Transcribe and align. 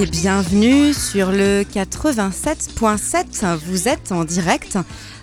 Et 0.00 0.06
bienvenue 0.06 0.94
sur 0.94 1.32
le 1.32 1.62
87.7. 1.62 3.56
Vous 3.66 3.88
êtes 3.88 4.12
en 4.12 4.22
direct, 4.22 4.78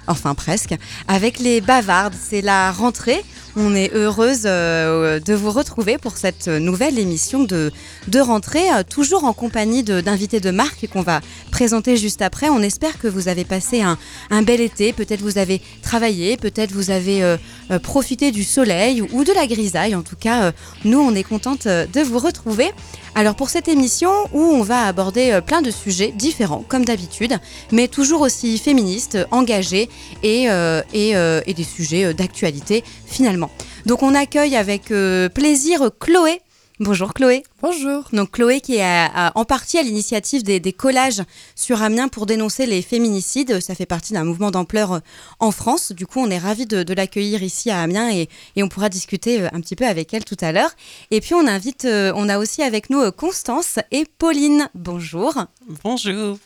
enfin 0.05 0.35
presque, 0.35 0.75
avec 1.07 1.39
les 1.39 1.61
bavardes. 1.61 2.13
C'est 2.19 2.41
la 2.41 2.73
rentrée. 2.73 3.23
On 3.57 3.73
est 3.73 3.93
heureuse 3.93 4.41
euh, 4.45 5.21
de 5.21 5.33
vous 5.33 5.49
retrouver 5.49 5.97
pour 5.97 6.17
cette 6.17 6.49
nouvelle 6.49 6.99
émission 6.99 7.45
de, 7.45 7.71
de 8.09 8.19
rentrée, 8.19 8.69
euh, 8.73 8.83
toujours 8.83 9.23
en 9.23 9.31
compagnie 9.31 9.81
de- 9.81 10.01
d'invités 10.01 10.41
de, 10.41 10.51
marque 10.51 10.87
qu'on 10.91 11.01
va 11.01 11.21
présenter 11.51 11.95
juste 11.95 12.21
après. 12.21 12.49
On 12.49 12.61
espère 12.61 12.99
que 12.99 13.07
vous 13.07 13.29
avez 13.29 13.45
passé 13.45 13.81
un, 13.81 13.97
un 14.29 14.41
bel 14.41 14.59
été, 14.59 14.91
peut-être 14.91 15.21
vous 15.21 15.37
avez 15.37 15.61
travaillé, 15.81 16.35
peut-être 16.35 16.73
vous 16.73 16.89
avez 16.91 17.23
euh, 17.23 17.37
profité 17.81 18.31
du 18.31 18.43
soleil 18.43 19.01
ou 19.01 19.23
de 19.23 19.31
la 19.31 19.47
grisaille. 19.47 19.95
En 19.95 20.01
tout 20.01 20.17
cas, 20.17 20.51
nous, 20.83 20.99
on 20.99 21.15
est 21.15 21.23
contente 21.23 21.65
de 21.65 22.01
vous 22.01 22.19
retrouver. 22.19 22.71
Alors 23.17 23.35
pour 23.35 23.49
cette 23.49 23.69
émission 23.69 24.11
où 24.33 24.41
on 24.41 24.61
va 24.63 24.85
aborder 24.87 25.39
plein 25.47 25.61
de 25.61 25.71
sujets 25.71 26.11
différents, 26.13 26.65
comme 26.67 26.83
d'habitude, 26.83 27.39
mais 27.71 27.87
toujours 27.87 28.19
aussi 28.21 28.57
féministes, 28.57 29.17
engagés 29.31 29.89
et, 30.21 30.47
et, 30.93 31.53
des 31.53 31.63
sujets 31.63 32.13
d'actualité 32.13 32.83
finalement. 33.15 33.49
Donc 33.85 34.03
on 34.03 34.13
accueille 34.13 34.55
avec 34.57 34.91
euh, 34.91 35.29
plaisir 35.29 35.89
Chloé. 35.99 36.41
Bonjour 36.81 37.13
Chloé. 37.13 37.43
Bonjour. 37.61 38.03
Donc 38.11 38.31
Chloé 38.31 38.59
qui 38.59 38.75
est 38.75 38.81
à- 38.81 39.05
à- 39.27 39.31
en 39.35 39.45
partie 39.45 39.77
à 39.77 39.81
l'initiative 39.81 40.43
des, 40.43 40.59
des 40.59 40.73
collages 40.73 41.21
sur 41.55 41.81
Amiens 41.81 42.09
pour 42.09 42.25
dénoncer 42.25 42.65
les 42.65 42.81
féminicides. 42.81 43.61
Ça 43.61 43.75
fait 43.75 43.85
partie 43.85 44.11
d'un 44.11 44.25
mouvement 44.25 44.51
d'ampleur 44.51 44.91
euh, 44.91 44.99
en 45.39 45.51
France. 45.51 45.93
Du 45.93 46.05
coup, 46.05 46.19
on 46.19 46.29
est 46.29 46.37
ravis 46.37 46.65
de, 46.65 46.83
de 46.83 46.93
l'accueillir 46.93 47.41
ici 47.43 47.71
à 47.71 47.79
Amiens 47.81 48.09
et, 48.11 48.27
et 48.57 48.63
on 48.63 48.67
pourra 48.67 48.89
discuter 48.89 49.41
euh, 49.43 49.47
un 49.53 49.61
petit 49.61 49.77
peu 49.77 49.85
avec 49.85 50.13
elle 50.13 50.25
tout 50.25 50.35
à 50.41 50.51
l'heure. 50.51 50.71
Et 51.11 51.21
puis 51.21 51.33
on 51.33 51.47
invite, 51.47 51.87
on 51.89 52.27
a 52.27 52.37
aussi 52.37 52.61
avec 52.61 52.89
nous 52.89 53.09
Constance 53.13 53.79
et 53.91 54.03
Pauline. 54.17 54.67
Bonjour. 54.75 55.33
Bonjour. 55.81 56.37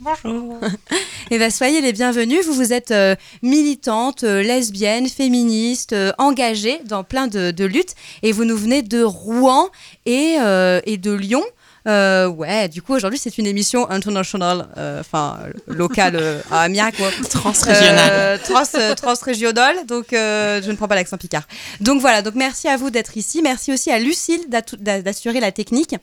Bonjour. 0.00 0.58
Et 1.30 1.38
bien 1.38 1.50
soyez 1.50 1.80
les 1.80 1.92
bienvenus. 1.92 2.44
Vous 2.46 2.54
vous 2.54 2.72
êtes 2.72 2.90
euh, 2.90 3.14
militante, 3.42 4.24
euh, 4.24 4.42
lesbienne, 4.42 5.08
féministe, 5.08 5.92
euh, 5.92 6.12
engagée 6.18 6.80
dans 6.84 7.04
plein 7.04 7.26
de, 7.26 7.50
de 7.50 7.64
luttes 7.64 7.94
et 8.22 8.32
vous 8.32 8.44
nous 8.44 8.56
venez 8.56 8.82
de 8.82 9.02
Rouen 9.02 9.70
et, 10.06 10.36
et 10.84 10.96
de 10.96 11.12
Lyon. 11.12 11.44
Euh, 11.86 12.28
ouais, 12.28 12.68
du 12.68 12.80
coup 12.80 12.94
aujourd'hui 12.94 13.18
c'est 13.18 13.36
une 13.36 13.46
émission 13.46 13.90
internationale, 13.90 14.68
euh, 14.78 15.00
enfin 15.00 15.38
locale 15.66 16.16
euh, 16.16 16.40
à 16.50 16.62
Amiens 16.62 16.90
quoi. 16.90 17.10
Transrégionale. 17.28 18.40
Trans, 18.40 18.94
transrégionale, 18.96 19.84
donc 19.86 20.06
je 20.12 20.70
ne 20.70 20.76
prends 20.76 20.88
pas 20.88 20.94
l'accent 20.94 21.18
picard. 21.18 21.42
Donc 21.80 22.00
voilà, 22.00 22.22
donc 22.22 22.34
merci 22.36 22.68
à 22.68 22.76
vous 22.78 22.90
d'être 22.90 23.16
ici. 23.16 23.42
Merci 23.42 23.72
aussi 23.72 23.90
à 23.90 23.98
Lucille 23.98 24.46
d'assurer 24.48 25.40
la 25.40 25.52
technique 25.52 25.94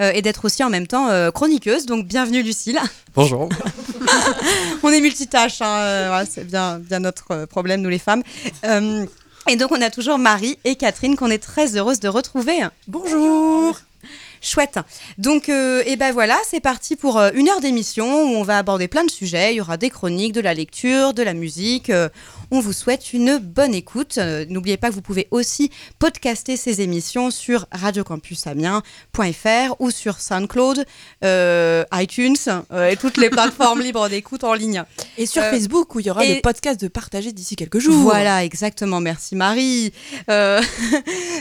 euh, 0.00 0.12
et 0.14 0.22
d'être 0.22 0.44
aussi 0.44 0.62
en 0.64 0.70
même 0.70 0.86
temps 0.86 1.08
euh, 1.08 1.30
chroniqueuse. 1.30 1.86
Donc 1.86 2.06
bienvenue 2.06 2.42
Lucille. 2.42 2.80
Bonjour. 3.14 3.48
On 4.82 4.90
est 4.90 5.00
multitâches, 5.00 5.62
hein, 5.62 5.78
euh, 5.78 6.24
c'est 6.28 6.46
bien, 6.46 6.78
bien 6.78 7.00
notre 7.00 7.46
problème, 7.46 7.80
nous 7.80 7.88
les 7.88 7.98
femmes. 7.98 8.22
Euh, 8.64 9.06
et 9.48 9.56
donc, 9.56 9.70
on 9.70 9.80
a 9.80 9.90
toujours 9.90 10.18
Marie 10.18 10.58
et 10.64 10.74
Catherine 10.74 11.14
qu'on 11.14 11.30
est 11.30 11.42
très 11.42 11.76
heureuse 11.76 12.00
de 12.00 12.08
retrouver. 12.08 12.66
Bonjour. 12.88 13.78
Chouette. 14.46 14.78
Donc, 15.18 15.48
euh, 15.48 15.82
et 15.86 15.96
ben 15.96 16.12
voilà, 16.12 16.38
c'est 16.48 16.60
parti 16.60 16.94
pour 16.96 17.18
euh, 17.18 17.30
une 17.34 17.48
heure 17.48 17.60
d'émission 17.60 18.22
où 18.22 18.36
on 18.36 18.42
va 18.42 18.58
aborder 18.58 18.88
plein 18.88 19.04
de 19.04 19.10
sujets. 19.10 19.54
Il 19.54 19.56
y 19.56 19.60
aura 19.60 19.76
des 19.76 19.90
chroniques, 19.90 20.32
de 20.32 20.40
la 20.40 20.54
lecture, 20.54 21.14
de 21.14 21.22
la 21.22 21.34
musique. 21.34 21.90
Euh, 21.90 22.08
on 22.52 22.60
vous 22.60 22.72
souhaite 22.72 23.12
une 23.12 23.38
bonne 23.38 23.74
écoute. 23.74 24.18
Euh, 24.18 24.44
N'oubliez 24.48 24.76
pas 24.76 24.88
que 24.88 24.94
vous 24.94 25.02
pouvez 25.02 25.26
aussi 25.32 25.70
podcaster 25.98 26.56
ces 26.56 26.80
émissions 26.80 27.30
sur 27.32 27.66
radiocampusamiens.fr 27.72 29.74
ou 29.80 29.90
sur 29.90 30.20
SoundCloud, 30.20 30.84
euh, 31.24 31.84
iTunes 31.92 32.36
euh, 32.72 32.90
et 32.90 32.96
toutes 32.96 33.16
les 33.16 33.30
plateformes 33.30 33.80
libres 33.82 34.08
d'écoute 34.08 34.44
en 34.44 34.54
ligne. 34.54 34.84
Et 35.18 35.26
sur 35.26 35.42
Facebook 35.42 35.92
où 35.94 36.00
il 36.00 36.06
y 36.06 36.10
aura 36.10 36.24
et- 36.24 36.36
le 36.36 36.40
podcast 36.40 36.80
de 36.80 36.88
partager 36.88 37.32
d'ici 37.32 37.56
quelques 37.56 37.80
jours. 37.80 38.00
Voilà, 38.02 38.44
exactement. 38.44 39.00
Merci 39.00 39.34
Marie. 39.34 39.92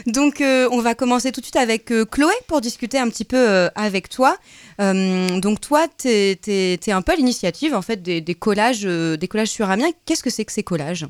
Donc, 0.08 0.42
on 0.42 0.82
va 0.82 0.96
commencer 0.96 1.32
tout 1.32 1.42
de 1.42 1.46
suite 1.46 1.56
avec 1.56 1.86
Chloé 2.12 2.34
pour 2.48 2.62
discuter 2.62 2.95
un 3.00 3.10
petit 3.10 3.26
peu 3.26 3.38
euh, 3.38 3.70
avec 3.76 4.10
toi. 4.10 4.38
Euh, 4.82 5.40
donc, 5.40 5.62
toi, 5.62 5.88
tu 5.98 6.10
es, 6.10 6.92
un 6.92 7.02
peu 7.02 7.14
à 7.14 7.16
l'initiative 7.16 7.74
en 7.74 7.82
fait 7.82 8.02
des, 8.02 8.22
des 8.22 8.36
collages, 8.36 8.86
euh, 8.86 9.18
des 9.18 9.28
collages 9.28 9.50
sur 9.50 9.70
Amiens. 9.70 9.92
Qu'est-ce 10.06 10.24
que 10.24 10.30
c'est 10.30 10.46
que 10.46 10.52
ces 10.52 10.64
collages? 10.64 11.06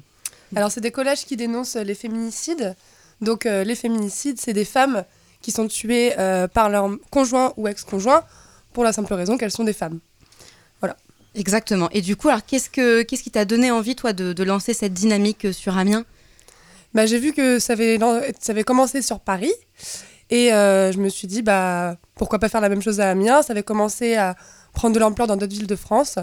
Alors, 0.56 0.72
c'est 0.72 0.82
des 0.82 0.92
collages 0.92 1.26
qui 1.26 1.36
dénoncent 1.38 1.76
les 1.76 1.96
féminicides. 1.96 2.76
Donc, 3.22 3.46
euh, 3.46 3.64
les 3.64 3.76
féminicides, 3.76 4.40
c'est 4.40 4.54
des 4.54 4.66
femmes 4.66 5.04
qui 5.42 5.52
sont 5.52 5.68
tuées 5.68 6.14
euh, 6.20 6.48
par 6.48 6.70
leur 6.70 6.90
conjoint 7.12 7.54
ou 7.58 7.68
ex-conjoint 7.68 8.24
pour 8.74 8.84
la 8.84 8.94
simple 8.94 9.14
raison 9.14 9.38
qu'elles 9.38 9.52
sont 9.52 9.64
des 9.64 9.74
femmes. 9.74 10.00
Exactement. 11.36 11.90
Et 11.92 12.02
du 12.02 12.16
coup, 12.16 12.30
alors 12.30 12.46
qu'est-ce 12.46 12.70
que 12.70 13.02
qu'est-ce 13.02 13.22
qui 13.22 13.32
t'a 13.32 13.44
donné 13.44 13.70
envie 13.70 13.96
toi 13.96 14.14
de, 14.14 14.32
de 14.32 14.44
lancer 14.44 14.74
cette 14.74 14.94
dynamique 14.94 15.54
sur 15.54 15.78
Amiens? 15.78 16.06
Bah, 16.94 17.06
j'ai 17.06 17.20
vu 17.20 17.34
que 17.34 17.60
ça 17.60 17.74
avait, 17.74 18.00
ça 18.40 18.54
avait 18.54 18.64
commencé 18.64 19.02
sur 19.02 19.20
Paris. 19.20 19.52
Et 20.30 20.54
euh, 20.54 20.92
je 20.92 21.00
me 21.00 21.10
suis 21.10 21.28
dit, 21.28 21.42
bah, 21.42 21.96
pourquoi 22.16 22.40
pas 22.40 22.50
faire 22.50 22.62
la 22.62 22.70
même 22.70 22.82
chose 22.82 23.00
à 23.00 23.10
Amiens? 23.10 23.42
Ça 23.42 23.54
avait 23.54 23.64
commencé 23.64 24.16
à 24.16 24.36
prendre 24.74 24.96
de 24.96 25.00
l'ampleur 25.00 25.28
dans 25.28 25.38
d'autres 25.38 25.54
villes 25.54 25.68
de 25.68 25.76
France. 25.76 26.18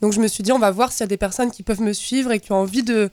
Donc, 0.00 0.12
je 0.12 0.20
me 0.20 0.28
suis 0.28 0.42
dit, 0.42 0.52
on 0.52 0.58
va 0.58 0.70
voir 0.70 0.92
s'il 0.92 1.00
y 1.00 1.04
a 1.04 1.08
des 1.08 1.16
personnes 1.16 1.50
qui 1.50 1.62
peuvent 1.62 1.80
me 1.80 1.92
suivre 1.92 2.32
et 2.32 2.40
qui 2.40 2.52
ont 2.52 2.56
envie 2.56 2.82
de, 2.82 3.10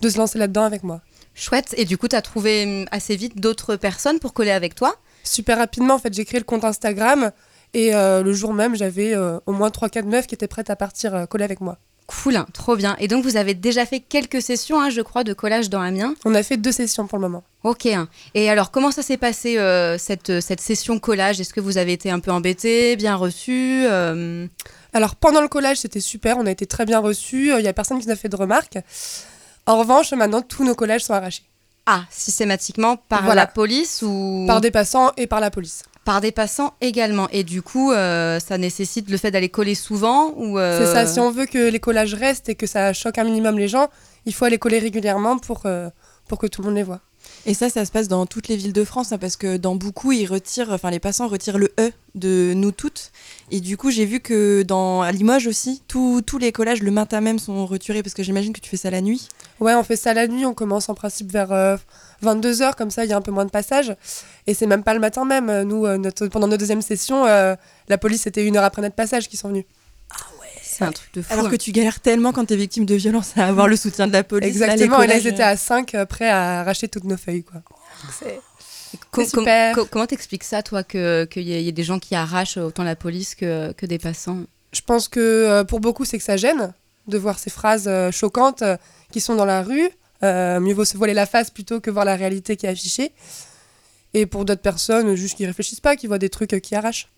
de 0.00 0.08
se 0.08 0.18
lancer 0.18 0.38
là-dedans 0.38 0.64
avec 0.64 0.82
moi. 0.82 1.00
Chouette. 1.34 1.74
Et 1.76 1.84
du 1.84 1.96
coup, 1.96 2.08
tu 2.08 2.16
as 2.16 2.22
trouvé 2.22 2.64
hum, 2.64 2.86
assez 2.90 3.16
vite 3.16 3.40
d'autres 3.40 3.76
personnes 3.76 4.18
pour 4.18 4.32
coller 4.32 4.50
avec 4.50 4.74
toi? 4.74 4.96
Super 5.22 5.58
rapidement, 5.58 5.94
en 5.94 5.98
fait, 5.98 6.12
j'ai 6.12 6.24
créé 6.24 6.40
le 6.40 6.44
compte 6.44 6.64
Instagram 6.64 7.30
et 7.74 7.94
euh, 7.94 8.22
le 8.22 8.32
jour 8.32 8.54
même, 8.54 8.74
j'avais 8.74 9.14
euh, 9.14 9.38
au 9.46 9.52
moins 9.52 9.68
3-4 9.68 10.04
meufs 10.04 10.26
qui 10.26 10.34
étaient 10.34 10.48
prêtes 10.48 10.70
à 10.70 10.76
partir 10.76 11.26
coller 11.28 11.44
avec 11.44 11.60
moi. 11.60 11.78
Cool, 12.08 12.42
trop 12.54 12.74
bien. 12.74 12.96
Et 13.00 13.06
donc, 13.06 13.22
vous 13.22 13.36
avez 13.36 13.52
déjà 13.52 13.84
fait 13.84 14.00
quelques 14.00 14.40
sessions, 14.40 14.80
hein, 14.80 14.88
je 14.88 15.02
crois, 15.02 15.24
de 15.24 15.34
collage 15.34 15.68
dans 15.68 15.82
Amiens? 15.82 16.14
On 16.24 16.34
a 16.34 16.42
fait 16.42 16.56
deux 16.56 16.72
sessions 16.72 17.06
pour 17.06 17.18
le 17.18 17.22
moment. 17.22 17.44
Ok. 17.64 17.86
Et 18.34 18.48
alors, 18.48 18.70
comment 18.70 18.90
ça 18.90 19.02
s'est 19.02 19.18
passé 19.18 19.58
euh, 19.58 19.98
cette, 19.98 20.40
cette 20.40 20.62
session 20.62 20.98
collage? 20.98 21.38
Est-ce 21.38 21.52
que 21.52 21.60
vous 21.60 21.76
avez 21.76 21.92
été 21.92 22.10
un 22.10 22.18
peu 22.20 22.30
embêté, 22.30 22.96
bien 22.96 23.14
reçu 23.14 23.84
euh, 23.84 24.46
Alors 24.94 25.16
pendant 25.16 25.42
le 25.42 25.48
collage, 25.48 25.76
c'était 25.76 26.00
super, 26.00 26.38
on 26.38 26.46
a 26.46 26.50
été 26.50 26.64
très 26.64 26.86
bien 26.86 26.98
reçus, 26.98 27.50
il 27.54 27.62
n'y 27.62 27.68
a 27.68 27.74
personne 27.74 27.98
qui 28.00 28.06
nous 28.06 28.12
a 28.12 28.16
fait 28.16 28.30
de 28.30 28.36
remarques. 28.36 28.78
En 29.66 29.78
revanche, 29.78 30.10
maintenant, 30.14 30.40
tous 30.40 30.64
nos 30.64 30.74
collages 30.74 31.02
sont 31.04 31.12
arrachés. 31.12 31.42
Ah, 31.84 32.04
systématiquement 32.10 32.96
par 32.96 33.22
Voilà. 33.24 33.42
la 33.42 33.46
police 33.46 34.00
ou? 34.02 34.44
Par 34.46 34.62
des 34.62 34.70
passants 34.70 35.12
et 35.18 35.26
par 35.26 35.40
la 35.40 35.50
police. 35.50 35.82
Par 36.08 36.22
des 36.22 36.32
passants 36.32 36.72
également. 36.80 37.28
Et 37.32 37.44
du 37.44 37.60
coup, 37.60 37.92
euh, 37.92 38.40
ça 38.40 38.56
nécessite 38.56 39.10
le 39.10 39.18
fait 39.18 39.30
d'aller 39.30 39.50
coller 39.50 39.74
souvent 39.74 40.32
ou 40.38 40.58
euh, 40.58 40.78
C'est 40.78 40.90
ça, 40.90 41.06
si 41.06 41.20
on 41.20 41.30
veut 41.30 41.44
que 41.44 41.68
les 41.68 41.80
collages 41.80 42.14
restent 42.14 42.48
et 42.48 42.54
que 42.54 42.66
ça 42.66 42.94
choque 42.94 43.18
un 43.18 43.24
minimum 43.24 43.58
les 43.58 43.68
gens, 43.68 43.88
il 44.24 44.32
faut 44.32 44.46
aller 44.46 44.56
coller 44.56 44.78
régulièrement 44.78 45.36
pour, 45.36 45.66
euh, 45.66 45.90
pour 46.26 46.38
que 46.38 46.46
tout 46.46 46.62
le 46.62 46.68
monde 46.68 46.76
les 46.76 46.82
voit. 46.82 47.00
Et 47.44 47.52
ça, 47.52 47.68
ça 47.68 47.84
se 47.84 47.92
passe 47.92 48.08
dans 48.08 48.24
toutes 48.24 48.48
les 48.48 48.56
villes 48.56 48.72
de 48.72 48.84
France, 48.84 49.12
hein, 49.12 49.18
parce 49.18 49.36
que 49.36 49.58
dans 49.58 49.76
beaucoup, 49.76 50.12
ils 50.12 50.24
retirent, 50.24 50.70
enfin 50.70 50.90
les 50.90 50.98
passants 50.98 51.28
retirent 51.28 51.58
le 51.58 51.74
E 51.78 51.92
de 52.14 52.54
nous 52.56 52.72
toutes. 52.72 53.12
Et 53.50 53.60
du 53.60 53.76
coup, 53.76 53.90
j'ai 53.90 54.06
vu 54.06 54.20
que 54.20 54.62
dans 54.62 55.02
à 55.02 55.12
Limoges 55.12 55.46
aussi, 55.46 55.82
tous 55.88 56.22
tous 56.22 56.38
les 56.38 56.52
collages 56.52 56.80
le 56.82 56.90
matin 56.90 57.20
même 57.20 57.38
sont 57.38 57.66
retirés, 57.66 58.02
parce 58.02 58.14
que 58.14 58.22
j'imagine 58.22 58.54
que 58.54 58.60
tu 58.60 58.70
fais 58.70 58.78
ça 58.78 58.90
la 58.90 59.02
nuit. 59.02 59.28
Ouais, 59.60 59.74
on 59.74 59.82
fait 59.82 59.96
ça 59.96 60.14
la 60.14 60.26
nuit, 60.28 60.46
on 60.46 60.54
commence 60.54 60.88
en 60.88 60.94
principe 60.94 61.30
vers 61.32 61.50
22h, 62.22 62.74
comme 62.74 62.90
ça 62.90 63.04
il 63.04 63.10
y 63.10 63.12
a 63.12 63.16
un 63.16 63.20
peu 63.22 63.30
moins 63.32 63.44
de 63.44 63.50
passage. 63.50 63.94
Et 64.46 64.54
c'est 64.54 64.66
même 64.66 64.82
pas 64.82 64.94
le 64.94 65.00
matin 65.00 65.24
même. 65.24 65.48
Euh, 65.50 65.64
Nous, 65.64 65.86
euh, 65.86 65.98
notre- 65.98 66.26
pendant 66.28 66.46
notre 66.48 66.60
deuxième 66.60 66.82
session, 66.82 67.26
euh, 67.26 67.54
la 67.88 67.98
police, 67.98 68.22
c'était 68.22 68.44
une 68.46 68.56
heure 68.56 68.64
après 68.64 68.82
notre 68.82 68.94
passage 68.94 69.28
qui 69.28 69.36
sont 69.36 69.48
venus. 69.48 69.64
c'est 70.62 70.84
un 70.84 70.92
truc 70.92 71.12
de 71.14 71.22
fou. 71.22 71.32
Alors 71.32 71.46
hein. 71.46 71.50
que 71.50 71.56
tu 71.56 71.72
galères 71.72 71.98
tellement 72.00 72.32
quand 72.32 72.44
t'es 72.44 72.54
victime 72.56 72.86
de 72.86 72.94
violence 72.94 73.32
à 73.36 73.46
avoir 73.46 73.66
le 73.66 73.74
soutien 73.76 74.06
de 74.06 74.12
la 74.12 74.22
police. 74.22 74.58
Là, 74.58 74.66
Exactement, 74.68 75.02
et 75.02 75.06
là 75.08 75.16
ils 75.18 75.26
étaient 75.26 75.42
à 75.42 75.56
5 75.56 75.96
prêts 76.08 76.28
à 76.28 76.60
arracher 76.60 76.86
toutes 76.88 77.04
nos 77.04 77.16
feuilles. 77.16 77.42
Quoi. 77.42 77.62
C'est- 78.16 78.40
com- 79.74 79.86
comment 79.90 80.06
t'expliques 80.06 80.44
ça, 80.44 80.62
toi, 80.62 80.82
que 80.84 81.24
qu'il 81.24 81.42
y, 81.42 81.52
ait- 81.52 81.62
y 81.64 81.68
ait 81.68 81.72
des 81.72 81.82
gens 81.82 81.98
qui 81.98 82.14
arrachent 82.14 82.56
autant 82.58 82.84
la 82.84 82.94
police 82.96 83.34
que, 83.34 83.72
que 83.72 83.86
des 83.86 83.98
passants? 83.98 84.38
Je 84.72 84.80
pense 84.82 85.08
que 85.08 85.18
euh, 85.20 85.64
pour 85.64 85.80
beaucoup, 85.80 86.04
c'est 86.04 86.18
que 86.18 86.24
ça 86.24 86.36
gêne 86.36 86.72
de 87.08 87.18
voir 87.18 87.38
ces 87.38 87.50
phrases 87.50 87.88
euh, 87.88 88.10
choquantes 88.10 88.62
euh, 88.62 88.76
qui 89.10 89.20
sont 89.20 89.34
dans 89.34 89.44
la 89.44 89.62
rue. 89.62 89.88
Euh, 90.22 90.60
mieux 90.60 90.74
vaut 90.74 90.84
se 90.84 90.96
voiler 90.96 91.14
la 91.14 91.26
face 91.26 91.50
plutôt 91.50 91.80
que 91.80 91.90
voir 91.90 92.04
la 92.04 92.16
réalité 92.16 92.56
qui 92.56 92.66
est 92.66 92.70
affichée. 92.70 93.12
Et 94.14 94.26
pour 94.26 94.44
d'autres 94.44 94.62
personnes, 94.62 95.14
juste 95.14 95.36
qui 95.36 95.46
réfléchissent 95.46 95.80
pas, 95.80 95.96
qui 95.96 96.06
voient 96.06 96.18
des 96.18 96.30
trucs 96.30 96.60
qui 96.60 96.74
arrachent. 96.74 97.08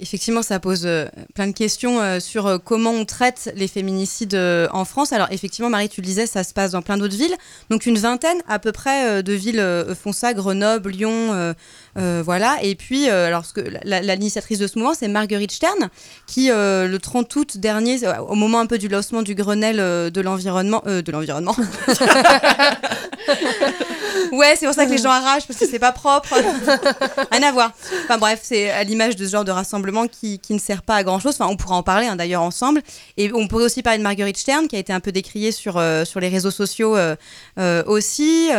Effectivement, 0.00 0.42
ça 0.42 0.60
pose 0.60 0.82
euh, 0.84 1.06
plein 1.34 1.48
de 1.48 1.52
questions 1.52 2.00
euh, 2.00 2.20
sur 2.20 2.46
euh, 2.46 2.58
comment 2.58 2.92
on 2.92 3.04
traite 3.04 3.52
les 3.56 3.66
féminicides 3.66 4.38
en 4.70 4.84
France. 4.84 5.12
Alors, 5.12 5.26
effectivement, 5.32 5.68
Marie, 5.68 5.88
tu 5.88 6.00
le 6.00 6.06
disais, 6.06 6.26
ça 6.26 6.44
se 6.44 6.54
passe 6.54 6.70
dans 6.70 6.82
plein 6.82 6.96
d'autres 6.96 7.16
villes. 7.16 7.34
Donc, 7.70 7.86
une 7.86 7.98
vingtaine 7.98 8.40
à 8.46 8.60
peu 8.60 8.70
près 8.70 9.22
de 9.22 9.32
villes 9.32 9.64
font 10.00 10.12
ça 10.12 10.32
Grenoble, 10.32 10.90
Lyon, 10.90 11.54
voilà. 11.96 12.58
Et 12.62 12.76
puis, 12.76 13.08
alors, 13.08 13.44
l'initiatrice 13.84 14.58
de 14.58 14.66
ce 14.66 14.78
mouvement, 14.78 14.94
c'est 14.94 15.08
Marguerite 15.08 15.52
Stern, 15.52 15.88
qui, 16.26 16.48
le 16.48 16.96
30 16.96 17.36
août 17.36 17.58
dernier, 17.58 17.98
au 18.28 18.34
moment 18.34 18.60
un 18.60 18.66
peu 18.66 18.78
du 18.78 18.88
lancement 18.88 19.22
du 19.22 19.34
Grenelle 19.34 20.10
de 20.10 20.20
l'environnement, 20.20 20.82
de 20.86 21.12
l'environnement, 21.12 21.56
Ouais, 24.32 24.54
c'est 24.58 24.66
pour 24.66 24.74
ça 24.74 24.86
que 24.86 24.90
les 24.90 24.98
gens 24.98 25.10
arrachent 25.10 25.46
parce 25.46 25.58
que 25.58 25.66
c'est 25.66 25.78
pas 25.78 25.92
propre. 25.92 26.34
Rien 27.32 27.42
à 27.42 27.52
voir. 27.52 27.72
Enfin 28.04 28.18
bref, 28.18 28.40
c'est 28.42 28.70
à 28.70 28.84
l'image 28.84 29.16
de 29.16 29.26
ce 29.26 29.32
genre 29.32 29.44
de 29.44 29.50
rassemblement 29.50 30.06
qui, 30.06 30.38
qui 30.38 30.54
ne 30.54 30.58
sert 30.58 30.82
pas 30.82 30.96
à 30.96 31.04
grand 31.04 31.20
chose. 31.20 31.34
Enfin, 31.38 31.50
on 31.50 31.56
pourra 31.56 31.76
en 31.76 31.82
parler 31.82 32.06
hein, 32.06 32.16
d'ailleurs 32.16 32.42
ensemble. 32.42 32.82
Et 33.16 33.32
on 33.32 33.48
pourrait 33.48 33.64
aussi 33.64 33.82
parler 33.82 33.98
de 33.98 34.02
Marguerite 34.02 34.36
Stern 34.36 34.68
qui 34.68 34.76
a 34.76 34.78
été 34.78 34.92
un 34.92 35.00
peu 35.00 35.12
décriée 35.12 35.52
sur, 35.52 35.76
euh, 35.78 36.04
sur 36.04 36.20
les 36.20 36.28
réseaux 36.28 36.50
sociaux 36.50 36.96
euh, 36.96 37.16
euh, 37.58 37.82
aussi, 37.86 38.50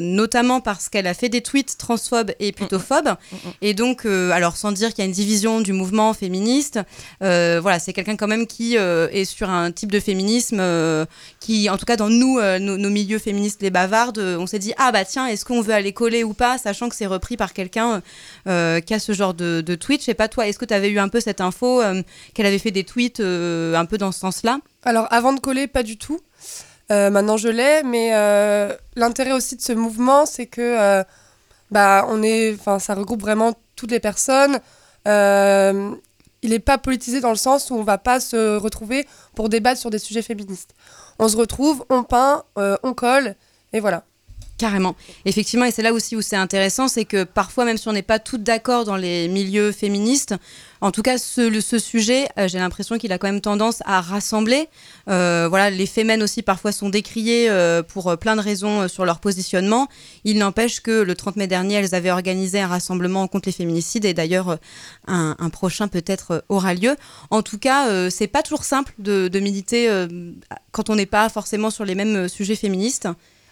notamment 0.00 0.60
parce 0.60 0.88
qu'elle 0.88 1.06
a 1.06 1.14
fait 1.14 1.28
des 1.28 1.42
tweets 1.42 1.78
transphobes 1.78 2.32
et 2.40 2.52
putophobes. 2.52 3.14
Et 3.62 3.74
donc, 3.74 4.06
alors 4.06 4.56
sans 4.56 4.72
dire 4.72 4.90
qu'il 4.90 5.00
y 5.00 5.02
a 5.02 5.06
une 5.06 5.12
division 5.12 5.60
du 5.60 5.72
mouvement 5.72 6.12
féministe, 6.12 6.80
voilà, 7.20 7.78
c'est 7.78 7.92
quelqu'un 7.92 8.16
quand 8.16 8.28
même 8.28 8.46
qui 8.46 8.76
est 8.76 9.24
sur 9.24 9.50
un 9.50 9.70
type 9.72 9.92
de 9.92 10.00
féminisme 10.00 10.60
en 11.70 11.76
tout 11.76 11.84
cas 11.84 11.96
dans 11.96 12.08
nous, 12.08 12.38
euh, 12.38 12.58
nos, 12.58 12.90
milieux 12.90 13.18
féministes, 13.18 13.62
les 13.62 13.70
bavardes, 13.70 14.18
euh, 14.18 14.38
on 14.38 14.46
s'est 14.46 14.58
dit 14.58 14.72
ah 14.78 14.92
bah 14.92 15.04
tiens, 15.04 15.26
est-ce 15.26 15.44
qu'on 15.44 15.60
veut 15.60 15.74
aller 15.74 15.92
coller 15.92 16.24
ou 16.24 16.34
pas, 16.34 16.58
sachant 16.58 16.88
que 16.88 16.96
c'est 16.96 17.06
repris 17.06 17.36
par 17.36 17.52
quelqu'un 17.52 18.02
euh, 18.46 18.80
qui 18.80 18.94
a 18.94 18.98
ce 18.98 19.12
genre 19.12 19.34
de, 19.34 19.60
de 19.60 19.74
tweet. 19.74 20.00
Je 20.00 20.06
sais 20.06 20.14
pas 20.14 20.28
toi, 20.28 20.46
est-ce 20.46 20.58
que 20.58 20.64
tu 20.64 20.74
avais 20.74 20.90
eu 20.90 20.98
un 20.98 21.08
peu 21.08 21.20
cette 21.20 21.40
info 21.40 21.82
qu'elle 22.34 22.46
avait 22.46 22.58
fait 22.58 22.70
des 22.70 22.84
tweets 22.84 23.20
un 23.20 23.84
peu 23.84 23.98
dans 23.98 24.12
ce 24.12 24.20
sens-là? 24.20 24.58
Alors, 24.84 25.06
avant 25.10 25.32
de 25.32 25.40
coller, 25.40 25.66
pas 25.66 25.82
du 25.82 25.98
tout. 25.98 26.20
Maintenant, 26.90 27.36
je 27.36 27.48
l'ai, 27.48 27.82
mais 27.82 28.10
l'intérêt 28.94 29.32
aussi 29.32 29.56
de 29.56 29.62
ce 29.62 29.72
mouvement, 29.72 30.26
c'est 30.26 30.46
que 30.46 31.02
bah, 31.70 32.06
on 32.08 32.22
est, 32.22 32.54
enfin, 32.54 32.78
ça 32.78 32.94
regroupe 32.94 33.20
vraiment 33.20 33.54
toutes 33.74 33.90
les 33.90 34.00
personnes. 34.00 34.60
Il 36.42 36.50
n'est 36.50 36.58
pas 36.58 36.78
politisé 36.78 37.20
dans 37.20 37.30
le 37.30 37.36
sens 37.36 37.70
où 37.70 37.74
on 37.74 37.82
va 37.82 37.98
pas 37.98 38.20
se 38.20 38.56
retrouver 38.56 39.06
pour 39.34 39.48
débattre 39.48 39.80
sur 39.80 39.90
des 39.90 39.98
sujets 39.98 40.22
féministes. 40.22 40.74
On 41.18 41.28
se 41.28 41.36
retrouve, 41.36 41.84
on 41.90 42.02
peint, 42.02 42.44
euh, 42.58 42.76
on 42.82 42.94
colle, 42.94 43.34
et 43.72 43.80
voilà. 43.80 44.04
Carrément. 44.58 44.96
Effectivement, 45.26 45.66
et 45.66 45.70
c'est 45.70 45.82
là 45.82 45.92
aussi 45.92 46.16
où 46.16 46.22
c'est 46.22 46.36
intéressant, 46.36 46.88
c'est 46.88 47.04
que 47.04 47.24
parfois, 47.24 47.66
même 47.66 47.76
si 47.76 47.88
on 47.88 47.92
n'est 47.92 48.02
pas 48.02 48.18
toutes 48.18 48.42
d'accord 48.42 48.84
dans 48.84 48.96
les 48.96 49.28
milieux 49.28 49.70
féministes, 49.70 50.34
en 50.80 50.90
tout 50.90 51.02
cas, 51.02 51.18
ce, 51.18 51.78
sujet, 51.78 52.28
euh, 52.38 52.48
j'ai 52.48 52.58
l'impression 52.58 52.98
qu'il 52.98 53.12
a 53.12 53.18
quand 53.18 53.28
même 53.28 53.40
tendance 53.40 53.82
à 53.86 54.00
rassembler. 54.00 54.68
Euh, 55.08 55.46
voilà, 55.48 55.70
les 55.70 55.86
fémènes 55.86 56.22
aussi 56.22 56.42
parfois 56.42 56.72
sont 56.72 56.88
décriées 56.88 57.48
euh, 57.48 57.82
pour 57.82 58.16
plein 58.18 58.36
de 58.36 58.40
raisons 58.40 58.88
sur 58.88 59.04
leur 59.04 59.20
positionnement. 59.20 59.88
Il 60.24 60.38
n'empêche 60.38 60.80
que 60.80 61.02
le 61.02 61.14
30 61.14 61.36
mai 61.36 61.46
dernier, 61.46 61.76
elles 61.76 61.94
avaient 61.94 62.10
organisé 62.10 62.60
un 62.60 62.68
rassemblement 62.68 63.26
contre 63.28 63.48
les 63.48 63.52
féminicides 63.52 64.04
et 64.04 64.14
d'ailleurs 64.14 64.58
un, 65.06 65.34
prochain 65.50 65.88
peut-être 65.88 66.44
aura 66.48 66.74
lieu. 66.74 66.96
En 67.30 67.42
tout 67.42 67.58
cas, 67.58 68.10
c'est 68.10 68.26
pas 68.26 68.42
toujours 68.42 68.64
simple 68.64 68.92
de, 68.98 69.28
de 69.28 69.40
militer 69.40 69.88
quand 70.72 70.90
on 70.90 70.96
n'est 70.96 71.06
pas 71.06 71.28
forcément 71.28 71.70
sur 71.70 71.84
les 71.84 71.94
mêmes 71.94 72.28
sujets 72.28 72.56
féministes. 72.56 73.08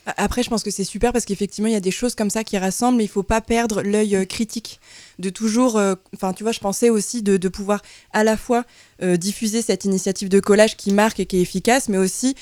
Après, 0.07 0.43
je 0.43 0.51
pense 0.51 0.63
que 0.63 0.71
c'est 0.71 0.85
super 0.85 1.13
parce 1.13 1.25
qu'effectivement, 1.25 1.69
il 1.69 1.73
y 1.73 1.77
a 1.77 1.81
des 1.81 1.91
choses 1.91 2.15
comme 2.15 2.31
ça 2.31 2.45
qui 2.45 2.59
rassemblent, 2.59 2.99
mais 2.99 3.05
il 3.05 3.09
faut 3.09 3.23
pas 3.23 3.41
perdre 3.41 3.83
l'œil 3.83 4.17
euh, 4.17 4.25
critique. 4.25 4.81
De 5.19 5.31
toujours. 5.31 5.79
euh, 5.79 5.95
Enfin, 6.15 6.33
tu 6.33 6.43
vois, 6.43 6.53
je 6.53 6.61
pensais 6.61 6.91
aussi 6.91 7.23
de, 7.23 7.49
pouvoir 7.49 7.83
à 8.13 8.25
la 8.25 8.37
fois 8.37 8.65
euh, 9.03 9.17
diffuser 9.17 9.63
cette 9.63 9.85
initiative 9.85 10.29
de 10.29 10.41
collage 10.41 10.77
qui 10.77 10.93
marque 10.93 11.21
et 11.21 11.27
qui 11.27 11.39
est 11.39 11.43
efficace, 11.43 11.89
mais 11.89 11.99
aussi 11.99 12.35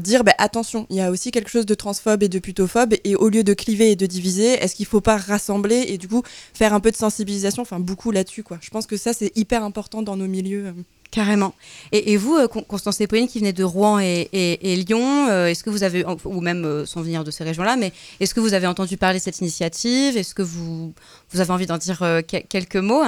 dire 0.00 0.24
bah, 0.24 0.34
attention, 0.38 0.86
il 0.90 0.96
y 0.96 1.00
a 1.00 1.10
aussi 1.10 1.30
quelque 1.30 1.50
chose 1.50 1.66
de 1.66 1.74
transphobe 1.74 2.22
et 2.22 2.28
de 2.28 2.38
putophobe, 2.38 2.94
et 3.04 3.16
au 3.16 3.28
lieu 3.28 3.42
de 3.42 3.54
cliver 3.54 3.90
et 3.90 3.96
de 3.96 4.06
diviser, 4.06 4.52
est-ce 4.54 4.74
qu'il 4.74 4.86
faut 4.86 5.00
pas 5.00 5.16
rassembler 5.16 5.84
et 5.88 5.98
du 5.98 6.08
coup 6.08 6.22
faire 6.54 6.74
un 6.74 6.80
peu 6.80 6.90
de 6.90 6.96
sensibilisation, 6.96 7.62
enfin 7.62 7.80
beaucoup 7.80 8.10
là-dessus, 8.10 8.42
quoi. 8.42 8.58
Je 8.60 8.70
pense 8.70 8.86
que 8.86 8.96
ça, 8.96 9.12
c'est 9.12 9.36
hyper 9.36 9.64
important 9.64 10.02
dans 10.02 10.16
nos 10.16 10.26
milieux. 10.26 10.74
Carrément. 11.10 11.54
Et, 11.90 12.16
vous, 12.16 12.36
euh, 12.36 12.46
Con- 12.46 12.62
Constance 12.62 13.00
Épauline, 13.00 13.26
qui 13.26 13.40
venez 13.40 13.52
de 13.52 13.64
Rouen 13.64 13.98
et, 13.98 14.28
Lyon, 14.86 15.26
euh, 15.28 15.46
est-ce 15.46 15.64
que 15.64 15.70
vous 15.70 15.82
avez, 15.82 16.04
ou 16.24 16.40
même 16.40 16.64
euh, 16.64 16.86
sans 16.86 17.02
venir 17.02 17.24
de 17.24 17.32
ces 17.32 17.42
régions-là, 17.42 17.76
mais 17.76 17.92
est-ce 18.20 18.32
que 18.32 18.38
vous 18.38 18.54
avez 18.54 18.68
entendu 18.68 18.96
parler 18.96 19.18
de 19.18 19.24
cette 19.24 19.40
initiative? 19.40 20.16
Est-ce 20.16 20.34
que 20.34 20.42
vous, 20.42 20.94
vous 21.30 21.40
avez 21.40 21.50
envie 21.50 21.66
d'en 21.66 21.78
dire 21.78 21.98
que- 21.98 22.38
quelques 22.42 22.76
mots? 22.76 23.02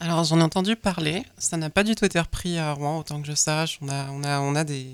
Alors 0.00 0.24
j'en 0.24 0.38
ai 0.38 0.42
entendu 0.42 0.76
parler, 0.76 1.22
ça 1.38 1.56
n'a 1.56 1.70
pas 1.70 1.82
du 1.82 1.94
tout 1.94 2.04
été 2.04 2.20
repris 2.20 2.58
à 2.58 2.72
Rouen 2.72 2.98
autant 2.98 3.20
que 3.20 3.26
je 3.26 3.34
sache. 3.34 3.78
On 3.80 3.88
a, 3.88 4.06
on 4.10 4.22
a, 4.22 4.40
on 4.40 4.54
a 4.54 4.62
des, 4.64 4.86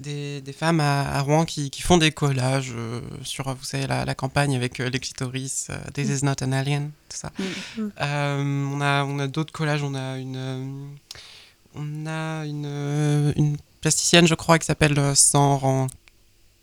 des, 0.00 0.40
des 0.40 0.52
femmes 0.52 0.80
à, 0.80 1.02
à 1.16 1.20
Rouen 1.20 1.44
qui, 1.44 1.70
qui 1.70 1.82
font 1.82 1.98
des 1.98 2.10
collages 2.10 2.72
euh, 2.74 3.00
sur, 3.22 3.54
vous 3.54 3.64
savez, 3.64 3.86
la, 3.86 4.04
la 4.04 4.14
campagne 4.14 4.56
avec 4.56 4.80
euh, 4.80 4.88
les 4.90 4.98
clitoris, 4.98 5.68
euh, 5.70 5.76
This 5.94 6.08
is 6.08 6.24
not 6.24 6.42
an 6.42 6.52
alien, 6.52 6.90
tout 7.08 7.16
ça. 7.16 7.32
Mm. 7.38 7.82
Euh, 8.00 8.64
on 8.74 8.80
a, 8.80 9.04
on 9.04 9.18
a 9.18 9.26
d'autres 9.26 9.52
collages, 9.52 9.82
on 9.82 9.94
a 9.94 10.18
une, 10.18 10.36
euh, 10.36 10.86
on 11.74 12.06
a 12.06 12.44
une, 12.46 13.32
une 13.36 13.56
plasticienne, 13.80 14.26
je 14.26 14.34
crois, 14.34 14.58
qui 14.58 14.66
s'appelle 14.66 14.98
euh, 14.98 15.14
Sans. 15.14 15.86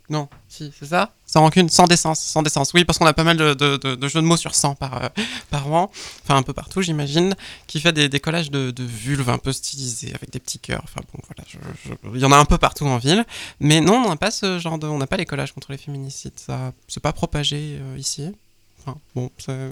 Non, 0.09 0.29
si, 0.47 0.71
c'est 0.79 0.85
ça? 0.85 1.11
Sans 1.25 1.41
rancune, 1.41 1.67
sans 1.67 1.85
décence, 1.85 2.19
sans. 2.21 2.73
Oui, 2.73 2.85
parce 2.85 2.97
qu'on 2.97 3.05
a 3.05 3.13
pas 3.13 3.25
mal 3.25 3.35
de, 3.35 4.07
jeux 4.07 4.21
de 4.21 4.25
mots 4.25 4.37
sur 4.37 4.55
sang 4.55 4.73
par, 4.73 5.03
euh, 5.03 5.09
par 5.49 5.65
Rouen, 5.65 5.91
enfin 6.23 6.37
un 6.37 6.43
peu 6.43 6.53
partout, 6.53 6.81
j'imagine, 6.81 7.35
qui 7.67 7.81
fait 7.81 7.91
des, 7.91 8.07
des 8.07 8.19
collages 8.21 8.49
de, 8.49 8.73
vulves 8.83 9.29
un 9.29 9.37
peu 9.37 9.51
stylisés 9.51 10.13
avec 10.15 10.29
des 10.29 10.39
petits 10.39 10.59
cœurs. 10.59 10.81
Enfin 10.85 11.01
bon, 11.13 11.19
voilà, 11.27 12.15
il 12.15 12.21
y 12.21 12.25
en 12.25 12.31
a 12.31 12.37
un 12.37 12.45
peu 12.45 12.57
partout 12.57 12.85
en 12.85 12.97
ville. 12.97 13.25
Mais 13.59 13.81
non, 13.81 13.95
on 14.05 14.09
n'a 14.09 14.15
pas 14.15 14.31
ce 14.31 14.59
genre 14.59 14.79
de, 14.79 14.87
on 14.87 14.97
n'a 14.97 15.07
pas 15.07 15.17
les 15.17 15.25
collages 15.25 15.51
contre 15.51 15.71
les 15.71 15.77
féminicides. 15.77 16.39
Ça, 16.39 16.71
c'est 16.87 17.03
pas 17.03 17.11
propagé 17.11 17.77
euh, 17.81 17.97
ici. 17.97 18.31
Enfin 18.79 18.97
bon, 19.13 19.29
c'est- 19.37 19.71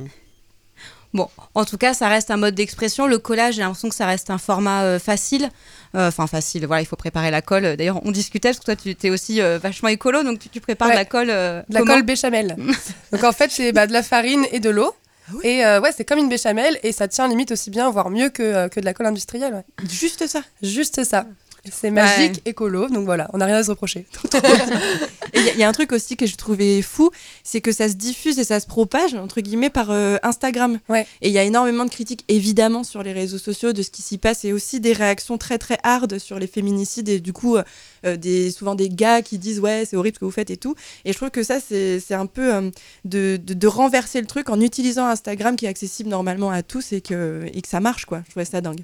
Bon, 1.15 1.27
en 1.53 1.63
tout 1.65 1.77
cas, 1.77 1.93
ça 1.93 2.09
reste 2.09 2.29
un 2.29 2.35
mode 2.37 2.53
d'expression. 2.55 3.07
Le 3.07 3.17
collage, 3.17 3.55
j'ai 3.55 3.61
l'impression 3.61 3.87
que 3.89 3.95
ça 3.95 4.05
reste 4.05 4.29
un 4.29 4.37
format 4.37 4.83
euh, 4.83 4.99
facile. 4.99 5.49
Euh, 5.95 6.09
Enfin, 6.09 6.27
facile, 6.27 6.65
voilà, 6.67 6.81
il 6.81 6.85
faut 6.85 6.97
préparer 6.97 7.31
la 7.31 7.41
colle. 7.41 7.77
D'ailleurs, 7.77 8.01
on 8.05 8.11
discutait, 8.11 8.49
parce 8.49 8.59
que 8.59 8.65
toi, 8.65 8.75
tu 8.75 8.89
étais 8.89 9.09
aussi 9.09 9.41
euh, 9.41 9.57
vachement 9.57 9.87
écolo, 9.89 10.23
donc 10.23 10.39
tu, 10.39 10.49
tu 10.49 10.59
prépares 10.59 10.89
Ouais. 10.89 10.93
de 10.93 10.99
la 10.99 11.05
colle. 11.05 11.29
euh, 11.29 11.61
De 11.69 11.73
la 11.75 11.81
colle 11.83 12.03
béchamel. 12.03 12.57
Donc 13.13 13.23
en 13.23 13.31
fait, 13.31 13.49
c'est 13.49 13.71
bah, 13.71 13.87
de 13.87 13.93
la 13.93 14.03
farine 14.03 14.45
et 14.51 14.59
de 14.59 14.69
l'eau. 14.69 14.93
Et 15.43 15.65
euh, 15.65 15.79
ouais, 15.81 15.91
c'est 15.95 16.03
comme 16.05 16.19
une 16.19 16.29
béchamel 16.29 16.77
et 16.83 16.91
ça 16.91 17.07
tient 17.07 17.27
limite 17.27 17.51
aussi 17.51 17.69
bien, 17.71 17.89
voire 17.89 18.09
mieux 18.11 18.29
que, 18.29 18.43
euh, 18.43 18.67
que 18.67 18.79
de 18.81 18.85
la 18.85 18.93
colle 18.93 19.07
industrielle. 19.07 19.53
ouais. 19.53 19.87
Juste 19.89 20.27
ça. 20.27 20.41
Juste 20.61 21.03
ça. 21.05 21.25
C'est 21.71 21.91
magique, 21.91 22.41
écolo, 22.45 22.87
donc 22.89 23.05
voilà, 23.05 23.29
on 23.33 23.37
n'a 23.39 23.45
rien 23.45 23.55
à 23.57 23.63
se 23.63 23.69
reprocher. 23.71 24.05
Il 25.33 25.43
y, 25.43 25.49
a- 25.49 25.53
il 25.53 25.59
y 25.59 25.63
a 25.63 25.67
un 25.67 25.71
truc 25.73 25.91
aussi 25.91 26.15
que 26.15 26.25
je 26.25 26.35
trouvais 26.37 26.81
fou, 26.81 27.09
c'est 27.43 27.59
que 27.59 27.71
ça 27.73 27.89
se 27.89 27.95
diffuse 27.95 28.39
et 28.39 28.45
ça 28.45 28.59
se 28.61 28.67
propage, 28.67 29.15
entre 29.15 29.41
guillemets, 29.41 29.69
par 29.69 29.91
euh, 29.91 30.15
Instagram. 30.23 30.79
Ouais. 30.87 31.05
Et 31.21 31.27
il 31.27 31.33
y 31.33 31.37
a 31.37 31.43
énormément 31.43 31.83
de 31.83 31.89
critiques, 31.89 32.23
évidemment, 32.29 32.83
sur 32.85 33.03
les 33.03 33.11
réseaux 33.11 33.37
sociaux 33.37 33.73
de 33.73 33.81
ce 33.81 33.89
qui 33.91 34.01
s'y 34.01 34.17
passe 34.17 34.45
et 34.45 34.53
aussi 34.53 34.79
des 34.79 34.93
réactions 34.93 35.37
très, 35.37 35.57
très 35.57 35.77
hard 35.83 36.19
sur 36.19 36.39
les 36.39 36.47
féminicides 36.47 37.09
et 37.09 37.19
du 37.19 37.33
coup, 37.33 37.57
euh, 37.57 37.63
euh, 38.05 38.15
des, 38.15 38.49
souvent 38.49 38.75
des 38.75 38.87
gars 38.87 39.21
qui 39.21 39.37
disent 39.37 39.59
Ouais, 39.59 39.83
c'est 39.85 39.97
horrible 39.97 40.15
ce 40.15 40.19
que 40.21 40.25
vous 40.25 40.31
faites 40.31 40.51
et 40.51 40.57
tout. 40.57 40.75
Et 41.03 41.11
je 41.11 41.17
trouve 41.17 41.31
que 41.31 41.43
ça, 41.43 41.57
c'est 41.59 41.99
c'est 41.99 42.15
un 42.15 42.27
peu 42.27 42.53
euh, 42.55 42.71
de, 43.03 43.37
de, 43.43 43.53
de 43.53 43.67
renverser 43.67 44.21
le 44.21 44.27
truc 44.27 44.49
en 44.49 44.61
utilisant 44.61 45.05
Instagram 45.07 45.57
qui 45.57 45.65
est 45.65 45.69
accessible 45.69 46.09
normalement 46.09 46.49
à 46.51 46.63
tous 46.63 46.93
et 46.93 47.01
que, 47.01 47.45
et 47.53 47.61
que 47.61 47.67
ça 47.67 47.81
marche, 47.81 48.05
quoi. 48.05 48.21
Je 48.25 48.31
trouvais 48.31 48.45
ça 48.45 48.61
dingue. 48.61 48.83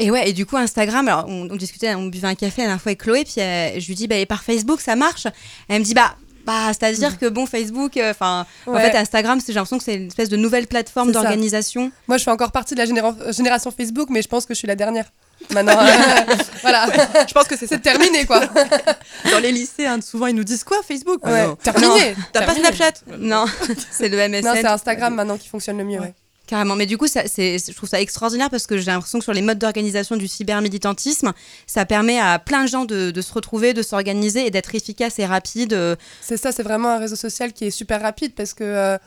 Et 0.00 0.10
ouais, 0.10 0.28
et 0.28 0.32
du 0.32 0.44
coup, 0.44 0.56
Instagram, 0.56 1.06
alors 1.08 1.26
on, 1.28 1.48
on 1.50 1.56
discutait, 1.56 1.94
on 1.94 2.06
buvait 2.06 2.26
un 2.28 2.34
café 2.34 2.62
la 2.62 2.66
dernière 2.68 2.80
fois 2.82 2.90
avec 2.90 3.00
Chloé, 3.02 3.24
puis 3.24 3.40
euh, 3.40 3.78
je 3.78 3.86
lui 3.86 3.94
dis, 3.94 4.08
bah, 4.08 4.16
et 4.16 4.26
par 4.26 4.42
Facebook, 4.42 4.80
ça 4.80 4.96
marche? 4.96 5.26
Elle 5.68 5.80
me 5.80 5.84
dit, 5.84 5.94
bah, 5.94 6.16
bah 6.44 6.66
c'est-à-dire 6.68 7.16
que 7.18 7.26
bon, 7.26 7.46
Facebook, 7.46 7.96
euh, 7.96 8.10
enfin, 8.10 8.44
en 8.66 8.74
fait, 8.90 8.96
Instagram, 8.96 9.40
j'ai 9.46 9.52
l'impression 9.52 9.78
que 9.78 9.84
c'est 9.84 9.94
une 9.94 10.08
espèce 10.08 10.28
de 10.28 10.36
nouvelle 10.36 10.66
plateforme 10.66 11.08
d'organisation. 11.22 11.92
Moi, 12.08 12.18
je 12.18 12.24
fais 12.24 12.30
encore 12.32 12.50
partie 12.52 12.74
de 12.74 12.80
la 12.80 12.86
généra- 12.86 13.16
euh, 13.22 13.32
génération 13.32 13.70
Facebook, 13.70 14.08
mais 14.10 14.20
je 14.20 14.28
pense 14.28 14.44
que 14.46 14.52
je 14.52 14.58
suis 14.58 14.68
la 14.68 14.74
dernière. 14.76 15.06
Maintenant, 15.52 15.78
euh, 15.78 15.86
voilà, 16.62 16.86
Je 17.28 17.32
pense 17.32 17.46
que 17.46 17.56
c'est 17.56 17.78
terminé 17.80 18.24
quoi. 18.26 18.40
Dans 19.30 19.38
les 19.40 19.52
lycées, 19.52 19.86
hein, 19.86 20.00
souvent, 20.00 20.26
ils 20.26 20.34
nous 20.34 20.44
disent 20.44 20.64
quoi 20.64 20.78
Facebook? 20.86 21.24
Ouais, 21.24 21.46
terminé. 21.62 22.14
T'as 22.32 22.42
pas. 22.42 22.54
Snapchat? 22.54 22.92
Non, 23.18 23.44
c'est 23.90 24.08
le 24.08 24.16
MSN. 24.28 24.44
Non, 24.44 24.52
c'est 24.54 24.66
Instagram 24.66 25.14
maintenant 25.14 25.38
qui 25.38 25.48
fonctionne 25.48 25.78
le 25.78 25.84
mieux. 25.84 26.00
ouais. 26.00 26.14
Carrément, 26.46 26.76
mais 26.76 26.84
du 26.84 26.98
coup, 26.98 27.06
ça, 27.06 27.22
je 27.24 27.72
trouve 27.72 27.88
ça 27.88 28.00
extraordinaire 28.00 28.50
parce 28.50 28.66
que 28.66 28.76
j'ai 28.76 28.90
l'impression 28.90 29.18
que 29.18 29.24
sur 29.24 29.32
les 29.32 29.40
modes 29.40 29.58
d'organisation 29.58 30.16
du 30.16 30.28
cybermilitantisme, 30.28 31.32
ça 31.66 31.86
permet 31.86 32.18
à 32.20 32.38
plein 32.38 32.64
de 32.64 32.68
gens 32.68 32.84
de, 32.84 33.10
de 33.10 33.20
se 33.22 33.32
retrouver, 33.32 33.72
de 33.72 33.80
s'organiser 33.82 34.46
et 34.46 34.50
d'être 34.50 34.74
efficace 34.74 35.18
et 35.18 35.24
rapide. 35.24 35.72
euh, 35.72 35.96
C'est 36.20 36.36
ça, 36.36 36.52
c'est 36.52 36.62
vraiment 36.62 36.90
un 36.90 36.98
réseau 36.98 37.16
social 37.16 37.54
qui 37.54 37.64
est 37.64 37.70
super 37.70 38.02
rapide 38.02 38.34
parce 38.34 38.52
que 38.52 38.62
euh, 38.64 38.98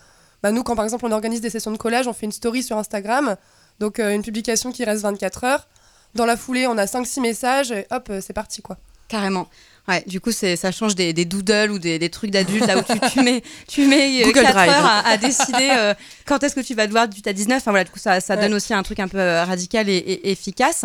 bah, 0.41 0.51
nous, 0.51 0.63
quand 0.63 0.75
par 0.75 0.85
exemple 0.85 1.05
on 1.05 1.11
organise 1.11 1.41
des 1.41 1.51
sessions 1.51 1.71
de 1.71 1.77
collage, 1.77 2.07
on 2.07 2.13
fait 2.13 2.25
une 2.25 2.31
story 2.31 2.63
sur 2.63 2.77
Instagram, 2.77 3.35
donc 3.79 3.99
euh, 3.99 4.15
une 4.15 4.23
publication 4.23 4.71
qui 4.71 4.83
reste 4.83 5.03
24 5.03 5.43
heures. 5.43 5.67
Dans 6.15 6.25
la 6.25 6.37
foulée, 6.37 6.65
on 6.65 6.77
a 6.79 6.85
5-6 6.85 7.21
messages 7.21 7.71
et 7.71 7.85
hop, 7.91 8.11
c'est 8.21 8.33
parti 8.33 8.63
quoi. 8.63 8.77
Carrément. 9.09 9.47
Ouais, 9.87 10.03
du 10.05 10.19
coup, 10.19 10.33
ça 10.33 10.71
change 10.73 10.95
des, 10.95 11.13
des 11.13 11.23
doodles 11.23 11.71
ou 11.71 11.79
des, 11.79 11.97
des 11.97 12.09
trucs 12.09 12.29
d'adultes 12.29 12.67
là 12.67 12.77
où 12.77 12.81
tu, 12.81 12.99
tu 13.09 13.21
mets, 13.21 13.41
tu 13.69 13.87
mets 13.87 14.21
Google 14.23 14.41
4 14.43 14.51
Drive. 14.53 14.69
heures 14.69 14.85
à, 14.85 15.07
à 15.07 15.15
décider 15.15 15.69
euh, 15.71 15.93
quand 16.25 16.43
est-ce 16.43 16.55
que 16.55 16.59
tu 16.59 16.73
vas 16.75 16.87
devoir 16.87 17.07
du 17.07 17.21
à 17.25 17.31
19. 17.31 17.57
Enfin 17.57 17.71
voilà, 17.71 17.85
du 17.85 17.91
coup, 17.91 17.99
ça, 17.99 18.19
ça 18.19 18.35
Ouais. 18.35 18.41
donne 18.41 18.53
aussi 18.53 18.73
un 18.73 18.83
truc 18.83 18.99
un 18.99 19.07
peu 19.07 19.17
euh, 19.17 19.45
radical 19.45 19.87
et, 19.87 19.93
et 19.95 20.29
efficace. 20.31 20.83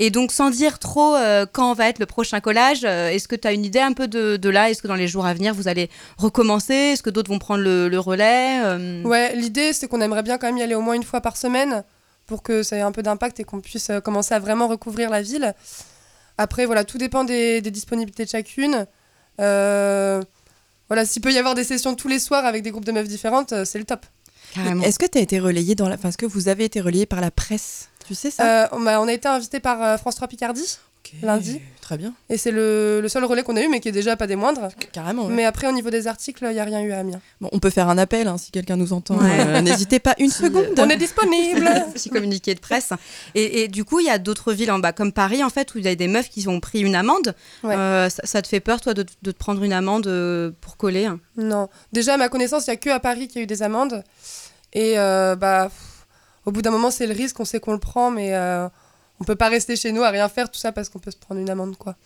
Et 0.00 0.10
donc, 0.10 0.32
sans 0.32 0.50
dire 0.50 0.80
trop 0.80 1.14
euh, 1.14 1.46
quand 1.52 1.72
va 1.74 1.88
être 1.88 2.00
le 2.00 2.06
prochain 2.06 2.40
collage, 2.40 2.80
euh, 2.84 3.10
est-ce 3.10 3.28
que 3.28 3.36
tu 3.36 3.46
as 3.46 3.52
une 3.52 3.64
idée 3.64 3.78
un 3.78 3.92
peu 3.92 4.08
de, 4.08 4.36
de 4.36 4.48
là? 4.48 4.68
Est-ce 4.68 4.82
que 4.82 4.88
dans 4.88 4.96
les 4.96 5.06
jours 5.06 5.26
à 5.26 5.32
venir, 5.34 5.54
vous 5.54 5.68
allez 5.68 5.88
recommencer? 6.18 6.74
Est-ce 6.74 7.04
que 7.04 7.10
d'autres 7.10 7.30
vont 7.30 7.38
prendre 7.38 7.62
le, 7.62 7.88
le 7.88 7.98
relais 8.00 8.60
Euh, 8.64 9.02
Ouais, 9.04 9.34
l'idée 9.36 9.72
c'est 9.72 9.86
qu'on 9.86 10.00
aimerait 10.00 10.24
bien 10.24 10.38
quand 10.38 10.48
même 10.48 10.58
y 10.58 10.62
aller 10.62 10.74
au 10.74 10.80
moins 10.80 10.94
une 10.94 11.04
fois 11.04 11.20
par 11.20 11.36
semaine 11.36 11.84
pour 12.26 12.42
que 12.42 12.62
ça 12.64 12.76
ait 12.76 12.80
un 12.80 12.92
peu 12.92 13.02
d'impact 13.02 13.38
et 13.40 13.44
qu'on 13.44 13.60
puisse 13.60 13.90
euh, 13.90 14.00
commencer 14.00 14.34
à 14.34 14.40
vraiment 14.40 14.66
recouvrir 14.66 15.08
la 15.08 15.22
ville. 15.22 15.54
Après, 16.40 16.64
voilà, 16.64 16.84
tout 16.84 16.96
dépend 16.96 17.24
des, 17.24 17.60
des 17.60 17.70
disponibilités 17.70 18.24
de 18.24 18.30
chacune. 18.30 18.86
Euh, 19.42 20.22
voilà, 20.88 21.04
s'il 21.04 21.20
peut 21.20 21.32
y 21.32 21.36
avoir 21.36 21.54
des 21.54 21.64
sessions 21.64 21.94
tous 21.94 22.08
les 22.08 22.18
soirs 22.18 22.46
avec 22.46 22.62
des 22.62 22.70
groupes 22.70 22.86
de 22.86 22.92
meufs 22.92 23.08
différentes, 23.08 23.52
euh, 23.52 23.66
c'est 23.66 23.78
le 23.78 23.84
top. 23.84 24.06
Carrément. 24.54 24.82
Est-ce 24.82 24.98
que 24.98 25.04
tu 25.04 25.18
as 25.18 25.20
été 25.20 25.38
relayé 25.38 25.74
dans 25.74 25.86
la... 25.86 25.96
Enfin, 25.96 26.08
est-ce 26.08 26.16
que 26.16 26.24
vous 26.24 26.48
avez 26.48 26.64
été 26.64 26.80
relayé 26.80 27.04
par 27.04 27.20
la 27.20 27.30
presse? 27.30 27.90
Tu 28.06 28.14
sais 28.14 28.30
ça? 28.30 28.64
Euh, 28.64 28.68
on, 28.72 28.86
a, 28.86 28.98
on 29.00 29.06
a 29.06 29.12
été 29.12 29.28
invité 29.28 29.60
par 29.60 29.82
euh, 29.82 29.98
France 29.98 30.14
3 30.16 30.28
Picardie, 30.28 30.78
lundi. 31.22 31.60
Très 31.90 31.98
bien. 31.98 32.14
et 32.28 32.36
c'est 32.36 32.52
le, 32.52 33.00
le 33.02 33.08
seul 33.08 33.24
relais 33.24 33.42
qu'on 33.42 33.56
a 33.56 33.62
eu, 33.62 33.66
mais 33.68 33.80
qui 33.80 33.88
est 33.88 33.92
déjà 33.92 34.16
pas 34.16 34.28
des 34.28 34.36
moindres. 34.36 34.68
Carrément. 34.92 35.26
ouais. 35.26 35.34
Mais 35.34 35.44
après, 35.44 35.66
au 35.66 35.72
niveau 35.72 35.90
des 35.90 36.06
articles, 36.06 36.44
il 36.48 36.52
n'y 36.52 36.60
a 36.60 36.64
rien 36.64 36.80
eu 36.82 36.92
à 36.92 37.00
Amiens. 37.00 37.20
Bon, 37.40 37.48
on 37.50 37.58
peut 37.58 37.68
faire 37.70 37.88
un 37.88 37.98
appel 37.98 38.28
hein, 38.28 38.38
si 38.38 38.52
quelqu'un 38.52 38.76
nous 38.76 38.92
entend. 38.92 39.16
Ouais. 39.16 39.40
Euh, 39.40 39.60
N'hésitez 39.60 39.98
pas 39.98 40.14
une 40.20 40.30
seconde. 40.30 40.66
On 40.78 40.88
est 40.88 40.96
disponible 40.96 41.68
Petit 41.92 42.08
communiqué 42.10 42.54
de 42.54 42.60
presse. 42.60 42.92
Et, 43.34 43.62
et 43.62 43.66
du 43.68 43.84
coup, 43.84 43.98
il 43.98 44.06
y 44.06 44.10
a 44.10 44.18
d'autres 44.20 44.52
villes 44.52 44.70
en 44.70 44.78
bas, 44.78 44.92
comme 44.92 45.10
Paris, 45.12 45.42
en 45.42 45.50
fait, 45.50 45.74
où 45.74 45.78
il 45.78 45.84
y 45.84 45.88
a 45.88 45.94
des 45.96 46.06
meufs 46.06 46.28
qui 46.28 46.46
ont 46.46 46.60
pris 46.60 46.78
une 46.80 46.94
amende. 46.94 47.34
Ouais. 47.64 47.74
Euh, 47.74 48.08
ça, 48.08 48.22
ça 48.24 48.40
te 48.40 48.46
fait 48.46 48.60
peur, 48.60 48.80
toi, 48.80 48.94
de, 48.94 49.04
de 49.22 49.32
te 49.32 49.36
prendre 49.36 49.64
une 49.64 49.72
amende 49.72 50.06
euh, 50.06 50.52
pour 50.60 50.76
coller 50.76 51.06
hein? 51.06 51.18
Non. 51.36 51.68
Déjà, 51.92 52.14
à 52.14 52.16
ma 52.18 52.28
connaissance, 52.28 52.68
il 52.68 52.70
n'y 52.70 52.74
a 52.74 52.76
que 52.76 52.90
à 52.90 53.00
Paris 53.00 53.26
qu'il 53.26 53.38
y 53.38 53.40
a 53.40 53.42
eu 53.42 53.46
des 53.48 53.64
amendes. 53.64 54.04
Et 54.74 54.96
euh, 54.96 55.34
bah, 55.34 55.64
pff, 55.64 56.06
au 56.46 56.52
bout 56.52 56.62
d'un 56.62 56.70
moment, 56.70 56.92
c'est 56.92 57.08
le 57.08 57.14
risque, 57.14 57.40
on 57.40 57.44
sait 57.44 57.58
qu'on 57.58 57.72
le 57.72 57.78
prend, 57.80 58.12
mais 58.12 58.32
euh, 58.32 58.68
on 59.20 59.24
peut 59.24 59.36
pas 59.36 59.48
rester 59.48 59.76
chez 59.76 59.92
nous 59.92 60.02
à 60.02 60.10
rien 60.10 60.28
faire, 60.28 60.50
tout 60.50 60.58
ça, 60.58 60.72
parce 60.72 60.88
qu'on 60.88 60.98
peut 60.98 61.10
se 61.10 61.16
prendre 61.16 61.40
une 61.40 61.50
amende, 61.50 61.76
quoi. 61.76 61.96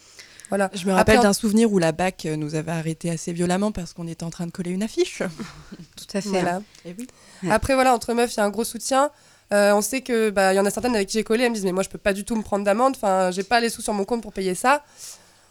Voilà. 0.51 0.71
Je 0.75 0.87
me 0.87 0.93
rappelle 0.93 1.21
d'un 1.21 1.33
souvenir 1.33 1.73
où 1.73 1.79
la 1.79 1.93
BAC 1.93 2.27
euh, 2.27 2.37
nous 2.37 2.55
avait 2.55 2.71
arrêtés 2.71 3.11
assez 3.11 3.33
violemment 3.33 3.73
parce 3.73 3.95
qu'on 3.95 4.07
était 4.07 4.25
en 4.25 4.31
train 4.31 4.47
de 4.47 4.51
coller 4.53 4.73
une 4.73 4.83
affiche. 4.83 5.23
Tout 5.97 6.17
à 6.17 6.21
fait. 6.21 6.29
Voilà. 6.29 6.61
Eh 6.85 6.95
oui. 6.99 7.07
Après, 7.51 7.75
voilà, 7.75 7.95
entre 7.95 8.13
meufs, 8.13 8.35
il 8.35 8.37
y 8.37 8.41
a 8.41 8.45
un 8.45 8.51
gros 8.51 8.65
soutien. 8.65 9.11
Euh, 9.53 9.73
on 9.75 9.81
sait 9.81 10.03
que 10.03 10.31
bah, 10.31 10.53
y 10.53 10.59
en 10.59 10.67
a 10.67 10.71
certaines 10.71 10.95
avec 10.95 11.09
qui 11.09 11.15
j'ai 11.19 11.25
collé, 11.25 11.45
elles 11.45 11.51
me 11.51 11.55
disent 11.55 11.65
mais 11.65 11.73
moi 11.73 11.83
je 11.83 11.89
peux 11.91 11.99
pas 11.99 12.15
du 12.15 12.25
tout 12.25 12.35
me 12.35 12.43
prendre 12.43 12.65
d'amende, 12.65 12.95
enfin 12.97 13.31
j'ai 13.31 13.43
pas 13.43 13.61
les 13.61 13.69
sous 13.69 13.83
sur 13.83 13.93
mon 13.93 14.05
compte 14.05 14.23
pour 14.23 14.33
payer 14.33 14.55
ça. 14.55 14.83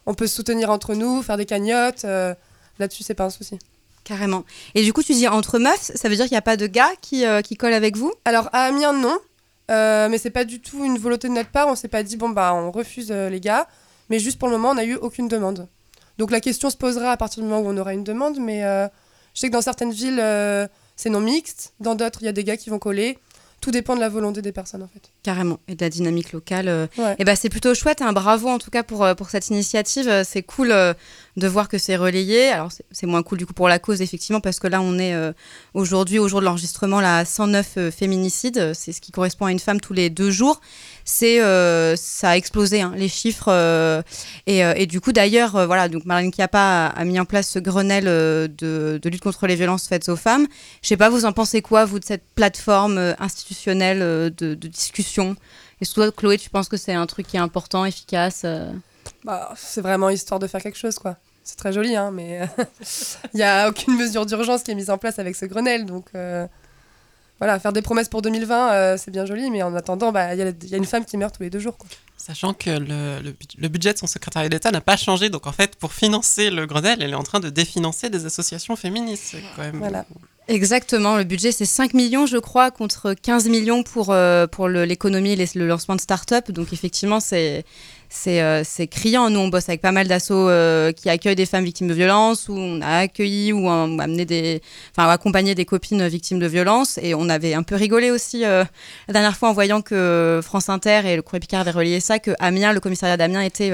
On 0.08 0.14
peut 0.16 0.26
se 0.28 0.36
soutenir 0.36 0.70
entre 0.72 0.96
nous, 0.96 1.22
faire 1.22 1.38
des 1.38 1.46
cagnottes. 1.46 2.04
euh, 2.04 2.34
Là-dessus, 2.80 3.04
c'est 3.04 3.14
pas 3.14 3.26
un 3.26 3.30
souci. 3.30 3.60
Carrément. 4.04 4.44
Et 4.76 4.84
du 4.84 4.92
coup, 4.94 5.04
tu 5.04 5.14
dis 5.14 5.28
entre 5.28 5.60
meufs, 5.60 5.92
ça 5.96 6.10
veut 6.10 6.16
dire 6.16 6.26
qu'il 6.26 6.34
n'y 6.34 6.38
a 6.40 6.42
pas 6.42 6.58
de 6.58 6.68
gars 6.68 6.90
qui, 7.02 7.26
euh, 7.26 7.42
qui 7.42 7.56
collent 7.56 7.74
avec 7.74 7.96
vous? 7.96 8.12
Alors 8.26 8.50
à 8.52 8.64
Amiens, 8.66 8.94
non. 8.94 9.18
Euh, 9.72 10.10
mais 10.10 10.18
c'est 10.18 10.30
pas 10.30 10.46
du 10.46 10.60
tout 10.60 10.84
une 10.84 10.98
volonté 10.98 11.28
de 11.28 11.34
notre 11.34 11.50
part. 11.50 11.68
On 11.68 11.76
s'est 11.76 11.88
pas 11.88 12.04
dit, 12.04 12.18
bon, 12.18 12.30
bah, 12.30 12.54
on 12.54 12.72
refuse 12.72 13.12
euh, 13.12 13.30
les 13.30 13.40
gars. 13.40 13.68
Mais 14.10 14.20
juste 14.20 14.38
pour 14.38 14.50
le 14.50 14.56
moment, 14.56 14.72
on 14.72 14.76
n'a 14.76 14.86
eu 14.86 14.96
aucune 14.96 15.28
demande. 15.28 15.68
Donc 16.18 16.32
la 16.32 16.40
question 16.40 16.70
se 16.70 16.78
posera 16.78 17.12
à 17.12 17.18
partir 17.18 17.42
du 17.42 17.50
moment 17.50 17.62
où 17.62 17.72
on 17.72 17.78
aura 17.78 17.94
une 17.94 18.04
demande. 18.04 18.38
Mais 18.40 18.64
euh, 18.64 18.88
je 19.34 19.40
sais 19.40 19.48
que 19.48 19.54
dans 19.54 19.62
certaines 19.62 19.92
villes, 19.92 20.22
c'est 20.96 21.10
non 21.10 21.22
mixte. 21.22 21.74
Dans 21.80 21.96
d'autres, 21.96 22.20
il 22.22 22.26
y 22.26 22.30
a 22.30 22.34
des 22.34 22.44
gars 22.44 22.58
qui 22.58 22.70
vont 22.70 22.80
coller. 22.80 23.18
Tout 23.62 23.72
dépend 23.72 23.96
de 23.96 24.02
la 24.02 24.10
volonté 24.10 24.42
des 24.42 24.52
personnes, 24.52 24.84
en 24.84 24.90
fait. 24.90 25.10
Carrément. 25.24 25.58
Et 25.70 25.76
de 25.76 25.84
la 25.84 25.90
dynamique 25.90 26.34
locale. 26.34 26.90
Ouais. 26.98 27.16
Et 27.18 27.24
ben, 27.24 27.36
c'est 27.36 27.50
plutôt 27.50 27.74
chouette. 27.74 28.02
Un 28.02 28.12
bravo 28.12 28.50
en 28.50 28.60
tout 28.60 28.70
cas 28.70 28.84
pour, 28.84 29.08
pour 29.16 29.30
cette 29.30 29.48
initiative. 29.48 30.24
C'est 30.26 30.44
cool 30.44 30.74
de 31.36 31.48
voir 31.48 31.68
que 31.68 31.78
c'est 31.78 31.96
relayé. 31.96 32.50
Alors, 32.50 32.72
c'est- 32.72 33.06
moins 33.06 33.24
cool 33.24 33.38
du 33.38 33.46
coup 33.46 33.54
pour 33.54 33.68
la 33.68 33.80
cause, 33.80 34.02
effectivement, 34.02 34.40
parce 34.40 34.60
que 34.60 34.68
là, 34.68 34.82
on 34.82 34.98
est 34.98 35.14
euh, 35.14 35.34
aujourd'hui, 35.74 36.20
au 36.20 36.28
jour 36.28 36.40
de 36.40 36.46
l'enregistrement, 36.46 37.02
là, 37.02 37.18
à 37.18 37.26
109 37.26 37.74
euh, 37.78 37.92
féminicides. 37.92 38.74
C'est 38.74 38.92
ce 38.92 39.02
qui 39.02 39.12
correspond 39.12 39.46
à 39.46 39.52
une 39.52 39.60
femme 39.60 39.82
tous 39.82 39.94
les 39.94 40.10
deux 40.10 40.32
jours. 40.32 40.62
C'est, 41.06 41.42
euh, 41.42 41.96
ça 41.96 42.30
a 42.32 42.38
explosé, 42.38 42.82
hein, 42.82 42.94
les 42.96 43.10
chiffres. 43.10 43.50
et, 44.48 44.86
du 44.86 45.02
coup, 45.02 45.12
d'ailleurs, 45.12 45.52
voilà, 45.66 45.90
donc 45.90 46.06
Marlène 46.06 46.32
Schiappa 46.34 46.60
a, 46.60 46.88
a 46.88 47.04
mis 47.04 47.20
en 47.20 47.26
place 47.26 47.50
ce 47.50 47.60
Grenelle 47.60 48.06
de, 48.06 49.00
lutte 49.04 49.22
contre 49.22 49.48
les 49.48 49.56
violences 49.56 49.88
faites 49.88 50.08
aux 50.10 50.16
femmes. 50.16 50.48
Je 50.82 50.88
sais 50.88 50.98
pas, 50.98 51.10
vous 51.10 51.26
en 51.26 51.34
pensez 51.34 51.62
quoi, 51.62 51.86
vous, 51.86 52.00
de 52.00 52.06
cette 52.06 52.24
plateforme 52.36 53.16
institutionnelle 53.20 54.34
de, 54.36 54.54
discussion? 54.54 55.36
Est-ce 55.82 55.92
que 55.92 55.96
toi, 55.96 56.12
Chloé, 56.12 56.38
tu 56.38 56.50
penses 56.50 56.70
que 56.70 56.78
c'est 56.78 56.94
un 56.94 57.06
truc 57.06 57.28
qui 57.28 57.36
est 57.38 57.42
important, 57.42 57.84
efficace 57.86 58.46
Bah, 59.26 59.54
c'est 59.58 59.82
vraiment 59.82 60.10
histoire 60.10 60.40
de 60.40 60.48
faire 60.48 60.62
quelque 60.62 60.78
chose, 60.78 60.96
quoi. 60.96 61.18
C'est 61.44 61.58
très 61.58 61.74
joli, 61.74 61.96
hein, 61.96 62.12
mais 62.14 62.42
il 63.34 63.38
n'y 63.38 63.44
a 63.44 63.68
aucune 63.70 63.96
mesure 63.98 64.26
d'urgence 64.26 64.64
qui 64.64 64.72
est 64.72 64.76
mise 64.76 64.90
en 64.90 64.98
place 64.98 65.20
avec 65.20 65.36
ce 65.36 65.46
Grenelle. 65.46 65.86
Donc, 65.86 66.06
euh, 66.16 66.48
voilà, 67.40 67.60
faire 67.60 67.74
des 67.74 67.82
promesses 67.82 68.08
pour 68.10 68.22
2020, 68.22 68.72
euh, 68.74 68.98
c'est 68.98 69.12
bien 69.12 69.26
joli, 69.26 69.52
mais 69.52 69.62
en 69.64 69.76
attendant, 69.76 70.12
bah, 70.12 70.34
il 70.34 70.40
y, 70.40 70.42
a- 70.42 70.50
il 70.62 70.70
y 70.70 70.74
a 70.74 70.78
une 70.78 70.86
femme 70.86 71.04
qui 71.04 71.18
meurt 71.18 71.36
tous 71.36 71.44
les 71.44 71.50
deux 71.50 71.60
jours. 71.60 71.78
Quoi. 71.78 71.88
Sachant 72.16 72.54
que 72.54 72.70
le, 72.70 73.20
le 73.22 73.32
bud- 73.32 73.56
le 73.58 73.68
budget 73.68 73.92
de 73.94 73.98
son 73.98 74.08
secrétariat 74.08 74.48
d'État 74.48 74.72
n'a 74.72 74.80
pas 74.80 74.96
changé, 74.96 75.30
donc 75.30 75.46
en 75.46 75.52
fait, 75.52 75.76
pour 75.76 75.92
financer 75.92 76.50
le 76.50 76.66
Grenelle, 76.66 77.02
elle 77.02 77.12
est 77.12 77.16
en 77.16 77.24
train 77.24 77.42
de 77.42 77.50
définancer 77.50 78.10
des 78.10 78.26
associations 78.26 78.78
féministes. 78.78 79.24
C'est 79.32 79.44
quand 79.58 79.64
même. 79.64 79.78
Voilà. 79.80 80.06
Exactement, 80.50 81.16
le 81.16 81.24
budget 81.24 81.54
c'est 81.54 81.64
5 81.66 81.94
millions 81.94 82.26
je 82.26 82.36
crois 82.38 82.70
contre 82.70 83.14
15 83.14 83.48
millions 83.48 83.82
pour, 83.82 84.10
euh, 84.12 84.46
pour 84.46 84.68
le- 84.68 84.84
l'économie 84.84 85.32
et 85.32 85.50
le 85.56 85.68
lancement 85.68 85.96
de 85.96 86.02
start-up. 86.02 86.52
Donc 86.52 86.74
effectivement 86.74 87.22
c'est, 87.22 87.64
c'est, 88.14 88.42
euh, 88.42 88.64
c'est 88.64 88.88
criant. 88.88 89.30
Nous 89.30 89.40
on 89.40 89.48
bosse 89.48 89.68
avec 89.70 89.82
pas 89.82 89.92
mal 89.92 90.08
d'assauts 90.08 90.50
euh, 90.50 90.92
qui 90.92 91.10
accueillent 91.10 91.36
des 91.36 91.46
femmes 91.46 91.64
victimes 91.66 91.88
de 91.88 91.94
violences, 91.94 92.48
où 92.48 92.54
on 92.56 92.82
a 92.82 93.00
accueilli 93.00 93.52
ou 93.52 93.70
amené 93.70 94.26
des, 94.26 94.62
enfin 94.96 95.10
accompagné 95.10 95.56
des 95.56 95.66
copines 95.66 96.08
victimes 96.08 96.40
de 96.40 96.48
violences. 96.48 97.00
Et 97.02 97.16
on 97.16 97.28
avait 97.30 97.54
un 97.54 97.64
peu 97.64 97.76
rigolé 97.76 98.12
aussi 98.12 98.46
euh, 98.46 98.64
la 99.08 99.14
dernière 99.14 99.36
fois 99.36 99.50
en 99.50 99.54
voyant 99.54 99.82
que 99.82 100.42
France 100.44 100.70
Inter 100.70 101.02
et 101.06 101.16
le 101.16 101.22
Courrier 101.22 101.40
Picard 101.40 101.62
avaient 101.62 101.72
relayé 101.72 102.00
ça, 102.00 102.20
que 102.20 102.32
Amiens, 102.40 102.74
le 102.74 102.80
commissariat 102.80 103.18
d'Amiens 103.18 103.42
était 103.42 103.72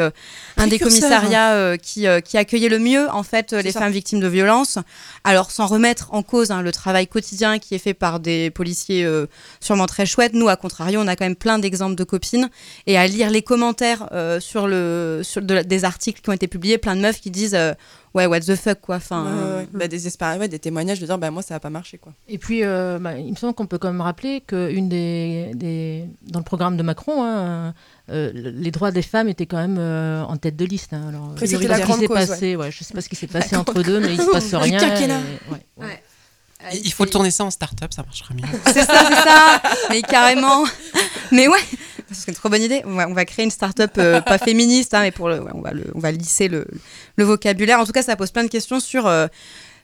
un 0.58 0.67
des 0.67 0.79
commissariats 0.79 1.77
qui, 1.77 2.05
qui 2.24 2.38
accueillait 2.38 2.69
le 2.69 2.79
mieux 2.79 3.10
en 3.12 3.24
fait 3.24 3.51
les 3.51 3.72
ça. 3.72 3.79
femmes 3.79 3.91
victimes 3.91 4.19
de 4.19 4.27
violences. 4.27 4.79
Alors 5.24 5.51
sans 5.51 5.67
remettre 5.67 6.13
en 6.13 6.24
cause 6.24 6.51
hein, 6.51 6.62
le 6.62 6.72
travail 6.72 7.08
quotidien 7.08 7.60
qui 7.60 7.75
est 7.75 7.79
fait 7.79 7.93
par 7.93 8.19
des 8.19 8.50
policiers 8.51 9.03
euh, 9.03 9.27
sûrement 9.60 9.86
très 9.86 10.05
chouettes, 10.05 10.34
nous 10.34 10.48
à 10.48 10.55
contrario 10.55 11.00
on 11.01 11.08
a 11.08 11.15
quand 11.15 11.25
même 11.25 11.36
plein 11.36 11.60
d'exemples 11.60 11.96
de 11.96 12.03
copines 12.03 12.50
et 12.88 12.98
à 12.98 13.08
lire 13.08 13.29
les 13.29 13.41
commentaires 13.41 14.08
euh, 14.12 14.28
sur 14.39 14.67
le 14.67 15.21
sur 15.24 15.41
de 15.41 15.53
la- 15.55 15.63
des 15.63 15.86
articles 15.86 16.21
qui 16.21 16.29
ont 16.29 16.33
été 16.33 16.48
publiés, 16.48 16.77
plein 16.77 16.95
de 16.95 17.01
meufs 17.01 17.19
qui 17.21 17.31
disent 17.31 17.55
euh, 17.55 17.74
ouais 18.13 18.25
what 18.27 18.41
the 18.41 18.55
fuck 18.55 18.79
quoi. 18.81 18.98
Enfin 18.98 19.24
Ouais, 19.24 19.31
ouais, 19.31 19.38
euh. 19.39 19.65
Bah, 19.74 19.88
des, 19.88 20.07
espér- 20.07 20.38
ouais, 20.39 20.48
des 20.48 20.59
témoignages 20.59 21.00
de 21.00 21.05
dire 21.05 21.17
bah, 21.17 21.31
moi 21.31 21.41
ça 21.41 21.53
n'a 21.55 21.59
pas 21.59 21.69
marché. 21.69 21.98
quoi. 21.98 22.13
Et 22.27 22.38
puis, 22.38 22.63
euh, 22.63 23.00
bah, 23.00 23.17
il 23.17 23.31
me 23.31 23.36
semble 23.36 23.53
qu'on 23.53 23.65
peut 23.67 23.77
quand 23.77 23.91
même 23.91 24.01
rappeler 24.01 24.41
que 24.41 24.69
une 24.71 24.89
des, 24.89 25.51
des- 25.55 26.05
dans 26.27 26.39
le 26.39 26.45
programme 26.45 26.77
de 26.77 26.83
Macron, 26.83 27.24
hein, 27.24 27.74
euh, 28.12 28.31
les 28.33 28.71
droits 28.71 28.91
des 28.91 29.01
femmes 29.01 29.29
étaient 29.29 29.45
quand 29.45 29.57
même 29.57 29.77
euh, 29.79 30.24
en 30.24 30.38
tête 30.38 30.55
de 30.57 30.65
liste. 30.65 30.93
hein. 30.93 31.05
Alors, 31.09 31.33
je 31.38 31.45
c'était 31.45 31.62
sais 31.63 31.67
la 31.67 31.69
pas 31.69 31.75
ce 31.75 31.81
qui 31.81 31.88
grande 31.88 32.00
s'est 32.01 32.07
passé. 32.27 32.55
Ouais. 32.55 32.71
je 32.71 32.83
sais 32.83 32.93
pas 32.93 33.01
ce 33.01 33.09
qui 33.09 33.15
s'est 33.15 33.27
passé 33.27 33.55
entre 33.55 33.81
deux, 33.83 34.00
mais 34.00 34.13
il 34.13 34.21
se 34.21 34.29
passe 34.31 34.53
rien. 34.53 34.79
et- 34.98 35.07
ouais. 35.81 36.03
Il 36.74 36.88
il 36.88 36.91
faut 36.91 37.05
le 37.05 37.09
tourner 37.09 37.31
ça 37.31 37.45
en 37.45 37.51
start-up, 37.51 37.93
ça 37.93 38.03
marchera 38.03 38.33
mieux. 38.33 38.43
C'est 38.65 38.83
ça, 38.83 39.05
c'est 39.07 39.15
ça. 39.15 39.62
Mais 39.89 40.01
carrément. 40.01 40.65
Mais 41.31 41.48
ouais, 41.48 41.57
c'est 42.11 42.27
une 42.29 42.35
trop 42.35 42.49
bonne 42.49 42.61
idée. 42.63 42.81
On 42.85 42.93
va, 42.95 43.07
on 43.09 43.13
va 43.13 43.25
créer 43.25 43.45
une 43.45 43.51
start-up 43.51 43.91
euh, 43.97 44.21
pas 44.21 44.37
féministe, 44.49 44.93
hein, 44.93 45.01
mais 45.01 45.11
pour 45.11 45.29
le, 45.29 45.39
ouais, 45.41 45.51
on 45.53 45.61
va 45.61 45.71
le, 45.71 45.85
on 45.95 45.99
va 45.99 46.11
lisser 46.11 46.47
le, 46.47 46.65
le 47.15 47.23
vocabulaire. 47.23 47.79
En 47.79 47.85
tout 47.85 47.91
cas, 47.91 48.03
ça 48.03 48.15
pose 48.15 48.31
plein 48.31 48.43
de 48.43 48.49
questions 48.49 48.79
sur. 48.79 49.07
euh, 49.07 49.27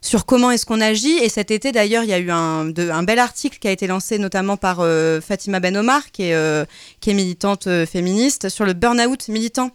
sur 0.02 0.28
comment 0.28 0.52
est-ce 0.52 0.68
qu'on 0.68 0.82
agit. 0.82 1.18
Et 1.24 1.30
cet 1.30 1.50
été, 1.50 1.72
d'ailleurs, 1.72 2.04
il 2.04 2.10
y 2.12 2.14
a 2.14 2.20
eu 2.20 2.30
un, 2.30 2.66
de- 2.66 2.92
un 2.92 3.02
bel 3.02 3.18
article 3.18 3.58
qui 3.58 3.68
a 3.68 3.72
été 3.72 3.88
lancé 3.88 4.20
notamment 4.20 4.56
par 4.56 4.82
euh, 4.82 5.20
Fatima 5.20 5.60
Ben 5.60 5.76
Omar, 5.76 6.12
qui 6.12 6.26
est, 6.26 6.36
euh, 6.36 6.64
qui 7.00 7.10
est 7.10 7.16
militante 7.16 7.66
euh, 7.66 7.88
féministe, 7.88 8.50
sur 8.50 8.66
le 8.66 8.74
burn-out 8.74 9.28
militant. 9.30 9.72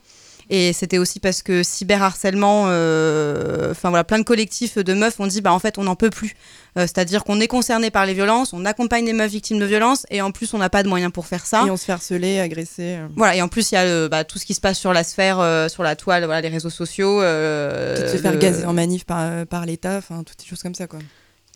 Et 0.52 0.72
c'était 0.72 0.98
aussi 0.98 1.20
parce 1.20 1.42
que 1.42 1.62
cyberharcèlement, 1.62 2.64
euh, 2.66 3.70
enfin 3.70 3.88
voilà, 3.90 4.02
plein 4.04 4.18
de 4.18 4.24
collectifs 4.24 4.78
de 4.78 4.94
meufs 4.94 5.18
ont 5.20 5.28
dit, 5.28 5.40
bah 5.40 5.52
en 5.52 5.60
fait, 5.60 5.78
on 5.78 5.84
n'en 5.84 5.94
peut 5.94 6.10
plus. 6.10 6.34
Euh, 6.76 6.82
C'est-à-dire 6.82 7.22
qu'on 7.22 7.40
est 7.40 7.46
concerné 7.46 7.90
par 7.92 8.04
les 8.04 8.14
violences, 8.14 8.52
on 8.52 8.64
accompagne 8.64 9.04
les 9.06 9.12
meufs 9.12 9.30
victimes 9.30 9.60
de 9.60 9.64
violences, 9.64 10.06
et 10.10 10.20
en 10.22 10.32
plus, 10.32 10.52
on 10.52 10.58
n'a 10.58 10.68
pas 10.68 10.82
de 10.82 10.88
moyens 10.88 11.12
pour 11.12 11.26
faire 11.26 11.46
ça. 11.46 11.64
Et 11.66 11.70
on 11.70 11.76
se 11.76 11.84
fait 11.84 11.92
harceler, 11.92 12.40
agresser. 12.40 12.96
euh, 12.96 13.06
Voilà, 13.16 13.36
et 13.36 13.42
en 13.42 13.48
plus, 13.48 13.70
il 13.70 13.76
y 13.76 13.78
a 13.78 14.08
bah, 14.08 14.24
tout 14.24 14.38
ce 14.40 14.44
qui 14.46 14.54
se 14.54 14.60
passe 14.60 14.78
sur 14.78 14.92
la 14.92 15.04
sphère, 15.04 15.38
euh, 15.38 15.68
sur 15.68 15.82
la 15.84 15.94
toile, 15.94 16.24
voilà, 16.24 16.40
les 16.40 16.48
réseaux 16.48 16.68
sociaux. 16.70 17.20
de 17.20 18.06
se 18.10 18.16
faire 18.18 18.32
le- 18.32 18.38
gazer 18.38 18.64
en 18.66 18.72
manif 18.72 19.04
par, 19.04 19.46
par 19.46 19.64
l'État, 19.66 19.98
enfin 19.98 20.22
toutes 20.24 20.40
ces 20.42 20.48
choses 20.48 20.62
comme 20.62 20.74
ça. 20.74 20.86
quoi. 20.88 20.98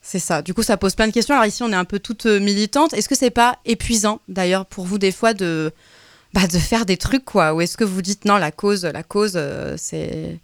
C'est 0.06 0.18
ça. 0.18 0.42
Du 0.42 0.52
coup, 0.54 0.62
ça 0.62 0.76
pose 0.76 0.94
plein 0.94 1.06
de 1.08 1.12
questions. 1.12 1.34
Alors 1.34 1.46
ici, 1.46 1.62
on 1.62 1.72
est 1.72 1.76
un 1.76 1.86
peu 1.86 1.98
toutes 1.98 2.26
militantes. 2.26 2.92
Est-ce 2.92 3.08
que 3.08 3.14
c'est 3.16 3.30
pas 3.30 3.58
épuisant, 3.64 4.20
d'ailleurs, 4.28 4.66
pour 4.66 4.84
vous, 4.84 4.98
des 4.98 5.10
fois, 5.12 5.32
de, 5.32 5.72
bah, 6.34 6.48
de 6.48 6.58
faire 6.58 6.84
des 6.84 6.96
trucs, 6.96 7.24
quoi 7.24 7.54
Ou 7.54 7.60
est-ce 7.60 7.76
que 7.76 7.84
vous 7.84 8.02
dites, 8.02 8.24
non, 8.24 8.36
la 8.36 8.50
cause, 8.50 8.84
la 8.84 9.04
cause, 9.04 9.34
euh, 9.36 9.76
c'est, 9.78 10.40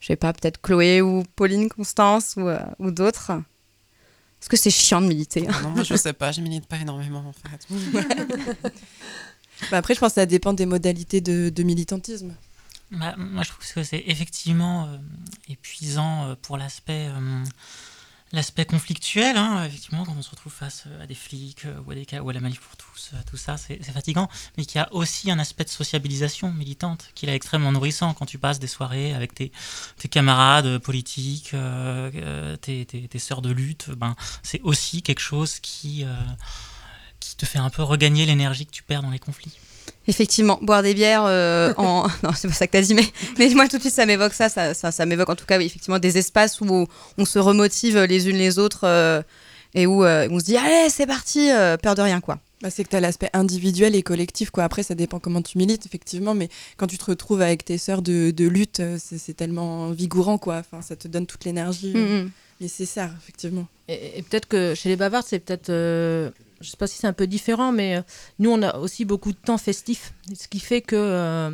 je 0.00 0.06
sais 0.06 0.16
pas, 0.16 0.34
peut-être 0.34 0.60
Chloé 0.60 1.00
ou 1.00 1.24
Pauline, 1.34 1.70
Constance 1.70 2.34
ou, 2.36 2.46
euh, 2.46 2.60
ou 2.78 2.90
d'autres 2.90 3.30
Est-ce 3.30 4.50
que 4.50 4.58
c'est 4.58 4.70
chiant 4.70 5.00
de 5.00 5.06
militer 5.06 5.48
non, 5.62 5.70
moi, 5.70 5.82
je 5.82 5.96
sais 5.96 6.12
pas, 6.12 6.30
je 6.30 6.42
milite 6.42 6.66
pas 6.66 6.76
énormément 6.76 7.24
en 7.26 7.32
fait. 7.32 7.66
Bah, 9.70 9.76
après, 9.76 9.94
je 9.94 10.00
pense 10.00 10.12
que 10.12 10.14
ça 10.14 10.24
dépend 10.24 10.54
des 10.54 10.64
modalités 10.64 11.20
de, 11.20 11.50
de 11.50 11.62
militantisme. 11.62 12.34
Bah, 12.90 13.14
moi, 13.18 13.42
je 13.42 13.50
trouve 13.50 13.66
que 13.74 13.82
c'est 13.82 14.02
effectivement 14.06 14.86
euh, 14.86 14.96
épuisant 15.50 16.24
euh, 16.30 16.34
pour 16.40 16.56
l'aspect 16.56 17.08
euh, 17.08 17.44
l'aspect 18.32 18.64
conflictuel. 18.64 19.36
hein. 19.36 19.64
Effectivement, 19.64 20.04
quand 20.04 20.14
on 20.16 20.22
se 20.22 20.30
retrouve 20.30 20.52
face 20.52 20.84
euh, 20.86 21.02
à 21.02 21.06
des 21.06 21.14
flics 21.14 21.64
euh, 21.64 22.20
ou 22.20 22.28
à 22.30 22.32
la 22.32 22.40
manif 22.40 22.60
pour 22.60 22.76
tous, 22.76 23.10
euh, 23.14 23.16
tout 23.28 23.36
ça, 23.36 23.56
c'est 23.56 23.82
fatigant. 23.82 24.28
Mais 24.56 24.64
qu'il 24.64 24.78
y 24.78 24.82
a 24.82 24.92
aussi 24.92 25.30
un 25.30 25.38
aspect 25.38 25.64
de 25.64 25.70
sociabilisation 25.70 26.52
militante 26.52 27.10
qui 27.14 27.26
est 27.26 27.34
extrêmement 27.34 27.72
nourrissant 27.72 28.14
quand 28.14 28.26
tu 28.26 28.38
passes 28.38 28.58
des 28.58 28.66
soirées 28.66 29.14
avec 29.14 29.34
tes, 29.34 29.52
camarades 30.10 30.78
politiques, 30.78 31.54
tes, 32.62 32.86
tes, 32.86 33.18
sœurs 33.18 33.42
de 33.42 33.50
lutte. 33.50 33.90
Ben, 33.90 34.16
c'est 34.42 34.60
aussi 34.62 35.02
quelque 35.02 35.20
chose 35.20 35.60
qui 35.60 36.04
te 37.36 37.46
fait 37.46 37.58
un 37.58 37.70
peu 37.70 37.82
regagner 37.82 38.26
l'énergie 38.26 38.66
que 38.66 38.72
tu 38.72 38.82
perds 38.82 39.02
dans 39.02 39.10
les 39.10 39.18
conflits. 39.18 39.56
Effectivement, 40.06 40.58
boire 40.62 40.82
des 40.82 40.94
bières 40.94 41.24
euh, 41.26 41.72
en. 41.76 42.06
Non, 42.22 42.30
c'est 42.34 42.48
pas 42.48 42.54
ça 42.54 42.66
que 42.66 42.72
t'as 42.72 42.80
dit, 42.82 42.94
mais, 42.94 43.04
mais 43.38 43.48
moi 43.54 43.68
tout 43.68 43.76
de 43.76 43.82
suite 43.82 43.94
ça 43.94 44.06
m'évoque 44.06 44.32
ça, 44.32 44.48
ça, 44.48 44.74
ça, 44.74 44.90
ça 44.90 45.06
m'évoque 45.06 45.28
en 45.28 45.36
tout 45.36 45.46
cas, 45.46 45.58
oui, 45.58 45.66
effectivement, 45.66 45.98
des 45.98 46.18
espaces 46.18 46.60
où 46.60 46.86
on 47.18 47.24
se 47.24 47.38
remotive 47.38 47.98
les 48.04 48.28
unes 48.28 48.36
les 48.36 48.58
autres 48.58 48.80
euh, 48.84 49.22
et 49.74 49.86
où 49.86 50.02
euh, 50.04 50.26
on 50.30 50.40
se 50.40 50.44
dit, 50.46 50.56
allez, 50.56 50.88
c'est 50.90 51.06
parti, 51.06 51.50
euh, 51.50 51.76
peur 51.76 51.94
de 51.94 52.02
rien, 52.02 52.20
quoi. 52.20 52.38
Bah, 52.62 52.68
c'est 52.70 52.82
que 52.84 52.88
tu 52.90 52.96
as 52.96 53.00
l'aspect 53.00 53.30
individuel 53.32 53.94
et 53.94 54.02
collectif. 54.02 54.50
Quoi. 54.50 54.64
Après, 54.64 54.82
ça 54.82 54.94
dépend 54.94 55.18
comment 55.18 55.40
tu 55.40 55.56
milites, 55.56 55.86
effectivement. 55.86 56.34
Mais 56.34 56.50
quand 56.76 56.86
tu 56.88 56.98
te 56.98 57.04
retrouves 57.06 57.40
avec 57.40 57.64
tes 57.64 57.78
sœurs 57.78 58.02
de, 58.02 58.32
de 58.32 58.48
lutte, 58.48 58.82
c'est 58.98 59.16
c'est 59.16 59.32
tellement 59.32 59.90
vigourant. 59.92 60.36
Quoi. 60.36 60.56
Enfin, 60.58 60.82
ça 60.82 60.94
te 60.96 61.08
donne 61.08 61.24
toute 61.26 61.44
l'énergie 61.46 61.92
euh, 61.96 62.22
Mhm. 62.24 62.30
nécessaire, 62.60 63.10
effectivement. 63.22 63.66
Et, 63.88 64.18
et 64.18 64.22
peut-être 64.22 64.46
que 64.46 64.74
chez 64.74 64.88
les 64.90 64.96
bavards, 64.96 65.24
c'est 65.26 65.38
peut-être. 65.38 65.70
Je 66.60 66.70
sais 66.70 66.76
pas 66.76 66.86
si 66.86 66.98
c'est 66.98 67.06
un 67.06 67.12
peu 67.12 67.26
différent, 67.26 67.72
mais 67.72 67.96
euh, 67.96 68.02
nous, 68.38 68.50
on 68.50 68.62
a 68.62 68.76
aussi 68.78 69.04
beaucoup 69.04 69.32
de 69.32 69.38
temps 69.38 69.58
festif. 69.58 70.12
Ce 70.34 70.48
qui 70.48 70.60
fait 70.60 70.80
que. 70.80 70.96
euh, 70.96 71.50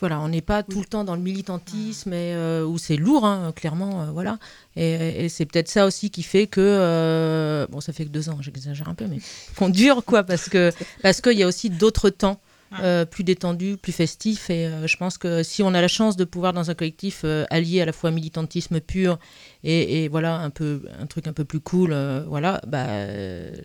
voilà, 0.00 0.18
on 0.18 0.30
n'est 0.30 0.40
pas 0.40 0.64
tout 0.64 0.80
le 0.80 0.84
temps 0.84 1.04
dans 1.04 1.14
le 1.14 1.20
militantisme 1.20 2.12
et 2.12 2.34
euh, 2.34 2.66
où 2.66 2.76
c'est 2.76 2.96
lourd, 2.96 3.24
hein, 3.24 3.52
clairement, 3.54 4.10
voilà. 4.12 4.40
Et, 4.74 5.28
c'est 5.28 5.46
peut-être 5.46 5.68
ça 5.68 5.86
aussi 5.86 6.10
qui 6.10 6.24
fait 6.24 6.48
que 6.48 7.68
bon, 7.70 7.80
ça 7.80 7.92
fait 7.92 8.06
que 8.06 8.10
deux 8.10 8.28
ans, 8.28 8.38
j'exagère 8.40 8.88
un 8.88 8.94
peu, 8.94 9.06
mais 9.06 9.18
qu'on 9.56 9.68
dure 9.68 10.04
quoi, 10.04 10.24
parce 10.24 10.48
que 10.48 10.72
parce 11.04 11.20
qu'il 11.20 11.38
y 11.38 11.44
a 11.44 11.46
aussi 11.46 11.70
d'autres 11.70 12.10
temps 12.10 12.40
euh, 12.80 13.04
plus 13.04 13.24
détendus, 13.24 13.76
plus 13.76 13.92
festifs. 13.92 14.48
Et 14.50 14.66
euh, 14.66 14.86
je 14.86 14.96
pense 14.96 15.18
que 15.18 15.42
si 15.42 15.62
on 15.62 15.74
a 15.74 15.80
la 15.80 15.88
chance 15.88 16.16
de 16.16 16.24
pouvoir 16.24 16.52
dans 16.52 16.70
un 16.70 16.74
collectif 16.74 17.22
euh, 17.24 17.44
allier 17.50 17.80
à 17.82 17.84
la 17.84 17.92
fois 17.92 18.10
militantisme 18.10 18.80
pur 18.80 19.18
et, 19.64 20.08
voilà 20.08 20.36
un 20.36 20.50
peu 20.50 20.82
un 20.98 21.06
truc 21.06 21.26
un 21.26 21.32
peu 21.32 21.44
plus 21.44 21.60
cool, 21.60 21.94
voilà, 22.26 22.60
bah 22.66 22.86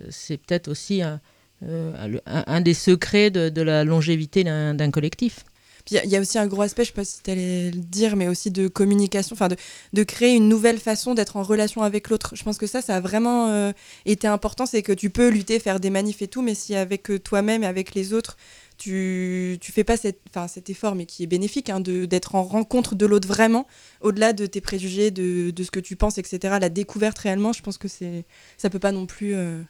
c'est 0.10 0.38
peut-être 0.38 0.68
aussi 0.68 1.02
un, 1.02 2.62
des 2.62 2.74
secrets 2.74 3.32
de, 3.32 3.62
la 3.62 3.84
longévité 3.84 4.44
d'un 4.44 4.92
collectif. 4.92 5.44
Il 5.90 6.10
y 6.10 6.16
a- 6.16 6.20
aussi 6.20 6.38
un 6.38 6.48
gros 6.48 6.62
aspect, 6.62 6.84
je 6.84 6.90
sais 6.90 6.94
pas 6.94 7.06
si 7.06 7.24
tu 7.24 7.32
allais 7.32 7.72
le 7.72 7.80
dire, 7.80 8.16
mais 8.16 8.28
aussi 8.28 8.52
de 8.52 8.68
communication, 8.68 9.34
enfin 9.34 9.48
de, 9.94 10.04
créer 10.04 10.36
une 10.36 10.50
nouvelle 10.50 10.80
façon 10.80 11.16
d'être 11.16 11.38
en 11.38 11.44
relation 11.44 11.82
avec 11.82 12.10
l'autre. 12.10 12.36
Je 12.36 12.44
pense 12.44 12.58
que 12.58 12.68
ça, 12.68 12.82
ça 12.82 12.98
a 12.98 13.00
vraiment 13.00 13.74
été 14.06 14.28
important. 14.28 14.68
C'est 14.68 14.84
que 14.84 14.94
tu 14.94 15.10
peux 15.10 15.30
lutter, 15.30 15.60
faire 15.60 15.80
des 15.80 15.90
manifs 15.90 16.22
et 16.22 16.28
tout, 16.28 16.44
mais 16.44 16.54
si 16.54 16.76
avec 16.76 17.10
toi-même 17.24 17.64
et 17.64 17.68
avec 17.68 17.96
les 17.96 18.14
autres, 18.14 18.38
tu, 18.78 19.58
tu 19.60 19.72
fais 19.72 19.84
pas 19.84 19.98
cette, 19.98 20.22
cet 20.48 20.70
effort, 20.70 20.96
mais 20.96 21.06
qui 21.06 21.24
est 21.24 21.28
bénéfique, 21.28 21.70
hein, 21.70 21.80
d'être 21.80 22.36
en 22.36 22.44
rencontre 22.44 22.96
de 22.96 23.06
l'autre 23.06 23.28
vraiment, 23.28 23.68
au-delà 24.02 24.34
de 24.34 24.46
tes 24.46 24.62
préjugés, 24.62 25.12
de, 25.12 25.52
de 25.52 25.64
ce 25.64 25.72
que 25.72 25.80
tu 25.80 25.96
penses, 25.96 26.18
etc. 26.18 26.58
La 26.62 26.70
découverte 26.70 27.18
réellement, 27.18 27.54
je 27.54 27.62
pense 27.62 27.78
que 27.78 27.88
c'est, 27.88 28.26
ça 28.58 28.70
peut 28.70 28.80
pas 28.80 28.92
non 28.92 29.06
plus 29.06 29.36
euh, 29.36 29.62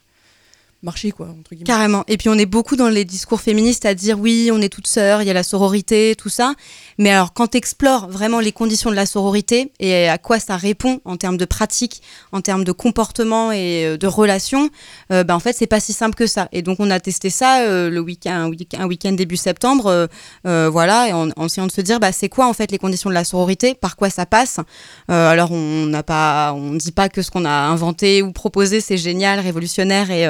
marcher, 0.83 1.11
quoi, 1.11 1.27
entre 1.27 1.51
guillemets. 1.51 1.65
Carrément. 1.65 2.03
Et 2.07 2.17
puis 2.17 2.29
on 2.29 2.35
est 2.35 2.45
beaucoup 2.45 2.75
dans 2.75 2.89
les 2.89 3.03
discours 3.03 3.41
féministes 3.41 3.85
à 3.85 3.95
dire 3.95 4.19
oui, 4.19 4.49
on 4.53 4.61
est 4.61 4.69
toutes 4.69 4.87
sœurs, 4.87 5.21
il 5.21 5.27
y 5.27 5.29
a 5.31 5.33
la 5.33 5.43
sororité, 5.43 6.15
tout 6.15 6.29
ça. 6.29 6.53
Mais 6.97 7.09
alors 7.09 7.33
quand 7.33 7.47
tu 7.47 7.57
explores 7.57 8.09
vraiment 8.09 8.39
les 8.39 8.51
conditions 8.51 8.89
de 8.91 8.95
la 8.95 9.05
sororité 9.05 9.71
et 9.79 10.07
à 10.07 10.17
quoi 10.17 10.39
ça 10.39 10.55
répond 10.55 10.99
en 11.03 11.17
termes 11.17 11.37
de 11.37 11.45
pratique, 11.45 12.01
en 12.31 12.41
termes 12.41 12.63
de 12.63 12.71
comportement 12.71 13.51
et 13.51 13.85
euh, 13.85 13.97
de 13.97 14.07
relations, 14.07 14.69
euh, 15.11 15.23
bah, 15.23 15.35
en 15.35 15.39
fait 15.39 15.53
c'est 15.53 15.67
pas 15.67 15.79
si 15.79 15.93
simple 15.93 16.15
que 16.15 16.27
ça. 16.27 16.47
Et 16.51 16.61
donc 16.61 16.79
on 16.79 16.91
a 16.91 16.99
testé 16.99 17.29
ça 17.29 17.61
euh, 17.61 17.89
le 17.89 17.99
week-end, 17.99 18.33
un 18.33 18.49
week- 18.49 18.75
un 18.77 18.85
week-end 18.85 19.13
début 19.13 19.37
septembre, 19.37 20.07
euh, 20.45 20.69
voilà, 20.69 21.17
en, 21.17 21.45
essayant 21.45 21.67
de 21.67 21.71
se 21.71 21.81
dire 21.81 21.99
bah, 21.99 22.11
c'est 22.11 22.29
quoi 22.29 22.47
en 22.47 22.53
fait 22.53 22.71
les 22.71 22.77
conditions 22.77 23.09
de 23.09 23.15
la 23.15 23.23
sororité, 23.23 23.73
par 23.73 23.95
quoi 23.95 24.09
ça 24.09 24.25
passe. 24.25 24.59
Alors 25.07 25.51
on 25.51 25.85
n'a 25.87 26.03
pas, 26.03 26.53
on 26.53 26.73
dit 26.73 26.91
pas 26.91 27.09
que 27.09 27.21
ce 27.21 27.31
qu'on 27.31 27.45
a 27.45 27.49
inventé 27.49 28.21
ou 28.21 28.31
proposé 28.31 28.79
c'est 28.81 28.97
génial, 28.97 29.39
révolutionnaire 29.39 30.11
et 30.11 30.27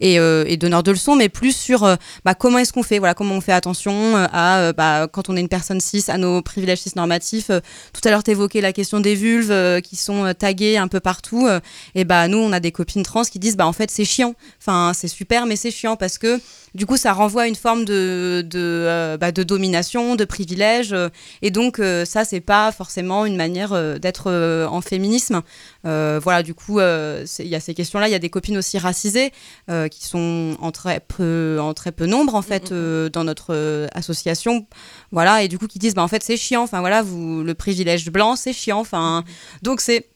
et, 0.00 0.18
euh, 0.18 0.44
donneur 0.56 0.82
de 0.82 0.90
leçons, 0.90 1.16
mais 1.16 1.28
plus 1.28 1.56
sur 1.56 1.84
euh, 1.84 1.96
bah, 2.24 2.34
comment 2.34 2.58
est-ce 2.58 2.72
qu'on 2.72 2.82
fait, 2.82 2.98
voilà, 2.98 3.14
comment 3.14 3.34
on 3.34 3.40
fait 3.40 3.52
attention 3.52 4.16
euh, 4.16 4.26
à, 4.32 4.58
euh, 4.58 4.72
bah, 4.72 5.08
quand 5.10 5.28
on 5.28 5.36
est 5.36 5.40
une 5.40 5.48
personne 5.48 5.80
cis, 5.80 6.04
à 6.08 6.18
nos 6.18 6.42
privilèges 6.42 6.80
cis 6.80 6.92
normatifs. 6.96 7.50
Tout 7.92 8.00
à 8.04 8.10
l'heure, 8.10 8.22
tu 8.22 8.30
évoquais 8.30 8.60
la 8.60 8.72
question 8.72 9.00
des 9.00 9.14
vulves 9.14 9.80
qui 9.82 9.96
sont 9.96 10.32
taguées 10.34 10.76
un 10.76 10.88
peu 10.88 11.00
partout. 11.00 11.48
et 11.94 12.04
bah, 12.04 12.28
nous, 12.28 12.38
on 12.38 12.52
a 12.52 12.60
des 12.60 12.72
copines 12.72 13.02
trans 13.02 13.22
qui 13.22 13.38
disent, 13.38 13.56
bah, 13.56 13.66
en 13.66 13.72
fait, 13.72 13.90
c'est 13.90 14.04
chiant. 14.04 14.34
Enfin, 14.60 14.92
c'est 14.94 15.08
super, 15.08 15.46
mais 15.46 15.56
c'est 15.56 15.70
chiant 15.70 15.96
parce 15.96 16.18
que 16.18 16.40
du 16.74 16.86
coup, 16.86 16.96
ça 16.96 17.12
renvoie 17.12 17.42
à 17.42 17.46
une 17.46 17.56
forme 17.56 17.84
de, 17.84 18.44
de, 18.46 19.16
bah, 19.18 19.32
domination, 19.32 20.16
de 20.16 20.24
privilège. 20.24 20.94
et 21.42 21.50
donc, 21.50 21.80
ça, 22.04 22.24
c'est 22.24 22.40
pas 22.40 22.72
forcément 22.72 23.24
une 23.26 23.36
manière 23.36 23.98
d'être 23.98 24.30
en 24.70 24.80
féminisme. 24.80 25.42
Euh, 25.84 26.20
voilà, 26.22 26.42
du 26.42 26.54
coup, 26.54 26.80
euh, 26.80 27.24
il 27.38 27.46
y 27.46 27.54
a 27.54 27.60
ces 27.60 27.74
questions-là. 27.74 28.08
Il 28.08 28.10
y 28.10 28.14
a 28.14 28.18
des 28.18 28.30
copines 28.30 28.58
aussi 28.58 28.78
racisées 28.78 29.32
euh, 29.70 29.88
qui 29.88 30.04
sont 30.04 30.56
en 30.60 30.72
très 30.72 31.00
peu, 31.00 31.58
en 31.60 31.74
très 31.74 31.92
peu 31.92 32.06
nombre 32.06 32.34
en 32.34 32.42
fait 32.42 32.72
euh, 32.72 33.08
dans 33.08 33.24
notre 33.24 33.88
association, 33.94 34.66
voilà, 35.12 35.42
et 35.42 35.48
du 35.48 35.58
coup 35.58 35.66
qui 35.66 35.78
disent 35.78 35.94
bah 35.94 36.02
en 36.02 36.08
fait 36.08 36.22
c'est 36.22 36.36
chiant, 36.36 36.62
enfin 36.62 36.80
voilà, 36.80 37.02
vous 37.02 37.42
le 37.42 37.54
privilège 37.54 38.10
blanc 38.10 38.36
c'est 38.36 38.52
chiant, 38.52 38.80
enfin 38.80 39.24
donc 39.62 39.80
c'est 39.80 40.10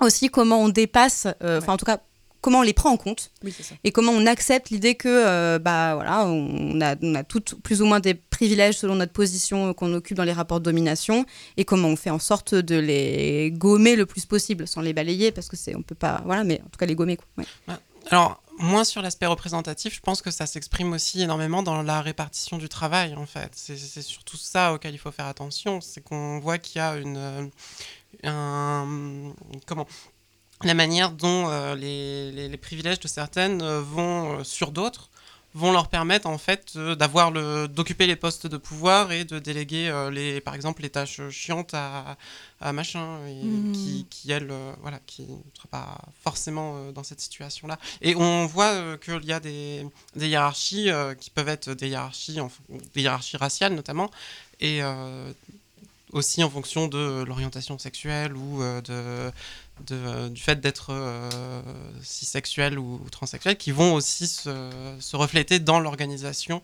aussi 0.00 0.28
comment 0.28 0.62
on 0.62 0.68
dépasse, 0.68 1.26
enfin 1.42 1.72
en 1.72 1.76
tout 1.76 1.86
cas 1.86 2.00
comment 2.40 2.60
on 2.60 2.62
les 2.62 2.72
prend 2.72 2.90
en 2.90 2.96
compte 2.96 3.30
Oui, 3.44 3.52
c'est 3.56 3.62
ça. 3.62 3.74
et 3.84 3.92
comment 3.92 4.12
on 4.12 4.26
accepte 4.26 4.70
l'idée 4.70 4.94
que 4.94 5.08
euh, 5.08 5.58
bah 5.58 5.94
voilà 5.94 6.26
on 6.26 6.80
a, 6.80 6.94
on 7.02 7.14
a 7.14 7.24
toutes 7.24 7.60
plus 7.62 7.82
ou 7.82 7.86
moins 7.86 8.00
des 8.00 8.14
privilèges 8.14 8.78
selon 8.78 8.94
notre 8.96 9.12
position 9.12 9.68
euh, 9.70 9.72
qu'on 9.72 9.92
occupe 9.94 10.16
dans 10.16 10.24
les 10.24 10.32
rapports 10.32 10.60
de 10.60 10.64
domination 10.64 11.26
et 11.56 11.64
comment 11.64 11.88
on 11.88 11.96
fait 11.96 12.10
en 12.10 12.18
sorte 12.18 12.54
de 12.54 12.76
les 12.76 13.50
gommer 13.52 13.96
le 13.96 14.06
plus 14.06 14.24
possible 14.26 14.66
sans 14.68 14.80
les 14.80 14.92
balayer 14.92 15.32
parce 15.32 15.48
que 15.48 15.56
c'est 15.56 15.74
on 15.76 15.82
peut 15.82 15.94
pas 15.94 16.22
voilà 16.24 16.44
mais 16.44 16.60
en 16.64 16.68
tout 16.68 16.78
cas 16.78 16.86
les 16.86 16.94
gommer 16.94 17.16
quoi. 17.16 17.26
ouais. 17.38 17.74
Alors, 18.10 18.42
moins 18.58 18.84
sur 18.84 19.02
l'aspect 19.02 19.26
représentatif, 19.26 19.94
je 19.94 20.00
pense 20.00 20.22
que 20.22 20.30
ça 20.30 20.46
s'exprime 20.46 20.94
aussi 20.94 21.20
énormément 21.20 21.62
dans 21.62 21.82
la 21.82 22.00
répartition 22.00 22.56
du 22.56 22.66
travail, 22.70 23.14
en 23.16 23.26
fait. 23.26 23.50
C'est 23.54 23.76
c'est 23.76 24.00
surtout 24.00 24.38
ça 24.38 24.72
auquel 24.72 24.94
il 24.94 24.98
faut 24.98 25.10
faire 25.10 25.26
attention, 25.26 25.82
c'est 25.82 26.00
qu'on 26.00 26.38
voit 26.38 26.56
qu'il 26.56 26.78
y 26.78 26.82
a 26.82 26.96
une... 26.96 27.16
euh, 27.18 27.46
un- 28.24 29.34
comment 29.66 29.86
la 30.64 30.74
manière 30.74 31.12
dont 31.12 31.48
euh, 31.48 31.74
les, 31.74 32.32
les- 32.32 32.48
les 32.48 32.56
privilèges 32.56 33.00
de 33.00 33.08
certaines 33.08 33.62
euh, 33.62 33.80
vont 33.80 34.38
euh, 34.40 34.44
sur 34.44 34.72
d'autres 34.72 35.08
vont 35.54 35.72
leur 35.72 35.88
permettre 35.88 36.26
en 36.26 36.36
fait 36.36 36.76
d'avoir 36.76 37.30
le 37.30 37.68
d'occuper 37.68 38.06
les 38.06 38.16
postes 38.16 38.46
de 38.46 38.58
pouvoir 38.58 39.12
et 39.12 39.24
de 39.24 39.38
déléguer 39.38 39.90
les 40.12 40.42
par 40.42 40.54
exemple 40.54 40.82
les 40.82 40.90
tâches 40.90 41.22
chiantes 41.30 41.72
à, 41.72 42.18
à 42.60 42.72
machin 42.74 43.18
et 43.26 43.32
Mhm. 43.34 43.72
qui, 43.72 44.06
qui 44.10 44.30
elle 44.30 44.52
voilà 44.82 45.00
qui 45.06 45.22
ne 45.22 45.38
sera 45.56 45.68
pas 45.70 45.98
forcément 46.22 46.92
dans 46.92 47.02
cette 47.02 47.20
situation 47.22 47.66
là 47.66 47.78
et 48.02 48.14
on 48.14 48.44
voit 48.46 48.98
qu'il 48.98 49.24
y 49.24 49.32
a 49.32 49.40
des, 49.40 49.86
des 50.14 50.28
hiérarchies 50.28 50.90
qui 51.18 51.30
peuvent 51.30 51.48
être 51.48 51.70
des 51.72 51.88
hiérarchies 51.88 52.40
en 52.40 52.50
des 52.94 53.00
hiérarchies 53.00 53.38
raciales 53.38 53.74
notamment 53.74 54.10
et 54.60 54.82
euh, 54.82 55.32
aussi 56.12 56.44
en 56.44 56.50
fonction 56.50 56.88
de 56.88 57.24
l'orientation 57.26 57.78
sexuelle 57.78 58.34
ou 58.36 58.62
de, 58.62 59.30
euh, 59.90 60.28
du 60.28 60.40
fait 60.40 60.60
d'être 60.60 60.90
euh, 60.90 61.62
cisexuel 62.02 62.78
ou, 62.78 63.00
transsexuel 63.10 63.56
qui 63.56 63.70
vont 63.70 63.94
aussi 63.94 64.26
se, 64.26 65.16
refléter 65.16 65.58
dans 65.58 65.80
l'organisation 65.80 66.62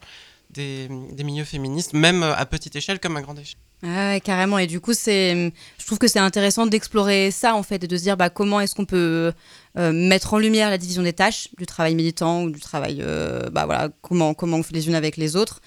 des, 0.50 0.88
milieux 0.88 1.44
féministes, 1.44 1.94
même 1.94 2.22
à 2.22 2.46
petite 2.46 2.77
échelle 2.77 3.00
comme 3.00 3.16
à 3.16 3.22
grande 3.22 3.38
échelle. 3.38 3.59
Ah 3.87 4.18
carrément. 4.20 4.59
Et 4.59 4.66
du 4.66 4.81
coup, 4.81 4.94
c'est, 4.94 5.53
je 5.79 5.87
trouve 5.87 5.98
que 5.98 6.09
c'est 6.09 6.18
intéressant 6.18 6.66
d'explorer 6.66 7.31
ça 7.31 7.55
en 7.55 7.62
fait 7.62 7.85
et 7.85 7.88
de 7.88 7.96
se 7.96 8.03
dire 8.03 8.16
bah, 8.16 8.31
comment 8.31 8.61
est-ce 8.61 8.74
qu'on 8.74 8.87
peut 8.87 9.33
euh, 9.77 9.92
mettre 9.92 10.35
en 10.35 10.38
lumière 10.38 10.70
la 10.70 10.79
division 10.79 11.03
des 11.03 11.12
tâches 11.12 11.48
du 11.59 11.66
travail 11.66 11.94
militant 11.94 12.44
ou 12.44 12.50
du 12.50 12.61
travail, 12.61 12.98
euh, 13.00 13.50
bah 13.50 13.66
voilà, 13.66 13.90
comment 14.00 14.33
comment 14.33 14.59
on 14.59 14.62
fait 14.62 14.74
les 14.74 14.88
unes 14.88 14.94
avec 14.94 15.16
les 15.16 15.37
autres. 15.37 15.61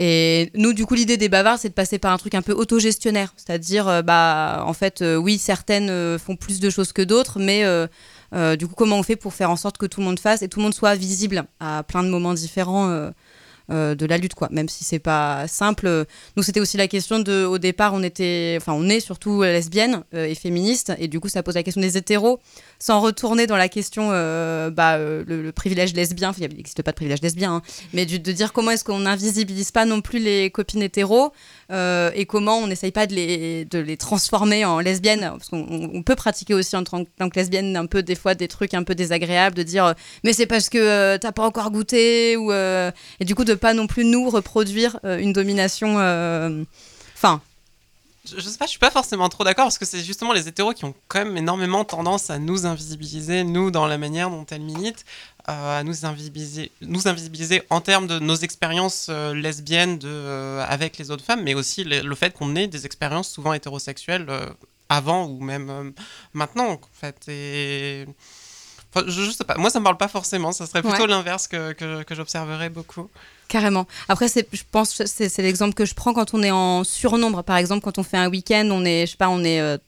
Et 0.00 0.50
nous, 0.54 0.72
du 0.72 0.86
coup, 0.86 0.94
l'idée 0.94 1.16
des 1.16 1.28
bavards, 1.28 1.58
c'est 1.58 1.68
de 1.68 1.74
passer 1.74 1.98
par 1.98 2.12
un 2.12 2.18
truc 2.18 2.34
un 2.34 2.42
peu 2.42 2.52
autogestionnaire, 2.52 3.32
c'est-à-dire, 3.36 3.86
euh, 3.86 4.02
bah, 4.02 4.64
en 4.66 4.72
fait, 4.72 5.02
euh, 5.02 5.16
oui, 5.16 5.38
certaines 5.38 5.88
euh, 5.88 6.18
font 6.18 6.34
plus 6.34 6.58
de 6.58 6.68
choses 6.68 6.92
que 6.92 7.02
d'autres, 7.02 7.38
mais 7.38 7.64
du 8.56 8.66
coup, 8.66 8.74
comment 8.74 8.98
on 8.98 9.04
fait 9.04 9.14
pour 9.14 9.32
faire 9.32 9.50
en 9.50 9.56
sorte 9.56 9.78
que 9.78 9.86
tout 9.86 10.00
le 10.00 10.06
monde 10.06 10.18
fasse 10.18 10.42
et 10.42 10.48
tout 10.48 10.58
le 10.58 10.64
monde 10.64 10.74
soit 10.74 10.96
visible 10.96 11.44
à 11.60 11.84
plein 11.84 12.02
de 12.02 12.08
moments 12.08 12.34
différents 12.34 13.10
euh, 13.70 13.84
euh, 13.84 13.94
de 13.94 14.06
la 14.06 14.18
lutte, 14.18 14.34
quoi. 14.34 14.48
Même 14.50 14.68
si 14.68 14.84
c'est 14.84 14.98
pas 14.98 15.46
simple. 15.48 16.06
Nous, 16.36 16.42
c'était 16.42 16.60
aussi 16.60 16.76
la 16.76 16.88
question 16.88 17.18
de, 17.18 17.44
au 17.44 17.58
départ, 17.58 17.94
on 17.94 18.02
était, 18.02 18.56
enfin, 18.60 18.72
on 18.72 18.88
est 18.88 19.00
surtout 19.00 19.42
lesbiennes 19.42 20.02
euh, 20.14 20.26
et 20.26 20.34
féministes, 20.34 20.92
et 20.98 21.08
du 21.08 21.20
coup, 21.20 21.28
ça 21.28 21.42
pose 21.42 21.54
la 21.54 21.62
question 21.62 21.80
des 21.80 21.96
hétéros, 21.96 22.40
sans 22.78 23.00
retourner 23.00 23.46
dans 23.46 23.56
la 23.56 23.68
question, 23.68 24.10
euh, 24.12 24.70
bah, 24.70 24.94
euh, 24.94 25.24
le, 25.26 25.52
privilège 25.52 25.94
lesbien. 25.94 26.32
Il 26.38 26.48
n'existe 26.56 26.82
pas 26.82 26.90
de 26.90 26.96
privilège 26.96 27.22
lesbien, 27.22 27.56
hein, 27.56 27.62
mais 27.92 28.06
de 28.06 28.32
dire 28.32 28.52
comment 28.52 28.70
est-ce 28.70 28.84
qu'on 28.84 29.00
n'invisibilise 29.00 29.70
pas 29.70 29.84
non 29.84 30.00
plus 30.00 30.18
les 30.18 30.50
copines 30.50 30.82
hétéros 30.82 31.32
euh, 31.70 32.10
et 32.14 32.26
comment 32.26 32.58
on 32.58 32.66
n'essaye 32.66 32.92
pas 32.92 33.06
de 33.06 33.14
les, 33.14 33.64
de 33.64 33.78
les 33.78 33.96
transformer 33.96 34.64
en 34.64 34.80
lesbiennes, 34.80 35.20
parce 35.30 35.48
qu'on 35.48 35.66
on- 35.70 35.90
on 35.94 36.02
peut 36.02 36.14
pratiquer 36.16 36.54
aussi 36.54 36.76
en 36.76 36.84
tant 36.84 37.04
que, 37.04 37.10
lesbienne 37.36 37.76
un 37.76 37.86
peu 37.86 38.02
des 38.02 38.14
fois 38.14 38.34
des 38.34 38.48
trucs 38.48 38.74
un 38.74 38.82
peu 38.82 38.94
désagréables, 38.94 39.56
de 39.56 39.62
dire 39.62 39.86
euh, 39.86 39.92
mais 40.24 40.32
c'est 40.32 40.46
parce 40.46 40.68
que 40.68 40.78
euh, 40.78 41.18
t'as 41.18 41.32
pas 41.32 41.44
encore 41.46 41.70
goûté 41.70 42.36
ou 42.36 42.52
et 42.52 43.24
du 43.24 43.34
coup 43.34 43.44
de 43.44 43.54
pas 43.54 43.74
non 43.74 43.86
plus 43.86 44.04
nous 44.04 44.28
reproduire 44.30 44.98
une 45.04 45.32
domination, 45.32 45.94
enfin 47.16 47.40
je, 48.24 48.36
je 48.36 48.48
sais 48.48 48.58
pas, 48.58 48.64
je 48.66 48.70
suis 48.70 48.78
pas 48.78 48.90
forcément 48.90 49.28
trop 49.28 49.44
d'accord 49.44 49.66
parce 49.66 49.78
que 49.78 49.84
c'est 49.84 50.02
justement 50.02 50.32
les 50.32 50.48
hétéros 50.48 50.72
qui 50.72 50.84
ont 50.84 50.94
quand 51.08 51.24
même 51.24 51.36
énormément 51.36 51.84
tendance 51.84 52.30
à 52.30 52.38
nous 52.38 52.66
invisibiliser, 52.66 53.44
nous, 53.44 53.70
dans 53.70 53.86
la 53.86 53.98
manière 53.98 54.30
dont 54.30 54.46
elles 54.50 54.62
militent, 54.62 55.04
euh, 55.48 55.80
à 55.80 55.82
nous 55.82 56.06
invisibiliser, 56.06 56.72
nous 56.80 57.06
invisibiliser 57.06 57.62
en 57.70 57.80
termes 57.80 58.06
de 58.06 58.18
nos 58.18 58.34
expériences 58.36 59.08
euh, 59.10 59.34
lesbiennes 59.34 59.98
de, 59.98 60.08
euh, 60.08 60.64
avec 60.68 60.96
les 60.98 61.10
autres 61.10 61.24
femmes, 61.24 61.42
mais 61.42 61.54
aussi 61.54 61.84
le, 61.84 62.00
le 62.00 62.14
fait 62.14 62.32
qu'on 62.32 62.56
ait 62.56 62.66
des 62.66 62.86
expériences 62.86 63.30
souvent 63.30 63.52
hétérosexuelles 63.52 64.26
avant 64.88 65.26
ou 65.26 65.40
même 65.40 65.92
maintenant, 66.32 66.70
en 66.72 66.80
fait. 66.92 67.16
Et. 67.28 68.06
Enfin, 68.94 69.06
je, 69.08 69.22
je 69.22 69.30
sais 69.32 69.42
pas, 69.44 69.56
moi 69.56 69.70
ça 69.70 69.80
me 69.80 69.84
parle 69.84 69.96
pas 69.96 70.06
forcément, 70.08 70.52
ça 70.52 70.66
serait 70.66 70.80
plutôt 70.80 70.98
Ouais. 71.02 71.06
l'inverse 71.08 71.48
que, 71.48 71.72
que, 71.72 72.04
que 72.04 72.14
j'observerais 72.14 72.70
beaucoup. 72.70 73.10
Carrément. 73.48 73.86
Après, 74.08 74.26
je 74.28 74.62
pense 74.70 75.02
c'est, 75.04 75.38
l'exemple 75.38 75.74
que 75.74 75.84
je 75.84 75.94
prends 75.94 76.14
quand 76.14 76.34
on 76.34 76.42
est 76.42 76.50
en 76.50 76.82
surnombre. 76.82 77.42
Par 77.44 77.56
exemple, 77.56 77.84
quand 77.84 77.98
on 77.98 78.02
fait 78.02 78.16
un 78.16 78.28
week-end, 78.28 78.68
on 78.70 78.84
est, 78.84 79.06
je 79.06 79.12
sais 79.12 79.16
pas, 79.16 79.28
on 79.28 79.44
euh, 79.44 79.78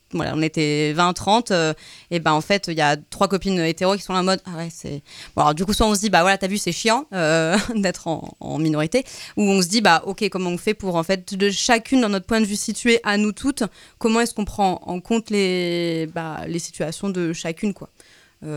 était 0.43 0.93
20, 0.93 1.13
30, 1.15 1.51
euh, 1.51 1.75
et 2.11 2.21
ben 2.21 2.33
en 2.33 2.41
fait, 2.41 2.67
il 2.69 2.77
y 2.77 2.83
a 2.83 2.97
trois 2.97 3.29
copines 3.29 3.59
hétéros 3.61 3.97
qui 3.97 4.03
sont 4.03 4.15
en 4.15 4.23
mode, 4.23 4.41
ah 4.45 4.57
ouais, 4.59 4.69
c'est. 4.71 5.03
Bon, 5.35 5.43
alors 5.43 5.55
du 5.55 5.65
coup, 5.65 5.73
soit 5.73 5.87
on 5.87 5.95
se 5.95 6.01
dit, 6.01 6.11
bah 6.11 6.21
voilà, 6.21 6.37
t'as 6.39 6.49
vu, 6.49 6.59
c'est 6.59 6.73
chiant 6.73 7.07
euh, 7.13 7.57
d'être 7.75 8.09
en, 8.09 8.59
minorité, 8.59 9.05
ou 9.37 9.43
on 9.43 9.63
se 9.63 9.69
dit, 9.69 9.81
bah 9.81 10.03
ok, 10.07 10.29
comment 10.29 10.51
on 10.51 10.59
fait 10.59 10.75
pour 10.75 10.97
en 10.97 11.03
fait, 11.03 11.35
de 11.35 11.51
chacune 11.51 12.03
dans 12.03 12.09
notre 12.09 12.27
point 12.27 12.41
de 12.41 12.47
vue 12.47 12.57
situé 12.57 13.01
à 13.05 13.17
nous 13.17 13.33
toutes, 13.33 13.63
comment 13.99 14.21
est-ce 14.21 14.35
qu'on 14.35 14.45
prend 14.45 14.83
en 14.85 15.01
compte 15.01 15.31
les, 15.31 16.09
bah, 16.15 16.43
les 16.47 16.59
situations 16.59 17.09
de 17.09 17.33
chacune, 17.33 17.75
quoi. 17.75 17.91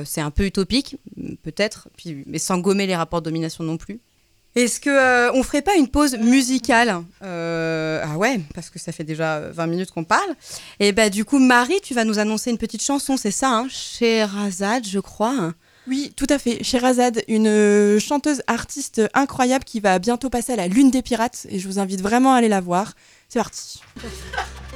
C'est 0.06 0.22
un 0.22 0.30
peu 0.30 0.46
utopique, 0.46 0.98
peut-être, 1.42 1.88
mais 2.28 2.38
sans 2.38 2.60
gommer 2.60 2.86
les 2.86 2.96
rapports 2.96 3.22
de 3.22 3.26
domination 3.26 3.64
non 3.64 3.78
plus. 3.78 4.02
Est-ce 4.56 4.80
que 4.80 4.90
euh, 4.90 5.32
on 5.34 5.44
ferait 5.44 5.62
pas 5.62 5.76
une 5.76 5.88
pause 5.88 6.18
musicale 6.18 7.02
Euh, 7.24 8.04
Ah 8.04 8.18
ouais, 8.18 8.42
parce 8.56 8.70
que 8.70 8.80
ça 8.80 8.92
fait 8.92 9.04
déjà 9.04 9.40
20 9.52 9.68
minutes 9.68 9.92
qu'on 9.92 10.04
parle. 10.04 10.36
Et 10.80 10.92
bah 10.92 11.10
du 11.10 11.24
coup, 11.24 11.40
Marie, 11.40 11.80
tu 11.82 11.94
vas 11.94 12.04
nous 12.04 12.20
annoncer 12.20 12.50
une 12.50 12.58
petite 12.58 12.82
chanson, 12.84 13.16
c'est 13.16 13.32
ça, 13.32 13.50
hein? 13.52 13.68
Sherazade, 13.70 14.88
je 14.88 15.00
crois. 15.00 15.54
Oui, 15.88 16.14
tout 16.16 16.28
à 16.30 16.38
fait. 16.40 16.64
Sherazade, 16.64 17.24
une 17.28 17.48
euh, 17.48 18.00
chanteuse 18.00 18.42
artiste 18.48 19.02
incroyable 19.14 19.64
qui 19.64 19.80
va 19.80 19.98
bientôt 19.98 20.30
passer 20.30 20.54
à 20.54 20.56
la 20.56 20.68
Lune 20.68 20.92
des 20.92 21.02
Pirates 21.02 21.46
et 21.50 21.58
je 21.60 21.68
vous 21.68 21.80
invite 21.80 22.02
vraiment 22.02 22.34
à 22.34 22.38
aller 22.38 22.50
la 22.50 22.62
voir. 22.62 22.94
C'est 23.30 23.40
parti. 23.40 23.82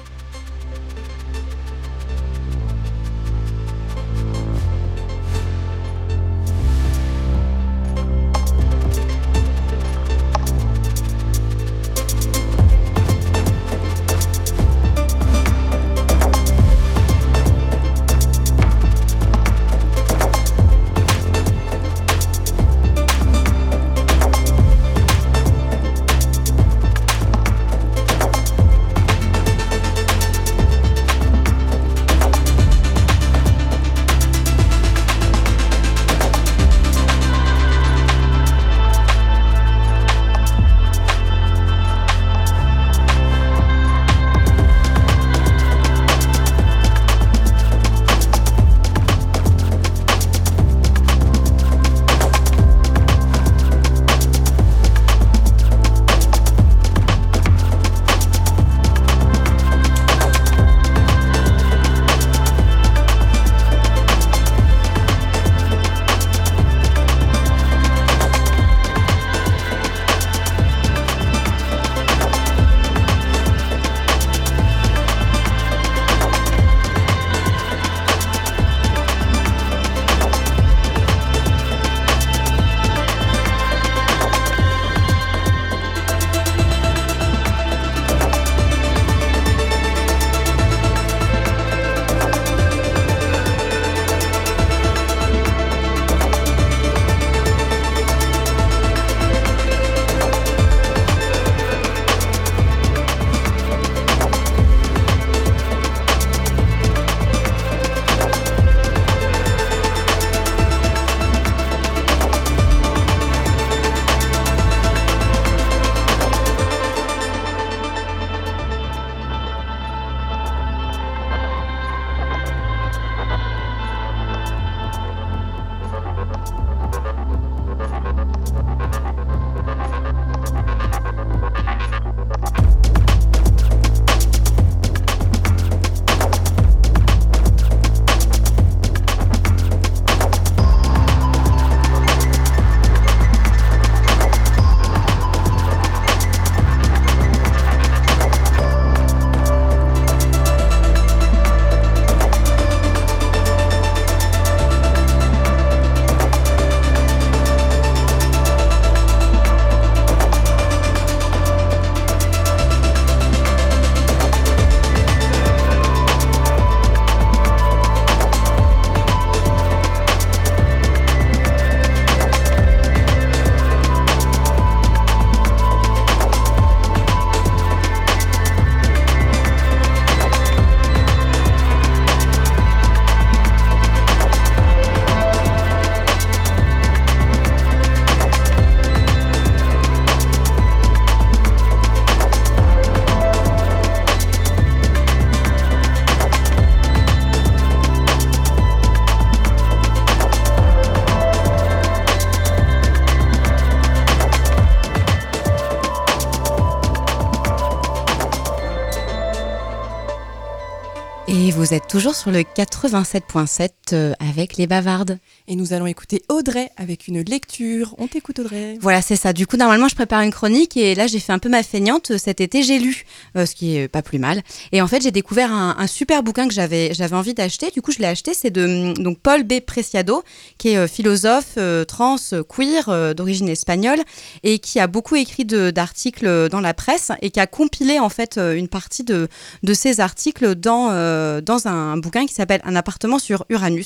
Vous 211.63 211.73
êtes 211.73 211.87
toujours 211.87 212.13
sur 212.13 212.29
le 212.29 212.39
87.7 212.39 213.69
euh, 213.93 214.13
avec 214.19 214.57
les 214.57 214.67
bavardes. 214.67 215.19
Et 215.47 215.55
nous 215.55 215.73
allons 215.73 215.87
écouter 215.87 216.21
Audrey 216.29 216.69
avec 216.77 217.07
une 217.07 217.21
lecture. 217.21 217.95
On 217.97 218.07
t'écoute 218.07 218.39
Audrey. 218.39 218.77
Voilà, 218.81 219.01
c'est 219.01 219.15
ça. 219.15 219.33
Du 219.33 219.47
coup, 219.47 219.57
normalement, 219.57 219.87
je 219.87 219.95
prépare 219.95 220.21
une 220.21 220.31
chronique 220.31 220.77
et 220.77 220.95
là, 220.95 221.07
j'ai 221.07 221.19
fait 221.19 221.33
un 221.33 221.39
peu 221.39 221.49
ma 221.49 221.63
feignante. 221.63 222.17
Cet 222.17 222.41
été, 222.41 222.63
j'ai 222.63 222.79
lu, 222.79 223.05
euh, 223.37 223.45
ce 223.45 223.55
qui 223.55 223.77
est 223.77 223.87
pas 223.87 224.01
plus 224.01 224.19
mal. 224.19 224.41
Et 224.71 224.81
en 224.81 224.87
fait, 224.87 225.01
j'ai 225.01 225.11
découvert 225.11 225.51
un, 225.51 225.75
un 225.77 225.87
super 225.87 226.23
bouquin 226.23 226.47
que 226.47 226.53
j'avais 226.53 226.93
j'avais 226.93 227.15
envie 227.15 227.33
d'acheter. 227.33 227.71
Du 227.71 227.81
coup, 227.81 227.91
je 227.91 227.99
l'ai 227.99 228.07
acheté. 228.07 228.33
C'est 228.33 228.51
de 228.51 228.93
donc 229.01 229.19
Paul 229.19 229.43
B. 229.43 229.59
Preciado, 229.59 230.23
qui 230.57 230.69
est 230.69 230.77
euh, 230.77 230.87
philosophe 230.87 231.53
euh, 231.57 231.85
trans 231.85 232.15
queer 232.47 232.89
euh, 232.89 233.13
d'origine 233.13 233.49
espagnole 233.49 233.99
et 234.43 234.59
qui 234.59 234.79
a 234.79 234.87
beaucoup 234.87 235.15
écrit 235.15 235.45
d'articles 235.45 236.49
dans 236.49 236.59
la 236.59 236.73
presse 236.73 237.11
et 237.21 237.29
qui 237.31 237.39
a 237.39 237.47
compilé 237.47 237.99
en 237.99 238.09
fait 238.09 238.37
une 238.37 238.67
partie 238.67 239.03
de 239.03 239.27
de 239.63 239.73
ces 239.73 239.99
articles 239.99 240.55
dans 240.55 240.89
euh, 240.91 241.41
dans 241.41 241.67
un 241.67 241.97
bouquin 241.97 242.25
qui 242.25 242.33
s'appelle 242.33 242.61
Un 242.63 242.75
appartement 242.75 243.19
sur 243.19 243.45
Uranus. 243.49 243.82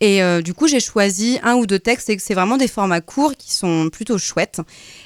Et 0.00 0.22
euh, 0.22 0.42
du 0.42 0.54
coup, 0.54 0.66
j'ai 0.66 0.80
choisi 0.80 1.38
un 1.42 1.54
ou 1.54 1.66
deux 1.66 1.78
textes 1.78 2.10
et 2.10 2.18
c'est 2.18 2.34
vraiment 2.34 2.56
des 2.56 2.68
formats 2.68 3.00
courts 3.00 3.34
qui 3.36 3.52
sont 3.52 3.90
plutôt 3.90 4.18
chouettes. 4.18 4.60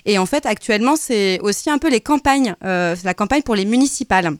Et 0.04 0.18
en 0.18 0.26
fait, 0.26 0.46
actuellement, 0.46 0.96
c'est 0.96 1.40
aussi 1.40 1.70
un 1.70 1.78
peu 1.78 1.90
les 1.90 2.00
campagnes, 2.00 2.54
euh, 2.64 2.96
la 3.04 3.14
campagne 3.14 3.42
pour 3.42 3.54
les 3.54 3.64
municipales. 3.64 4.36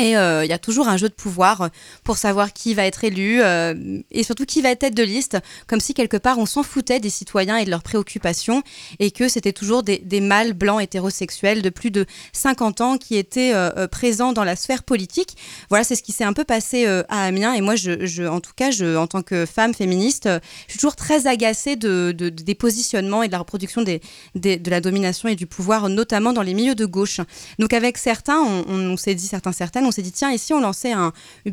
Et 0.00 0.16
euh, 0.16 0.44
il 0.44 0.48
y 0.48 0.52
a 0.52 0.58
toujours 0.58 0.86
un 0.88 0.96
jeu 0.96 1.08
de 1.08 1.14
pouvoir 1.14 1.70
pour 2.04 2.18
savoir 2.18 2.52
qui 2.52 2.72
va 2.72 2.84
être 2.86 3.02
élu 3.02 3.42
euh, 3.42 3.74
et 4.12 4.22
surtout 4.22 4.44
qui 4.46 4.62
va 4.62 4.70
être 4.70 4.78
tête 4.78 4.94
de 4.94 5.02
liste, 5.02 5.38
comme 5.66 5.80
si 5.80 5.92
quelque 5.92 6.16
part 6.16 6.38
on 6.38 6.46
s'en 6.46 6.62
foutait 6.62 7.00
des 7.00 7.10
citoyens 7.10 7.56
et 7.56 7.64
de 7.64 7.70
leurs 7.70 7.82
préoccupations 7.82 8.62
et 9.00 9.10
que 9.10 9.28
c'était 9.28 9.52
toujours 9.52 9.82
des, 9.82 10.20
mâles 10.20 10.52
blancs 10.52 10.80
hétérosexuels 10.80 11.62
de 11.62 11.68
plus 11.70 11.90
de 11.90 12.06
50 12.32 12.80
ans 12.80 12.96
qui 12.96 13.16
étaient 13.16 13.52
euh, 13.54 13.70
euh, 13.76 13.88
présents 13.88 14.32
dans 14.32 14.44
la 14.44 14.54
sphère 14.54 14.84
politique. 14.84 15.36
Voilà, 15.68 15.82
c'est 15.82 15.96
ce 15.96 16.04
qui 16.04 16.12
s'est 16.12 16.22
un 16.22 16.32
peu 16.32 16.44
passé 16.44 16.86
euh, 16.86 17.02
à 17.08 17.24
Amiens 17.24 17.54
et 17.54 17.60
moi, 17.60 17.74
en 18.30 18.40
tout 18.40 18.52
cas, 18.54 18.70
en 18.96 19.06
tant 19.08 19.22
que 19.22 19.46
femme 19.46 19.74
féministe, 19.74 20.26
euh, 20.26 20.38
je 20.68 20.72
suis 20.72 20.78
toujours 20.78 20.94
très 20.96 21.26
agacée 21.26 21.74
de, 21.74 22.12
de- 22.16 22.28
de- 22.28 22.42
des 22.44 22.54
positionnements 22.54 23.24
et 23.24 23.26
de 23.26 23.32
la 23.32 23.38
reproduction 23.38 23.82
de 23.82 23.98
la 24.70 24.80
domination 24.80 25.28
et 25.28 25.34
du 25.34 25.46
pouvoir, 25.46 25.88
notamment 25.88 26.32
dans 26.32 26.42
les 26.42 26.54
milieux 26.54 26.76
de 26.76 26.86
gauche. 26.86 27.20
Donc 27.58 27.72
avec 27.72 27.98
certains, 27.98 28.38
on- 28.40 28.64
on 28.68 28.96
s'est 28.96 29.16
dit, 29.16 29.26
certains, 29.26 29.50
certaines, 29.52 29.87
on 29.88 29.90
s'est 29.90 30.02
dit, 30.02 30.12
tiens, 30.12 30.36
si 30.36 30.52
on 30.52 30.60
lançait 30.60 30.92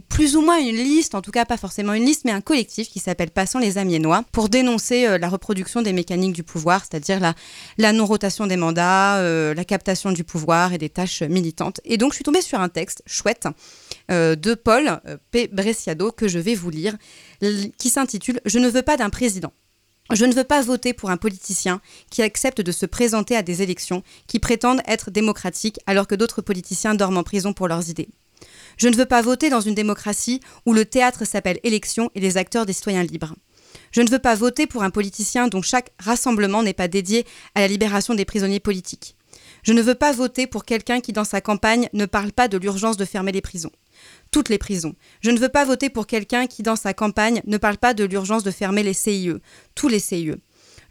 plus 0.10 0.36
ou 0.36 0.42
moins 0.42 0.60
une 0.60 0.76
liste, 0.76 1.16
en 1.16 1.22
tout 1.22 1.32
cas 1.32 1.46
pas 1.46 1.58
forcément 1.58 1.94
une 1.94 2.06
liste, 2.06 2.26
mais 2.26 2.32
un 2.32 2.42
collectif 2.42 2.90
qui 2.90 3.00
s'appelle 3.00 3.32
Passons 3.32 3.60
les 3.60 3.78
Amiénois, 3.78 4.24
pour 4.32 4.50
dénoncer 4.50 5.08
euh, 5.08 5.18
la 5.18 5.30
reproduction 5.30 5.82
des 5.82 5.94
mécaniques 5.94 6.34
du 6.34 6.44
pouvoir, 6.44 6.82
c'est-à-dire 6.82 7.20
la, 7.78 7.94
non-rotation 7.94 8.48
des 8.48 8.58
mandats, 8.58 9.18
euh, 9.18 9.54
la 9.54 9.66
captation 9.66 10.12
du 10.12 10.24
pouvoir 10.24 10.74
et 10.74 10.78
des 10.78 10.90
tâches 10.90 11.24
militantes. 11.24 11.82
Et 11.86 11.98
donc 11.98 12.12
je 12.12 12.16
suis 12.16 12.24
tombée 12.24 12.42
sur 12.42 12.60
un 12.60 12.70
texte 12.70 13.02
chouette 13.06 13.48
euh, 14.12 14.36
de 14.36 14.54
Paul 14.54 15.00
P. 15.32 15.48
Bresciado 15.48 16.12
que 16.12 16.28
je 16.28 16.40
vais 16.40 16.56
vous 16.56 16.70
lire, 16.70 16.96
qui 17.78 17.90
s'intitule 17.90 18.40
Je 18.46 18.60
ne 18.60 18.70
veux 18.70 18.82
pas 18.82 18.98
d'un 18.98 19.10
président. 19.10 19.52
Je 20.14 20.26
ne 20.26 20.34
veux 20.34 20.44
pas 20.44 20.62
voter 20.62 20.94
pour 20.94 21.10
un 21.10 21.18
politicien 21.18 21.82
qui 22.12 22.22
accepte 22.22 22.62
de 22.62 22.72
se 22.72 22.86
présenter 22.86 23.36
à 23.36 23.42
des 23.42 23.64
élections 23.64 24.04
qui 24.28 24.40
prétendent 24.40 24.82
être 24.86 25.10
démocratiques 25.10 25.80
alors 25.88 26.06
que 26.06 26.14
d'autres 26.14 26.42
politiciens 26.42 26.94
dorment 26.94 27.18
en 27.18 27.24
prison 27.24 27.54
pour 27.54 27.68
leurs 27.68 27.90
idées. 27.90 28.10
Je 28.78 28.88
ne 28.88 28.96
veux 28.96 29.06
pas 29.06 29.22
voter 29.22 29.50
dans 29.50 29.62
une 29.62 29.76
démocratie 29.76 30.42
où 30.66 30.74
le 30.74 30.86
théâtre 30.86 31.26
s'appelle 31.26 31.60
élection 31.64 32.10
et 32.16 32.20
les 32.20 32.38
acteurs 32.38 32.66
des 32.66 32.74
citoyens 32.74 33.04
libres. 33.04 33.36
Je 33.92 34.02
ne 34.02 34.10
veux 34.10 34.20
pas 34.20 34.36
voter 34.36 34.68
pour 34.68 34.84
un 34.84 34.90
politicien 34.90 35.48
dont 35.48 35.62
chaque 35.62 35.92
rassemblement 36.00 36.64
n'est 36.64 36.74
pas 36.74 36.88
dédié 36.88 37.26
à 37.56 37.62
la 37.62 37.68
libération 37.68 38.14
des 38.14 38.26
prisonniers 38.26 38.60
politiques. 38.60 39.16
Je 39.64 39.74
ne 39.74 39.82
veux 39.82 39.96
pas 39.96 40.12
voter 40.12 40.48
pour 40.48 40.66
quelqu'un 40.66 41.02
qui, 41.02 41.14
dans 41.14 41.24
sa 41.24 41.42
campagne, 41.42 41.90
ne 41.94 42.06
parle 42.06 42.32
pas 42.32 42.48
de 42.48 42.58
l'urgence 42.58 42.98
de 42.98 43.06
fermer 43.06 43.32
les 43.32 43.42
prisons. 43.42 43.72
Toutes 44.32 44.50
les 44.50 44.58
prisons. 44.58 44.96
Je 45.22 45.32
ne 45.32 45.40
veux 45.40 45.50
pas 45.50 45.66
voter 45.66 45.90
pour 45.90 46.08
quelqu'un 46.08 46.46
qui, 46.48 46.62
dans 46.62 46.76
sa 46.76 46.94
campagne, 46.94 47.42
ne 47.46 47.58
parle 47.58 47.78
pas 47.78 47.94
de 47.94 48.04
l'urgence 48.04 48.44
de 48.44 48.52
fermer 48.52 48.84
les 48.84 48.94
CIE. 48.94 49.32
Tous 49.74 49.88
les 49.88 50.00
CIE. 50.00 50.36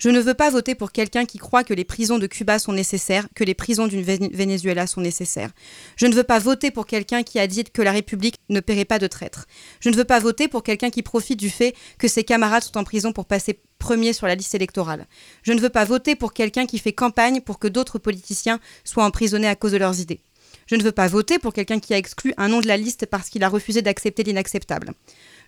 Je 0.05 0.11
ne 0.11 0.21
veux 0.21 0.35
pas 0.35 0.51
voter 0.51 0.75
pour 0.75 0.93
quelqu'un 0.93 1.25
qui 1.25 1.38
croit 1.38 1.64
que 1.64 1.73
les 1.73 1.87
prisons 1.87 2.19
de 2.19 2.27
Cuba 2.27 2.59
sont 2.59 2.75
nécessaires, 2.75 3.27
que 3.35 3.43
les 3.43 3.55
prisons 3.55 3.87
du 3.87 4.03
Ven- 4.03 4.29
Venezuela 4.35 4.87
sont 4.87 5.01
nécessaires. 5.01 5.49
Je 5.97 6.05
ne 6.05 6.14
veux 6.14 6.25
pas 6.25 6.38
voter 6.38 6.71
pour 6.71 6.85
quelqu'un 6.85 7.23
qui 7.23 7.38
a 7.38 7.47
dit 7.47 7.64
que 7.64 7.81
la 7.81 7.90
République 7.90 8.37
ne 8.51 8.61
paierait 8.61 8.85
pas 8.85 8.99
de 8.99 9.07
traîtres. 9.07 9.47
Je 9.81 9.88
ne 9.88 9.97
veux 9.97 10.05
pas 10.05 10.19
voter 10.21 10.47
pour 10.47 10.62
quelqu'un 10.62 10.90
qui 10.90 11.01
profite 11.01 11.40
du 11.40 11.49
fait 11.49 11.75
que 11.97 12.07
ses 12.07 12.23
camarades 12.23 12.64
sont 12.64 12.77
en 12.77 12.85
prison 12.85 13.14
pour 13.14 13.25
passer 13.25 13.61
premier 13.79 14.12
sur 14.12 14.27
la 14.27 14.35
liste 14.35 14.55
électorale. 14.55 15.07
Je 15.43 15.55
ne 15.55 15.61
veux 15.62 15.71
pas 15.71 15.87
voter 15.87 16.17
pour 16.17 16.35
quelqu'un 16.35 16.67
qui 16.67 16.79
fait 16.79 16.93
campagne 16.93 17.40
pour 17.40 17.59
que 17.59 17.67
d'autres 17.67 17.99
politiciens 17.99 18.61
soient 18.85 19.07
emprisonnés 19.07 19.49
à 19.49 19.57
cause 19.57 19.73
de 19.73 19.79
leurs 19.79 20.01
idées. 20.01 20.21
Je 20.67 20.77
ne 20.77 20.83
veux 20.83 20.93
pas 20.93 21.09
voter 21.09 21.38
pour 21.38 21.55
quelqu'un 21.55 21.81
qui 21.81 21.95
a 21.95 21.97
exclu 21.99 22.35
un 22.37 22.49
nom 22.49 22.61
de 22.61 22.69
la 22.69 22.77
liste 22.77 23.07
parce 23.07 23.31
qu'il 23.31 23.43
a 23.43 23.49
refusé 23.49 23.81
d'accepter 23.81 24.23
l'inacceptable. 24.23 24.93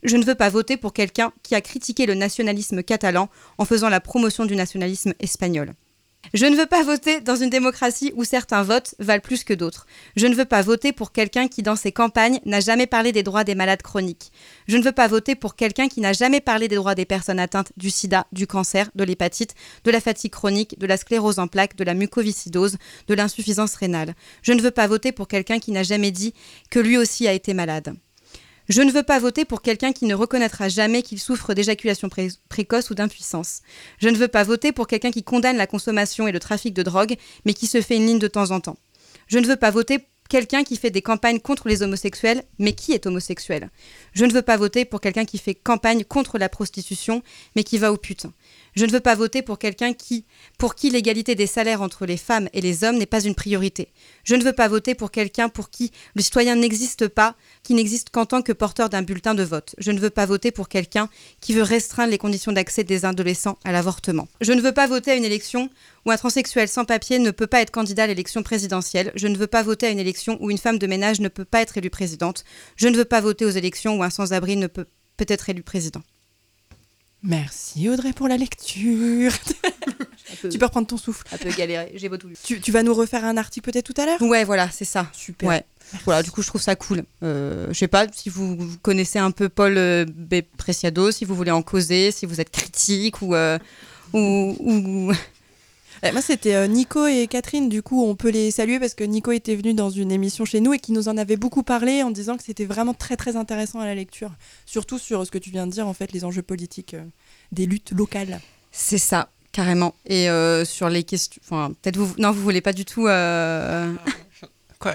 Je 0.06 0.16
ne 0.16 0.24
veux 0.24 0.36
pas 0.36 0.50
voter 0.50 0.76
pour 0.76 0.92
quelqu'un 0.92 1.32
qui 1.42 1.56
a 1.56 1.60
critiqué 1.60 2.06
le 2.06 2.14
nationalisme 2.14 2.84
catalan 2.84 3.28
en 3.58 3.64
faisant 3.64 3.88
la 3.88 4.00
promotion 4.00 4.46
du 4.46 4.54
nationalisme 4.54 5.14
espagnol. 5.18 5.72
Je 6.32 6.46
ne 6.46 6.54
veux 6.54 6.66
pas 6.66 6.84
voter 6.84 7.20
dans 7.20 7.34
une 7.34 7.50
démocratie 7.50 8.12
où 8.14 8.22
certains 8.22 8.62
votes 8.62 8.94
valent 9.00 9.20
plus 9.20 9.42
que 9.42 9.52
d'autres. 9.52 9.84
Je 10.14 10.28
ne 10.28 10.34
veux 10.36 10.44
pas 10.44 10.62
voter 10.62 10.92
pour 10.92 11.10
quelqu'un 11.10 11.48
qui, 11.48 11.64
dans 11.64 11.74
ses 11.74 11.90
campagnes, 11.90 12.38
n'a 12.44 12.60
jamais 12.60 12.86
parlé 12.86 13.10
des 13.10 13.24
droits 13.24 13.42
des 13.42 13.56
malades 13.56 13.82
chroniques. 13.82 14.30
Je 14.68 14.76
ne 14.76 14.84
veux 14.84 14.92
pas 14.92 15.08
voter 15.08 15.34
pour 15.34 15.56
quelqu'un 15.56 15.88
qui 15.88 16.00
n'a 16.00 16.12
jamais 16.12 16.40
parlé 16.40 16.68
des 16.68 16.76
droits 16.76 16.94
des 16.94 17.04
personnes 17.04 17.40
atteintes 17.40 17.72
du 17.76 17.90
sida, 17.90 18.28
du 18.30 18.46
cancer, 18.46 18.90
de 18.94 19.02
l'hépatite, 19.02 19.56
de 19.82 19.90
la 19.90 20.00
fatigue 20.00 20.32
chronique, 20.32 20.78
de 20.78 20.86
la 20.86 20.98
sclérose 20.98 21.40
en 21.40 21.48
plaques, 21.48 21.74
de 21.74 21.84
la 21.84 21.94
mucoviscidose, 21.94 22.76
de 23.08 23.14
l'insuffisance 23.14 23.74
rénale. 23.74 24.14
Je 24.42 24.52
ne 24.52 24.62
veux 24.62 24.70
pas 24.70 24.86
voter 24.86 25.10
pour 25.10 25.26
quelqu'un 25.26 25.58
qui 25.58 25.72
n'a 25.72 25.82
jamais 25.82 26.12
dit 26.12 26.32
que 26.70 26.78
lui 26.78 26.96
aussi 26.96 27.26
a 27.26 27.32
été 27.32 27.54
malade. 27.54 27.96
Je 28.68 28.82
ne 28.82 28.90
veux 28.90 29.02
pas 29.04 29.18
voter 29.18 29.44
pour 29.44 29.62
quelqu'un 29.62 29.92
qui 29.92 30.06
ne 30.06 30.14
reconnaîtra 30.14 30.68
jamais 30.68 31.02
qu'il 31.02 31.20
souffre 31.20 31.54
d'éjaculation 31.54 32.08
pré- 32.08 32.30
précoce 32.48 32.90
ou 32.90 32.94
d'impuissance. 32.94 33.60
Je 33.98 34.08
ne 34.08 34.16
veux 34.16 34.28
pas 34.28 34.42
voter 34.42 34.72
pour 34.72 34.88
quelqu'un 34.88 35.12
qui 35.12 35.22
condamne 35.22 35.56
la 35.56 35.66
consommation 35.66 36.26
et 36.26 36.32
le 36.32 36.40
trafic 36.40 36.74
de 36.74 36.82
drogue, 36.82 37.16
mais 37.44 37.54
qui 37.54 37.66
se 37.66 37.80
fait 37.80 37.96
une 37.96 38.06
ligne 38.06 38.18
de 38.18 38.28
temps 38.28 38.50
en 38.50 38.60
temps. 38.60 38.76
Je 39.28 39.38
ne 39.38 39.46
veux 39.46 39.56
pas 39.56 39.70
voter 39.70 40.00
quelqu'un 40.28 40.64
qui 40.64 40.76
fait 40.76 40.90
des 40.90 41.02
campagnes 41.02 41.38
contre 41.38 41.68
les 41.68 41.82
homosexuels, 41.82 42.42
mais 42.58 42.72
qui 42.72 42.92
est 42.92 43.06
homosexuel? 43.06 43.70
Je 44.12 44.24
ne 44.24 44.32
veux 44.32 44.42
pas 44.42 44.56
voter 44.56 44.84
pour 44.84 45.00
quelqu'un 45.00 45.24
qui 45.24 45.38
fait 45.38 45.54
campagne 45.54 46.02
contre 46.04 46.36
la 46.38 46.48
prostitution, 46.48 47.22
mais 47.54 47.62
qui 47.62 47.78
va 47.78 47.92
au 47.92 47.96
pute. 47.96 48.26
Je 48.76 48.84
ne 48.84 48.90
veux 48.90 49.00
pas 49.00 49.14
voter 49.14 49.42
pour 49.42 49.58
quelqu'un 49.58 49.94
qui, 49.94 50.26
pour 50.58 50.74
qui 50.74 50.90
l'égalité 50.90 51.34
des 51.34 51.46
salaires 51.46 51.80
entre 51.80 52.04
les 52.04 52.16
femmes 52.16 52.48
et 52.52 52.60
les 52.60 52.84
hommes 52.84 52.98
n'est 52.98 53.06
pas 53.06 53.24
une 53.24 53.34
priorité. 53.34 53.88
Je 54.22 54.34
ne 54.34 54.44
veux 54.44 54.52
pas 54.52 54.68
voter 54.68 54.94
pour 54.94 55.10
quelqu'un 55.10 55.48
pour 55.48 55.70
qui 55.70 55.92
le 56.14 56.22
citoyen 56.22 56.56
n'existe 56.56 57.08
pas, 57.08 57.36
qui 57.62 57.74
n'existe 57.74 58.10
qu'en 58.10 58.26
tant 58.26 58.42
que 58.42 58.52
porteur 58.52 58.90
d'un 58.90 59.02
bulletin 59.02 59.34
de 59.34 59.42
vote. 59.42 59.74
Je 59.78 59.90
ne 59.90 59.98
veux 59.98 60.10
pas 60.10 60.26
voter 60.26 60.50
pour 60.50 60.68
quelqu'un 60.68 61.08
qui 61.40 61.54
veut 61.54 61.62
restreindre 61.62 62.10
les 62.10 62.18
conditions 62.18 62.52
d'accès 62.52 62.84
des 62.84 63.04
adolescents 63.04 63.58
à 63.64 63.72
l'avortement. 63.72 64.28
Je 64.40 64.52
ne 64.52 64.60
veux 64.60 64.72
pas 64.72 64.86
voter 64.86 65.12
à 65.12 65.16
une 65.16 65.24
élection 65.24 65.70
où 66.04 66.10
un 66.10 66.16
transsexuel 66.16 66.68
sans 66.68 66.84
papier 66.84 67.18
ne 67.18 67.30
peut 67.30 67.46
pas 67.46 67.62
être 67.62 67.70
candidat 67.70 68.04
à 68.04 68.06
l'élection 68.08 68.42
présidentielle. 68.42 69.10
Je 69.14 69.26
ne 69.26 69.38
veux 69.38 69.46
pas 69.46 69.62
voter 69.62 69.86
à 69.86 69.90
une 69.90 69.98
élection 69.98 70.36
où 70.40 70.50
une 70.50 70.58
femme 70.58 70.78
de 70.78 70.86
ménage 70.86 71.20
ne 71.20 71.28
peut 71.28 71.46
pas 71.46 71.62
être 71.62 71.78
élue 71.78 71.90
présidente. 71.90 72.44
Je 72.76 72.88
ne 72.88 72.96
veux 72.96 73.04
pas 73.04 73.20
voter 73.20 73.46
aux 73.46 73.50
élections 73.50 73.96
où 73.96 74.02
un 74.02 74.10
sans-abri 74.10 74.56
ne 74.56 74.66
peut 74.66 74.86
peut 75.16 75.26
être 75.28 75.48
élu 75.50 75.62
président. 75.62 76.02
Merci 77.22 77.88
Audrey 77.88 78.12
pour 78.12 78.28
la 78.28 78.36
lecture. 78.36 79.32
tu 80.50 80.58
peux 80.58 80.64
reprendre 80.66 80.86
ton 80.86 80.96
souffle. 80.96 81.24
Un 81.32 81.38
peu 81.38 81.50
galéré, 81.50 81.92
j'ai 81.94 82.08
beau 82.08 82.16
tout 82.16 82.28
lu. 82.28 82.36
Tu, 82.42 82.60
tu 82.60 82.70
vas 82.72 82.82
nous 82.82 82.94
refaire 82.94 83.24
un 83.24 83.36
article 83.36 83.70
peut-être 83.70 83.92
tout 83.92 84.00
à 84.00 84.06
l'heure? 84.06 84.22
Ouais, 84.22 84.44
voilà, 84.44 84.70
c'est 84.70 84.84
ça. 84.84 85.08
Super. 85.12 85.48
Ouais. 85.48 85.64
Voilà, 86.04 86.22
du 86.22 86.30
coup, 86.30 86.42
je 86.42 86.48
trouve 86.48 86.60
ça 86.60 86.76
cool. 86.76 87.04
Euh, 87.22 87.66
je 87.68 87.74
sais 87.78 87.88
pas 87.88 88.06
si 88.12 88.28
vous 88.28 88.56
vous 88.56 88.78
connaissez 88.78 89.18
un 89.18 89.30
peu 89.30 89.48
Paul 89.48 89.76
euh, 89.78 90.04
B. 90.08 90.36
Preciado, 90.56 91.10
si 91.10 91.24
vous 91.24 91.34
voulez 91.34 91.52
en 91.52 91.62
causer, 91.62 92.10
si 92.10 92.26
vous 92.26 92.40
êtes 92.40 92.50
critique 92.50 93.22
ou. 93.22 93.34
euh, 93.34 93.58
ou, 94.12 94.56
ou- 94.60 95.12
Eh, 96.02 96.12
Moi, 96.12 96.20
c'était 96.22 96.54
euh, 96.54 96.66
Nico 96.66 97.06
et 97.06 97.26
Catherine. 97.26 97.68
Du 97.68 97.82
coup, 97.82 98.04
on 98.04 98.14
peut 98.16 98.30
les 98.30 98.50
saluer 98.50 98.78
parce 98.78 98.94
que 98.94 99.04
Nico 99.04 99.32
était 99.32 99.56
venu 99.56 99.74
dans 99.74 99.90
une 99.90 100.12
émission 100.12 100.44
chez 100.44 100.60
nous 100.60 100.72
et 100.74 100.78
qui 100.78 100.92
nous 100.92 101.08
en 101.08 101.16
avait 101.16 101.36
beaucoup 101.36 101.62
parlé 101.62 102.02
en 102.02 102.10
disant 102.10 102.36
que 102.36 102.42
c'était 102.44 102.64
vraiment 102.66 102.94
très 102.94 103.16
très 103.16 103.36
intéressant 103.36 103.80
à 103.80 103.86
la 103.86 103.94
lecture. 103.94 104.30
Surtout 104.66 104.98
sur 104.98 105.24
ce 105.26 105.30
que 105.30 105.38
tu 105.38 105.50
viens 105.50 105.66
de 105.66 105.72
dire, 105.72 105.86
en 105.88 105.94
fait, 105.94 106.12
les 106.12 106.24
enjeux 106.24 106.42
politiques 106.42 106.94
euh, 106.94 107.02
des 107.52 107.66
luttes 107.66 107.92
locales. 107.92 108.40
C'est 108.72 108.98
ça, 108.98 109.30
carrément. 109.52 109.94
Et 110.06 110.28
euh, 110.28 110.64
sur 110.64 110.88
les 110.90 111.02
questions. 111.02 111.40
Enfin, 111.44 111.72
peut-être 111.82 111.96
vous. 111.96 112.14
Non, 112.18 112.30
vous 112.30 112.42
voulez 112.42 112.60
pas 112.60 112.72
du 112.74 112.84
tout. 112.84 113.06
euh, 113.06 113.92
Quoi 114.04 114.12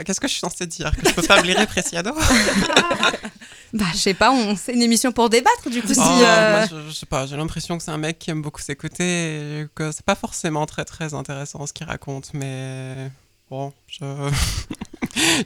Qu'est-ce 0.06 0.20
que 0.20 0.28
je 0.28 0.34
suis 0.34 0.40
censée 0.40 0.68
dire 0.68 0.92
Que 0.96 1.10
je 1.10 1.14
peux 1.14 1.22
pas 1.22 1.42
blairer 1.42 1.66
Preciado 1.68 2.12
Bah, 3.74 3.86
je 3.94 3.98
sais 3.98 4.14
pas, 4.14 4.32
on... 4.32 4.58
c'est 4.58 4.74
une 4.74 4.82
émission 4.82 5.14
pour 5.14 5.30
débattre, 5.30 5.70
du 5.70 5.82
coup, 5.82 5.94
si. 5.94 6.00
Oh, 6.00 6.22
euh, 6.24 6.58
moi, 6.58 6.68
je, 6.70 6.90
je 6.90 6.94
sais 6.94 7.06
pas, 7.06 7.26
j'ai 7.26 7.38
l'impression 7.38 7.78
que 7.78 7.84
c'est 7.84 7.92
un 7.92 7.98
mec 7.98 8.20
qui 8.20 8.30
aime 8.30 8.42
beaucoup 8.42 8.60
s'écouter 8.62 9.62
et 9.62 9.68
que 9.74 9.94
c'est 9.94 10.06
pas 10.06 10.16
forcément 10.16 10.66
très 10.66 10.84
très 10.84 11.14
intéressant 11.14 11.66
ce 11.66 11.72
qu'il 11.72 11.88
raconte, 11.88 12.34
mais 12.34 13.10
bon, 13.50 13.72
je, 13.88 14.04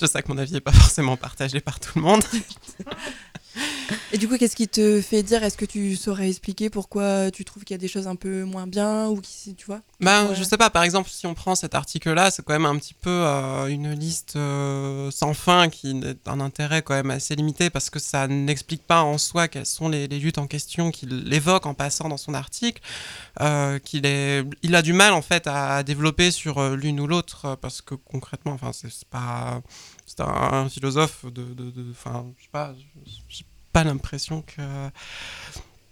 je 0.01 0.05
sais 0.07 0.23
que 0.23 0.31
mon 0.31 0.39
avis 0.39 0.55
est 0.55 0.61
pas 0.61 0.71
forcément 0.71 1.17
partagé 1.17 1.59
par 1.59 1.79
tout 1.79 1.99
le 1.99 2.01
monde. 2.01 2.23
Et 4.11 4.17
du 4.17 4.27
coup, 4.27 4.37
qu'est-ce 4.37 4.55
qui 4.55 4.67
te 4.67 5.01
fait 5.01 5.23
dire? 5.23 5.43
Est-ce 5.43 5.57
que 5.57 5.65
tu 5.65 5.95
saurais 5.95 6.29
expliquer 6.29 6.69
pourquoi 6.69 7.31
tu 7.31 7.43
trouves 7.45 7.63
qu'il 7.63 7.73
y 7.73 7.79
a 7.79 7.79
des 7.79 7.87
choses 7.87 8.07
un 8.07 8.15
peu 8.15 8.43
moins 8.43 8.67
bien 8.67 9.07
ou 9.07 9.19
qui, 9.21 9.55
tu 9.55 9.65
vois? 9.65 9.81
Ben, 9.99 10.27
Ouais. 10.29 10.35
je 10.35 10.43
sais 10.43 10.57
pas, 10.57 10.69
par 10.69 10.83
exemple, 10.83 11.09
si 11.09 11.25
on 11.27 11.33
prend 11.33 11.55
cet 11.55 11.75
article-là, 11.75 12.31
c'est 12.31 12.43
quand 12.43 12.53
même 12.53 12.65
un 12.65 12.77
petit 12.77 12.93
peu 12.93 13.09
euh, 13.09 13.67
une 13.67 13.91
liste 13.93 14.35
euh, 14.37 15.11
sans 15.11 15.33
fin 15.33 15.69
qui 15.69 15.91
est 15.91 16.25
d'un 16.25 16.39
intérêt 16.39 16.81
quand 16.81 16.93
même 16.93 17.11
assez 17.11 17.35
limité 17.35 17.69
parce 17.69 17.89
que 17.89 17.99
ça 17.99 18.27
n'explique 18.27 18.83
pas 18.83 19.01
en 19.03 19.17
soi 19.17 19.47
quelles 19.47 19.65
sont 19.65 19.89
les, 19.89 20.07
les 20.07 20.19
luttes 20.19 20.37
en 20.37 20.47
question 20.47 20.91
qu'il 20.91 21.31
évoque 21.33 21.65
en 21.65 21.73
passant 21.73 22.07
dans 22.09 22.17
son 22.17 22.33
article. 22.33 22.81
Euh, 23.41 23.79
qu'il 23.79 24.05
est, 24.05 24.43
il 24.63 24.75
a 24.75 24.81
du 24.81 24.93
mal 24.93 25.13
en 25.13 25.21
fait 25.21 25.45
à 25.47 25.83
développer 25.83 26.31
sur 26.31 26.69
l'une 26.75 26.99
ou 26.99 27.07
l'autre 27.07 27.55
parce 27.61 27.81
que 27.81 27.95
concrètement, 27.95 28.53
enfin, 28.53 28.71
c'est 28.73 28.89
pas, 29.09 29.61
c'est 30.05 30.21
un, 30.21 30.25
un 30.27 30.69
philosophe 30.69 31.25
de, 31.25 31.43
de, 31.53 31.71
je 31.75 32.43
sais 32.43 32.49
pas, 32.51 32.73
pas 33.75 33.83
l'impression 33.83 34.41
que 34.41 34.61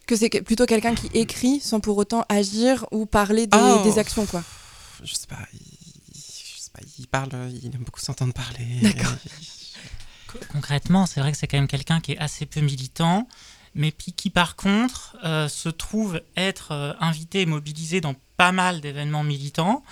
Que 0.08 0.15
c'est 0.15 0.30
plutôt 0.41 0.65
quelqu'un 0.65 0.96
qui 0.96 1.08
écrit 1.13 1.60
sans 1.60 1.80
pour 1.80 1.98
autant 1.98 2.26
agir 2.30 2.86
ou 2.91 3.06
parler 3.06 3.46
des, 3.48 3.58
Oh. 3.60 3.82
des 3.84 4.00
actions, 4.00 4.26
quoi. 4.26 4.43
je 5.04 5.13
sais 5.13 5.28
pas, 5.28 5.39
il, 5.54 5.60
je 6.15 6.62
sais 6.62 6.72
pas, 6.74 6.82
il 7.00 7.08
parle, 7.08 7.30
il 7.63 7.65
aime 7.76 7.84
beaucoup 7.84 8.00
s'entendre 8.02 8.34
parler. 8.34 8.65
D'accord. 8.82 9.15
Co- 10.28 10.39
Concrètement, 10.52 11.06
c'est 11.06 11.19
vrai 11.22 11.32
que 11.32 11.38
c'est 11.38 11.48
quand 11.48 11.58
même 11.58 11.67
quelqu'un 11.67 12.00
qui 12.02 12.13
est 12.13 12.17
assez 12.17 12.46
peu 12.46 12.60
militant, 12.62 13.28
mais 13.76 13.91
qui 13.91 14.30
par 14.30 14.56
contre 14.56 15.15
euh, 15.24 15.48
se 15.48 15.69
trouve 15.69 16.22
être 16.36 16.72
euh, 16.72 16.93
invité 17.00 17.41
et 17.41 17.46
mobilisé 17.46 18.02
dans 18.02 18.15
pas 18.38 18.52
mal 18.52 18.82
d'événements 18.82 19.24
militants. 19.24 19.84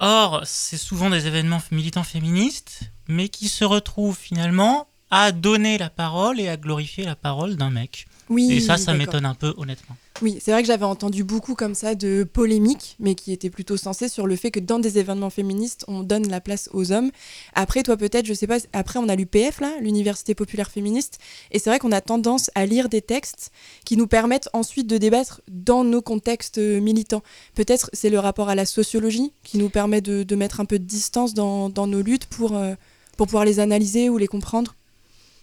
Or, 0.00 0.42
c'est 0.44 0.76
souvent 0.78 1.10
des 1.10 1.26
événements 1.26 1.62
militants 1.70 2.04
féministes, 2.04 2.80
mais 3.08 3.28
qui 3.28 3.48
se 3.48 3.64
retrouvent 3.64 4.16
finalement 4.18 4.87
à 5.10 5.32
donner 5.32 5.78
la 5.78 5.90
parole 5.90 6.40
et 6.40 6.48
à 6.48 6.56
glorifier 6.56 7.04
la 7.04 7.16
parole 7.16 7.56
d'un 7.56 7.70
mec. 7.70 8.06
Oui. 8.28 8.52
Et 8.52 8.60
ça, 8.60 8.76
ça 8.76 8.94
m'étonne 8.94 9.24
un 9.24 9.34
peu, 9.34 9.54
honnêtement. 9.56 9.96
Oui, 10.20 10.38
c'est 10.42 10.50
vrai 10.50 10.62
que 10.62 10.66
j'avais 10.66 10.84
entendu 10.84 11.22
beaucoup 11.22 11.54
comme 11.54 11.74
ça 11.74 11.94
de 11.94 12.24
polémiques, 12.24 12.96
mais 12.98 13.14
qui 13.14 13.32
étaient 13.32 13.50
plutôt 13.50 13.76
sensées 13.76 14.08
sur 14.08 14.26
le 14.26 14.34
fait 14.34 14.50
que 14.50 14.58
dans 14.58 14.80
des 14.80 14.98
événements 14.98 15.30
féministes, 15.30 15.84
on 15.86 16.02
donne 16.02 16.28
la 16.28 16.40
place 16.40 16.68
aux 16.72 16.90
hommes. 16.90 17.10
Après, 17.54 17.84
toi 17.84 17.96
peut-être, 17.96 18.26
je 18.26 18.34
sais 18.34 18.48
pas, 18.48 18.58
après 18.72 18.98
on 18.98 19.08
a 19.08 19.14
l'UPF, 19.14 19.60
là, 19.60 19.72
l'Université 19.80 20.34
populaire 20.34 20.70
féministe, 20.70 21.20
et 21.52 21.60
c'est 21.60 21.70
vrai 21.70 21.78
qu'on 21.78 21.92
a 21.92 22.00
tendance 22.00 22.50
à 22.56 22.66
lire 22.66 22.88
des 22.88 23.00
textes 23.00 23.52
qui 23.84 23.96
nous 23.96 24.08
permettent 24.08 24.48
ensuite 24.52 24.88
de 24.88 24.98
débattre 24.98 25.40
dans 25.48 25.84
nos 25.84 26.02
contextes 26.02 26.58
euh, 26.58 26.80
militants. 26.80 27.22
Peut-être 27.54 27.88
c'est 27.92 28.10
le 28.10 28.18
rapport 28.18 28.48
à 28.48 28.56
la 28.56 28.66
sociologie 28.66 29.32
qui 29.44 29.58
nous 29.58 29.68
permet 29.68 30.00
de, 30.00 30.24
de 30.24 30.36
mettre 30.36 30.58
un 30.60 30.64
peu 30.64 30.80
de 30.80 30.84
distance 30.84 31.32
dans, 31.32 31.68
dans 31.68 31.86
nos 31.86 32.02
luttes 32.02 32.26
pour, 32.26 32.56
euh, 32.56 32.74
pour 33.16 33.28
pouvoir 33.28 33.44
les 33.44 33.60
analyser 33.60 34.10
ou 34.10 34.18
les 34.18 34.26
comprendre. 34.26 34.74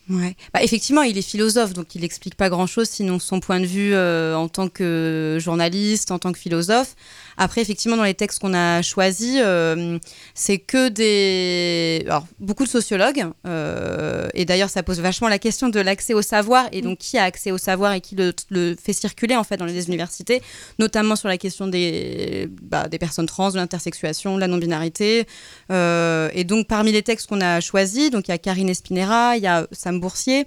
Bah, 0.07 0.61
effectivement, 0.61 1.01
il 1.01 1.17
est 1.17 1.23
philosophe, 1.23 1.73
donc 1.73 1.95
il 1.95 2.01
n'explique 2.01 2.35
pas 2.35 2.49
grand-chose, 2.49 2.87
sinon 2.87 3.17
son 3.17 3.39
point 3.39 3.59
de 3.59 3.65
vue 3.65 3.93
euh, 3.93 4.35
en 4.35 4.47
tant 4.47 4.69
que 4.69 5.37
journaliste, 5.39 6.11
en 6.11 6.19
tant 6.19 6.31
que 6.31 6.37
philosophe. 6.37 6.95
Après, 7.37 7.61
effectivement, 7.61 7.97
dans 7.97 8.03
les 8.03 8.13
textes 8.13 8.39
qu'on 8.39 8.53
a 8.53 8.81
choisis, 8.81 9.37
euh, 9.39 9.97
c'est 10.35 10.59
que 10.59 10.89
des... 10.89 12.05
Beaucoup 12.39 12.63
de 12.63 12.69
sociologues, 12.69 13.25
euh, 13.47 14.27
et 14.33 14.45
d'ailleurs, 14.45 14.69
ça 14.69 14.83
pose 14.83 14.99
vachement 14.99 15.27
la 15.27 15.39
question 15.39 15.69
de 15.69 15.79
l'accès 15.79 16.13
au 16.13 16.21
savoir, 16.21 16.67
et 16.71 16.81
donc 16.81 16.99
qui 16.99 17.17
a 17.17 17.23
accès 17.23 17.51
au 17.51 17.57
savoir 17.57 17.93
et 17.93 18.01
qui 18.01 18.15
le, 18.15 18.75
fait 18.81 18.93
circuler, 18.93 19.35
en 19.35 19.43
fait, 19.43 19.57
dans 19.57 19.65
les 19.65 19.87
universités, 19.87 20.41
notamment 20.77 21.15
sur 21.15 21.27
la 21.27 21.37
question 21.37 21.67
des, 21.67 22.47
bah, 22.61 22.87
des 22.87 22.99
personnes 22.99 23.25
trans, 23.25 23.49
de 23.49 23.57
l'intersexuation, 23.57 24.35
de 24.35 24.39
la 24.39 24.47
non-binarité. 24.47 25.25
Et 25.71 26.43
donc, 26.43 26.67
parmi 26.67 26.91
les 26.91 27.01
textes 27.01 27.27
qu'on 27.27 27.41
a 27.41 27.59
choisis, 27.59 28.11
donc 28.11 28.27
il 28.27 28.31
y 28.31 28.33
a 28.33 28.37
Karine 28.37 28.69
Espinera, 28.69 29.35
il 29.35 29.43
y 29.43 29.47
a 29.47 29.67
Sam 29.71 29.94
Boursier, 29.99 30.45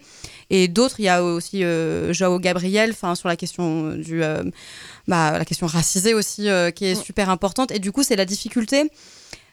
et 0.51 0.69
d'autres, 0.69 1.01
il 1.01 1.05
y 1.05 1.09
a 1.09 1.23
aussi 1.23 1.65
euh, 1.65 2.13
Joao 2.13 2.39
Gabriel, 2.39 2.91
enfin 2.91 3.15
sur 3.15 3.29
la 3.29 3.37
question 3.37 3.91
du, 3.93 4.23
euh, 4.23 4.43
bah, 5.07 5.39
la 5.39 5.45
question 5.45 5.67
racisée 5.67 6.15
aussi, 6.15 6.49
euh, 6.49 6.71
qui 6.71 6.87
est 6.87 6.95
super 6.95 7.29
importante. 7.31 7.71
Et 7.71 7.79
du 7.79 7.93
coup, 7.93 8.03
c'est 8.03 8.17
la 8.17 8.25
difficulté 8.25 8.91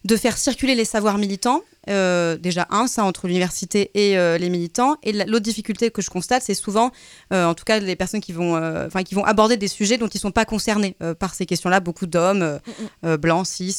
de 0.06 0.16
faire 0.16 0.38
circuler 0.38 0.76
les 0.76 0.86
savoirs 0.86 1.18
militants. 1.18 1.62
Euh, 1.88 2.36
déjà 2.38 2.66
un, 2.72 2.88
ça 2.88 3.04
entre 3.04 3.28
l'université 3.28 3.92
et 3.94 4.18
euh, 4.18 4.40
les 4.40 4.50
militants. 4.50 4.96
Et 5.04 5.12
la- 5.12 5.26
l'autre 5.26 5.44
difficulté 5.44 5.92
que 5.92 6.02
je 6.02 6.10
constate, 6.10 6.42
c'est 6.42 6.56
souvent, 6.56 6.90
euh, 7.32 7.46
en 7.46 7.54
tout 7.54 7.64
cas, 7.64 7.80
les 7.80 7.96
personnes 7.96 8.22
qui 8.22 8.34
vont, 8.34 8.56
enfin, 8.88 9.04
qui 9.04 9.14
vont 9.14 9.24
aborder 9.24 9.56
des 9.56 9.68
sujets 9.68 9.98
dont 10.00 10.08
ils 10.08 10.20
sont 10.20 10.32
pas 10.32 10.46
concernés 10.46 10.96
par 11.20 11.36
ces 11.36 11.46
questions-là. 11.46 11.80
Beaucoup 11.82 12.08
d'hommes 12.08 12.42
euh, 12.42 12.58
euh, 13.06 13.18
blancs, 13.18 13.46
cis. 13.46 13.76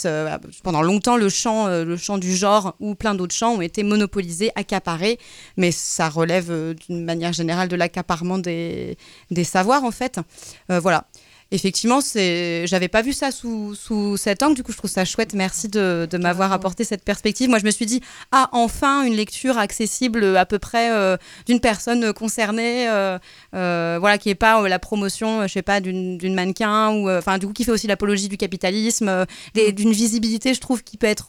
pendant 0.63 0.83
longtemps, 0.83 1.17
le 1.17 1.29
champ, 1.29 1.67
le 1.69 1.97
champ 1.97 2.19
du 2.19 2.35
genre 2.37 2.75
ou 2.81 2.95
plein 2.95 3.15
d'autres 3.17 3.35
champs 3.35 3.55
ont 3.55 3.61
été 3.61 3.83
monopolisés, 3.83 4.51
accaparés. 4.55 5.19
Mais 5.57 5.73
ça 5.73 6.09
relève 6.09 6.75
d'une 6.87 7.05
manière 7.05 7.33
générale 7.33 7.69
de 7.69 7.77
l'accaparement 7.77 8.39
des, 8.39 8.99
des 9.33 9.45
savoirs, 9.45 9.83
en 9.85 9.91
fait. 9.91 10.21
Voilà. 10.69 11.07
Effectivement, 11.53 12.01
j'avais 12.01 12.89
pas 12.89 13.03
vu 13.03 13.13
ça 13.13 13.31
sous, 13.31 13.77
sous 13.77 14.17
cet 14.17 14.43
angle. 14.43 14.57
Du 14.57 14.65
coup, 14.65 14.73
je 14.73 14.77
trouve 14.79 14.91
ça 14.91 15.05
chouette. 15.05 15.33
Merci 15.33 15.69
de, 15.69 16.09
de 16.11 16.19
m'avoir 16.19 16.53
apporté 16.53 16.83
cette 16.83 17.05
perspective. 17.05 17.49
Moi, 17.49 17.61
je 17.61 17.65
me 17.65 17.71
suis 17.71 17.87
dit, 17.87 18.01
ah, 18.33 18.49
enfin, 18.51 19.05
une 19.05 19.15
lecture 19.15 19.57
accessible 19.57 20.37
à 20.37 20.45
peu 20.45 20.59
près 20.59 20.91
euh, 20.93 21.17
d'une 21.47 21.61
personne 21.61 22.13
concernée, 22.13 22.89
euh, 22.89 23.19
euh, 23.55 23.97
voilà, 24.01 24.19
qui 24.19 24.29
est 24.29 24.35
pas 24.35 24.67
la 24.69 24.81
promotion, 24.81 25.47
je 25.47 25.53
sais 25.53 25.63
pas, 25.63 25.81
d'une, 25.81 26.35
mannequin 26.35 26.91
ou, 26.91 27.09
enfin, 27.09 27.39
du 27.39 27.47
coup, 27.47 27.53
qui 27.53 27.63
fait 27.63 27.71
aussi 27.71 27.87
l'apologie 27.87 28.29
du 28.29 28.37
capitalisme, 28.37 29.25
des- 29.55 29.71
d'une 29.71 29.93
visibilité, 29.93 30.53
je 30.53 30.61
trouve, 30.61 30.83
qui 30.83 30.97
peut 30.97 31.07
être 31.07 31.29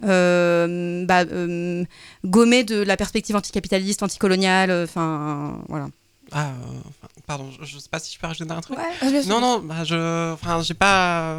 bah, 0.00 1.24
gommée 2.24 2.64
de 2.64 2.82
la 2.82 2.96
perspective 2.96 3.36
anticapitaliste, 3.36 4.02
anticoloniale. 4.02 4.72
Enfin, 4.72 5.62
voilà. 5.68 5.88
Ah, 6.32 6.52
pardon, 7.30 7.48
je, 7.60 7.64
je 7.64 7.78
sais 7.78 7.88
pas 7.88 8.00
si 8.00 8.12
je 8.12 8.18
peux 8.18 8.26
rajouter 8.26 8.50
un 8.50 8.60
truc. 8.60 8.76
Non, 9.28 9.40
non, 9.40 9.60
bah, 9.60 9.84
je, 9.84 10.32
enfin, 10.32 10.62
j'ai 10.62 10.74
pas, 10.74 11.38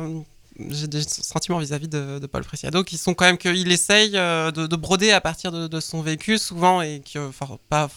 j'ai 0.70 0.88
des 0.88 1.02
sentiments 1.04 1.60
vis-à-vis 1.60 1.90
de, 1.90 2.18
de 2.18 2.28
Paul 2.28 2.46
Preciado 2.46 2.86
qui 2.86 2.98
sont 2.98 3.14
quand 3.14 3.26
même 3.26 3.38
qu'il 3.38 3.70
essaye 3.70 4.16
euh, 4.16 4.52
de, 4.52 4.68
de 4.68 4.76
broder 4.78 5.12
à 5.12 5.20
partir 5.20 5.52
de, 5.52 5.68
de 5.68 5.80
son 5.82 6.02
vécu 6.02 6.38
souvent 6.38 6.82
et 6.82 7.02
que, 7.02 7.28
enfin, 7.28 7.58
pas 7.68 7.90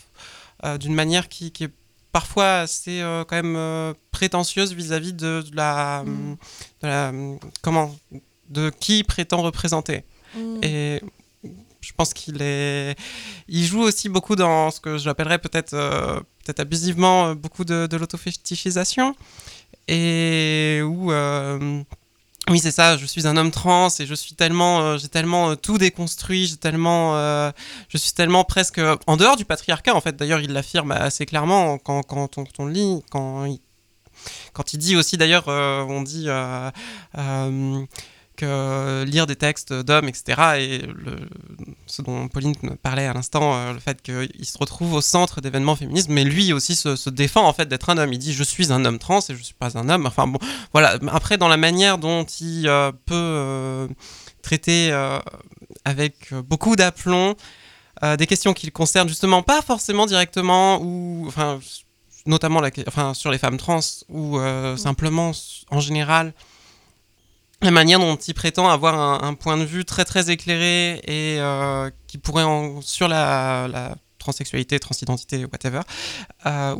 euh, 0.64 0.76
d'une 0.76 0.94
manière 0.94 1.28
qui, 1.28 1.52
qui 1.52 1.64
est 1.64 1.70
parfois 2.10 2.58
assez 2.62 3.00
euh, 3.00 3.22
quand 3.24 3.36
même 3.36 3.54
euh, 3.56 3.94
prétentieuse 4.10 4.72
vis-à-vis 4.72 5.12
de, 5.12 5.44
de 5.48 5.54
la, 5.54 6.02
Mm. 6.04 6.36
de 6.82 6.86
la, 6.88 7.12
comment, 7.62 7.94
de 8.48 8.70
qui 8.70 8.98
il 8.98 9.04
prétend 9.04 9.40
représenter. 9.42 10.02
Mm. 10.34 10.64
Et 10.64 11.00
je 11.80 11.92
pense 11.92 12.12
qu'il 12.12 12.38
est, 12.40 12.96
il 13.46 13.64
joue 13.64 13.82
aussi 13.82 14.08
beaucoup 14.08 14.34
dans 14.34 14.72
ce 14.72 14.80
que 14.80 14.98
j'appellerais 14.98 15.38
peut-être, 15.38 15.74
peut-être 16.44 16.60
abusivement, 16.60 17.28
euh, 17.28 17.34
beaucoup 17.34 17.64
de, 17.64 17.86
de 17.86 17.96
l'autofétichisation 17.96 19.14
et 19.88 20.80
où, 20.84 21.12
euh, 21.12 21.82
oui 22.50 22.58
c'est 22.58 22.70
ça, 22.70 22.96
je 22.96 23.06
suis 23.06 23.26
un 23.26 23.36
homme 23.36 23.50
trans 23.50 23.88
et 23.98 24.06
je 24.06 24.14
suis 24.14 24.34
tellement, 24.34 24.80
euh, 24.80 24.98
j'ai 24.98 25.08
tellement 25.08 25.56
tout 25.56 25.78
déconstruit, 25.78 26.46
j'ai 26.46 26.56
tellement, 26.56 27.14
je 27.88 27.96
suis 27.96 28.12
tellement 28.12 28.44
presque 28.44 28.80
en 29.06 29.16
dehors 29.16 29.36
du 29.36 29.44
patriarcat 29.44 29.94
en 29.94 30.00
fait. 30.00 30.16
D'ailleurs, 30.16 30.40
il 30.40 30.52
l'affirme 30.52 30.92
assez 30.92 31.26
clairement 31.26 31.78
quand, 31.78 32.02
quand 32.02 32.38
on, 32.58 32.66
lit, 32.66 33.02
quand 33.10 33.46
il, 33.46 33.60
quand 34.52 34.72
il 34.72 34.78
dit 34.78 34.96
aussi 34.96 35.16
d'ailleurs, 35.16 35.48
on 35.48 36.02
dit. 36.02 36.28
Euh, 38.42 38.46
euh, 38.46 39.04
que 39.04 39.10
lire 39.10 39.26
des 39.26 39.36
textes 39.36 39.72
d'hommes, 39.72 40.08
etc. 40.08 40.42
Et 40.58 40.78
le, 40.78 41.16
ce 41.86 42.02
dont 42.02 42.28
Pauline 42.28 42.54
parlait 42.82 43.06
à 43.06 43.12
l'instant, 43.12 43.54
euh, 43.54 43.72
le 43.72 43.78
fait 43.78 44.02
qu'il 44.02 44.44
se 44.44 44.58
retrouve 44.58 44.94
au 44.94 45.00
centre 45.00 45.40
d'événements 45.40 45.76
féministes, 45.76 46.08
mais 46.08 46.24
lui 46.24 46.52
aussi 46.52 46.74
se, 46.74 46.96
se 46.96 47.10
défend 47.10 47.46
en 47.46 47.52
fait 47.52 47.66
d'être 47.66 47.90
un 47.90 47.98
homme. 47.98 48.12
Il 48.12 48.18
dit 48.18 48.32
je 48.32 48.44
suis 48.44 48.72
un 48.72 48.84
homme 48.84 48.98
trans 48.98 49.20
et 49.20 49.34
je 49.34 49.42
suis 49.42 49.54
pas 49.54 49.78
un 49.78 49.88
homme. 49.88 50.06
Enfin 50.06 50.26
bon, 50.26 50.38
voilà. 50.72 50.98
Après, 51.08 51.38
dans 51.38 51.48
la 51.48 51.56
manière 51.56 51.98
dont 51.98 52.24
il 52.24 52.68
euh, 52.68 52.92
peut 53.06 53.14
euh, 53.14 53.88
traiter 54.42 54.90
euh, 54.92 55.18
avec 55.84 56.32
beaucoup 56.34 56.76
d'aplomb 56.76 57.34
des 58.18 58.26
questions 58.26 58.52
qui 58.52 58.66
le 58.66 58.72
concernent 58.72 59.08
justement 59.08 59.42
pas 59.42 59.62
forcément 59.62 60.04
directement 60.04 60.78
ou 60.82 61.24
enfin 61.26 61.58
notamment 62.26 62.60
la, 62.60 62.70
enfin, 62.86 63.14
sur 63.14 63.30
les 63.30 63.38
femmes 63.38 63.56
trans 63.56 63.80
ou 64.08 64.38
euh, 64.38 64.76
simplement 64.76 65.32
en 65.70 65.80
général 65.80 66.32
la 67.64 67.70
manière 67.70 67.98
dont 67.98 68.16
il 68.16 68.34
prétend 68.34 68.68
avoir 68.68 69.24
un, 69.24 69.34
point 69.34 69.56
de 69.56 69.64
vue 69.64 69.84
très 69.84 70.04
très 70.04 70.30
éclairé 70.30 71.00
et 71.06 71.40
euh, 71.40 71.90
qui 72.06 72.18
pourrait 72.18 72.44
sur 72.82 73.08
la, 73.08 73.94
transsexualité, 74.18 74.78
transidentité, 74.78 75.44
whatever, 75.44 75.80
euh, 76.46 76.76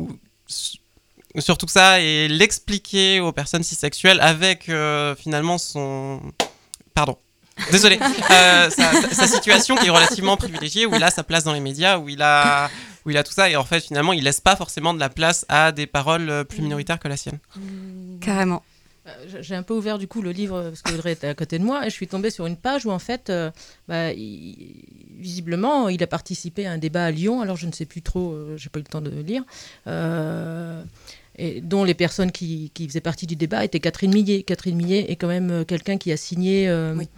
sur 0.47 1.57
tout 1.57 1.67
ça 1.67 1.99
et 2.01 2.27
l'expliquer 2.27 3.19
aux 3.19 3.31
personnes 3.31 3.63
cisexuelles 3.63 4.19
avec 4.19 4.69
euh, 4.69 5.15
finalement 5.15 5.57
son 5.57 6.21
pardon 6.93 7.17
désolé 7.71 7.99
euh, 8.31 8.69
sa, 8.69 8.91
sa- 9.13 9.27
situation 9.27 9.75
qui 9.75 9.87
est 9.87 9.91
relativement 9.91 10.37
privilégiée 10.37 10.85
où 10.85 10.95
il 10.95 11.03
a 11.03 11.11
sa 11.11 11.23
place 11.23 11.43
dans 11.43 11.53
les 11.53 11.59
médias 11.59 11.97
où 11.97 12.09
il 12.09 12.21
a 12.21 12.69
où 13.05 13.09
il 13.11 13.17
a 13.17 13.23
tout 13.23 13.33
ça 13.33 13.49
et 13.49 13.55
en 13.55 13.63
fait 13.63 13.81
finalement 13.81 14.13
il 14.13 14.23
laisse 14.23 14.41
pas 14.41 14.55
forcément 14.55 14.93
de 14.93 14.99
la 14.99 15.09
place 15.09 15.45
à 15.49 15.71
des 15.71 15.87
paroles 15.87 16.45
plus 16.45 16.61
minoritaires 16.61 16.99
que 16.99 17.07
la 17.07 17.17
sienne 17.17 17.39
Carrément. 18.21 18.63
Euh, 19.07 19.11
J'ai 19.41 19.55
un 19.55 19.63
peu 19.63 19.73
ouvert 19.73 19.97
du 19.99 20.07
coup 20.07 20.21
le 20.21 20.31
livre 20.31 20.61
parce 20.63 20.81
que 20.81 20.93
Audrey 20.93 21.11
était 21.11 21.27
à 21.27 21.35
côté 21.35 21.59
de 21.59 21.63
moi 21.63 21.85
et 21.85 21.89
je 21.89 21.93
suis 21.95 22.07
tombée 22.07 22.31
sur 22.31 22.45
une 22.47 22.57
page 22.57 22.85
où 22.85 22.91
en 22.91 22.99
fait, 22.99 23.29
euh, 23.29 23.51
bah, 23.87 24.11
il- 24.13 24.83
visiblement, 25.19 25.89
il 25.89 26.01
a 26.03 26.07
participé 26.07 26.65
à 26.65 26.71
un 26.71 26.77
débat 26.77 27.05
à 27.05 27.11
Lyon. 27.11 27.41
Alors 27.41 27.55
je 27.57 27.67
ne 27.67 27.71
sais 27.71 27.85
plus 27.85 28.01
trop, 28.01 28.31
euh, 28.33 28.55
j'ai 28.57 28.69
pas 28.69 28.79
eu 28.79 28.83
le 28.83 28.87
temps 28.89 29.01
de 29.01 29.11
lire. 29.11 29.43
euh, 29.87 30.83
et 31.37 31.59
dont 31.59 31.83
les 31.83 31.93
personnes 31.95 32.31
qui, 32.31 32.71
qui 32.73 32.87
faisaient 32.87 33.01
partie 33.01 33.27
du 33.27 33.35
débat 33.35 33.65
étaient 33.65 33.81
Catherine 33.81 34.13
Millet. 34.13 34.43
Catherine 34.43 34.75
Millet 34.77 35.11
est 35.11 35.17
quand 35.17 35.27
même 35.27 35.65
quelqu'un 35.65 35.97
qui 35.97 36.11
a 36.13 36.17
signé 36.17 36.69
euh, 36.69 36.95
Oui. 36.97 37.09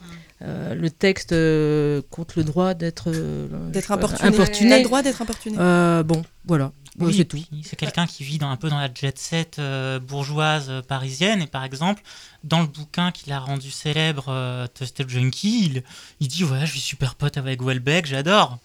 euh, 0.42 0.74
le 0.74 0.90
texte 0.90 1.34
euh, 1.34 2.02
contre 2.10 2.34
le 2.40 2.44
droit 2.44 2.74
d'être 2.74 3.12
euh, 3.14 3.48
D'être 3.70 3.92
importuné. 3.92 4.30
importuné. 4.30 4.78
Le 4.80 4.84
droit 4.84 5.04
d'être 5.04 5.22
importuné. 5.22 5.56
Euh, 5.60 6.02
bon, 6.02 6.24
voilà, 6.46 6.72
Oui, 7.00 7.14
c'est 7.16 7.26
tout. 7.26 7.38
C'est 7.64 7.76
quelqu'un 7.76 8.08
qui 8.08 8.24
vit 8.24 8.38
dans, 8.40 8.50
un 8.50 8.56
peu 8.56 8.70
dans 8.70 8.80
la 8.80 8.90
jet 8.94 9.18
set 9.18 9.60
euh, 9.60 10.00
bourgeoise 10.00 10.68
euh, 10.70 10.82
parisienne. 10.82 11.42
Et 11.42 11.48
par 11.48 11.64
exemple, 11.64 12.02
dans 12.44 12.62
le 12.62 12.68
bouquin 12.68 13.12
qu'il 13.12 13.32
a 13.34 13.40
rendu 13.40 13.70
célèbre, 13.70 14.26
euh, 14.30 14.66
Toasted 14.68 15.08
Junkie, 15.08 15.66
il, 15.66 15.84
il 16.20 16.28
dit 16.28 16.44
Ouais, 16.44 16.62
je 16.66 16.72
suis 16.72 16.80
super 16.80 17.16
pote 17.16 17.38
avec 17.38 17.62
Welbeck, 17.62 18.08
j'adore. 18.08 18.58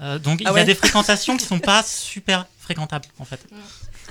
Euh, 0.00 0.18
donc 0.18 0.40
il 0.40 0.46
Ah 0.46 0.50
y 0.50 0.54
ouais. 0.54 0.60
a 0.62 0.64
des 0.64 0.74
fréquentations 0.74 1.36
qui 1.36 1.46
sont 1.46 1.60
pas 1.60 1.82
super 1.86 2.46
fréquentables 2.58 3.06
en 3.18 3.24
fait. 3.24 3.40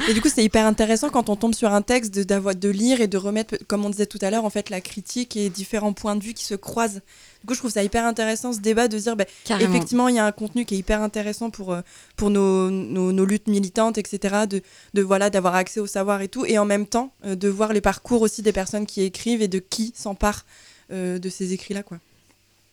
Et 0.09 0.13
du 0.13 0.21
coup, 0.21 0.30
c'est 0.34 0.43
hyper 0.43 0.65
intéressant 0.65 1.09
quand 1.09 1.30
on 1.30 1.36
tombe 1.36 1.53
sur 1.53 1.71
un 1.73 1.82
texte 1.82 2.13
de, 2.13 2.53
de 2.53 2.69
lire 2.69 3.01
et 3.01 3.07
de 3.07 3.17
remettre, 3.17 3.55
comme 3.67 3.86
on 3.86 3.89
disait 3.89 4.05
tout 4.07 4.19
à 4.21 4.30
l'heure, 4.30 4.43
en 4.45 4.49
fait, 4.49 4.69
la 4.69 4.82
critique 4.82 5.38
et 5.38 5.49
différents 5.49 5.93
points 5.93 6.15
de 6.15 6.23
vue 6.23 6.34
qui 6.34 6.43
se 6.43 6.55
croisent. 6.55 7.01
Du 7.46 7.50
coup, 7.50 7.54
je 7.54 7.60
trouve 7.60 7.72
ça 7.72 7.84
hyper 7.84 8.06
intéressant 8.06 8.54
ce 8.54 8.60
débat 8.60 8.88
de 8.88 8.98
dire, 8.98 9.16
Carrément. 9.43 9.70
effectivement, 9.70 10.08
il 10.08 10.16
y 10.16 10.18
a 10.20 10.26
un 10.26 10.32
contenu 10.32 10.66
qui 10.66 10.74
est 10.74 10.78
hyper 10.80 11.04
intéressant 11.04 11.52
pour, 11.52 11.74
euh, 11.74 11.82
pour 12.16 12.32
nos, 12.32 12.72
nos, 12.72 13.12
nos 13.12 13.24
luttes 13.24 13.46
militantes, 13.46 14.00
etc. 14.00 14.46
De, 14.50 14.64
de 14.96 15.02
voilà, 15.04 15.30
d'avoir 15.30 15.54
accès 15.54 15.80
au 15.80 15.86
savoir 15.86 16.24
et 16.24 16.28
tout, 16.28 16.43
et 16.48 16.58
en 16.58 16.66
même 16.66 16.88
temps 16.88 17.12
euh, 17.24 17.36
de 17.36 17.48
voir 17.48 17.72
les 17.72 17.82
parcours 17.82 18.24
aussi 18.24 18.41
des 18.41 18.52
personnes 18.52 18.88
qui 18.88 19.04
écrivent 19.04 19.43
et 19.43 19.48
de 19.48 19.60
qui 19.60 19.93
s'emparent 19.96 20.43
euh, 20.91 21.20
de 21.20 21.30
ces 21.30 21.54
écrits-là, 21.54 21.84
quoi. 21.84 22.00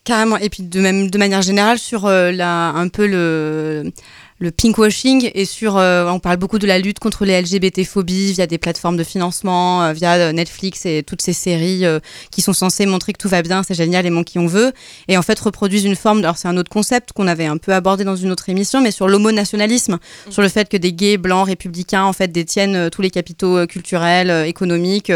Carrément. 0.05 0.37
Et 0.37 0.49
puis 0.49 0.63
de 0.63 0.81
même 0.81 1.09
de 1.09 1.17
manière 1.17 1.41
générale 1.43 1.79
sur 1.79 2.07
euh, 2.07 2.31
la, 2.31 2.69
un 2.69 2.89
peu 2.89 3.07
le 3.07 3.91
le 4.39 4.51
pinkwashing 4.51 5.31
et 5.33 5.45
sur 5.45 5.77
euh, 5.77 6.09
on 6.09 6.19
parle 6.19 6.37
beaucoup 6.37 6.59
de 6.59 6.67
la 6.67 6.79
lutte 6.79 6.99
contre 6.99 7.25
les 7.25 7.41
LGBT-phobies 7.41 8.33
via 8.33 8.47
des 8.47 8.57
plateformes 8.57 8.97
de 8.97 9.03
financement, 9.03 9.83
euh, 9.83 9.93
via 9.93 10.15
euh, 10.15 10.31
Netflix 10.31 10.85
et 10.85 11.03
toutes 11.03 11.21
ces 11.21 11.33
séries 11.33 11.85
euh, 11.85 11.99
qui 12.31 12.41
sont 12.41 12.53
censées 12.53 12.85
montrer 12.85 13.13
que 13.13 13.17
tout 13.17 13.29
va 13.29 13.41
bien, 13.41 13.63
c'est 13.63 13.73
génial, 13.73 14.05
aimons 14.05 14.23
qui 14.23 14.39
on 14.39 14.47
veut 14.47 14.73
et 15.07 15.17
en 15.17 15.21
fait 15.21 15.39
reproduisent 15.39 15.85
une 15.85 15.95
forme 15.95 16.19
alors 16.19 16.37
c'est 16.37 16.47
un 16.47 16.57
autre 16.57 16.69
concept 16.69 17.13
qu'on 17.13 17.27
avait 17.27 17.45
un 17.45 17.57
peu 17.57 17.73
abordé 17.73 18.03
dans 18.03 18.15
une 18.15 18.31
autre 18.31 18.49
émission 18.49 18.81
mais 18.81 18.91
sur 18.91 19.07
l'homonationalisme, 19.07 19.99
sur 20.29 20.41
le 20.41 20.49
fait 20.49 20.69
que 20.69 20.77
des 20.77 20.93
gays 20.93 21.17
blancs 21.17 21.47
républicains 21.47 22.03
en 22.03 22.13
fait 22.13 22.31
détiennent 22.31 22.89
tous 22.89 23.01
les 23.01 23.11
capitaux 23.11 23.65
culturels, 23.67 24.47
économiques 24.47 25.11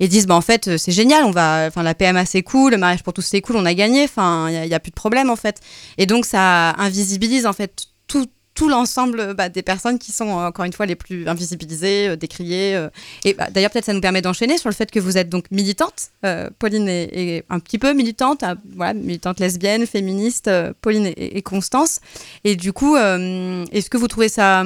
et 0.00 0.08
disent 0.08 0.26
bah 0.26 0.34
en 0.34 0.40
fait 0.40 0.76
c'est 0.76 0.92
génial 0.92 1.24
on 1.24 1.30
va 1.30 1.66
enfin 1.66 1.82
la 1.82 1.94
PMA 1.94 2.24
c'est 2.24 2.42
cool 2.42 2.72
le 2.72 2.78
mariage 2.78 3.02
pour 3.02 3.12
tous 3.12 3.22
c'est 3.22 3.40
cool 3.40 3.56
on 3.56 3.66
a 3.66 3.74
gagné 3.74 4.04
enfin 4.04 4.48
il 4.50 4.68
y, 4.68 4.74
a 4.74 4.80
plus 4.80 4.90
de 4.90 4.96
problème 4.96 5.30
en 5.30 5.36
fait. 5.36 5.60
Et 5.98 6.06
donc 6.06 6.24
ça 6.24 6.70
invisibilise 6.78 7.46
en 7.46 7.52
fait 7.52 7.86
tout 8.06 8.26
tout 8.60 8.68
l'ensemble 8.68 9.32
bah, 9.32 9.48
des 9.48 9.62
personnes 9.62 9.98
qui 9.98 10.12
sont 10.12 10.28
euh, 10.38 10.48
encore 10.48 10.66
une 10.66 10.74
fois 10.74 10.84
les 10.84 10.94
plus 10.94 11.26
invisibilisées, 11.26 12.08
euh, 12.08 12.16
décriées. 12.16 12.76
euh. 12.76 12.90
Et 13.24 13.32
bah, 13.32 13.48
d'ailleurs 13.50 13.70
peut-être 13.70 13.86
ça 13.86 13.94
nous 13.94 14.02
permet 14.02 14.20
d'enchaîner 14.20 14.58
sur 14.58 14.68
le 14.68 14.74
fait 14.74 14.90
que 14.90 15.00
vous 15.00 15.16
êtes 15.16 15.30
donc 15.30 15.46
militante. 15.50 16.10
Pauline 16.58 16.86
est, 16.86 17.44
un 17.48 17.58
petit 17.58 17.78
peu 17.78 17.94
militante, 17.94 18.44
ah, 18.44 18.92
militante 18.92 19.40
lesbienne, 19.40 19.86
féministe. 19.86 20.50
Pauline 20.82 21.10
et, 21.16 21.40
Constance. 21.40 22.00
Et 22.44 22.54
du 22.54 22.74
coup, 22.74 22.96
est-ce 22.96 23.88
que 23.88 23.96
vous 23.96 24.08
trouvez 24.08 24.28
ça 24.28 24.62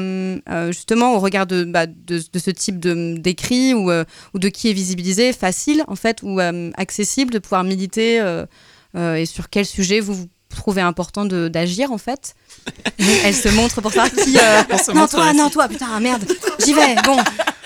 justement 0.71 1.15
au 1.15 1.21
regard 1.21 1.47
de, 1.47 1.63
bah, 1.63 1.87
de, 1.87 2.19
ce 2.19 2.51
type 2.51 2.81
de- 2.81 3.17
d'écrit 3.17 3.75
ou, 3.75 3.93
ou 3.93 4.39
de 4.41 4.49
qui 4.49 4.71
est 4.71 4.73
visibilisé, 4.73 5.33
facile 5.33 5.85
en 5.87 5.95
fait 5.95 6.21
ou 6.25 6.41
accessible 6.77 7.33
de 7.33 7.39
pouvoir 7.39 7.63
militer 7.63 8.19
et 8.97 9.27
sur 9.27 9.51
quel 9.51 9.67
sujet 9.67 10.01
vous, 10.01 10.15
vous 10.15 10.29
trouvez 10.55 10.81
important 10.83 11.25
de- 11.25 11.49
d'agir 11.49 11.93
en 11.93 11.99
fait 11.99 12.35
Elle 13.25 13.35
se 13.35 13.49
montre 13.51 13.81
pour 13.83 13.93
savoir 13.93 14.11
qui. 14.11 14.39
euh, 14.39 14.63
Non, 14.95 15.07
toi, 15.07 15.29
aussi. 15.29 15.37
non, 15.37 15.51
toi, 15.51 15.69
putain, 15.69 16.01
merde, 16.01 16.25
j'y 16.65 16.73
vais, 16.73 16.95
bon, 17.05 17.17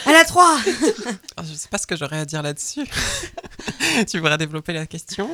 à 0.06 0.12
la 0.12 0.24
3 0.24 0.58
Ah, 1.36 1.42
Je 1.48 1.54
sais 1.54 1.68
pas 1.68 1.78
ce 1.78 1.86
que 1.86 1.96
j'aurais 1.96 2.18
à 2.18 2.24
dire 2.24 2.42
là-dessus. 2.42 2.84
tu 4.10 4.18
voudrais 4.18 4.38
développer 4.38 4.72
la 4.72 4.86
question? 4.86 5.30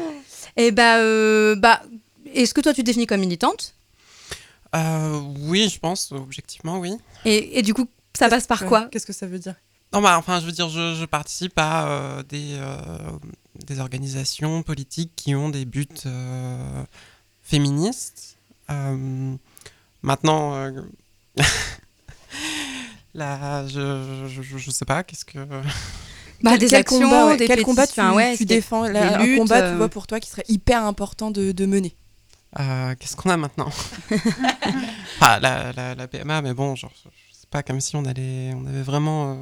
Et 0.56 0.70
bah, 0.70 0.98
euh, 0.98 1.56
bah 1.56 1.82
est-ce 2.34 2.52
que 2.54 2.60
toi 2.60 2.72
tu 2.74 2.80
te 2.82 2.86
définis 2.86 3.06
comme 3.06 3.20
militante? 3.20 3.74
Euh, 4.74 5.20
Oui, 5.40 5.68
je 5.72 5.78
pense, 5.78 6.12
objectivement, 6.12 6.78
oui. 6.78 6.96
et, 7.24 7.58
et 7.58 7.62
du 7.62 7.72
coup, 7.74 7.86
ça 8.18 8.28
passe 8.28 8.46
par 8.46 8.64
quoi? 8.66 8.88
Qu'est-ce 8.90 9.06
que 9.06 9.12
ça 9.12 9.26
veut 9.26 9.38
dire? 9.38 9.54
Non, 9.92 10.02
bah, 10.02 10.16
enfin, 10.18 10.40
je 10.40 10.46
veux 10.46 10.52
dire, 10.52 10.68
je, 10.68 10.94
je 10.96 11.04
participe 11.04 11.56
à 11.56 11.86
euh, 11.86 12.22
des, 12.24 12.54
euh, 12.54 12.76
des 13.64 13.78
organisations 13.78 14.62
politiques 14.64 15.12
qui 15.14 15.34
ont 15.36 15.48
des 15.48 15.64
buts 15.64 15.86
euh, 17.44 17.48
féministes. 17.50 18.36
Euh, 18.70 19.34
maintenant, 20.02 20.54
euh, 20.54 20.70
là, 23.14 23.66
je, 23.66 24.26
je, 24.28 24.42
je- 24.42 24.58
je 24.58 24.70
sais 24.70 24.84
pas, 24.84 25.02
qu'est-ce 25.04 25.24
que. 25.24 25.38
Bah, 26.42 26.50
Quel- 26.52 26.58
des 26.58 26.66
quel 26.68 26.80
actions, 26.80 27.00
combat, 27.00 27.26
ouais, 27.26 27.36
des 27.36 27.46
quel 27.46 27.62
combat 27.62 27.86
tu, 27.86 28.00
ouais, 28.00 28.36
défends 28.40 28.86
là, 28.86 29.20
Un 29.20 29.36
combat, 29.36 29.60
euh. 29.62 29.70
tu 29.72 29.76
vois, 29.78 29.88
pour 29.88 30.06
toi, 30.06 30.20
qui 30.20 30.28
serait 30.30 30.44
hyper 30.48 30.84
important 30.84 31.30
de, 31.30 31.52
de 31.52 31.66
mener. 31.66 31.96
Euh, 32.60 32.94
qu'est-ce 32.98 33.16
qu'on 33.16 33.30
a 33.30 33.36
maintenant? 33.36 33.68
Enfin, 34.10 35.38
la, 35.40 35.72
la, 35.72 35.94
la 35.94 36.08
PMA, 36.08 36.42
mais 36.42 36.54
bon, 36.54 36.74
genre, 36.76 36.92
comme 37.62 37.80
si 37.80 37.96
on 37.96 38.04
allait, 38.04 38.52
on 38.54 38.66
avait 38.66 38.82
vraiment. 38.82 39.32
euh, 39.32 39.36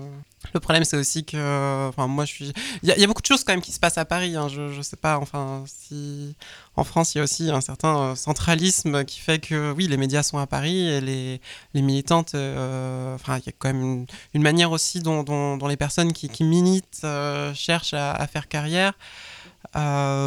Le 0.54 0.60
problème, 0.60 0.84
c'est 0.84 0.96
aussi 0.96 1.24
que, 1.24 1.88
enfin, 1.88 2.06
moi, 2.08 2.24
je 2.24 2.32
suis. 2.32 2.52
Il 2.82 2.88
y, 2.88 2.92
a- 2.92 3.06
beaucoup 3.06 3.22
de 3.22 3.26
choses 3.26 3.44
quand 3.44 3.52
même 3.52 3.60
qui 3.62 3.72
se 3.72 3.80
passent 3.80 3.98
à 3.98 4.04
Paris. 4.04 4.36
hein, 4.36 4.48
Je, 4.48 4.68
je 4.72 4.82
sais 4.82 4.96
pas, 4.96 5.18
enfin, 5.18 5.64
si 5.66 6.34
en 6.76 6.84
France, 6.84 7.14
il 7.14 7.18
y 7.18 7.20
a 7.20 7.24
aussi 7.24 7.50
un 7.50 7.60
certain 7.60 7.96
euh, 8.12 8.14
centralisme 8.14 9.04
qui 9.04 9.20
fait 9.20 9.38
que, 9.38 9.72
oui, 9.72 9.86
les 9.88 9.96
médias 9.96 10.22
sont 10.22 10.38
à 10.38 10.46
Paris 10.46 10.88
et 10.88 11.00
les, 11.00 11.40
les 11.74 11.82
militantes. 11.82 12.34
euh, 12.34 13.14
Enfin, 13.14 13.38
il 13.38 13.46
y 13.46 13.48
a 13.48 13.52
quand 13.58 13.72
même 13.72 14.06
une, 14.34 14.42
manière 14.42 14.70
aussi 14.72 15.00
dont, 15.00 15.22
dont, 15.22 15.66
les 15.68 15.76
personnes 15.76 16.12
qui, 16.12 16.28
qui 16.28 16.44
militent 16.44 17.06
cherchent 17.54 17.94
à, 17.94 18.26
faire 18.26 18.48
carrière. 18.48 18.94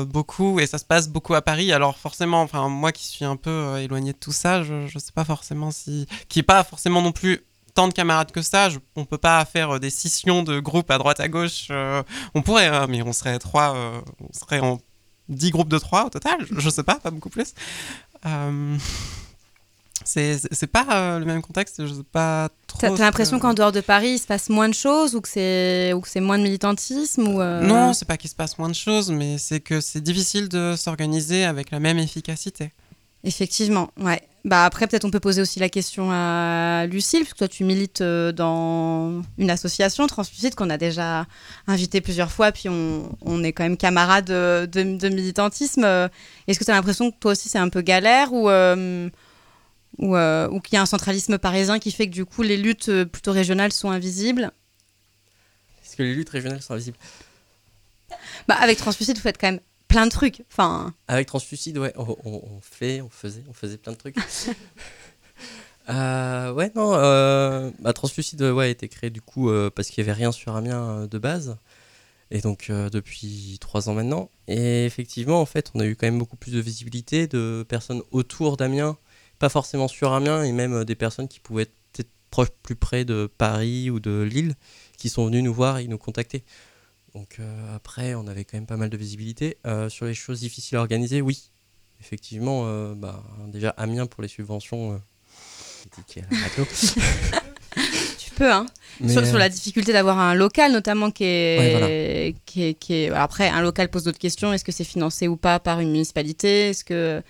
Beaucoup 0.07 0.59
et 0.59 0.65
ça 0.67 0.77
se 0.77 0.85
passe 0.85 1.07
beaucoup 1.09 1.33
à 1.35 1.41
Paris 1.41 1.71
alors 1.71 1.97
forcément 1.97 2.41
enfin 2.41 2.67
moi 2.69 2.91
qui 2.91 3.05
suis 3.05 3.25
un 3.25 3.35
peu 3.35 3.49
euh, 3.49 3.77
éloigné 3.77 4.13
de 4.13 4.17
tout 4.17 4.31
ça 4.31 4.63
je, 4.63 4.87
je 4.87 4.97
sais 4.97 5.11
pas 5.11 5.23
forcément 5.25 5.71
si 5.71 6.07
qui 6.29 6.39
est 6.39 6.43
pas 6.43 6.63
forcément 6.63 7.01
non 7.01 7.11
plus 7.11 7.43
tant 7.75 7.87
de 7.87 7.93
camarades 7.93 8.31
que 8.31 8.41
ça 8.41 8.69
je- 8.69 8.79
on 8.95 9.05
peut 9.05 9.17
pas 9.19 9.45
faire 9.45 9.75
euh, 9.75 9.79
des 9.79 9.91
scissions 9.91 10.41
de 10.41 10.59
groupes 10.59 10.89
à 10.89 10.97
droite 10.97 11.19
à 11.19 11.27
gauche 11.27 11.67
euh, 11.69 12.01
on 12.33 12.41
pourrait 12.41 12.67
hein, 12.67 12.87
mais 12.89 13.01
on 13.03 13.13
serait 13.13 13.37
trois 13.37 13.75
euh, 13.75 14.01
on 14.21 14.33
serait 14.33 14.59
en 14.61 14.79
10 15.29 15.51
groupes 15.51 15.69
de 15.69 15.77
trois 15.79 16.05
au 16.05 16.09
total 16.09 16.37
je, 16.49 16.59
je 16.59 16.69
sais 16.69 16.83
pas 16.83 16.95
pas 16.95 17.11
beaucoup 17.11 17.29
plus 17.29 17.53
Euh, 18.25 18.77
c'est 20.03 20.67
pas 20.71 21.17
le 21.19 21.25
même 21.25 21.41
contexte 21.41 21.85
je 21.85 21.93
sais 21.93 22.03
pas 22.11 22.49
trop 22.67 22.79
T'as 22.79 22.89
l'impression 23.05 23.37
que- 23.37 23.41
qu'en 23.43 23.53
dehors 23.53 23.71
de 23.71 23.81
Paris, 23.81 24.11
il 24.13 24.19
se 24.19 24.27
passe 24.27 24.49
moins 24.49 24.69
de 24.69 24.73
choses 24.73 25.15
ou 25.15 25.21
que 25.21 25.29
c'est 25.29 25.93
ou 25.93 26.01
que 26.01 26.09
c'est 26.09 26.19
moins 26.21 26.37
de 26.37 26.43
militantisme 26.43 27.27
ou 27.27 27.41
Non, 27.41 27.93
c'est 27.93 28.05
pas 28.05 28.17
qu'il 28.17 28.29
se 28.29 28.35
passe 28.35 28.57
moins 28.59 28.69
de 28.69 28.75
choses, 28.75 29.09
mais 29.11 29.37
c'est 29.37 29.61
que 29.61 29.81
c'est 29.81 30.01
difficile 30.01 30.49
de 30.49 30.75
s'organiser 30.77 31.45
avec 31.45 31.71
la 31.71 31.79
même 31.79 31.97
efficacité. 31.97 32.71
Effectivement, 33.25 33.91
ouais. 33.97 34.21
Bah 34.45 34.63
après, 34.65 34.85
peut-être 34.85 35.05
on 35.05 35.09
peut 35.09 35.19
poser 35.19 35.41
aussi 35.41 35.59
la 35.59 35.69
question 35.69 36.11
à 36.11 36.85
Lucille, 36.85 37.21
puisque 37.21 37.37
toi 37.37 37.47
tu 37.47 37.63
milites 37.63 38.01
euh, 38.01 38.31
dans 38.31 39.23
une 39.39 39.49
association 39.49 40.05
Translucide 40.05 40.53
qu'on 40.53 40.69
a 40.69 40.77
déjà 40.77 41.25
invité 41.65 41.99
plusieurs 41.99 42.31
fois, 42.31 42.51
puis 42.51 42.69
on, 42.69 43.17
on 43.21 43.43
est 43.43 43.53
quand 43.53 43.63
même 43.63 43.77
camarades 43.77 44.29
euh, 44.29 44.67
de, 44.67 44.97
de 44.97 45.09
militantisme. 45.09 45.83
Euh, 45.83 46.07
Est-ce 46.45 46.59
que 46.59 46.63
tu 46.63 46.69
as 46.69 46.75
l'impression 46.75 47.09
que 47.09 47.17
toi 47.19 47.31
aussi 47.31 47.49
c'est 47.49 47.57
un 47.57 47.69
peu 47.69 47.81
galère 47.81 48.31
ou, 48.33 48.47
euh, 48.47 49.09
ou, 49.97 50.15
euh, 50.15 50.47
ou 50.49 50.59
qu'il 50.59 50.75
y 50.75 50.77
a 50.77 50.83
un 50.83 50.85
centralisme 50.85 51.39
parisien 51.39 51.79
qui 51.79 51.91
fait 51.91 52.05
que 52.05 52.13
du 52.13 52.25
coup 52.25 52.43
les 52.43 52.57
luttes 52.57 52.91
plutôt 53.05 53.31
régionales 53.31 53.71
sont 53.71 53.89
invisibles? 53.89 54.51
Est-ce 55.83 55.95
que 55.95 56.03
les 56.03 56.13
luttes 56.13 56.29
régionales 56.29 56.61
sont 56.61 56.73
invisibles? 56.73 56.97
Bah 58.47 58.57
avec 58.61 58.77
Translucide, 58.77 59.15
vous 59.15 59.23
faites 59.23 59.39
quand 59.41 59.49
même 59.49 59.61
plein 59.95 60.05
de 60.07 60.11
trucs. 60.11 60.43
Enfin, 60.51 60.93
Avec 61.07 61.27
Translucide, 61.27 61.77
ouais, 61.77 61.93
on, 61.95 62.17
on- 62.25 62.41
on 62.51 62.59
fait, 62.61 63.01
on 63.01 63.09
faisait, 63.09 63.43
on 63.49 63.53
faisait 63.53 63.77
plein 63.77 63.93
de 63.93 63.97
trucs. 63.97 64.17
Euh, 65.87 66.51
ouais, 66.53 66.71
non, 66.75 66.95
euh, 66.95 67.69
bah, 67.79 67.93
Translucide 67.93 68.41
ouais, 68.41 68.65
a 68.65 68.67
été 68.69 68.87
créé 68.87 69.11
du 69.11 69.21
coup 69.21 69.51
euh, 69.51 69.69
parce 69.69 69.89
qu'il 69.89 70.03
n'y 70.03 70.09
avait 70.09 70.17
rien 70.17 70.31
sur 70.31 70.55
Amiens 70.55 71.05
de 71.05 71.17
base. 71.19 71.57
Et 72.31 72.41
donc 72.41 72.71
depuis 72.71 73.57
trois 73.61 73.87
ans 73.87 73.93
maintenant. 73.93 74.31
Et 74.47 74.85
effectivement, 74.87 75.39
en 75.41 75.45
fait, 75.45 75.69
on 75.75 75.79
a 75.79 75.85
eu 75.85 75.95
quand 75.95 76.07
même 76.07 76.17
beaucoup 76.17 76.37
plus 76.37 76.53
de 76.53 76.59
visibilité 76.59 77.27
de 77.27 77.63
personnes 77.69 78.01
autour 78.09 78.57
d'Amiens, 78.57 78.97
pas 79.37 79.49
forcément 79.49 79.87
sur 79.87 80.11
Amiens, 80.11 80.43
et 80.43 80.51
même 80.51 80.85
des 80.85 80.95
personnes 80.95 81.27
qui 81.27 81.39
pouvaient 81.39 81.63
être 81.63 81.73
peut-être 81.93 82.09
proches, 82.31 82.49
plus 82.63 82.75
près 82.75 83.05
de 83.05 83.29
Paris 83.37 83.91
ou 83.91 83.99
de 83.99 84.23
Lille, 84.23 84.55
qui 84.97 85.07
sont 85.09 85.27
venus 85.27 85.43
nous 85.43 85.53
voir 85.53 85.77
et 85.77 85.87
nous 85.87 85.99
contacter. 85.99 86.43
Donc 87.15 87.37
euh, 87.39 87.75
après, 87.75 88.13
on 88.13 88.27
avait 88.27 88.43
quand 88.45 88.57
même 88.57 88.67
pas 88.67 88.77
mal 88.77 88.89
de 88.89 88.97
visibilité. 88.97 89.57
Euh, 89.65 89.89
sur 89.89 90.05
les 90.05 90.13
choses 90.13 90.41
difficiles 90.41 90.77
à 90.77 90.81
organiser, 90.81 91.21
oui. 91.21 91.49
Effectivement, 92.01 92.63
euh, 92.67 92.93
bah, 92.93 93.23
déjà 93.47 93.69
Amiens 93.77 94.05
pour 94.05 94.21
les 94.21 94.27
subventions, 94.27 95.01
critique 95.91 96.23
à 96.29 96.33
la 96.35 96.41
radio. 96.41 96.65
tu 98.19 98.31
peu, 98.31 98.51
hein. 98.51 98.65
Sur, 99.07 99.25
sur 99.25 99.37
la 99.37 99.49
difficulté 99.49 99.93
d'avoir 99.93 100.19
un 100.19 100.35
local, 100.35 100.71
notamment 100.73 101.09
qui 101.09 101.23
est, 101.23 101.57
Ouais, 101.57 101.71
voilà. 101.71 101.87
qui 102.45 102.63
est, 102.63 102.73
qui 102.73 102.93
est- 102.93 103.09
Après, 103.11 103.47
un 103.49 103.61
local 103.61 103.89
pose 103.89 104.03
d'autres 104.03 104.19
questions. 104.19 104.51
Est-ce 104.53 104.63
que 104.65 104.71
c'est 104.73 104.83
financé 104.83 105.27
ou 105.29 105.37
pas 105.37 105.59
par 105.59 105.79
une 105.79 105.91
municipalité? 105.91 106.69
Est-ce 106.69 106.83
que. 106.83 107.21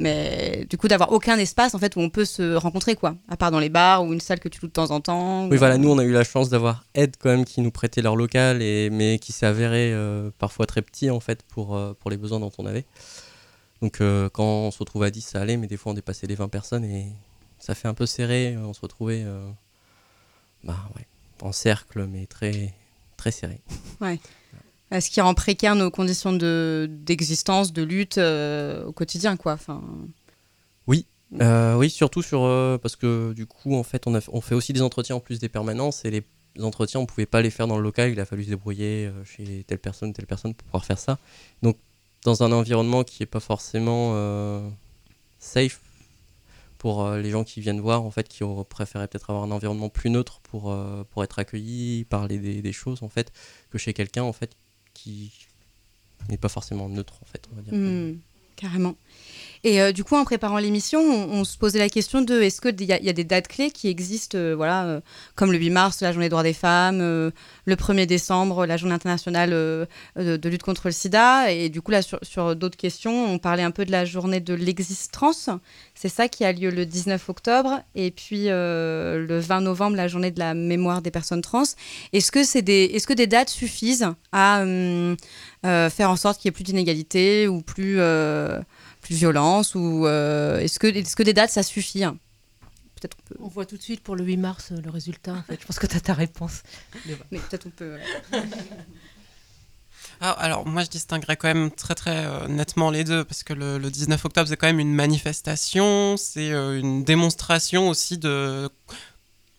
Mais 0.00 0.66
du 0.68 0.76
coup, 0.76 0.88
d'avoir 0.88 1.12
aucun 1.12 1.36
espace 1.38 1.74
en 1.74 1.78
fait 1.78 1.94
où 1.94 2.00
on 2.00 2.10
peut 2.10 2.24
se 2.24 2.54
rencontrer, 2.56 2.96
quoi. 2.96 3.14
À 3.28 3.36
part 3.36 3.50
dans 3.52 3.60
les 3.60 3.68
bars 3.68 4.04
ou 4.04 4.12
une 4.12 4.20
salle 4.20 4.40
que 4.40 4.48
tu 4.48 4.60
loues 4.60 4.66
de 4.66 4.72
temps 4.72 4.90
en 4.90 5.00
temps. 5.00 5.46
Oui, 5.46 5.54
ou- 5.54 5.58
voilà, 5.58 5.78
nous 5.78 5.88
on 5.88 5.98
a 5.98 6.04
eu 6.04 6.10
la 6.12 6.24
chance 6.24 6.48
d'avoir 6.50 6.84
Aide 6.94 7.14
quand 7.18 7.28
même 7.30 7.44
qui 7.44 7.60
nous 7.60 7.70
prêtait 7.70 8.02
leur 8.02 8.16
local, 8.16 8.60
et, 8.60 8.90
mais 8.90 9.18
qui 9.20 9.32
s'est 9.32 9.46
avéré 9.46 9.92
euh, 9.92 10.30
parfois 10.38 10.66
très 10.66 10.82
petit 10.82 11.10
en 11.10 11.20
fait 11.20 11.42
pour, 11.44 11.76
euh, 11.76 11.94
pour 11.98 12.10
les 12.10 12.16
besoins 12.16 12.40
dont 12.40 12.50
on 12.58 12.66
avait. 12.66 12.84
Donc 13.82 14.00
euh, 14.00 14.28
quand 14.30 14.44
on 14.44 14.70
se 14.72 14.78
retrouve 14.78 15.04
à 15.04 15.10
10, 15.10 15.20
ça 15.20 15.40
allait, 15.40 15.56
mais 15.56 15.66
des 15.68 15.76
fois 15.76 15.92
on 15.92 15.94
dépassait 15.94 16.26
les 16.26 16.34
20 16.34 16.48
personnes 16.48 16.84
et 16.84 17.06
ça 17.60 17.74
fait 17.76 17.86
un 17.88 17.94
peu 17.94 18.06
serré. 18.06 18.56
On 18.58 18.72
se 18.72 18.80
retrouvait 18.80 19.24
bah, 20.64 20.76
ouais, 20.96 21.06
en 21.42 21.52
cercle, 21.52 22.06
mais 22.10 22.26
très, 22.26 22.72
très 23.16 23.30
serré. 23.30 23.60
Euh, 24.02 24.16
Ce 25.00 25.10
qui 25.10 25.20
rend 25.20 25.34
précaire 25.34 25.74
nos 25.74 25.90
conditions 25.90 26.32
de- 26.32 26.88
d'existence, 26.90 27.72
de, 27.72 27.82
lutte 27.82 28.18
euh, 28.18 28.84
au 28.86 28.92
quotidien, 28.92 29.36
quoi. 29.36 29.52
Enfin, 29.54 29.82
Euh, 31.40 31.74
oui, 31.74 31.90
surtout 31.90 32.22
sur 32.22 32.44
euh, 32.44 32.78
parce 32.78 32.94
que 32.94 33.32
du 33.32 33.44
coup, 33.46 33.74
en 33.74 33.82
fait, 33.82 34.06
on, 34.06 34.14
a, 34.14 34.20
on 34.28 34.40
fait 34.40 34.54
aussi 34.54 34.72
des 34.72 34.82
entretiens 34.82 35.16
en 35.16 35.20
plus 35.20 35.40
des 35.40 35.48
permanences 35.48 36.04
et 36.04 36.10
les 36.12 36.22
entretiens, 36.62 37.00
on 37.00 37.06
pouvait 37.06 37.26
pas 37.26 37.42
les 37.42 37.50
faire 37.50 37.66
dans 37.66 37.76
le 37.76 37.82
local. 37.82 38.12
Il 38.12 38.20
a 38.20 38.24
fallu 38.24 38.44
se 38.44 38.50
débrouiller 38.50 39.10
chez 39.24 39.64
telle 39.66 39.80
personne, 39.80 40.12
telle 40.12 40.26
personne 40.26 40.54
pour 40.54 40.64
pouvoir 40.66 40.84
faire 40.84 40.98
ça. 40.98 41.18
Donc, 41.62 41.76
dans 42.22 42.44
un 42.44 42.52
environnement 42.52 43.02
qui 43.02 43.24
est 43.24 43.26
pas 43.26 43.40
forcément 43.40 44.14
safe 45.40 45.80
pour 46.78 47.10
les 47.10 47.30
gens 47.30 47.42
qui 47.42 47.60
viennent 47.60 47.80
voir, 47.80 48.02
en 48.04 48.12
fait, 48.12 48.28
qui 48.28 48.44
auraient 48.44 48.64
préféré 48.64 49.08
peut-être 49.08 49.30
avoir 49.30 49.44
un 49.44 49.50
environnement 49.50 49.88
plus 49.88 50.10
neutre 50.10 50.38
pour 50.44 50.72
pour 51.10 51.24
être 51.24 51.38
accueillis, 51.40 52.04
parler 52.04 52.38
des, 52.38 52.62
des 52.62 52.72
choses, 52.72 53.02
en 53.02 53.08
fait, 53.08 53.32
que 53.70 53.78
chez 53.78 53.92
quelqu'un, 53.92 54.22
en 54.22 54.32
fait, 54.32 54.50
qui 54.94 55.32
n'est 56.28 56.38
pas 56.38 56.48
forcément 56.48 56.88
neutre, 56.88 57.14
en 57.22 57.26
fait, 57.26 57.46
on 57.52 57.56
va 57.56 57.62
dire. 57.62 57.74
Hmm, 57.74 58.18
carrément. 58.56 58.96
Et 59.66 59.80
euh, 59.80 59.92
du 59.92 60.04
coup, 60.04 60.14
en 60.14 60.24
préparant 60.24 60.58
l'émission, 60.58 61.00
on, 61.00 61.42
se 61.44 61.56
posait 61.56 61.78
la 61.78 61.88
question 61.88 62.20
de 62.20 62.42
est-ce 62.42 62.60
qu'il 62.60 62.78
y, 62.82 62.84
y 62.84 63.08
a 63.08 63.12
des 63.14 63.24
dates 63.24 63.48
clés 63.48 63.70
qui 63.70 63.88
existent, 63.88 64.36
euh, 64.36 64.54
voilà, 64.54 64.84
euh, 64.84 65.00
comme 65.36 65.52
le 65.52 65.58
8 65.58 65.70
mars, 65.70 66.02
la 66.02 66.12
journée 66.12 66.26
des 66.26 66.30
droits 66.30 66.42
des 66.42 66.52
femmes, 66.52 66.98
le 66.98 67.32
1er 67.74 68.04
décembre, 68.04 68.66
la 68.66 68.76
journée 68.76 68.94
internationale 68.94 69.50
de, 69.50 70.48
lutte 70.48 70.62
contre 70.62 70.88
le 70.88 70.92
sida. 70.92 71.50
Et 71.50 71.70
du 71.70 71.80
coup, 71.80 71.92
là, 71.92 72.02
sur, 72.02 72.54
d'autres 72.54 72.76
questions, 72.76 73.32
on 73.32 73.38
parlait 73.38 73.62
un 73.62 73.70
peu 73.70 73.86
de 73.86 73.90
la 73.90 74.04
journée 74.04 74.40
de 74.40 74.52
l'existence. 74.52 75.48
C'est 75.94 76.10
ça 76.10 76.28
qui 76.28 76.44
a 76.44 76.52
lieu 76.52 76.68
le 76.68 76.84
19 76.84 77.26
octobre. 77.30 77.80
Et 77.94 78.10
puis, 78.10 78.48
le 78.48 79.38
20 79.40 79.62
novembre, 79.62 79.96
la 79.96 80.08
journée 80.08 80.30
de 80.30 80.38
la 80.38 80.52
mémoire 80.52 81.00
des 81.00 81.10
personnes 81.10 81.40
trans. 81.40 81.64
Est-ce 82.12 82.30
que, 82.30 82.44
c'est 82.44 82.62
des, 82.62 82.90
est-ce 82.92 83.06
que 83.06 83.14
des 83.14 83.26
dates 83.26 83.48
suffisent 83.48 84.08
à 84.30 84.60
hum, 84.60 85.16
faire 85.62 86.10
en 86.10 86.16
sorte 86.16 86.38
qu'il 86.38 86.48
y 86.48 86.50
ait 86.50 86.52
plus 86.52 86.64
d'inégalité 86.64 87.48
ou 87.48 87.62
plus, 87.62 87.98
plus 89.04 89.14
violence 89.14 89.74
ou 89.74 90.06
euh, 90.06 90.58
est-ce 90.58 90.78
que, 90.78 90.86
est-ce 90.86 91.14
que 91.14 91.22
des 91.22 91.32
dates 91.32 91.50
ça 91.50 91.62
suffit 91.62 92.04
hein? 92.04 92.18
Peut-être 92.96 93.16
on 93.20 93.28
peut, 93.28 93.36
On 93.40 93.48
voit 93.48 93.66
tout 93.66 93.76
de 93.76 93.82
suite 93.82 94.02
pour 94.02 94.16
le 94.16 94.24
8 94.24 94.36
mars 94.36 94.72
euh, 94.72 94.80
le 94.82 94.90
résultat, 94.90 95.34
en 95.34 95.42
fait. 95.42 95.60
Je 95.60 95.66
pense 95.66 95.78
que 95.78 95.86
tu 95.86 95.96
as 95.96 96.00
ta 96.00 96.14
réponse. 96.14 96.62
mais 97.06 97.38
peut-être 97.38 97.66
on 97.66 97.70
peut. 97.70 97.96
Ah, 100.20 100.30
alors 100.30 100.66
moi 100.66 100.84
je 100.84 100.90
distinguerais 100.90 101.36
quand 101.36 101.48
même 101.48 101.70
très 101.70 101.94
très 101.94 102.24
euh, 102.24 102.46
nettement 102.48 102.90
les 102.90 103.04
deux 103.04 103.24
parce 103.24 103.42
que 103.42 103.52
le, 103.52 103.78
le 103.78 103.90
19 103.90 104.24
octobre 104.24 104.48
c'est 104.48 104.56
quand 104.56 104.66
même 104.66 104.80
une 104.80 104.94
manifestation, 104.94 106.16
c'est 106.16 106.52
euh, 106.52 106.78
une 106.78 107.04
démonstration 107.04 107.88
aussi 107.88 108.18
de 108.18 108.70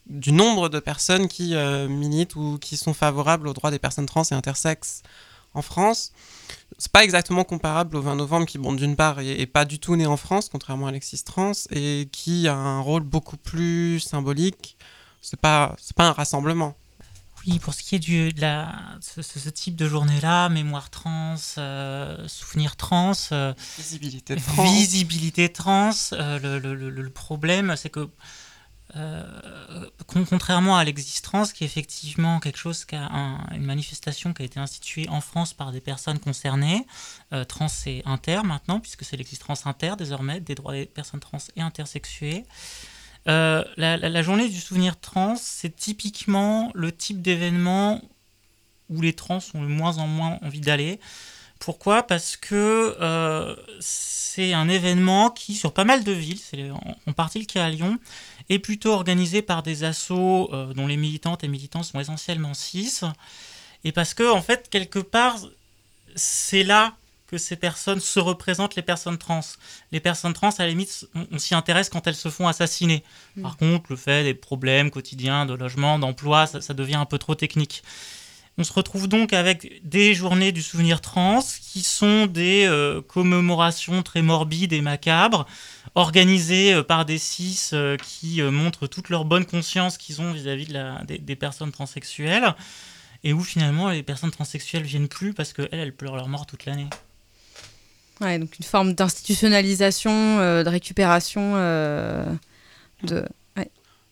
du 0.08 0.32
nombre 0.32 0.70
de 0.70 0.80
personnes 0.80 1.28
qui 1.28 1.56
euh, 1.56 1.88
militent 1.88 2.36
ou 2.36 2.58
qui 2.60 2.78
sont 2.78 2.94
favorables 2.94 3.48
aux 3.48 3.54
droits 3.54 3.72
des 3.72 3.80
personnes 3.80 4.06
trans 4.06 4.24
et 4.24 4.34
intersexes 4.34 5.02
en 5.54 5.62
France. 5.62 6.14
C'est 6.78 6.92
pas 6.92 7.04
exactement 7.04 7.44
comparable 7.46 7.96
au 7.96 8.02
20 8.02 8.16
novembre 8.16 8.46
qui, 8.46 8.58
bon, 8.58 8.74
d'une 8.74 8.96
part, 8.96 9.20
est, 9.22 9.40
est 9.40 9.46
pas 9.46 9.64
du 9.66 9.80
tout 9.80 9.96
né 9.96 10.06
en 10.06 10.18
France, 10.18 10.50
contrairement 10.50 10.88
à 10.88 10.90
Alexis 10.90 11.24
Trans, 11.24 11.54
et 11.72 12.10
qui 12.12 12.48
a 12.48 12.56
un 12.56 12.82
rôle 12.82 13.04
beaucoup 13.04 13.38
plus 13.38 14.00
symbolique. 14.02 14.78
C'est 15.22 15.40
pas, 15.40 15.76
c'est 15.80 15.96
pas 15.96 16.06
un 16.08 16.12
rassemblement. 16.12 16.76
Oui, 17.48 17.60
pour 17.60 17.74
ce 17.76 17.84
qui 17.84 17.96
est 17.96 18.00
du, 18.00 18.34
de 18.34 18.42
la, 18.42 18.74
ce, 19.02 19.50
type 19.50 19.76
de 19.76 19.88
journée-là, 19.88 20.50
mémoire 20.50 20.90
trans, 20.90 21.36
euh, 21.60 22.28
souvenir 22.28 22.76
trans, 22.76 23.12
euh, 23.32 23.54
Visibilité 23.78 24.36
trans. 24.36 24.64
visibilité 24.64 25.50
trans, 25.54 25.92
euh, 26.14 26.40
le, 26.40 26.60
le- 26.60 26.74
le- 26.90 26.90
le 27.04 27.10
problème, 27.12 27.76
c'est 27.78 27.90
que 27.90 28.10
contrairement 30.08 30.78
à 30.78 30.84
l'existence, 30.84 31.52
qui 31.52 31.64
est 31.64 31.68
effectivement 31.68 32.40
quelque 32.40 32.58
chose, 32.58 32.86
qui 32.86 32.96
a 32.96 33.06
un- 33.06 33.46
une 33.54 33.66
manifestation 33.66 34.34
qui 34.34 34.44
a 34.44 34.46
été 34.46 34.60
instituée 34.60 35.08
en 35.10 35.22
France 35.22 35.54
par 35.54 35.72
des 35.72 35.82
personnes 35.82 36.20
concernées, 36.20 36.86
euh, 37.34 37.44
trans 37.44 37.68
et 37.86 38.02
inter 38.06 38.42
maintenant, 38.44 38.80
puisque 38.80 39.04
c'est 39.04 39.18
l'existence 39.18 39.66
inter 39.66 39.96
désormais, 39.98 40.40
des 40.40 40.56
droits 40.56 40.74
des 40.74 40.86
personnes 40.86 41.20
trans 41.20 41.40
et 41.56 41.62
intersexuées. 41.62 42.46
Euh, 43.28 43.64
la, 43.78 44.22
journée 44.22 44.48
du 44.48 44.60
souvenir 44.60 45.00
trans, 45.00 45.36
c'est 45.36 45.76
typiquement 45.76 46.72
le 46.76 46.92
type 46.92 47.22
d'événement 47.22 48.02
où 48.90 49.02
les 49.02 49.14
trans 49.14 49.40
ont 49.56 49.64
de 49.64 49.68
moins 49.68 49.98
en 49.98 50.08
moins 50.08 50.38
envie 50.44 50.62
d'aller. 50.62 51.00
Pourquoi? 51.60 52.04
Parce 52.04 52.38
que 52.38 52.96
euh, 53.02 53.56
c'est 53.80 54.54
un 54.54 54.70
événement 54.70 55.32
qui, 55.32 55.56
sur 55.56 55.74
pas 55.74 55.86
mal 55.86 56.04
de 56.04 56.12
villes, 56.12 56.40
c'est 56.40 56.70
en, 56.70 56.96
en 57.08 57.14
partie 57.14 57.40
le 57.40 57.46
cas 57.46 57.66
à 57.66 57.70
Lyon, 57.70 57.98
est 58.50 58.60
plutôt 58.60 58.92
organisé 58.92 59.42
par 59.42 59.64
des 59.64 59.84
assos 59.84 60.50
euh, 60.54 60.74
dont 60.74 60.88
les 60.88 60.98
militantes 60.98 61.44
et 61.44 61.48
militants 61.48 61.84
sont 61.84 62.00
essentiellement 62.00 62.54
cis. 62.54 63.02
Et 63.84 63.92
parce 63.92 64.14
que, 64.14 64.32
en 64.32 64.42
fait, 64.42 64.70
quelque 64.70 65.00
part, 65.00 65.38
c'est 66.16 66.64
là 66.64 66.94
que 67.28 67.38
ces 67.38 67.56
personnes 67.56 68.00
se 68.00 68.20
représentent 68.20 68.76
les 68.76 68.84
personnes 68.84 69.18
trans. 69.18 69.42
Les 69.92 70.00
personnes 70.00 70.34
trans, 70.34 70.50
à 70.50 70.64
la 70.64 70.68
limite, 70.68 71.08
on, 71.16 71.28
on 71.32 71.40
s'y 71.40 71.56
intéresse 71.56 71.90
quand 71.90 72.06
elles 72.06 72.16
se 72.16 72.30
font 72.30 72.48
assassiner. 72.48 73.04
Par 73.42 73.58
contre, 73.58 73.86
le 73.90 73.96
fait 73.96 74.24
des 74.24 74.36
problèmes 74.36 74.92
quotidiens 74.92 75.46
de 75.46 75.54
logement, 75.54 75.98
d'emploi, 75.98 76.46
ça, 76.46 76.62
ça 76.62 76.74
devient 76.74 76.96
un 76.96 77.06
peu 77.06 77.18
trop 77.18 77.34
technique. 77.34 77.84
On 78.58 78.64
se 78.64 78.72
retrouve 78.72 79.08
donc 79.08 79.34
avec 79.34 79.82
des 79.84 80.14
journées 80.14 80.52
du 80.54 80.62
souvenir 80.62 81.02
trans 81.02 81.44
qui 81.62 81.84
sont 81.84 82.26
des 82.26 82.66
euh, 82.66 83.02
commémorations 83.02 84.02
très 84.02 84.22
morbides 84.22 84.72
et 84.72 84.80
macabres, 84.82 85.46
organisées 85.94 86.74
euh, 86.74 86.84
par 86.84 87.06
des 87.06 87.18
cis 87.18 87.60
euh, 87.74 87.98
qui 87.98 88.42
euh, 88.42 88.52
montrent 88.52 88.88
toute 88.88 89.10
leur 89.10 89.26
bonne 89.26 89.46
conscience 89.46 89.98
qu'ils 89.98 90.22
ont 90.22 90.32
vis-à-vis 90.32 90.68
de 90.68 90.74
la- 90.74 91.04
des, 91.04 91.18
des 91.18 91.36
personnes 91.36 91.72
transsexuelles, 91.72 92.56
et 93.26 93.34
où 93.34 93.42
finalement 93.42 93.90
les 93.90 94.04
personnes 94.04 94.32
transsexuelles 94.32 94.84
viennent 94.84 95.10
plus 95.10 95.34
parce 95.34 95.52
qu'elles, 95.52 95.70
elles 95.74 95.94
pleurent 95.94 96.16
leur 96.16 96.30
mort 96.30 96.46
toute 96.46 96.66
l'année. 96.66 96.88
Ouais, 98.22 98.40
donc 98.40 98.58
une 98.58 98.66
forme 98.66 98.94
d'institutionnalisation, 98.94 100.40
euh, 100.40 100.64
de 100.64 100.70
récupération 100.70 101.54
euh, 101.56 102.26
de. 103.04 103.26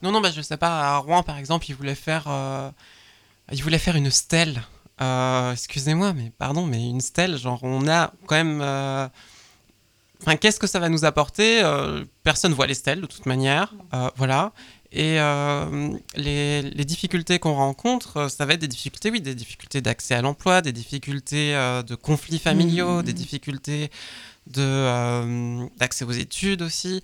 Non, 0.02 0.12
non, 0.12 0.20
bah, 0.20 0.32
je 0.36 0.42
sais 0.42 0.58
pas. 0.58 0.96
À 0.96 0.98
Rouen, 0.98 1.24
par 1.24 1.38
exemple, 1.38 1.66
ils 1.70 1.76
voulaient 1.76 1.96
faire, 1.96 2.26
ils 3.52 3.62
voulaient 3.64 3.80
faire 3.80 3.96
une 3.96 4.12
stèle. 4.12 4.64
Euh, 5.02 5.52
Excusez-moi, 5.52 6.14
mais 6.14 6.32
pardon, 6.38 6.66
mais 6.66 6.88
une 6.90 7.02
stèle, 7.02 7.38
genre, 7.38 7.60
on 7.64 7.88
a 7.88 8.14
quand 8.28 8.36
même. 8.36 8.62
euh, 8.62 9.08
Enfin, 10.22 10.38
qu'est-ce 10.38 10.58
que 10.60 10.68
ça 10.68 10.80
va 10.80 10.88
nous 10.88 11.04
apporter 11.04 11.62
Euh, 11.64 12.06
Personne 12.24 12.54
voit 12.54 12.66
les 12.68 12.76
stèles 12.76 13.02
de 13.02 13.08
toute 13.08 13.26
manière, 13.26 13.74
voilà. 14.16 14.54
Et 14.94 15.18
les, 16.16 16.62
les 16.62 16.86
difficultés 16.86 17.40
qu'on 17.40 17.56
rencontre, 17.56 18.30
ça 18.30 18.46
va 18.46 18.54
être 18.54 18.62
des 18.62 18.68
difficultés, 18.70 19.10
oui, 19.12 19.20
des 19.20 19.36
difficultés 19.36 19.82
d'accès 19.82 20.14
à 20.14 20.22
l'emploi, 20.22 20.62
des 20.62 20.72
difficultés 20.72 21.52
de 21.86 21.96
conflits 21.96 22.40
familiaux, 22.40 23.02
des 23.02 23.12
difficultés 23.12 23.90
d'accès 24.48 26.06
aux 26.06 26.12
études 26.12 26.62
aussi, 26.62 27.02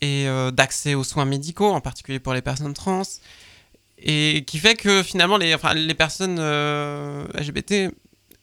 et 0.00 0.26
d'accès 0.52 0.94
aux 0.94 1.02
soins 1.02 1.24
médicaux, 1.24 1.72
en 1.72 1.80
particulier 1.80 2.20
pour 2.20 2.34
les 2.34 2.42
personnes 2.42 2.74
trans, 2.74 3.02
et 4.02 4.44
qui 4.46 4.58
fait 4.58 4.74
que 4.74 5.02
finalement 5.02 5.36
les, 5.36 5.54
enfin, 5.54 5.74
les 5.74 5.94
personnes 5.94 6.38
euh, 6.38 7.24
LGBT, 7.34 7.92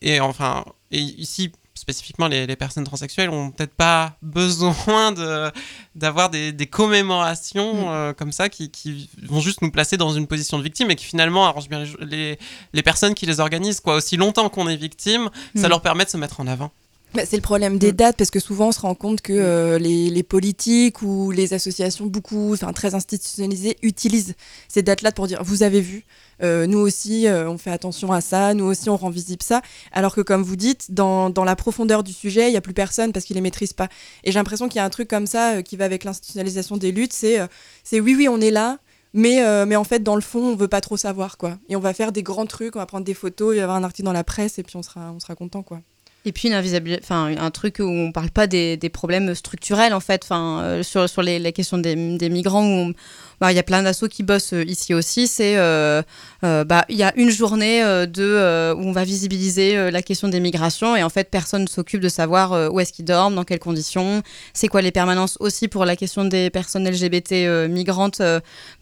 et 0.01 0.19
enfin, 0.19 0.65
et 0.91 0.99
ici 0.99 1.51
spécifiquement 1.73 2.27
les, 2.27 2.47
les 2.47 2.55
personnes 2.55 2.83
transsexuelles, 2.83 3.29
ont 3.29 3.51
peut-être 3.51 3.73
pas 3.73 4.17
besoin 4.23 5.11
de, 5.11 5.51
d'avoir 5.95 6.29
des, 6.29 6.51
des 6.51 6.65
commémorations 6.67 7.91
euh, 7.93 8.13
comme 8.13 8.31
ça 8.31 8.49
qui, 8.49 8.71
qui 8.71 9.09
vont 9.23 9.39
juste 9.41 9.61
nous 9.61 9.71
placer 9.71 9.95
dans 9.95 10.11
une 10.11 10.27
position 10.27 10.57
de 10.57 10.63
victime 10.63 10.89
et 10.91 10.95
qui 10.95 11.05
finalement 11.05 11.45
arrangent 11.45 11.69
bien 11.69 11.83
les, 11.83 12.05
les, 12.05 12.39
les 12.73 12.83
personnes 12.83 13.13
qui 13.13 13.25
les 13.25 13.39
organisent. 13.39 13.79
Quoi. 13.79 13.95
Aussi 13.95 14.17
longtemps 14.17 14.49
qu'on 14.49 14.67
est 14.67 14.75
victime, 14.75 15.29
ça 15.55 15.67
Mm. 15.67 15.69
leur 15.69 15.81
permet 15.81 16.05
de 16.05 16.09
se 16.09 16.17
mettre 16.17 16.39
en 16.39 16.47
avant. 16.47 16.71
Bah, 17.13 17.23
c'est 17.25 17.37
le 17.37 17.41
problème 17.41 17.79
des 17.79 17.93
dates 17.93 18.17
parce 18.17 18.29
que 18.29 18.39
souvent 18.39 18.67
on 18.67 18.71
se 18.71 18.81
rend 18.81 18.93
compte 18.93 19.21
que 19.21 19.31
euh, 19.33 19.79
les, 19.79 20.09
les 20.09 20.23
politiques 20.23 21.01
ou 21.01 21.31
les 21.31 21.53
associations 21.53 22.05
beaucoup, 22.05 22.53
enfin 22.53 22.73
très 22.73 22.95
institutionnalisées, 22.95 23.77
utilisent 23.81 24.35
ces 24.67 24.83
dates-là 24.83 25.13
pour 25.13 25.25
dire 25.25 25.41
vous 25.41 25.63
avez 25.63 25.79
vu, 25.79 26.05
euh, 26.43 26.67
nous 26.67 26.79
aussi 26.79 27.25
euh, 27.27 27.49
on 27.49 27.57
fait 27.57 27.71
attention 27.71 28.11
à 28.11 28.19
ça, 28.19 28.53
nous 28.53 28.65
aussi 28.65 28.89
on 28.89 28.97
rend 28.97 29.09
visible 29.09 29.41
ça, 29.41 29.61
alors 29.93 30.13
que 30.13 30.21
comme 30.21 30.43
vous 30.43 30.57
dites, 30.57 30.91
dans, 30.91 31.29
dans 31.29 31.45
la 31.45 31.55
profondeur 31.55 32.03
du 32.03 32.11
sujet, 32.11 32.49
il 32.49 32.51
n'y 32.51 32.57
a 32.57 32.61
plus 32.61 32.73
personne 32.73 33.13
parce 33.13 33.25
qu'ils 33.25 33.35
les 33.35 33.41
maîtrisent 33.41 33.73
pas. 33.73 33.87
Et 34.25 34.31
j'ai 34.31 34.37
l'impression 34.37 34.67
qu'il 34.67 34.77
y 34.77 34.81
a 34.81 34.85
un 34.85 34.89
truc 34.89 35.07
comme 35.07 35.27
ça 35.27 35.63
qui 35.63 35.77
va 35.77 35.85
avec 35.85 36.03
l'institutionnalisation 36.03 36.75
des 36.77 36.91
luttes, 36.91 37.13
c'est 37.13 37.39
c'est 37.83 38.01
oui 38.01 38.15
oui 38.17 38.27
on 38.27 38.41
est 38.41 38.51
là, 38.51 38.79
Mais, 39.13 39.43
euh, 39.43 39.65
mais 39.65 39.77
en 39.77 39.85
fait, 39.85 40.03
dans 40.03 40.15
le 40.15 40.21
fond, 40.21 40.41
on 40.41 40.55
veut 40.55 40.67
pas 40.67 40.81
trop 40.81 40.97
savoir, 40.97 41.37
quoi. 41.37 41.57
Et 41.69 41.75
on 41.75 41.79
va 41.79 41.93
faire 41.93 42.11
des 42.11 42.23
grands 42.23 42.45
trucs, 42.45 42.75
on 42.75 42.79
va 42.79 42.85
prendre 42.85 43.05
des 43.05 43.13
photos, 43.13 43.53
il 43.53 43.57
va 43.57 43.61
y 43.61 43.63
avoir 43.63 43.77
un 43.77 43.83
article 43.83 44.05
dans 44.05 44.13
la 44.13 44.23
presse, 44.25 44.59
et 44.59 44.63
puis 44.63 44.75
on 44.75 44.83
sera, 44.83 45.11
on 45.13 45.19
sera 45.19 45.35
content, 45.35 45.63
quoi. 45.63 45.81
Et 46.28 46.34
puis 46.34 46.49
une 46.49 46.99
enfin 47.01 47.34
un 47.38 47.51
truc 47.51 47.78
où 47.80 47.86
on 47.86 48.11
parle 48.11 48.30
pas 48.32 48.47
des, 48.47 48.78
problèmes 48.91 49.34
structurels 49.34 49.93
en 49.93 50.01
fait, 50.01 50.23
enfin 50.25 50.59
euh, 50.61 50.84
sur 50.84 51.07
sur 51.07 51.21
les, 51.21 51.39
la 51.39 51.53
question 51.53 51.78
des, 51.78 51.95
migrants 51.95 52.67
où 52.67 52.93
bah, 53.39 53.51
y 53.51 53.59
a 53.59 53.63
plein 53.63 53.83
d'assos 53.83 54.07
qui 54.07 54.23
bossent 54.23 54.53
euh, 54.53 54.63
ici 54.65 54.93
aussi. 54.93 55.27
C'est 55.27 55.57
euh, 55.57 56.01
euh, 56.43 56.63
bah 56.63 56.85
il 56.89 56.97
y 56.97 57.03
a 57.03 57.13
une 57.15 57.29
journée 57.29 57.83
où 57.83 58.81
on 58.81 58.91
va 58.91 59.03
visibiliser 59.03 59.91
la 59.91 60.01
question 60.01 60.27
des 60.27 60.39
migrations 60.39 60.95
et 60.95 61.03
en 61.03 61.09
fait 61.09 61.29
personne 61.29 61.63
ne 61.63 61.67
s'occupe 61.67 62.01
de 62.01 62.09
savoir 62.09 62.71
où 62.73 62.79
est-ce 62.79 62.93
qu'ils 62.93 63.05
dorment, 63.05 63.35
dans 63.35 63.43
quelles 63.43 63.59
conditions, 63.59 64.21
c'est 64.53 64.67
quoi 64.67 64.81
les 64.81 64.91
permanences 64.91 65.38
aussi 65.39 65.67
pour 65.67 65.85
la 65.85 65.95
question 65.95 66.25
des 66.25 66.49
personnes 66.49 66.88
LGBT 66.89 67.67
migrantes. 67.69 68.19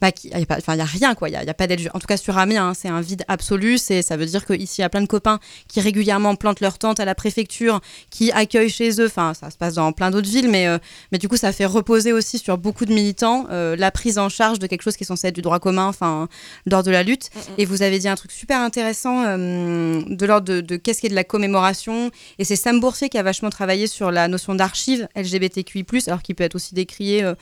bah 0.00 0.10
il 0.24 0.30
y 0.30 0.80
a 0.80 0.84
rien 0.84 1.14
quoi, 1.14 1.28
il 1.28 1.32
y 1.32 1.36
a, 1.36 1.54
pas 1.54 1.66
d'aide. 1.66 1.90
En 1.94 1.98
tout 1.98 2.06
cas 2.06 2.16
sur 2.16 2.36
Amiens, 2.38 2.68
hein, 2.68 2.74
c'est 2.74 2.88
un 2.88 3.00
vide 3.00 3.24
absolu. 3.28 3.78
Ça 3.78 4.16
veut 4.16 4.26
dire 4.26 4.44
qu'ici 4.44 4.80
il 4.80 4.82
y 4.82 4.84
a 4.84 4.88
plein 4.88 5.02
de 5.02 5.06
copains 5.06 5.38
qui 5.68 5.80
régulièrement 5.80 6.34
plantent 6.36 6.60
leur 6.60 6.78
tente 6.78 7.00
à 7.00 7.04
la 7.04 7.14
préfecture, 7.14 7.80
qui 8.10 8.32
accueillent 8.32 8.70
chez 8.70 9.00
eux. 9.00 9.08
Ça 9.08 9.50
se 9.50 9.56
passe 9.56 9.74
dans 9.74 9.92
plein 9.92 10.10
d'autres 10.10 10.28
villes, 10.28 10.48
mais, 10.50 10.78
du 11.18 11.28
coup, 11.28 11.36
ça 11.36 11.52
fait 11.52 11.66
reposer 11.66 12.12
aussi 12.12 12.38
sur 12.38 12.58
beaucoup 12.58 12.84
de 12.84 12.92
militants 12.92 13.46
la 13.50 13.90
prise 13.90 14.18
en 14.18 14.28
charge 14.28 14.45
de 14.54 14.66
quelque 14.66 14.82
chose 14.82 14.96
qui 14.96 15.04
est 15.04 15.06
censé 15.06 15.28
être 15.28 15.34
du 15.34 15.42
droit 15.42 15.58
commun, 15.58 15.86
enfin, 15.86 16.28
l'ordre 16.66 16.86
de 16.86 16.90
la 16.92 17.02
lutte. 17.02 17.30
Et 17.58 17.64
vous 17.64 17.82
avez 17.82 17.98
dit 17.98 18.08
un 18.08 18.14
truc 18.14 18.32
super 18.32 18.60
intéressant 18.60 19.24
euh, 19.26 20.02
de 20.06 20.26
l'ordre 20.26 20.46
de, 20.46 20.60
de 20.60 20.76
qu'est-ce 20.76 21.00
qui 21.00 21.06
est 21.06 21.10
de 21.10 21.14
la 21.14 21.24
commémoration. 21.24 22.10
Et 22.38 22.44
c'est 22.44 22.56
Sam 22.56 22.80
Boursier 22.80 23.08
qui 23.08 23.18
a 23.18 23.22
vachement 23.22 23.50
travaillé 23.50 23.86
sur 23.86 24.10
la 24.10 24.28
notion 24.28 24.54
d'archive 24.54 25.08
LGBTQI, 25.16 25.84
alors 26.06 26.22
qu'il 26.22 26.34
peut 26.34 26.44
être 26.44 26.54
aussi 26.54 26.74
décrié. 26.74 27.22
euh, 27.22 27.34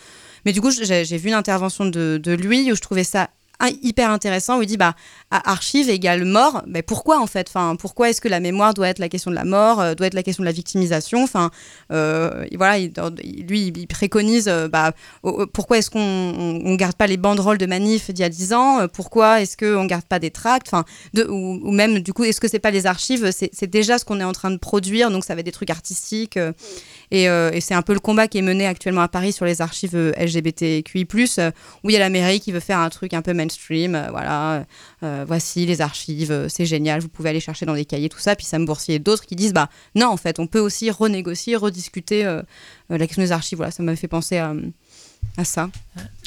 Mais 0.44 0.52
du 0.52 0.60
coup, 0.60 0.70
j'ai 0.70 1.16
vu 1.16 1.28
une 1.28 1.34
intervention 1.34 1.84
de, 1.86 2.20
de 2.22 2.32
lui 2.32 2.70
où 2.72 2.76
je 2.76 2.80
trouvais 2.80 3.04
ça 3.04 3.30
hyper 3.82 4.10
intéressant 4.10 4.58
où 4.58 4.62
il 4.62 4.66
dit 4.66 4.76
bah 4.76 4.94
archive 5.30 5.88
égale 5.88 6.24
mort 6.24 6.62
mais 6.66 6.82
pourquoi 6.82 7.20
en 7.20 7.26
fait? 7.26 7.46
Enfin 7.48 7.76
pourquoi 7.76 8.10
est-ce 8.10 8.20
que 8.20 8.28
la 8.28 8.40
mémoire 8.40 8.74
doit 8.74 8.88
être 8.88 8.98
la 8.98 9.08
question 9.08 9.30
de 9.30 9.36
la 9.36 9.44
mort 9.44 9.80
euh, 9.80 9.94
doit 9.94 10.06
être 10.06 10.14
la 10.14 10.22
question 10.22 10.42
de 10.42 10.46
la 10.46 10.52
victimisation? 10.52 11.22
Enfin 11.22 11.50
euh, 11.92 12.44
voilà 12.56 12.78
il- 12.78 12.92
il- 13.22 13.46
lui 13.46 13.72
il 13.74 13.86
préconise 13.86 14.48
euh, 14.48 14.68
bah 14.68 14.92
pourquoi 15.52 15.78
est-ce 15.78 15.90
qu'on 15.90 16.00
on, 16.00 16.60
on 16.64 16.74
garde 16.74 16.94
pas 16.96 17.06
les 17.06 17.16
banderoles 17.16 17.58
de 17.58 17.66
manif 17.66 18.10
d'il 18.10 18.20
y 18.22 18.24
a 18.24 18.28
10 18.28 18.52
ans? 18.52 18.86
Pourquoi 18.92 19.40
est-ce 19.40 19.56
que 19.56 19.76
on 19.76 19.86
garde 19.86 20.04
pas 20.04 20.18
des 20.18 20.30
tracts? 20.30 20.66
Enfin 20.68 20.84
ou, 21.16 21.70
même 21.70 22.00
du 22.00 22.12
coup 22.12 22.24
est-ce 22.24 22.40
que 22.40 22.48
c'est 22.48 22.58
pas 22.58 22.70
les 22.70 22.86
archives? 22.86 23.30
C'est 23.32 23.66
déjà 23.70 23.98
ce 23.98 24.04
qu'on 24.04 24.20
est 24.20 24.24
en 24.24 24.32
train 24.32 24.50
de 24.50 24.56
produire 24.58 25.10
donc 25.10 25.24
ça 25.24 25.34
va 25.34 25.40
être 25.40 25.46
des 25.46 25.52
trucs 25.52 25.70
artistiques 25.70 26.38
et, 27.14 27.28
euh, 27.28 27.52
et 27.52 27.60
c'est 27.60 27.74
un 27.74 27.82
peu 27.82 27.94
le 27.94 28.00
combat 28.00 28.26
qui 28.26 28.38
est 28.38 28.42
mené 28.42 28.66
actuellement 28.66 29.02
à 29.02 29.06
Paris 29.06 29.32
sur 29.32 29.44
les 29.44 29.60
archives 29.60 29.94
euh, 29.94 30.10
LGBTQI+, 30.18 31.06
euh, 31.38 31.52
où 31.84 31.90
il 31.90 31.92
y 31.92 31.96
a 31.96 32.00
la 32.00 32.10
mairie 32.10 32.40
qui 32.40 32.50
veut 32.50 32.58
faire 32.58 32.80
un 32.80 32.90
truc 32.90 33.14
un 33.14 33.22
peu 33.22 33.32
mainstream, 33.32 34.08
voilà, 34.10 34.66
voici 35.24 35.64
les 35.64 35.80
archives, 35.80 36.48
c'est 36.48 36.66
génial, 36.66 37.00
vous 37.00 37.08
pouvez 37.08 37.30
aller 37.30 37.38
chercher 37.38 37.66
dans 37.66 37.74
des 37.74 37.84
cahiers, 37.84 38.08
tout 38.08 38.18
ça, 38.18 38.34
puis 38.34 38.44
Sam 38.44 38.64
Boursier 38.64 38.96
et 38.96 38.98
d'autres 38.98 39.26
qui 39.26 39.36
disent, 39.36 39.52
bah 39.52 39.68
non, 39.94 40.08
en 40.08 40.16
fait, 40.16 40.40
on 40.40 40.48
peut 40.48 40.58
aussi 40.58 40.90
renégocier, 40.90 41.54
rediscuter 41.54 42.24
la 42.88 43.06
question 43.06 43.22
des 43.22 43.30
archives, 43.30 43.58
voilà, 43.58 43.70
ça 43.70 43.84
m'a 43.84 43.94
fait 43.94 44.08
penser 44.08 44.38
à, 44.38 44.52
à 45.36 45.44
ça. 45.44 45.70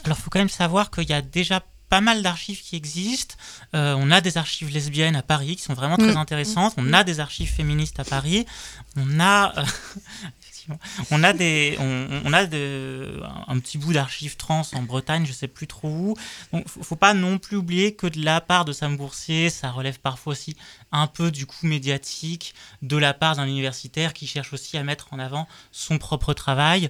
Alors, 0.05 0.17
il 0.17 0.23
faut 0.23 0.29
quand 0.29 0.39
même 0.39 0.47
savoir 0.47 0.89
qu'il 0.89 1.09
y 1.09 1.13
a 1.13 1.21
déjà 1.21 1.61
pas 1.89 2.01
mal 2.01 2.21
d'archives 2.21 2.61
qui 2.61 2.75
existent. 2.75 3.35
Euh, 3.73 3.95
on 3.97 4.11
a 4.11 4.21
des 4.21 4.37
archives 4.37 4.69
lesbiennes 4.69 5.15
à 5.15 5.21
Paris 5.23 5.55
qui 5.55 5.63
sont 5.63 5.73
vraiment 5.73 5.97
très 5.97 6.13
Mm. 6.13 6.17
intéressantes. 6.17 6.73
On 6.77 6.93
a 6.93 7.03
des 7.03 7.19
archives 7.19 7.49
féministes 7.49 7.99
à 7.99 8.03
Paris. 8.03 8.45
On 8.97 9.19
a, 9.19 9.57
euh, 9.57 9.63
on 11.11 11.23
a 11.23 11.33
des, 11.33 11.77
on, 11.79 12.33
a 12.33 12.45
de, 12.45 13.21
un 13.47 13.59
petit 13.59 13.77
bout 13.77 13.93
d'archives 13.93 14.37
trans 14.37 14.63
en 14.73 14.81
Bretagne, 14.81 15.25
je 15.25 15.33
sais 15.33 15.47
plus 15.47 15.67
trop 15.67 15.89
où. 15.89 16.13
Donc, 16.53 16.67
faut, 16.67 16.95
pas 16.95 17.13
non 17.13 17.37
plus 17.37 17.57
oublier 17.57 17.95
que 17.95 18.07
de 18.07 18.23
la 18.23 18.41
part 18.41 18.65
de 18.65 18.73
Sam 18.73 18.97
Boursier, 18.97 19.49
ça 19.49 19.71
relève 19.71 19.99
parfois 19.99 20.31
aussi 20.31 20.55
un 20.91 21.07
peu 21.07 21.31
du 21.31 21.45
coup 21.45 21.65
médiatique 21.65 22.53
de 22.81 22.97
la 22.97 23.13
part 23.13 23.35
d'un 23.35 23.47
universitaire 23.47 24.13
qui 24.13 24.27
cherche 24.27 24.53
aussi 24.53 24.77
à 24.77 24.83
mettre 24.83 25.13
en 25.13 25.19
avant 25.19 25.47
son 25.71 25.97
propre 25.97 26.33
travail 26.33 26.89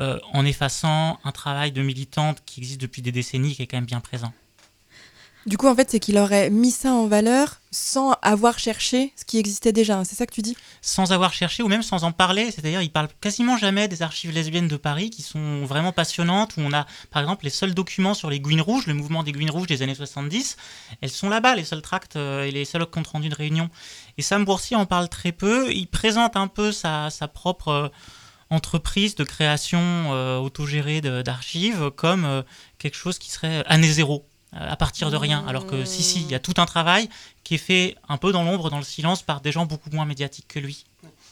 euh, 0.00 0.18
en 0.32 0.44
effaçant 0.44 1.18
un 1.24 1.32
travail 1.32 1.72
de 1.72 1.82
militante 1.82 2.42
qui 2.46 2.60
existe 2.60 2.80
depuis 2.80 3.02
des 3.02 3.10
décennies, 3.10 3.54
qui 3.54 3.62
est 3.62 3.66
quand 3.66 3.78
même 3.78 3.84
bien 3.84 4.00
présent. 4.00 4.32
Du 5.48 5.56
coup, 5.56 5.66
en 5.66 5.74
fait, 5.74 5.90
c'est 5.90 5.98
qu'il 5.98 6.18
aurait 6.18 6.50
mis 6.50 6.70
ça 6.70 6.92
en 6.92 7.06
valeur 7.06 7.62
sans 7.70 8.12
avoir 8.20 8.58
cherché 8.58 9.14
ce 9.16 9.24
qui 9.24 9.38
existait 9.38 9.72
déjà. 9.72 9.96
hein. 9.96 10.04
C'est 10.04 10.14
ça 10.14 10.26
que 10.26 10.34
tu 10.34 10.42
dis? 10.42 10.54
Sans 10.82 11.10
avoir 11.10 11.32
cherché 11.32 11.62
ou 11.62 11.68
même 11.68 11.82
sans 11.82 12.04
en 12.04 12.12
parler, 12.12 12.50
c'est-à-dire 12.50 12.82
il 12.82 12.92
parle 12.92 13.08
quasiment 13.22 13.56
jamais 13.56 13.88
des 13.88 14.02
archives 14.02 14.30
lesbiennes 14.30 14.68
de 14.68 14.76
Paris 14.76 15.08
qui 15.08 15.22
sont 15.22 15.64
vraiment 15.64 15.90
passionnantes, 15.90 16.58
où 16.58 16.60
on 16.60 16.74
a 16.74 16.84
par 17.10 17.22
exemple 17.22 17.44
les 17.44 17.50
seuls 17.50 17.72
documents 17.72 18.12
sur 18.12 18.28
les 18.28 18.40
Guines 18.40 18.60
Rouges, 18.60 18.86
le 18.86 18.92
mouvement 18.92 19.22
des 19.22 19.32
Guines 19.32 19.50
Rouges 19.50 19.68
des 19.68 19.80
années 19.80 19.94
70, 19.94 20.58
elles 21.00 21.08
sont 21.08 21.30
là-bas, 21.30 21.56
les 21.56 21.64
seuls 21.64 21.80
tracts 21.80 22.16
euh, 22.16 22.44
et 22.44 22.50
les 22.50 22.66
seuls 22.66 22.84
comptes 22.84 23.06
rendus 23.06 23.30
de 23.30 23.34
réunion. 23.34 23.70
Et 24.18 24.22
Sam 24.22 24.44
Boursier 24.44 24.76
en 24.76 24.84
parle 24.84 25.08
très 25.08 25.32
peu, 25.32 25.72
il 25.72 25.86
présente 25.86 26.36
un 26.36 26.48
peu 26.48 26.72
sa, 26.72 27.08
propre 27.32 27.68
euh, 27.68 27.88
entreprise 28.50 29.14
de 29.14 29.24
création 29.24 29.80
euh, 29.80 30.36
autogérée 30.36 31.00
d'archives 31.00 31.90
comme 31.96 32.44
quelque 32.76 32.96
chose 32.96 33.18
qui 33.18 33.30
serait 33.30 33.64
année 33.66 33.90
zéro 33.90 34.27
à 34.52 34.76
partir 34.76 35.10
de 35.10 35.16
rien. 35.16 35.44
Alors 35.46 35.66
que 35.66 35.84
si, 35.84 36.22
il 36.22 36.30
y 36.30 36.34
a 36.34 36.40
tout 36.40 36.54
un 36.56 36.66
travail 36.66 37.08
qui 37.44 37.54
est 37.54 37.58
fait 37.58 37.96
un 38.08 38.16
peu 38.16 38.32
dans 38.32 38.44
l'ombre, 38.44 38.70
dans 38.70 38.78
le 38.78 38.84
silence, 38.84 39.22
par 39.22 39.40
des 39.40 39.52
gens 39.52 39.66
beaucoup 39.66 39.90
moins 39.90 40.04
médiatiques 40.04 40.48
que 40.48 40.58
lui. 40.58 40.84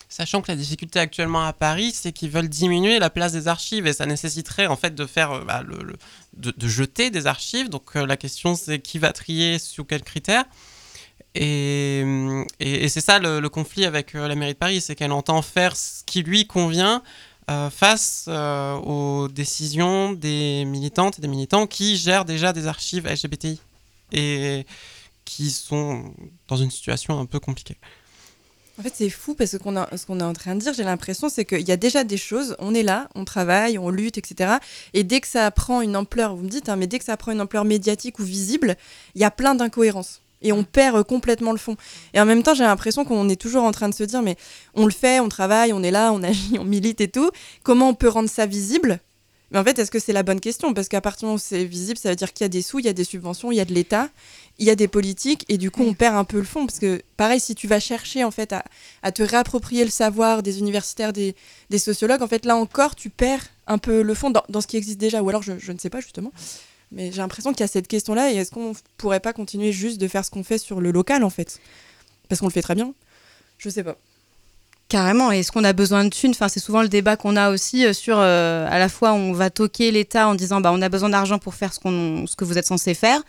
Sachant 0.08 0.40
que 0.40 0.52
la 0.52 0.56
difficulté 0.56 1.00
actuellement 1.00 1.44
à 1.44 1.52
Paris, 1.52 1.90
c'est 1.92 2.12
qu'ils 2.12 2.30
veulent 2.30 2.48
diminuer 2.48 3.00
la 3.00 3.10
place 3.10 3.32
des 3.32 3.48
archives 3.48 3.88
et 3.88 3.92
ça 3.92 4.06
nécessiterait 4.06 4.68
en 4.68 4.76
fait 4.76 4.94
de 4.94 5.04
faire 5.04 5.32
euh, 5.32 5.44
bah, 5.44 5.64
de, 6.34 6.68
jeter 6.68 7.10
des 7.10 7.26
archives. 7.26 7.68
Donc 7.68 7.96
euh, 7.96 8.06
la 8.06 8.16
question 8.16 8.54
c'est 8.54 8.78
qui 8.78 8.98
va 8.98 9.12
trier 9.12 9.58
sous 9.58 9.84
quels 9.84 10.04
critères. 10.04 10.44
Et, 11.34 12.02
hum, 12.04 12.46
c'est 12.60 13.00
ça 13.00 13.18
le, 13.18 13.46
conflit 13.48 13.84
avec 13.84 14.14
euh, 14.14 14.28
la 14.28 14.36
mairie 14.36 14.54
de 14.54 14.58
Paris, 14.58 14.80
c'est 14.80 14.94
qu'elle 14.94 15.12
entend 15.12 15.42
faire 15.42 15.76
ce 15.76 16.04
qui 16.04 16.22
lui 16.22 16.46
convient 16.46 17.02
euh, 17.50 17.70
face 17.70 18.26
euh, 18.28 18.74
aux 18.74 19.28
décisions 19.28 20.12
des 20.12 20.64
militantes 20.64 21.18
et 21.18 21.22
des 21.22 21.28
militants 21.28 21.66
qui 21.66 21.96
gèrent 21.96 22.24
déjà 22.24 22.52
des 22.52 22.66
archives 22.66 23.06
LGBTI 23.06 23.60
et 24.12 24.66
qui 25.24 25.50
sont 25.50 26.12
dans 26.48 26.56
une 26.56 26.70
situation 26.70 27.18
un 27.20 27.26
peu 27.26 27.38
compliquée. 27.38 27.76
En 28.78 28.82
fait, 28.82 28.92
c'est 28.94 29.08
fou 29.10 29.34
parce 29.34 29.52
que 29.52 29.56
ce 29.56 30.06
qu'on 30.06 30.20
est 30.20 30.22
en 30.22 30.32
train 30.34 30.54
de 30.54 30.60
dire, 30.60 30.74
j'ai 30.74 30.84
l'impression, 30.84 31.28
c'est 31.28 31.46
qu'il 31.46 31.66
y 31.66 31.72
a 31.72 31.78
déjà 31.78 32.04
des 32.04 32.18
choses, 32.18 32.56
on 32.58 32.74
est 32.74 32.82
là, 32.82 33.08
on 33.14 33.24
travaille, 33.24 33.78
on 33.78 33.88
lutte, 33.88 34.18
etc. 34.18 34.56
Et 34.92 35.02
dès 35.02 35.20
que 35.20 35.28
ça 35.28 35.50
prend 35.50 35.80
une 35.80 35.96
ampleur, 35.96 36.36
vous 36.36 36.42
me 36.42 36.50
dites, 36.50 36.68
hein, 36.68 36.76
mais 36.76 36.86
dès 36.86 36.98
que 36.98 37.04
ça 37.04 37.16
prend 37.16 37.32
une 37.32 37.40
ampleur 37.40 37.64
médiatique 37.64 38.18
ou 38.18 38.24
visible, 38.24 38.76
il 39.14 39.22
y 39.22 39.24
a 39.24 39.30
plein 39.30 39.54
d'incohérences. 39.54 40.20
Et 40.42 40.52
on 40.52 40.64
perd 40.64 40.96
euh, 40.96 41.02
complètement 41.02 41.52
le 41.52 41.58
fond. 41.58 41.76
Et 42.14 42.20
en 42.20 42.26
même 42.26 42.42
temps, 42.42 42.54
j'ai 42.54 42.64
l'impression 42.64 43.04
qu'on 43.04 43.28
est 43.28 43.40
toujours 43.40 43.64
en 43.64 43.72
train 43.72 43.88
de 43.88 43.94
se 43.94 44.04
dire, 44.04 44.22
mais 44.22 44.36
on 44.74 44.84
le 44.84 44.92
fait, 44.92 45.20
on 45.20 45.28
travaille, 45.28 45.72
on 45.72 45.82
est 45.82 45.90
là, 45.90 46.12
on 46.12 46.22
agit, 46.22 46.56
on 46.60 46.64
milite 46.64 47.00
et 47.00 47.08
tout. 47.08 47.30
Comment 47.62 47.88
on 47.88 47.94
peut 47.94 48.08
rendre 48.08 48.28
ça 48.28 48.46
visible? 48.46 49.00
Mais 49.50 49.58
en 49.58 49.64
fait, 49.64 49.78
est-ce 49.78 49.90
que 49.90 50.00
c'est 50.00 50.12
la 50.12 50.24
bonne 50.24 50.40
question? 50.40 50.74
Parce 50.74 50.88
qu'à 50.88 51.00
partir 51.00 51.20
du 51.20 51.24
moment 51.26 51.36
où 51.36 51.38
c'est 51.38 51.64
visible, 51.64 51.98
ça 51.98 52.10
veut 52.10 52.16
dire 52.16 52.32
qu'il 52.32 52.44
y 52.44 52.46
a 52.46 52.48
des 52.48 52.62
sous, 52.62 52.80
il 52.80 52.86
y 52.86 52.88
a 52.88 52.92
des 52.92 53.04
subventions, 53.04 53.52
il 53.52 53.56
y 53.56 53.60
a 53.60 53.64
de 53.64 53.72
l'État, 53.72 54.08
il 54.58 54.66
y 54.66 54.70
a 54.70 54.74
des 54.74 54.88
politiques, 54.88 55.44
et 55.48 55.56
du 55.56 55.70
coup, 55.70 55.82
on 55.82 55.94
perd 55.94 56.16
un 56.16 56.24
peu 56.24 56.38
le 56.38 56.44
fond. 56.44 56.66
Parce 56.66 56.80
que, 56.80 57.00
pareil, 57.16 57.38
si 57.38 57.54
tu 57.54 57.68
vas 57.68 57.78
chercher 57.78 58.24
en 58.24 58.32
fait 58.32 58.52
à, 58.52 58.64
à 59.02 59.12
te 59.12 59.22
réapproprier 59.22 59.84
le 59.84 59.90
savoir 59.90 60.42
des 60.42 60.58
universitaires, 60.58 61.12
des, 61.12 61.36
des 61.70 61.78
sociologues, 61.78 62.22
en 62.22 62.28
fait, 62.28 62.44
là 62.44 62.56
encore, 62.56 62.96
tu 62.96 63.08
perds 63.08 63.46
un 63.68 63.78
peu 63.78 64.02
le 64.02 64.14
fond 64.14 64.30
dans, 64.30 64.42
dans 64.48 64.60
ce 64.60 64.66
qui 64.66 64.76
existe 64.76 64.98
déjà. 64.98 65.22
Ou 65.22 65.28
alors, 65.28 65.42
je, 65.42 65.52
je 65.58 65.70
ne 65.70 65.78
sais 65.78 65.90
pas 65.90 66.00
justement. 66.00 66.32
Mais 66.92 67.10
j'ai 67.10 67.18
l'impression 67.18 67.52
qu'il 67.52 67.60
y 67.60 67.64
a 67.64 67.68
cette 67.68 67.88
question-là, 67.88 68.32
et 68.32 68.36
est-ce 68.36 68.50
qu'on 68.50 68.72
pourrait 68.96 69.20
pas 69.20 69.32
continuer 69.32 69.72
juste 69.72 70.00
de 70.00 70.08
faire 70.08 70.24
ce 70.24 70.30
qu'on 70.30 70.44
fait 70.44 70.58
sur 70.58 70.80
le 70.80 70.90
local, 70.90 71.24
en 71.24 71.30
fait? 71.30 71.60
Parce 72.28 72.40
qu'on 72.40 72.46
le 72.46 72.52
fait 72.52 72.62
très 72.62 72.74
bien. 72.74 72.92
Je 73.58 73.68
sais 73.68 73.84
pas. 73.84 73.96
Carrément, 74.88 75.32
est-ce 75.32 75.50
qu'on 75.50 75.64
a 75.64 75.72
besoin 75.72 76.04
de 76.04 76.10
thunes? 76.10 76.30
Enfin, 76.30 76.48
C'est 76.48 76.60
souvent 76.60 76.80
le 76.80 76.88
débat 76.88 77.16
qu'on 77.16 77.34
a 77.34 77.50
aussi 77.50 77.84
euh, 77.84 77.92
sur, 77.92 78.18
euh, 78.20 78.68
à 78.70 78.78
la 78.78 78.88
fois, 78.88 79.14
on 79.14 79.32
va 79.32 79.50
toquer 79.50 79.90
l'État 79.90 80.28
en 80.28 80.36
disant, 80.36 80.60
bah, 80.60 80.70
on 80.72 80.80
a 80.80 80.88
besoin 80.88 81.08
d'argent 81.08 81.40
pour 81.40 81.54
faire 81.54 81.74
ce, 81.74 81.80
ce 81.80 82.36
que 82.36 82.44
vous 82.44 82.56
êtes 82.56 82.66
censé 82.66 82.94
faire, 82.94 83.20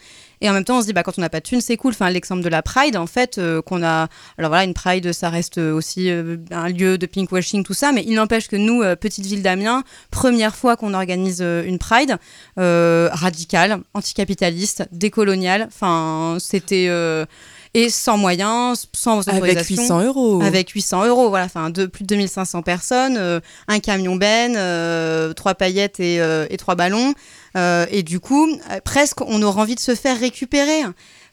et 0.42 0.50
en 0.50 0.54
même 0.54 0.64
temps, 0.64 0.78
on 0.78 0.82
se 0.82 0.86
dit, 0.88 0.94
bah, 0.94 1.04
quand 1.04 1.18
on 1.18 1.22
n'a 1.22 1.30
pas 1.30 1.40
de 1.40 1.46
thunes, 1.46 1.62
c'est 1.62 1.78
cool. 1.78 1.94
Enfin, 1.94 2.10
l'exemple 2.10 2.44
de 2.44 2.50
la 2.50 2.62
Pride, 2.62 2.96
en 2.96 3.08
fait, 3.08 3.38
euh, 3.38 3.62
qu'on 3.62 3.84
a... 3.84 4.08
Alors 4.38 4.50
voilà, 4.50 4.64
une 4.64 4.74
Pride, 4.74 5.12
ça 5.12 5.30
reste 5.30 5.58
aussi 5.58 6.10
euh, 6.10 6.38
un 6.52 6.70
lieu 6.70 6.98
de 6.98 7.06
pinkwashing, 7.06 7.64
tout 7.64 7.74
ça, 7.74 7.92
mais 7.92 8.04
il 8.06 8.16
n'empêche 8.16 8.48
que 8.48 8.56
nous, 8.56 8.82
euh, 8.84 8.96
petite 8.96 9.26
ville 9.26 9.42
d'Amiens, 9.42 9.84
première 10.12 10.56
fois 10.56 10.76
qu'on 10.76 10.94
organise 10.94 11.40
euh, 11.42 11.64
une 11.64 11.80
Pride, 11.80 12.18
euh, 12.60 13.10
radicale, 13.12 13.80
anticapitaliste, 13.94 14.88
décoloniale, 14.92 15.68
enfin, 15.72 16.38
c'était... 16.40 16.88
euh, 16.90 17.26
et 17.74 17.90
sans 17.90 18.18
moyens, 18.18 18.88
sans 18.94 19.28
Avec 19.28 19.44
autorisation. 19.44 20.00
800 20.00 20.04
euros. 20.06 20.42
Avec 20.42 20.70
800 20.70 21.06
euros, 21.08 21.30
voilà, 21.30 21.46
enfin 21.46 21.70
de, 21.70 21.86
plus 21.86 22.04
de 22.04 22.08
2500 22.08 22.62
personnes, 22.64 23.18
euh, 23.18 23.40
un 23.68 23.80
camion 23.80 24.16
ben, 24.16 24.56
euh, 24.56 25.34
trois 25.34 25.54
paillettes 25.54 26.00
et, 26.00 26.20
euh, 26.20 26.48
et 26.50 26.58
trois 26.58 26.76
ballons. 26.76 27.14
Euh, 27.56 27.86
et 27.92 28.04
du 28.04 28.20
coup, 28.20 28.48
euh, 28.48 28.80
presque, 28.84 29.22
on 29.22 29.42
aura 29.42 29.62
envie 29.62 29.76
de 29.76 29.80
se 29.80 29.96
faire 29.96 30.20
récupérer. 30.20 30.84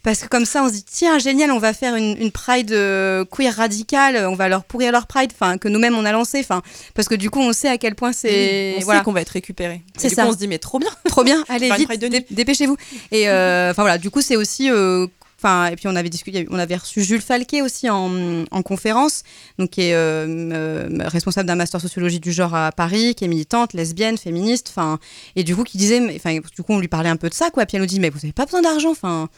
Parce 0.02 0.20
que 0.20 0.28
comme 0.28 0.44
ça, 0.44 0.62
on 0.62 0.68
se 0.68 0.74
dit, 0.74 0.84
tiens, 0.84 1.18
génial, 1.18 1.50
on 1.50 1.58
va 1.58 1.72
faire 1.72 1.96
une, 1.96 2.14
une 2.20 2.30
pride 2.30 2.72
euh, 2.72 3.24
queer 3.24 3.54
radicale, 3.54 4.26
on 4.28 4.34
va 4.34 4.50
leur 4.50 4.64
pourrir 4.64 4.92
leur 4.92 5.06
pride, 5.06 5.30
enfin, 5.32 5.56
que 5.56 5.66
nous-mêmes 5.66 5.96
on 5.96 6.04
a 6.04 6.12
lancé, 6.12 6.40
enfin, 6.40 6.60
parce 6.94 7.08
que 7.08 7.14
du 7.14 7.30
coup, 7.30 7.40
on 7.40 7.54
sait 7.54 7.68
à 7.70 7.78
quel 7.78 7.94
point 7.94 8.12
c'est. 8.12 8.74
on 8.76 8.80
voilà. 8.84 9.00
sait 9.00 9.04
qu'on 9.04 9.12
va 9.12 9.22
être 9.22 9.30
récupéré. 9.30 9.82
C'est 9.96 10.10
ça. 10.10 10.24
coup, 10.24 10.28
on 10.28 10.32
se 10.32 10.36
dit, 10.36 10.46
mais 10.46 10.58
trop 10.58 10.78
bien. 10.78 10.90
Trop 11.08 11.24
bien, 11.24 11.42
allez, 11.48 11.70
vite, 11.70 11.90
dépêchez-vous. 12.30 12.76
Et 13.12 13.30
euh, 13.30 13.70
enfin 13.70 13.82
voilà, 13.82 13.96
du 13.96 14.10
coup, 14.10 14.20
c'est 14.20 14.36
aussi. 14.36 14.70
euh, 14.70 15.06
Et 15.44 15.76
puis 15.76 15.88
on 15.88 15.96
avait 15.96 16.08
discuté, 16.08 16.46
on 16.50 16.58
avait 16.58 16.76
reçu 16.76 17.02
Jules 17.02 17.20
Falquet 17.20 17.60
aussi 17.60 17.90
en, 17.90 18.44
en 18.50 18.62
conférence, 18.62 19.22
donc 19.58 19.70
qui 19.70 19.82
est 19.82 19.94
euh, 19.94 20.26
euh, 20.52 20.88
responsable 21.00 21.46
d'un 21.46 21.54
master 21.54 21.80
sociologie 21.80 22.20
du 22.20 22.32
genre 22.32 22.54
à 22.54 22.72
Paris, 22.72 23.14
qui 23.14 23.24
est 23.24 23.28
militante, 23.28 23.74
lesbienne, 23.74 24.16
féministe, 24.16 24.68
enfin, 24.70 24.98
et 25.36 25.44
du 25.44 25.54
coup 25.54 25.64
qui 25.64 25.76
disait, 25.76 26.00
enfin, 26.16 26.34
du 26.34 26.62
coup 26.62 26.72
on 26.72 26.78
lui 26.78 26.88
parlait 26.88 27.10
un 27.10 27.16
peu 27.16 27.28
de 27.28 27.34
ça, 27.34 27.50
quoi. 27.50 27.66
Puis 27.66 27.76
elle 27.76 27.82
nous 27.82 27.86
dit, 27.86 28.00
mais 28.00 28.10
vous 28.10 28.20
avez 28.22 28.32
pas 28.32 28.46
besoin 28.46 28.62
d'argent, 28.62 28.90
enfin, 28.90 29.28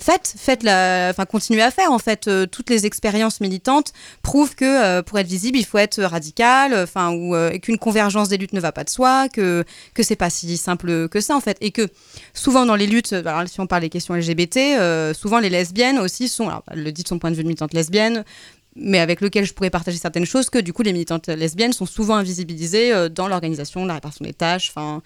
faites, 0.00 0.34
faites 0.36 0.62
la, 0.62 1.08
enfin, 1.10 1.26
continuez 1.26 1.62
à 1.62 1.70
faire. 1.70 1.92
En 1.92 1.98
fait, 1.98 2.26
euh, 2.28 2.46
toutes 2.46 2.70
les 2.70 2.86
expériences 2.86 3.40
militantes 3.40 3.92
prouvent 4.22 4.54
que 4.54 4.64
euh, 4.64 5.02
pour 5.02 5.18
être 5.18 5.26
visible, 5.26 5.58
il 5.58 5.64
faut 5.64 5.78
être 5.78 6.02
radical, 6.02 6.74
enfin, 6.74 7.12
ou 7.12 7.34
euh, 7.34 7.58
qu'une 7.58 7.78
convergence 7.78 8.28
des 8.28 8.36
luttes 8.36 8.52
ne 8.52 8.60
va 8.60 8.72
pas 8.72 8.84
de 8.84 8.90
soi, 8.90 9.28
que 9.28 9.64
que 9.94 10.02
c'est 10.02 10.16
pas 10.16 10.30
si 10.30 10.56
simple 10.56 11.08
que 11.08 11.20
ça 11.20 11.36
en 11.36 11.40
fait, 11.40 11.56
et 11.60 11.70
que 11.70 11.88
souvent 12.34 12.66
dans 12.66 12.76
les 12.76 12.86
luttes, 12.86 13.12
euh, 13.12 13.46
si 13.46 13.60
on 13.60 13.66
parle 13.66 13.82
des 13.82 13.90
questions 13.90 14.14
LGBT, 14.14 14.56
euh, 14.78 15.14
souvent 15.14 15.38
les 15.38 15.50
lesbiennes 15.50 15.98
aussi 15.98 16.28
sont, 16.28 16.48
alors, 16.48 16.64
elle 16.70 16.82
le 16.82 16.92
dit 16.92 17.02
de 17.02 17.08
son 17.08 17.18
point 17.18 17.30
de 17.30 17.36
vue 17.36 17.42
de 17.42 17.48
militante 17.48 17.74
lesbienne, 17.74 18.24
mais 18.76 19.00
avec 19.00 19.20
lequel 19.20 19.44
je 19.44 19.52
pourrais 19.52 19.70
partager 19.70 19.98
certaines 19.98 20.26
choses, 20.26 20.48
que 20.50 20.58
du 20.58 20.72
coup 20.72 20.82
les 20.82 20.92
militantes 20.92 21.28
lesbiennes 21.28 21.72
sont 21.72 21.86
souvent 21.86 22.16
invisibilisées 22.16 22.92
euh, 22.92 23.08
dans 23.08 23.28
l'organisation, 23.28 23.84
la 23.84 23.94
répartition 23.94 24.24
des 24.24 24.34
tâches, 24.34 24.70
enfin. 24.74 25.02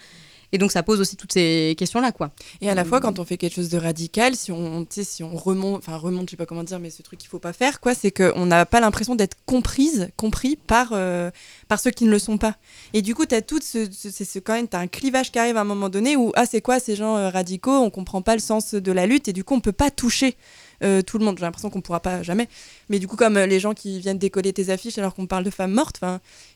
Et 0.55 0.59
donc 0.59 0.71
ça 0.71 0.85
pose 0.85 1.01
aussi 1.01 1.17
toutes 1.17 1.33
ces 1.33 1.75
questions-là, 1.77 2.13
quoi. 2.13 2.31
Et 2.61 2.71
à 2.71 2.77
la 2.77 2.85
fois, 2.85 3.01
quand 3.01 3.19
on 3.19 3.25
fait 3.25 3.37
quelque 3.37 3.57
chose 3.57 3.71
de 3.71 3.77
radical, 3.77 4.37
si 4.37 4.53
on, 4.53 4.87
si 4.89 5.25
on 5.25 5.35
remonte, 5.37 5.79
enfin 5.79 5.97
remonte, 5.97 6.29
je 6.29 6.31
sais 6.31 6.37
pas 6.37 6.47
comment 6.47 6.63
dire, 6.63 6.79
mais 6.79 6.91
ce 6.91 7.03
truc 7.03 7.19
qu'il 7.19 7.29
faut 7.29 7.41
pas 7.41 7.53
faire, 7.53 7.81
quoi, 7.81 7.93
c'est 7.93 8.13
qu'on 8.13 8.47
n'a 8.47 8.65
pas 8.65 8.79
l'impression 8.79 9.17
d'être 9.17 9.37
comprise, 9.47 10.11
compris 10.17 10.55
par, 10.55 10.91
euh, 10.93 11.33
par 11.67 11.81
ceux 11.81 11.91
qui 11.91 12.05
ne 12.05 12.11
le 12.11 12.21
sont 12.21 12.39
pas. 12.39 12.55
Et 12.93 13.03
du 13.03 13.17
coup, 13.17 13.27
tu 13.27 13.35
as 13.35 13.43
tout 13.43 13.59
ce, 13.61 13.91
ce- 13.91 14.11
c'est 14.11 14.25
ce, 14.25 14.39
quand 14.39 14.53
même, 14.55 14.69
un 14.75 14.87
clivage 14.87 15.33
qui 15.33 15.41
arrive 15.41 15.57
à 15.57 15.63
un 15.63 15.65
moment 15.65 15.89
donné 15.89 16.15
où, 16.15 16.31
ah, 16.37 16.47
c'est 16.47 16.61
quoi 16.61 16.79
ces 16.79 16.95
gens 16.95 17.17
euh, 17.17 17.31
radicaux, 17.31 17.73
on 17.73 17.91
comprend 17.91 18.23
pas 18.23 18.35
le 18.35 18.41
sens 18.41 18.75
de 18.75 18.93
la 18.93 19.07
lutte, 19.07 19.27
et 19.27 19.33
du 19.33 19.43
coup, 19.43 19.55
on 19.55 19.61
peut 19.61 19.73
pas 19.73 19.91
toucher 19.91 20.37
euh, 20.83 21.03
tout 21.03 21.18
le 21.18 21.25
monde. 21.25 21.39
J'ai 21.39 21.45
l'impression 21.45 21.70
qu'on 21.70 21.81
pourra 21.81 22.01
pas 22.01 22.22
jamais. 22.22 22.49
Mais 22.89 22.99
du 22.99 23.07
coup, 23.07 23.16
comme 23.16 23.37
euh, 23.37 23.47
les 23.47 23.61
gens 23.61 23.75
qui 23.75 24.01
viennent 24.01 24.18
décoller 24.18 24.53
tes 24.53 24.70
affiches 24.70 24.99
alors 24.99 25.14
qu'on 25.14 25.27
parle 25.27 25.45
de 25.45 25.51
femmes 25.51 25.72
mortes, 25.72 26.01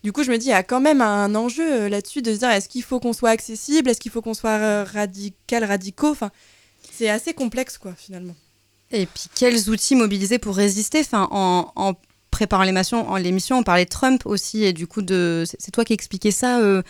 du 0.03 0.13
coup, 0.13 0.23
je 0.23 0.31
me 0.31 0.39
dis, 0.39 0.47
il 0.47 0.51
y 0.51 0.53
a 0.53 0.63
quand 0.63 0.81
même 0.81 1.01
un 1.01 1.35
enjeu 1.35 1.83
euh, 1.83 1.89
là-dessus 1.89 2.23
de 2.23 2.33
se 2.33 2.39
dire, 2.39 2.51
est-ce 2.51 2.69
qu'il 2.69 2.83
faut 2.83 3.01
qu'on 3.01 3.13
soit 3.13 3.31
accessible, 3.31 3.91
est-ce 3.91 4.01
qu'il 4.01 4.11
faut 4.11 4.23
qu'on 4.23 4.35
soit 4.35 4.85
radical, 4.85 5.65
radicaux, 5.65 6.11
enfin, 6.11 6.31
c'est 6.93 7.09
assez 7.09 7.35
complexe, 7.35 7.79
quoi, 7.79 7.95
finalement. 7.97 8.35
Et 8.91 9.07
puis 9.07 9.25
quels 9.35 9.69
outils 9.69 9.97
mobiliser 9.97 10.39
pour 10.39 10.57
résister? 10.57 11.03
En, 11.13 11.71
en 11.77 11.95
préparant 12.31 12.63
l'émission, 12.65 13.09
en 13.11 13.17
l'émission, 13.17 13.59
on 13.59 13.63
parlait 13.63 13.85
de 13.85 13.91
Trump 13.91 14.23
aussi, 14.27 14.63
et 14.65 14.73
du 14.73 14.87
coup, 14.87 15.03
de, 15.03 15.45
c'est 15.59 15.71
toi 15.71 15.85
qui 15.85 15.93
expliquais 15.93 16.31
ça, 16.31 16.61
euh, 16.61 16.83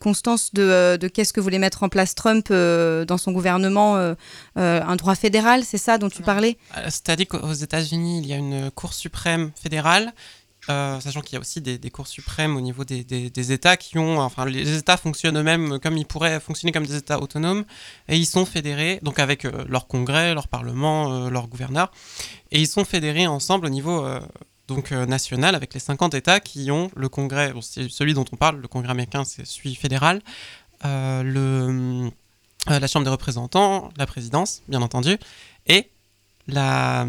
Constance, 0.00 0.54
de, 0.54 0.62
euh, 0.62 0.96
de 0.96 1.08
qu'est-ce 1.08 1.32
que 1.32 1.40
voulait 1.40 1.58
mettre 1.58 1.82
en 1.82 1.88
place 1.88 2.14
Trump 2.14 2.48
euh, 2.50 3.04
dans 3.04 3.18
son 3.18 3.32
gouvernement, 3.32 3.96
euh, 3.96 4.14
un 4.56 4.96
droit 4.96 5.14
fédéral, 5.14 5.64
c'est 5.64 5.78
ça 5.78 5.98
dont 5.98 6.08
tu 6.08 6.22
parlais? 6.22 6.56
C'est-à-dire 6.84 7.26
qu'aux 7.28 7.52
États-Unis, 7.52 8.20
il 8.22 8.26
y 8.26 8.32
a 8.32 8.36
une 8.36 8.70
Cour 8.70 8.92
suprême 8.94 9.50
fédérale, 9.60 10.12
sachant 10.68 11.22
qu'il 11.22 11.32
y 11.34 11.36
a 11.36 11.40
aussi 11.40 11.60
des, 11.62 11.78
des 11.78 11.90
cours 11.90 12.06
suprêmes 12.06 12.54
au 12.56 12.60
niveau 12.60 12.84
des, 12.84 13.02
des- 13.02 13.30
des 13.30 13.52
États 13.52 13.76
qui 13.78 13.96
ont. 13.98 14.20
Enfin, 14.20 14.44
les 14.44 14.76
États 14.76 14.98
fonctionnent 14.98 15.38
eux-mêmes 15.38 15.78
comme 15.80 15.96
ils 15.96 16.04
pourraient 16.04 16.40
fonctionner 16.40 16.72
comme 16.72 16.84
des 16.86 16.96
États 16.96 17.20
autonomes, 17.22 17.64
et 18.08 18.16
ils 18.16 18.26
sont 18.26 18.44
fédérés, 18.44 18.98
donc 19.02 19.18
avec 19.18 19.44
leur 19.44 19.86
congrès, 19.86 20.34
leur 20.34 20.46
parlement, 20.48 21.30
leur 21.30 21.48
gouverneur, 21.48 21.90
et 22.50 22.60
ils 22.60 22.66
sont 22.68 22.84
fédérés 22.84 23.26
ensemble 23.26 23.66
au 23.66 23.70
niveau. 23.70 24.06
Donc 24.68 24.92
euh, 24.92 25.06
national 25.06 25.54
avec 25.54 25.74
les 25.74 25.80
50 25.80 26.14
États 26.14 26.40
qui 26.40 26.70
ont 26.70 26.90
le 26.94 27.08
congrès, 27.08 27.52
c'est 27.62 27.90
celui 27.90 28.14
dont 28.14 28.24
on 28.32 28.36
parle, 28.36 28.60
le 28.60 28.68
congrès 28.68 28.92
américain 28.92 29.24
c'est 29.24 29.46
celui 29.46 29.74
fédéral, 29.74 30.20
euh, 30.84 32.10
euh, 32.70 32.78
la 32.78 32.86
Chambre 32.86 33.04
des 33.04 33.10
représentants, 33.10 33.90
la 33.96 34.06
présidence, 34.06 34.62
bien 34.68 34.82
entendu, 34.82 35.16
et 35.66 35.90
la, 36.46 37.06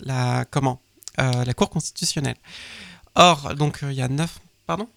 la, 0.00 0.44
comment, 0.50 0.80
euh, 1.18 1.44
la 1.44 1.54
Cour 1.54 1.70
constitutionnelle. 1.70 2.36
Or, 3.14 3.54
donc, 3.54 3.80
il 3.82 3.92
y 3.92 4.02
a 4.02 4.08
neuf... 4.08 4.38
Pardon? 4.66 4.88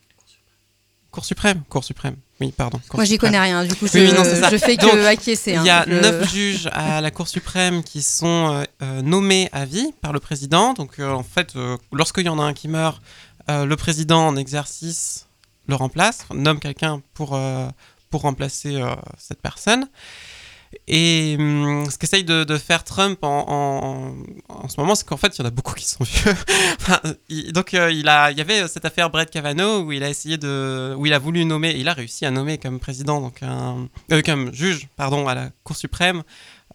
Cour 1.12 1.26
suprême 1.26 1.62
Cour 1.70 1.84
suprême, 1.84 2.16
oui, 2.40 2.54
pardon. 2.56 2.80
Cour 2.88 2.98
Moi, 3.00 3.06
j'y 3.06 3.18
connais 3.18 3.40
rien, 3.40 3.66
du 3.66 3.76
coup, 3.76 3.86
je, 3.88 3.98
Oui, 4.00 4.14
non, 4.14 4.24
fais 4.58 4.78
Donc, 4.78 4.92
que 4.94 5.06
acquiescer. 5.06 5.56
hein, 5.56 5.62
Il 5.64 5.68
y 5.68 5.70
a 5.70 5.86
le- 5.86 6.00
neuf 6.00 6.32
juges 6.34 6.70
à 6.72 7.02
la 7.02 7.12
Cour 7.12 7.28
suprême 7.28 7.84
qui 7.84 8.02
sont 8.02 8.54
euh, 8.54 8.64
euh, 8.82 9.02
nommés 9.02 9.50
à 9.52 9.66
vie 9.66 9.92
par 10.02 10.14
le 10.14 10.20
président. 10.22 10.74
Donc, 10.74 11.00
euh, 11.00 11.12
en 11.12 11.24
fait, 11.24 11.56
euh, 11.56 11.78
lorsqu'il 11.92 12.26
y 12.26 12.30
en 12.30 12.40
a 12.40 12.44
un 12.44 12.54
qui 12.54 12.68
meurt, 12.70 13.02
euh, 13.50 13.66
le 13.66 13.76
président 13.76 14.28
en 14.28 14.36
exercice 14.38 15.28
le 15.68 15.76
remplace, 15.76 16.26
nomme 16.34 16.60
quelqu'un 16.60 17.02
pour, 17.14 17.36
euh, 17.36 17.68
pour 18.10 18.22
remplacer 18.22 18.76
euh, 18.82 18.96
cette 19.18 19.42
personne. 19.42 19.88
Et 20.88 21.36
hum, 21.40 21.86
ce 21.90 21.98
qu'essaye 21.98 22.24
de, 22.24 22.44
de 22.44 22.58
faire 22.58 22.84
Trump 22.84 23.20
en, 23.24 23.46
en, 23.48 24.16
en 24.50 24.70
ce 24.70 24.80
moment, 24.80 24.96
c'est 24.96 25.06
qu'en 25.06 25.18
fait, 25.18 25.38
il 25.38 25.42
y 25.42 25.44
en 25.44 25.48
a 25.48 25.52
beaucoup 25.52 25.74
qui 25.74 25.86
sont 25.86 26.04
vieux. 26.04 26.34
Enfin, 26.80 27.00
il- 27.30 27.52
donc, 27.54 27.74
euh, 27.74 27.92
il, 27.92 28.08
a, 28.08 28.32
il 28.32 28.38
y 28.38 28.42
avait 28.42 28.68
cette 28.68 28.86
affaire 28.86 29.10
Brett 29.10 29.30
Kavanaugh 29.30 29.84
où 29.86 29.92
il 29.92 30.04
a 30.04 30.10
essayé 30.10 30.38
de, 30.38 30.96
où 30.98 31.06
il 31.06 31.14
a 31.14 31.20
voulu 31.20 31.44
nommer, 31.46 31.72
et 31.72 31.80
il 31.80 31.88
a 31.90 31.94
réussi 31.94 32.26
à 32.26 32.32
nommer 32.32 32.58
comme 32.58 32.80
président, 32.80 33.20
donc 33.22 33.44
un, 33.44 33.88
euh, 34.12 34.22
comme 34.22 34.54
juge, 34.54 34.88
pardon, 34.96 35.28
à 35.28 35.36
la 35.36 35.50
Cour 35.64 35.76
suprême, 35.76 36.24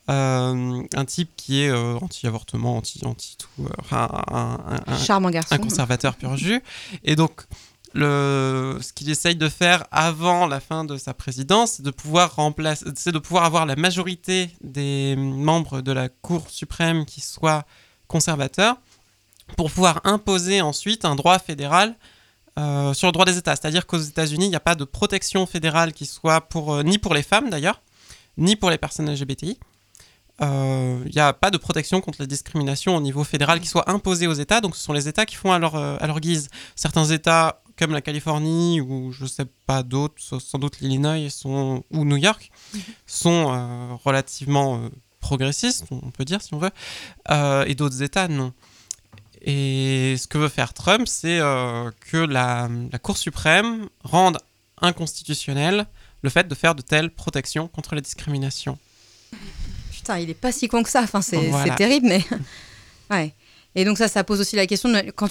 euh, 0.08 0.82
un 0.94 1.04
type 1.04 1.30
qui 1.36 1.62
est 1.62 1.68
euh, 1.70 1.96
anti-avortement, 2.00 2.76
anti, 2.76 3.00
anti 3.04 3.36
euh, 3.60 3.64
enfin, 3.80 4.08
un, 4.30 4.58
un- 4.86 4.92
un- 4.92 4.96
un 5.50 5.58
conservateur 5.58 6.14
pur 6.16 6.36
jus. 6.36 6.62
Et 7.02 7.16
donc, 7.16 7.42
ce 8.02 8.92
qu'il 8.92 9.08
essaye 9.10 9.36
de 9.36 9.48
faire 9.48 9.84
avant 9.90 10.46
la 10.46 10.60
fin 10.60 10.84
de 10.84 10.96
sa 10.96 11.14
présidence, 11.14 11.72
c'est 11.72 11.82
de 11.82 11.90
pouvoir 11.90 12.36
remplacer, 12.36 12.84
c'est 12.94 13.12
de 13.12 13.18
pouvoir 13.18 13.44
avoir 13.44 13.66
la 13.66 13.76
majorité 13.76 14.50
des 14.60 15.16
membres 15.16 15.80
de 15.80 15.92
la 15.92 16.08
Cour 16.08 16.50
suprême 16.50 17.06
qui 17.06 17.20
soient 17.20 17.64
conservateurs, 18.06 18.76
pour 19.56 19.70
pouvoir 19.70 20.00
imposer 20.04 20.60
ensuite 20.60 21.04
un 21.04 21.14
droit 21.14 21.38
fédéral 21.38 21.94
euh, 22.58 22.94
sur 22.94 23.06
le 23.06 23.12
droit 23.12 23.24
des 23.24 23.38
États. 23.38 23.54
C'est-à-dire 23.54 23.86
qu'aux 23.86 23.98
États-Unis, 23.98 24.46
il 24.46 24.50
n'y 24.50 24.56
a 24.56 24.60
pas 24.60 24.74
de 24.74 24.84
protection 24.84 25.46
fédérale 25.46 25.92
qui 25.92 26.06
soit 26.06 26.40
pour 26.40 26.74
euh, 26.74 26.82
ni 26.82 26.98
pour 26.98 27.14
les 27.14 27.22
femmes 27.22 27.50
d'ailleurs, 27.50 27.80
ni 28.38 28.56
pour 28.56 28.70
les 28.70 28.78
personnes 28.78 29.10
LGBTI. 29.10 29.58
Euh, 30.42 31.00
Il 31.06 31.12
n'y 31.14 31.20
a 31.20 31.32
pas 31.32 31.50
de 31.50 31.58
protection 31.58 32.00
contre 32.00 32.20
la 32.20 32.26
discrimination 32.26 32.96
au 32.96 33.00
niveau 33.00 33.24
fédéral 33.24 33.60
qui 33.60 33.68
soit 33.68 33.88
imposée 33.90 34.26
aux 34.26 34.34
États, 34.34 34.60
donc 34.60 34.76
ce 34.76 34.82
sont 34.82 34.92
les 34.92 35.08
États 35.08 35.24
qui 35.26 35.36
font 35.36 35.52
à 35.52 35.58
leur, 35.58 35.76
à 35.76 36.06
leur 36.06 36.20
guise. 36.20 36.48
Certains 36.74 37.06
États, 37.06 37.62
comme 37.78 37.92
la 37.92 38.00
Californie 38.00 38.80
ou 38.80 39.12
je 39.12 39.26
sais 39.26 39.46
pas 39.66 39.82
d'autres, 39.82 40.22
sans 40.40 40.58
doute 40.58 40.80
l'Illinois 40.80 41.28
sont, 41.30 41.84
ou 41.90 42.04
New 42.04 42.16
York, 42.16 42.50
sont 43.06 43.52
euh, 43.52 43.94
relativement 44.04 44.76
euh, 44.76 44.88
progressistes, 45.20 45.84
on 45.90 46.10
peut 46.10 46.24
dire 46.24 46.40
si 46.42 46.54
on 46.54 46.58
veut, 46.58 46.70
euh, 47.30 47.64
et 47.66 47.74
d'autres 47.74 48.02
États 48.02 48.28
non. 48.28 48.52
Et 49.42 50.16
ce 50.18 50.26
que 50.26 50.38
veut 50.38 50.48
faire 50.48 50.72
Trump, 50.72 51.06
c'est 51.06 51.38
que 51.38 52.16
la, 52.16 52.68
la 52.90 52.98
Cour 52.98 53.16
suprême 53.16 53.88
rende 54.02 54.38
inconstitutionnel 54.80 55.86
le 56.22 56.30
fait 56.30 56.48
de 56.48 56.54
faire 56.54 56.74
de 56.74 56.82
telles 56.82 57.10
protections 57.10 57.68
contre 57.68 57.94
la 57.94 58.00
discrimination. 58.00 58.76
Putain, 59.92 60.18
il 60.18 60.30
est 60.30 60.34
pas 60.34 60.50
si 60.50 60.66
con 60.66 60.82
que 60.82 60.88
ça. 60.88 61.02
Enfin, 61.02 61.22
c'est 61.22 61.36
Voilà. 61.36 61.72
c'est 61.72 61.76
terrible, 61.76 62.08
mais. 62.08 62.24
ouais. 63.10 63.34
Et 63.76 63.84
donc, 63.84 63.98
ça, 63.98 64.08
ça 64.08 64.24
pose 64.24 64.40
aussi 64.40 64.56
la 64.56 64.66
question 64.66 64.88
de, 64.88 65.10
quand 65.12 65.28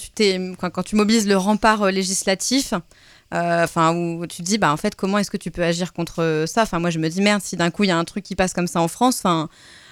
tu, 0.84 0.96
mobilises 0.96 1.26
le 1.26 1.36
rempart 1.36 1.82
euh, 1.82 1.90
législatif, 1.90 2.72
euh, 3.34 3.64
enfin, 3.64 3.94
où 3.94 4.24
tu 4.26 4.38
te 4.38 4.42
dis, 4.42 4.56
bah, 4.56 4.72
en 4.72 4.76
fait, 4.76 4.94
comment 4.94 5.18
est-ce 5.18 5.30
que 5.30 5.36
tu 5.36 5.50
peux 5.50 5.64
agir 5.64 5.92
contre 5.92 6.44
ça? 6.46 6.62
Enfin, 6.62 6.78
moi, 6.78 6.90
je 6.90 6.98
me 7.00 7.08
dis, 7.08 7.20
merde, 7.20 7.42
si 7.42 7.56
d'un 7.56 7.70
coup, 7.70 7.84
il 7.84 7.88
y 7.88 7.90
a 7.90 7.98
un 7.98 8.04
truc 8.04 8.24
qui 8.24 8.36
passe 8.36 8.54
comme 8.54 8.68
ça 8.68 8.80
en 8.80 8.88
France, 8.88 9.18
enfin. 9.18 9.50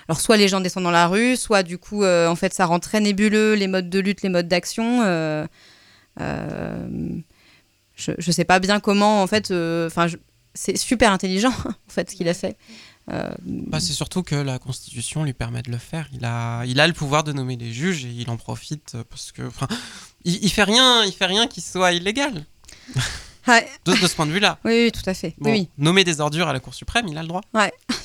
Alors, 0.08 0.20
soit 0.20 0.36
les 0.36 0.48
gens 0.48 0.60
descendent 0.60 0.84
dans 0.84 0.90
la 0.90 1.08
rue, 1.08 1.34
soit 1.36 1.62
du 1.62 1.78
coup, 1.78 2.04
euh, 2.04 2.28
en 2.28 2.36
fait, 2.36 2.52
ça 2.52 2.66
rend 2.66 2.78
très 2.78 3.00
nébuleux 3.00 3.54
les 3.54 3.66
modes 3.68 3.88
de 3.88 3.98
lutte, 3.98 4.22
les 4.22 4.28
modes 4.28 4.48
d'action. 4.48 5.02
euh, 5.02 5.46
euh, 6.20 6.86
je, 7.96 8.12
je 8.18 8.30
sais 8.30 8.44
pas 8.44 8.58
bien 8.60 8.80
comment, 8.80 9.22
en 9.22 9.26
fait. 9.26 9.50
euh, 9.50 9.88
c'est 10.54 10.76
super 10.76 11.10
intelligent, 11.12 11.52
en 11.64 11.90
fait, 11.90 12.10
ce 12.10 12.16
qu'il 12.16 12.28
a 12.28 12.34
fait. 12.34 12.56
Euh, 13.10 13.30
Bah, 13.44 13.80
c'est 13.80 13.92
surtout 13.92 14.22
que 14.22 14.34
la 14.34 14.58
Constitution 14.58 15.24
lui 15.24 15.32
permet 15.34 15.62
de 15.62 15.70
le 15.70 15.78
faire. 15.78 16.08
Il 16.12 16.24
a, 16.24 16.64
il 16.64 16.80
a 16.80 16.86
le 16.86 16.92
pouvoir 16.94 17.22
de 17.24 17.32
nommer 17.32 17.56
des 17.56 17.72
juges 17.72 18.04
et 18.04 18.08
il 18.10 18.30
en 18.30 18.36
profite 18.36 18.92
euh, 18.94 19.04
parce 19.08 19.30
que, 19.32 19.42
enfin, 19.42 19.68
il, 20.24 20.42
il 20.42 20.50
fait 20.50 20.64
rien, 20.64 21.04
il 21.04 21.12
fait 21.12 21.26
rien 21.26 21.46
qui 21.46 21.60
soit 21.60 21.92
illégal. 21.92 22.44
ouais. 23.48 23.68
De, 23.84 23.92
de 23.92 24.06
ce 24.06 24.14
point 24.14 24.26
de 24.26 24.32
vue-là. 24.32 24.58
Oui, 24.64 24.84
oui, 24.84 24.92
tout 24.92 25.08
à 25.08 25.14
fait. 25.14 25.34
Bon, 25.38 25.50
Oui, 25.50 25.68
Nommer 25.78 26.04
des 26.04 26.20
ordures 26.20 26.48
à 26.48 26.52
la 26.52 26.60
Cour 26.60 26.72
suprême, 26.74 27.06
il 27.08 27.18
a 27.18 27.22
le 27.22 27.28
droit. 27.28 27.42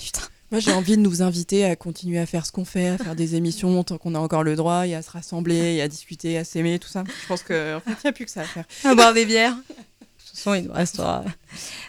Putain. 0.02 0.22
Moi, 0.52 0.60
j'ai 0.60 0.74
envie 0.74 0.98
de 0.98 1.02
nous 1.02 1.22
inviter 1.22 1.64
à 1.64 1.76
continuer 1.76 2.18
à 2.18 2.26
faire 2.26 2.44
ce 2.46 2.52
qu'on 2.52 2.66
fait, 2.66 2.88
à 2.88 2.98
faire 2.98 3.16
des 3.16 3.36
émissions 3.36 3.84
tant 3.84 4.00
qu'on 4.00 4.16
a 4.16 4.20
encore 4.20 4.44
le 4.44 4.56
droit, 4.56 4.88
et 4.88 4.96
à 4.96 5.04
se 5.04 5.12
rassembler, 5.12 5.76
et 5.76 5.82
à 5.84 5.88
discuter, 5.88 6.40
à 6.40 6.44
s'aimer, 6.44 6.80
tout 6.80 6.88
ça. 6.90 7.04
Je 7.22 7.28
pense 7.28 7.44
qu'en 7.44 7.80
fait, 7.80 7.92
il 7.92 8.06
n'y 8.06 8.10
a 8.10 8.12
plus 8.14 8.26
que 8.26 8.32
ça 8.32 8.42
à 8.42 8.46
faire. 8.46 8.66
À 8.84 8.96
boire 8.96 9.14
des 9.14 9.26
bières. 9.28 9.56
chanson, 10.40 10.54
il 10.56 10.66
nous 10.66 10.74
restera. 10.74 11.24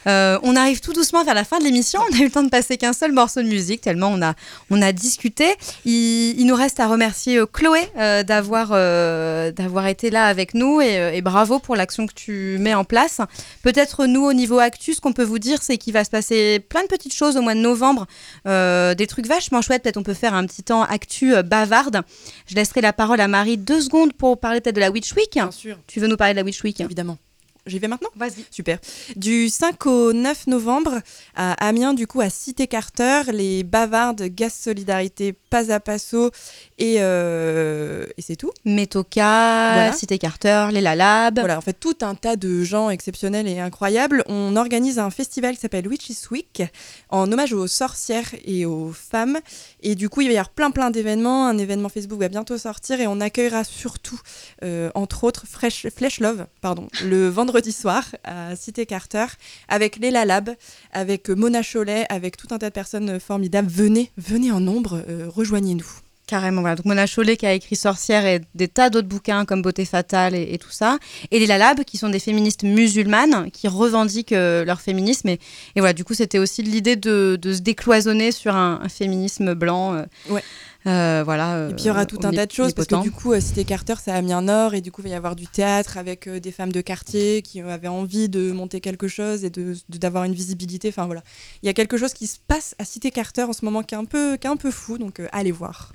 Euh, 0.06 0.38
on 0.42 0.56
arrive 0.56 0.80
tout 0.80 0.92
doucement 0.92 1.24
vers 1.24 1.34
la 1.34 1.44
fin 1.44 1.58
de 1.58 1.64
l'émission. 1.64 2.00
On 2.10 2.16
a 2.16 2.18
eu 2.20 2.24
le 2.24 2.30
temps 2.30 2.42
de 2.42 2.48
passer 2.48 2.76
qu'un 2.76 2.92
seul 2.92 3.12
morceau 3.12 3.42
de 3.42 3.46
musique, 3.48 3.80
tellement 3.80 4.08
on 4.08 4.22
a, 4.22 4.34
on 4.70 4.80
a 4.82 4.92
discuté. 4.92 5.54
Il, 5.84 6.38
il 6.40 6.46
nous 6.46 6.54
reste 6.54 6.80
à 6.80 6.88
remercier 6.88 7.38
euh, 7.38 7.46
Chloé 7.46 7.80
euh, 7.96 8.22
d'avoir 8.22 8.70
euh, 8.72 9.52
d'avoir 9.52 9.86
été 9.86 10.10
là 10.10 10.26
avec 10.26 10.54
nous 10.54 10.80
et, 10.80 11.16
et 11.16 11.22
bravo 11.22 11.58
pour 11.58 11.76
l'action 11.76 12.06
que 12.06 12.14
tu 12.14 12.56
mets 12.60 12.74
en 12.74 12.84
place. 12.84 13.20
Peut-être 13.62 14.06
nous, 14.06 14.24
au 14.24 14.32
niveau 14.32 14.58
actu, 14.58 14.94
ce 14.94 15.00
qu'on 15.00 15.12
peut 15.12 15.24
vous 15.24 15.38
dire, 15.38 15.62
c'est 15.62 15.76
qu'il 15.76 15.92
va 15.92 16.04
se 16.04 16.10
passer 16.10 16.60
plein 16.60 16.82
de 16.82 16.88
petites 16.88 17.14
choses 17.14 17.36
au 17.36 17.42
mois 17.42 17.54
de 17.54 17.60
novembre, 17.60 18.06
des 18.44 19.06
trucs 19.06 19.26
vachement 19.26 19.62
chouettes. 19.62 19.82
Peut-être 19.82 19.96
on 19.96 20.02
peut 20.02 20.14
faire 20.14 20.34
un 20.34 20.46
petit 20.46 20.62
temps 20.62 20.82
actu 20.82 21.34
bavarde. 21.42 22.02
Je 22.46 22.54
laisserai 22.54 22.80
la 22.80 22.92
parole 22.92 23.20
à 23.20 23.28
Marie 23.28 23.56
deux 23.56 23.80
secondes 23.80 24.12
pour 24.12 24.38
parler 24.38 24.60
peut-être 24.60 24.76
de 24.76 24.80
la 24.80 24.90
Witch 24.90 25.14
Week. 25.14 25.32
Bien 25.32 25.50
sûr, 25.50 25.78
Tu 25.86 26.00
veux 26.00 26.08
nous 26.08 26.16
parler 26.16 26.34
de 26.34 26.38
la 26.38 26.44
Witch 26.44 26.62
Week? 26.62 26.80
Évidemment. 26.80 27.18
J'y 27.66 27.78
vais 27.78 27.88
maintenant 27.88 28.08
Vas-y. 28.16 28.44
Super. 28.50 28.78
Du 29.16 29.48
5 29.48 29.86
au 29.86 30.12
9 30.12 30.46
novembre, 30.46 31.00
à 31.36 31.52
Amiens, 31.66 31.92
du 31.92 32.06
coup, 32.06 32.20
à 32.20 32.30
Cité 32.30 32.66
Carter, 32.66 33.22
les 33.32 33.62
bavardes 33.64 34.22
Gaz 34.22 34.54
Solidarité, 34.54 35.32
Pas 35.32 35.70
à 35.70 35.78
Passo, 35.78 36.30
et, 36.78 36.96
euh, 37.00 38.06
et 38.16 38.22
c'est 38.22 38.36
tout. 38.36 38.50
Metoka, 38.64 39.72
Voilà. 39.74 39.92
Cité 39.92 40.18
Carter, 40.18 40.68
les 40.72 40.80
Lalab. 40.80 41.38
Voilà, 41.38 41.58
en 41.58 41.60
fait, 41.60 41.74
tout 41.78 41.96
un 42.00 42.14
tas 42.14 42.36
de 42.36 42.64
gens 42.64 42.88
exceptionnels 42.88 43.46
et 43.46 43.60
incroyables. 43.60 44.24
On 44.26 44.56
organise 44.56 44.98
un 44.98 45.10
festival 45.10 45.54
qui 45.54 45.60
s'appelle 45.60 45.86
Witches 45.86 46.30
Week, 46.30 46.62
en 47.10 47.30
hommage 47.30 47.52
aux 47.52 47.66
sorcières 47.66 48.30
et 48.44 48.64
aux 48.64 48.92
femmes. 48.92 49.38
Et 49.82 49.94
du 49.94 50.08
coup, 50.08 50.22
il 50.22 50.28
va 50.28 50.32
y 50.32 50.36
avoir 50.36 50.50
plein 50.50 50.70
plein 50.70 50.90
d'événements. 50.90 51.46
Un 51.46 51.58
événement 51.58 51.90
Facebook 51.90 52.20
va 52.20 52.28
bientôt 52.28 52.56
sortir 52.56 53.00
et 53.00 53.06
on 53.06 53.20
accueillera 53.20 53.64
surtout, 53.64 54.18
euh, 54.64 54.90
entre 54.94 55.24
autres, 55.24 55.44
Fresh, 55.46 55.86
Flesh 55.94 56.20
Love, 56.20 56.46
pardon, 56.62 56.88
le 57.04 57.28
vendredi 57.28 57.49
soir 57.72 58.04
à 58.24 58.56
Cité 58.56 58.86
Carter, 58.86 59.26
avec 59.68 59.96
les 59.96 60.10
Lab, 60.10 60.50
avec 60.92 61.28
Mona 61.28 61.62
Cholet, 61.62 62.06
avec 62.08 62.36
tout 62.36 62.48
un 62.50 62.58
tas 62.58 62.68
de 62.68 62.74
personnes 62.74 63.18
formidables. 63.20 63.68
Venez, 63.70 64.10
venez 64.16 64.50
en 64.52 64.60
nombre, 64.60 65.02
euh, 65.08 65.26
rejoignez-nous. 65.28 65.86
Carrément, 66.26 66.60
voilà. 66.60 66.76
Donc 66.76 66.86
Mona 66.86 67.06
Chollet 67.08 67.36
qui 67.36 67.44
a 67.44 67.52
écrit 67.54 67.74
Sorcière 67.74 68.24
et 68.24 68.40
des 68.54 68.68
tas 68.68 68.88
d'autres 68.88 69.08
bouquins 69.08 69.44
comme 69.44 69.62
Beauté 69.62 69.84
fatale 69.84 70.36
et, 70.36 70.54
et 70.54 70.58
tout 70.58 70.70
ça. 70.70 70.98
Et 71.32 71.40
les 71.40 71.46
Lalab 71.48 71.82
qui 71.82 71.96
sont 71.98 72.08
des 72.08 72.20
féministes 72.20 72.62
musulmanes 72.62 73.50
qui 73.50 73.66
revendiquent 73.66 74.30
euh, 74.30 74.64
leur 74.64 74.80
féminisme. 74.80 75.28
Et, 75.28 75.40
et 75.74 75.80
voilà, 75.80 75.92
du 75.92 76.04
coup, 76.04 76.14
c'était 76.14 76.38
aussi 76.38 76.62
l'idée 76.62 76.94
de, 76.94 77.36
de 77.40 77.52
se 77.52 77.60
décloisonner 77.62 78.30
sur 78.30 78.54
un, 78.54 78.78
un 78.80 78.88
féminisme 78.88 79.54
blanc. 79.54 79.94
euh, 79.94 80.04
Ouais. 80.28 80.44
Euh, 80.86 81.22
voilà. 81.24 81.68
Et 81.68 81.74
puis 81.74 81.84
il 81.84 81.86
y 81.88 81.90
aura 81.90 82.06
tout 82.06 82.18
un 82.24 82.30
tas 82.32 82.46
de 82.46 82.52
choses 82.52 82.72
parce 82.72 82.88
que 82.88 82.94
du 83.02 83.10
coup, 83.10 83.32
euh, 83.32 83.40
Cité 83.40 83.64
Carter, 83.64 83.94
c'est 84.02 84.10
à 84.10 84.14
Amiens 84.16 84.40
Nord 84.42 84.74
et 84.74 84.80
du 84.80 84.90
coup, 84.90 85.02
il 85.02 85.04
va 85.04 85.10
y 85.10 85.14
avoir 85.14 85.36
du 85.36 85.46
théâtre 85.46 85.98
avec 85.98 86.26
euh, 86.26 86.40
des 86.40 86.52
femmes 86.52 86.72
de 86.72 86.80
quartier 86.80 87.42
qui 87.42 87.60
avaient 87.60 87.88
envie 87.88 88.28
de 88.28 88.50
monter 88.52 88.80
quelque 88.80 89.06
chose 89.08 89.44
et 89.44 89.50
de 89.50 89.74
de- 89.88 89.98
d'avoir 89.98 90.24
une 90.24 90.32
visibilité. 90.34 90.88
Enfin 90.88 91.06
voilà, 91.06 91.22
il 91.62 91.66
y 91.66 91.68
a 91.68 91.74
quelque 91.74 91.96
chose 91.98 92.14
qui 92.14 92.26
se 92.26 92.38
passe 92.46 92.74
à 92.78 92.84
Cité 92.84 93.10
Carter 93.10 93.42
en 93.42 93.52
ce 93.52 93.64
moment 93.64 93.82
qui 93.82 93.94
est 93.94 93.98
un 93.98 94.04
peu, 94.06 94.36
qui 94.38 94.46
est 94.46 94.50
un 94.50 94.56
peu 94.56 94.70
fou, 94.70 94.96
donc 94.98 95.20
euh, 95.20 95.28
allez 95.32 95.52
voir. 95.52 95.92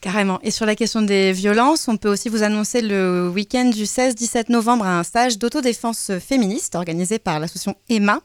Carrément. 0.00 0.38
Et 0.42 0.50
sur 0.50 0.66
la 0.66 0.74
question 0.74 1.00
des 1.00 1.32
violences, 1.32 1.88
on 1.88 1.96
peut 1.96 2.10
aussi 2.10 2.28
vous 2.28 2.42
annoncer 2.42 2.82
le 2.82 3.30
week-end 3.30 3.64
du 3.70 3.84
16-17 3.84 4.50
novembre 4.52 4.84
un 4.84 5.02
stage 5.02 5.38
d'autodéfense 5.38 6.10
féministe 6.20 6.74
organisé 6.74 7.18
par 7.18 7.40
l'association 7.40 7.74
Emma. 7.88 8.20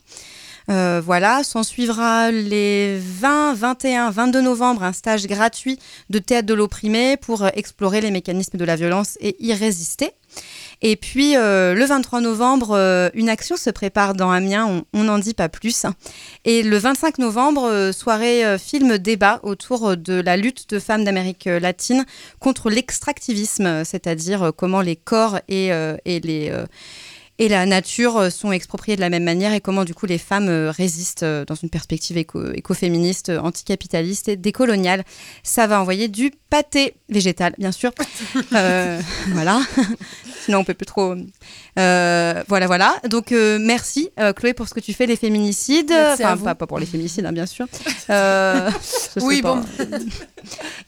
Euh, 0.69 1.01
voilà, 1.03 1.43
s'en 1.43 1.63
suivra 1.63 2.29
les 2.29 2.99
20, 2.99 3.55
21, 3.55 4.11
22 4.11 4.41
novembre 4.41 4.83
un 4.83 4.93
stage 4.93 5.25
gratuit 5.25 5.79
de 6.11 6.19
théâtre 6.19 6.45
de 6.45 6.53
l'opprimé 6.53 7.17
pour 7.17 7.43
euh, 7.43 7.49
explorer 7.55 8.01
les 8.01 8.11
mécanismes 8.11 8.57
de 8.57 8.65
la 8.65 8.75
violence 8.75 9.17
et 9.19 9.35
y 9.43 9.51
résister. 9.53 10.11
Et 10.83 10.95
puis 10.95 11.35
euh, 11.35 11.73
le 11.73 11.85
23 11.85 12.21
novembre, 12.21 13.09
une 13.15 13.29
action 13.29 13.57
se 13.57 13.71
prépare 13.71 14.13
dans 14.13 14.29
Amiens, 14.29 14.83
on 14.93 15.03
n'en 15.03 15.17
dit 15.17 15.33
pas 15.33 15.49
plus. 15.49 15.87
Et 16.45 16.61
le 16.61 16.77
25 16.77 17.17
novembre, 17.17 17.91
soirée 17.91 18.57
film 18.59 18.99
débat 18.99 19.39
autour 19.43 19.97
de 19.97 20.21
la 20.21 20.37
lutte 20.37 20.69
de 20.69 20.79
femmes 20.79 21.03
d'Amérique 21.03 21.45
latine 21.45 22.05
contre 22.39 22.69
l'extractivisme, 22.69 23.83
c'est-à-dire 23.83 24.51
comment 24.55 24.81
les 24.81 24.95
corps 24.95 25.39
et 25.49 25.71
les... 26.05 26.53
et 27.39 27.47
la 27.49 27.65
nature 27.65 28.17
euh, 28.17 28.29
sont 28.29 28.51
expropriées 28.51 28.95
de 28.95 29.01
la 29.01 29.09
même 29.09 29.23
manière 29.23 29.53
et 29.53 29.61
comment 29.61 29.85
du 29.85 29.95
coup 29.95 30.05
les 30.05 30.17
femmes 30.19 30.49
euh, 30.49 30.69
résistent 30.71 31.23
euh, 31.23 31.45
dans 31.45 31.55
une 31.55 31.69
perspective 31.69 32.17
éco- 32.17 32.51
écoféministe, 32.53 33.29
anticapitaliste 33.29 34.27
et 34.27 34.35
décoloniale. 34.35 35.03
Ça 35.41 35.65
va 35.65 35.81
envoyer 35.81 36.07
du 36.09 36.31
pâté 36.49 36.93
végétal, 37.09 37.55
bien 37.57 37.71
sûr. 37.71 37.91
Euh, 38.53 38.99
voilà. 39.29 39.61
Sinon 40.45 40.59
on 40.59 40.63
peut 40.63 40.73
plus 40.73 40.85
trop. 40.85 41.13
Euh, 41.77 42.43
voilà, 42.47 42.67
voilà. 42.67 42.95
Donc 43.09 43.31
euh, 43.31 43.59
merci 43.59 44.09
Chloé 44.35 44.53
pour 44.53 44.67
ce 44.67 44.73
que 44.73 44.79
tu 44.79 44.93
fais 44.93 45.05
les 45.05 45.15
féminicides. 45.15 45.89
Merci 45.89 46.25
enfin 46.25 46.37
pas, 46.37 46.55
pas 46.55 46.67
pour 46.67 46.79
les 46.79 46.85
féminicides 46.85 47.25
hein, 47.25 47.31
bien 47.31 47.45
sûr. 47.45 47.67
Oui, 49.21 49.41
pas- 49.41 49.55
bon. 49.55 49.63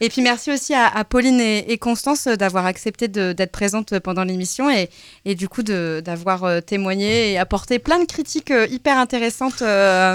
et 0.00 0.08
puis 0.08 0.22
merci 0.22 0.50
aussi 0.50 0.74
à, 0.74 0.86
à 0.88 1.04
Pauline 1.04 1.40
et, 1.40 1.70
et 1.72 1.78
Constance 1.78 2.26
d'avoir 2.26 2.66
accepté 2.66 3.08
de- 3.08 3.32
d'être 3.32 3.52
présentes 3.52 3.98
pendant 4.00 4.24
l'émission 4.24 4.70
et, 4.70 4.88
et 5.24 5.34
du 5.34 5.48
coup 5.48 5.62
de- 5.62 6.02
d'avoir 6.04 6.41
euh, 6.44 6.60
témoigné 6.60 7.32
et 7.32 7.38
apporté 7.38 7.78
plein 7.78 7.98
de 7.98 8.04
critiques 8.06 8.50
euh, 8.50 8.66
hyper 8.70 8.98
intéressantes. 8.98 9.62
euh, 9.62 10.14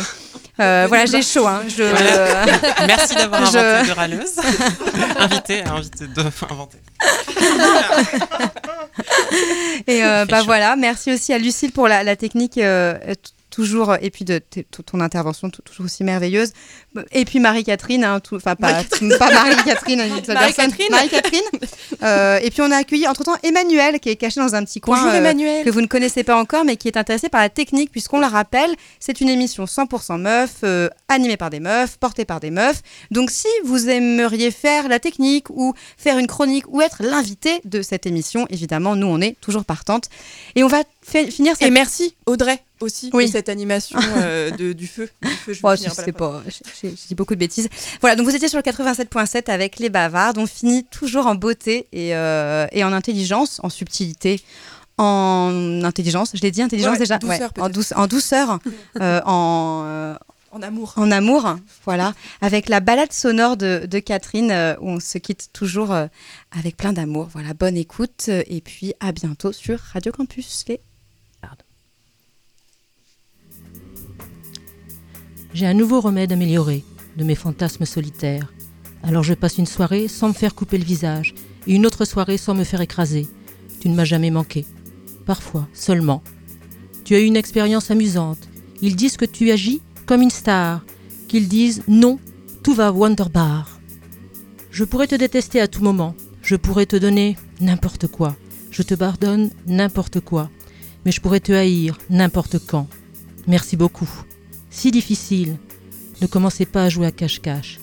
voilà, 0.57 1.05
j'ai 1.05 1.21
chaud. 1.21 1.47
Hein, 1.47 1.61
je, 1.67 1.83
Merci 2.87 3.15
d'avoir 3.15 3.45
Je- 3.51 3.57
inventé 3.57 3.87
de 3.89 3.95
râleuse. 3.95 4.31
invité 5.19 5.63
à 5.63 5.73
inviter 5.73 6.07
de 6.07 6.21
inventer. 6.51 6.77
et 9.87 10.01
bah 10.01 10.39
chaud. 10.39 10.45
voilà, 10.45 10.75
merci 10.75 11.13
aussi 11.13 11.33
à 11.33 11.37
Lucille 11.37 11.71
pour 11.71 11.87
la, 11.87 12.03
la 12.03 12.15
technique. 12.15 12.59
Toujours, 13.57 13.95
et 13.99 14.11
puis 14.11 14.23
de 14.23 14.39
ton 14.85 14.99
intervention, 14.99 15.49
toujours 15.49 15.85
aussi 15.85 16.03
merveilleuse. 16.03 16.51
Et 17.11 17.25
puis 17.25 17.39
Marie-Catherine, 17.39 18.03
hein, 18.03 18.21
enfin 18.31 18.55
pas, 18.55 18.83
pas 19.17 19.31
Marie-Catherine. 19.31 19.97
Marie-Catherine. 20.27 20.91
Marie-Catherine. 20.91 21.41
Euh, 22.03 22.37
et 22.43 22.51
puis 22.51 22.61
on 22.61 22.69
a 22.69 22.75
accueilli 22.75 23.07
entre-temps 23.07 23.35
Emmanuel, 23.41 23.99
qui 23.99 24.09
est 24.09 24.15
caché 24.15 24.39
dans 24.39 24.53
un 24.53 24.63
petit 24.63 24.79
coin. 24.79 24.97
Bonjour 24.97 25.11
euh, 25.11 25.17
Emmanuel. 25.17 25.65
que 25.65 25.71
vous 25.71 25.81
ne 25.81 25.87
connaissez 25.87 26.23
pas 26.23 26.39
encore, 26.39 26.65
mais 26.65 26.77
qui 26.77 26.87
est 26.87 26.97
intéressé 26.97 27.29
par 27.29 27.41
la 27.41 27.49
technique, 27.49 27.89
puisqu'on 27.89 28.19
le 28.19 28.27
rappelle, 28.27 28.69
c'est 28.99 29.21
une 29.21 29.29
émission 29.29 29.65
100% 29.65 30.21
meuf, 30.21 30.57
euh, 30.63 30.87
animée 31.07 31.35
par 31.35 31.49
des 31.49 31.59
meufs, 31.59 31.97
portée 31.97 32.25
par 32.25 32.39
des 32.39 32.51
meufs. 32.51 32.83
Donc 33.09 33.31
si 33.31 33.47
vous 33.65 33.89
aimeriez 33.89 34.51
faire 34.51 34.87
la 34.87 34.99
technique 34.99 35.49
ou 35.49 35.73
faire 35.97 36.19
une 36.19 36.27
chronique 36.27 36.65
ou 36.67 36.83
être 36.83 37.01
l'invité 37.01 37.59
de 37.65 37.81
cette 37.81 38.05
émission, 38.05 38.45
évidemment, 38.51 38.95
nous 38.95 39.07
on 39.07 39.19
est 39.19 39.35
toujours 39.41 39.65
partante. 39.65 40.09
Et 40.55 40.63
on 40.63 40.67
va 40.67 40.83
finir 41.01 41.55
cette... 41.55 41.67
Et 41.67 41.71
merci 41.71 42.15
Audrey 42.27 42.61
aussi 42.79 43.09
Oui. 43.13 43.25
de 43.27 43.31
cette 43.31 43.49
animation 43.49 43.99
euh, 44.17 44.51
de, 44.51 44.73
du 44.73 44.87
feu. 44.87 45.09
Du 45.21 45.29
feu, 45.29 45.53
je 45.53 45.59
Oh, 45.63 45.71
je 45.75 45.89
sais 45.89 46.11
pas, 46.11 46.43
j'ai- 46.81 46.91
dit 46.91 47.15
beaucoup 47.15 47.35
de 47.35 47.39
bêtises. 47.39 47.67
Voilà, 48.01 48.15
donc 48.15 48.25
vous 48.27 48.35
étiez 48.35 48.47
sur 48.47 48.57
le 48.57 48.63
87.7 48.63 49.49
avec 49.49 49.79
les 49.79 49.89
bavards. 49.89 50.33
On 50.37 50.45
finit 50.47 50.83
toujours 50.85 51.27
en 51.27 51.35
beauté 51.35 51.87
et, 51.91 52.15
euh, 52.15 52.67
et 52.71 52.83
en 52.83 52.93
intelligence, 52.93 53.59
en 53.63 53.69
subtilité, 53.69 54.41
en 54.97 55.81
intelligence. 55.83 56.31
Je 56.33 56.41
l'ai 56.41 56.51
dit, 56.51 56.61
intelligence 56.61 56.93
Ouais, 56.93 56.99
déjà. 56.99 57.17
douceur, 57.17 57.51
en, 57.59 57.69
douce- 57.69 57.93
en 57.95 58.07
douceur, 58.07 58.59
euh, 59.01 59.21
en, 59.25 60.15
En 60.51 60.61
amour. 60.61 60.93
en 60.95 61.11
amour. 61.11 61.55
Voilà, 61.85 62.13
avec 62.41 62.67
la 62.69 62.79
balade 62.79 63.13
sonore 63.13 63.57
de, 63.57 63.85
de 63.85 63.99
Catherine 63.99 64.49
euh, 64.51 64.75
où 64.81 64.89
on 64.89 64.99
se 64.99 65.17
quitte 65.19 65.49
toujours 65.53 65.91
euh, 65.93 66.07
avec 66.57 66.77
plein 66.77 66.93
d'amour. 66.93 67.27
Voilà, 67.31 67.53
bonne 67.53 67.77
écoute 67.77 68.25
euh, 68.29 68.43
et 68.47 68.61
puis 68.61 68.93
à 68.99 69.11
bientôt 69.11 69.51
sur 69.51 69.79
Radio 69.93 70.11
Campus. 70.11 70.65
Les... 70.67 70.79
J'ai 75.57 75.65
un 75.65 75.73
nouveau 75.73 76.01
remède 76.01 76.31
amélioré 76.31 76.83
de 77.17 77.23
mes 77.23 77.33
fantasmes 77.33 77.87
solitaires. 77.87 78.53
Alors 79.01 79.23
je 79.23 79.33
passe 79.33 79.57
une 79.57 79.65
soirée 79.65 80.07
sans 80.07 80.27
me 80.27 80.33
faire 80.33 80.53
couper 80.53 80.77
le 80.77 80.83
visage 80.83 81.33
et 81.65 81.73
une 81.73 81.87
autre 81.87 82.05
soirée 82.05 82.37
sans 82.37 82.53
me 82.53 82.63
faire 82.63 82.79
écraser. 82.79 83.27
Tu 83.79 83.89
ne 83.89 83.95
m'as 83.95 84.05
jamais 84.05 84.29
manqué. 84.29 84.67
Parfois, 85.25 85.67
seulement. 85.73 86.21
Tu 87.05 87.15
as 87.15 87.21
eu 87.21 87.23
une 87.23 87.35
expérience 87.35 87.89
amusante. 87.89 88.47
Ils 88.83 88.95
disent 88.95 89.17
que 89.17 89.25
tu 89.25 89.49
agis 89.49 89.81
comme 90.05 90.21
une 90.21 90.29
star. 90.29 90.85
Qu'ils 91.27 91.47
disent 91.47 91.81
non, 91.87 92.19
tout 92.61 92.75
va 92.75 92.91
wonderbar. 92.91 93.81
Je 94.69 94.83
pourrais 94.83 95.07
te 95.07 95.15
détester 95.15 95.59
à 95.59 95.67
tout 95.67 95.81
moment. 95.81 96.13
Je 96.43 96.55
pourrais 96.55 96.85
te 96.85 96.97
donner 96.97 97.35
n'importe 97.61 98.05
quoi. 98.05 98.35
Je 98.69 98.83
te 98.83 98.93
pardonne 98.93 99.49
n'importe 99.65 100.19
quoi. 100.19 100.51
Mais 101.03 101.11
je 101.11 101.19
pourrais 101.19 101.39
te 101.39 101.51
haïr 101.51 101.97
n'importe 102.11 102.59
quand. 102.59 102.87
Merci 103.47 103.75
beaucoup 103.75 104.07
si 104.77 104.91
difficile. 104.91 105.57
Ne 106.21 106.27
commencez 106.27 106.67
pas 106.67 106.83
à 106.83 106.89
jouer 106.89 107.07
à 107.07 107.11
cache-cache. 107.11 107.79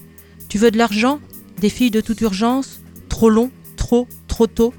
Tu 0.48 0.58
veux 0.58 0.70
de 0.70 0.78
l'argent? 0.78 1.18
Des 1.60 1.68
filles 1.68 1.90
de 1.90 2.00
toute 2.00 2.20
urgence? 2.20 2.80
Trop 3.08 3.30
long? 3.30 3.50
Trop? 3.76 4.06
Trop 4.28 4.46
tôt? 4.46 4.72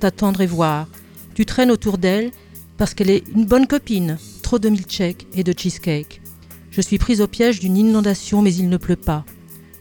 T'attendre 0.00 0.40
et 0.40 0.46
voir. 0.46 0.88
Tu 1.34 1.44
traînes 1.44 1.70
autour 1.70 1.98
d'elle 1.98 2.30
parce 2.78 2.94
qu'elle 2.94 3.10
est 3.10 3.24
une 3.34 3.44
bonne 3.44 3.66
copine. 3.66 4.16
Trop 4.40 4.58
de 4.58 4.70
milkshake 4.70 5.26
et 5.34 5.44
de 5.44 5.52
cheesecake. 5.56 6.22
Je 6.70 6.80
suis 6.80 6.96
prise 6.96 7.20
au 7.20 7.26
piège 7.26 7.60
d'une 7.60 7.76
inondation 7.76 8.40
mais 8.40 8.54
il 8.54 8.70
ne 8.70 8.78
pleut 8.78 8.96
pas. 8.96 9.26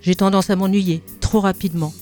J'ai 0.02 0.16
tendance 0.16 0.50
à 0.50 0.58
m'ennuyer 0.58 1.02
trop 1.22 1.40
rapidement. 1.40 1.94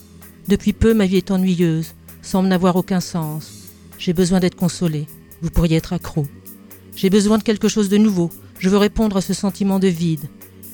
Depuis 0.47 0.73
peu 0.73 0.95
ma 0.95 1.05
vie 1.05 1.17
est 1.17 1.29
ennuyeuse, 1.29 1.93
semble 2.23 2.49
n'avoir 2.49 2.75
aucun 2.75 3.01
sens. 3.01 3.51
J'ai 3.99 4.13
besoin 4.13 4.39
d'être 4.39 4.55
consolée. 4.55 5.05
Vous 5.43 5.51
pourriez 5.51 5.77
être 5.77 5.93
accro. 5.93 6.25
J'ai 6.95 7.11
besoin 7.11 7.37
de 7.37 7.43
quelque 7.43 7.67
chose 7.67 7.89
de 7.89 7.97
nouveau. 7.97 8.31
Je 8.65 8.71
veux 8.71 8.77
répondre 8.77 9.17
à 9.17 9.21
ce 9.21 9.35
sentiment 9.35 9.77
de 9.77 9.87
vide. 9.87 10.27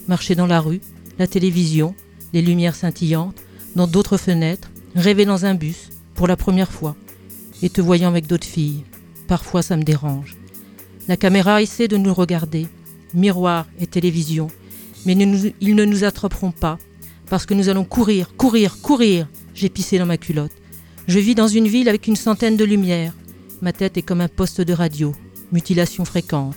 Marcher 0.07 0.33
dans 0.33 0.47
la 0.47 0.61
rue, 0.61 0.79
la 1.19 1.27
télévision, 1.27 1.93
les 2.31 2.41
lumières 2.41 2.73
scintillantes, 2.73 3.41
dans 3.75 3.85
d'autres 3.85 4.15
fenêtres, 4.15 4.71
rêver 4.95 5.25
dans 5.25 5.43
un 5.43 5.55
bus, 5.55 5.89
pour 6.15 6.25
la 6.25 6.37
première 6.37 6.71
fois, 6.71 6.95
et 7.61 7.69
te 7.69 7.81
voyant 7.81 8.07
avec 8.07 8.27
d'autres 8.27 8.47
filles. 8.47 8.85
Parfois 9.27 9.61
ça 9.61 9.75
me 9.75 9.83
dérange. 9.83 10.37
La 11.09 11.17
caméra 11.17 11.61
essaie 11.61 11.89
de 11.89 11.97
nous 11.97 12.13
regarder, 12.13 12.65
miroir 13.13 13.67
et 13.77 13.87
télévision, 13.87 14.47
mais 15.05 15.11
ils 15.59 15.75
ne 15.75 15.83
nous 15.83 16.05
attraperont 16.05 16.51
pas, 16.51 16.79
parce 17.29 17.45
que 17.45 17.53
nous 17.53 17.67
allons 17.67 17.83
courir, 17.83 18.37
courir, 18.37 18.79
courir. 18.81 19.27
J'ai 19.53 19.67
pissé 19.67 19.97
dans 19.97 20.05
ma 20.05 20.15
culotte. 20.15 20.55
Je 21.09 21.19
vis 21.19 21.35
dans 21.35 21.49
une 21.49 21.67
ville 21.67 21.89
avec 21.89 22.07
une 22.07 22.15
centaine 22.15 22.55
de 22.55 22.63
lumières. 22.63 23.13
Ma 23.61 23.73
tête 23.73 23.97
est 23.97 24.01
comme 24.01 24.21
un 24.21 24.29
poste 24.29 24.61
de 24.61 24.71
radio. 24.71 25.13
Mutilation 25.51 26.05
fréquente. 26.05 26.55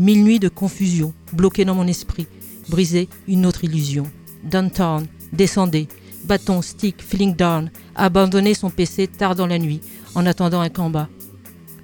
Mille 0.00 0.24
nuits 0.24 0.38
de 0.38 0.48
confusion, 0.48 1.12
bloquées 1.34 1.66
dans 1.66 1.74
mon 1.74 1.86
esprit. 1.86 2.26
Briser 2.70 3.06
une 3.28 3.44
autre 3.44 3.64
illusion. 3.64 4.10
Downtown, 4.42 5.06
descendez. 5.34 5.88
Bâton, 6.24 6.62
stick, 6.62 7.02
feeling 7.02 7.36
down. 7.36 7.70
Abandonner 7.94 8.54
son 8.54 8.70
PC 8.70 9.08
tard 9.08 9.34
dans 9.34 9.46
la 9.46 9.58
nuit, 9.58 9.82
en 10.14 10.24
attendant 10.24 10.62
un 10.62 10.70
combat. 10.70 11.10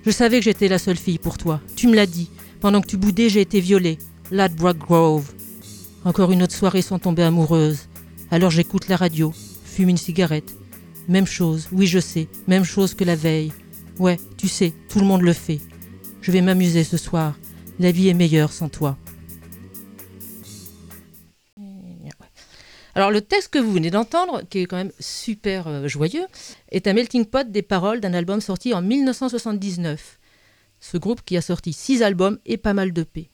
Je 0.06 0.10
savais 0.10 0.38
que 0.38 0.46
j'étais 0.46 0.68
la 0.68 0.78
seule 0.78 0.96
fille 0.96 1.18
pour 1.18 1.36
toi. 1.36 1.60
Tu 1.76 1.88
me 1.88 1.94
l'as 1.94 2.06
dit. 2.06 2.30
Pendant 2.62 2.80
que 2.80 2.86
tu 2.86 2.96
boudais, 2.96 3.28
j'ai 3.28 3.42
été 3.42 3.60
violée. 3.60 3.98
Ladbroke 4.30 4.78
Grove. 4.78 5.34
Encore 6.06 6.32
une 6.32 6.42
autre 6.42 6.54
soirée 6.54 6.80
sans 6.80 6.98
tomber 6.98 7.22
amoureuse. 7.22 7.80
Alors 8.30 8.50
j'écoute 8.50 8.88
la 8.88 8.96
radio, 8.96 9.34
fume 9.66 9.90
une 9.90 9.98
cigarette. 9.98 10.56
Même 11.06 11.26
chose, 11.26 11.68
oui 11.70 11.86
je 11.86 11.98
sais, 11.98 12.28
même 12.48 12.64
chose 12.64 12.94
que 12.94 13.04
la 13.04 13.14
veille. 13.14 13.52
Ouais, 13.98 14.18
tu 14.38 14.48
sais, 14.48 14.72
tout 14.88 15.00
le 15.00 15.06
monde 15.06 15.20
le 15.20 15.34
fait. 15.34 15.60
Je 16.22 16.32
vais 16.32 16.40
m'amuser 16.40 16.82
ce 16.82 16.96
soir. 16.96 17.34
La 17.78 17.92
vie 17.92 18.08
est 18.08 18.14
meilleure 18.14 18.52
sans 18.52 18.68
toi. 18.68 18.96
Alors 22.94 23.10
le 23.10 23.20
texte 23.20 23.52
que 23.52 23.58
vous 23.58 23.72
venez 23.72 23.90
d'entendre, 23.90 24.42
qui 24.48 24.60
est 24.60 24.64
quand 24.64 24.78
même 24.78 24.92
super 24.98 25.68
euh, 25.68 25.86
joyeux, 25.86 26.24
est 26.70 26.86
un 26.86 26.94
melting 26.94 27.26
pot 27.26 27.46
des 27.50 27.60
paroles 27.60 28.00
d'un 28.00 28.14
album 28.14 28.40
sorti 28.40 28.72
en 28.72 28.80
1979. 28.80 30.18
Ce 30.80 30.96
groupe 30.96 31.20
qui 31.22 31.36
a 31.36 31.42
sorti 31.42 31.74
six 31.74 32.02
albums 32.02 32.38
et 32.46 32.56
pas 32.56 32.72
mal 32.72 32.94
de 32.94 33.02
P. 33.02 33.28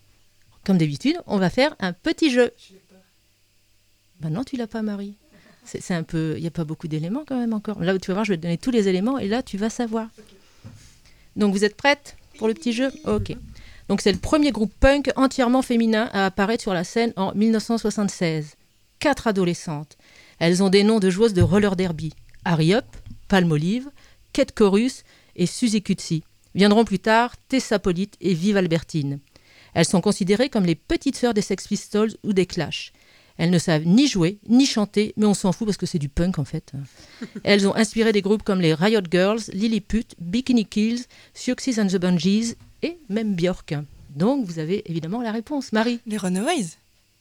Comme 0.65 0.79
d'habitude, 0.79 1.17
on 1.29 1.39
va 1.39 1.49
faire 1.49 1.77
un 1.79 1.93
petit 1.93 2.33
jeu. 2.33 2.51
Ben 4.19 4.31
non, 4.31 4.43
tu 4.43 4.57
l'as 4.57 4.67
pas, 4.67 4.83
Marie. 4.83 5.17
C'est 5.65 5.95
un 5.95 6.03
peu, 6.03 6.35
il 6.37 6.41
n'y 6.41 6.49
a 6.49 6.53
pas 6.53 6.65
beaucoup 6.65 6.89
d'éléments 6.89 7.25
quand 7.25 7.39
même 7.39 7.53
encore. 7.53 7.81
Là, 7.81 7.97
tu 7.99 8.09
vas 8.09 8.15
voir, 8.15 8.25
je 8.25 8.33
vais 8.33 8.37
te 8.39 8.43
donner 8.43 8.59
tous 8.59 8.73
les 8.73 8.89
éléments 8.89 9.19
et 9.19 9.29
là, 9.29 9.45
tu 9.45 9.59
vas 9.59 9.71
savoir. 9.71 10.09
Donc, 11.37 11.53
vous 11.53 11.65
êtes 11.65 11.77
prête 11.77 12.17
pour 12.39 12.49
le 12.49 12.55
petit 12.55 12.73
jeu? 12.73 12.91
Ok. 13.07 13.37
Donc, 13.89 14.01
c'est 14.01 14.13
le 14.13 14.19
premier 14.19 14.53
groupe 14.53 14.73
punk 14.79 15.11
entièrement 15.17 15.63
féminin 15.63 16.09
à 16.13 16.27
apparaître 16.27 16.63
sur 16.63 16.75
la 16.75 16.85
scène 16.85 17.13
en 17.17 17.35
1976. 17.35 18.55
Quatre 18.99 19.27
adolescentes. 19.27 19.97
Elles 20.39 20.63
ont 20.63 20.71
des 20.71 20.85
noms 20.85 21.01
de 21.01 21.11
joueuses 21.11 21.35
de 21.35 21.43
roller 21.43 21.77
derby. 21.77 22.13
Harry 22.45 22.75
Up, 22.75 22.87
Palmolive, 23.29 23.91
Kate 24.33 24.53
Chorus 24.57 25.03
et 25.37 25.47
Suzy 25.47 25.83
Cutsi. 25.83 26.25
Viendront 26.55 26.85
plus 26.85 26.99
tard 26.99 27.35
Tessa 27.49 27.79
Polite 27.79 28.17
et 28.21 28.35
Vive 28.35 28.57
Albertine. 28.57 29.21
Elles 29.75 29.87
sont 29.87 30.01
considérées 30.01 30.51
comme 30.51 30.67
les 30.67 30.75
petites 30.75 31.17
sœurs 31.17 31.35
des 31.35 31.41
Sex 31.41 31.67
Pistols 31.67 32.13
ou 32.25 32.33
des 32.33 32.47
Clash. 32.47 32.93
Elles 33.39 33.51
ne 33.51 33.59
savent 33.59 33.87
ni 33.87 34.07
jouer, 34.07 34.39
ni 34.49 34.67
chanter, 34.67 35.15
mais 35.17 35.25
on 35.25 35.35
s'en 35.35 35.53
fout 35.53 35.67
parce 35.67 35.79
que 35.79 35.87
c'est 35.87 35.99
du 35.99 36.11
punk 36.11 36.39
en 36.39 36.45
fait. 36.45 36.73
Elles 37.45 37.67
ont 37.67 37.75
inspiré 37.75 38.13
des 38.13 38.21
groupes 38.21 38.43
comme 38.43 38.61
les 38.61 38.75
Riot 38.75 39.01
Girls, 39.11 39.41
Lilliput, 39.53 40.05
Bikini 40.21 40.67
Kills, 40.67 41.05
Siouxsie 41.33 41.81
and 41.81 41.87
the 41.87 41.97
Bungees 41.97 42.57
et 42.83 42.99
même 43.09 43.35
Björk. 43.35 43.75
Donc 44.11 44.45
vous 44.47 44.59
avez 44.59 44.89
évidemment 44.91 45.23
la 45.23 45.33
réponse. 45.33 45.73
Marie 45.73 46.01
Les 46.07 46.17
Runaways 46.17 46.67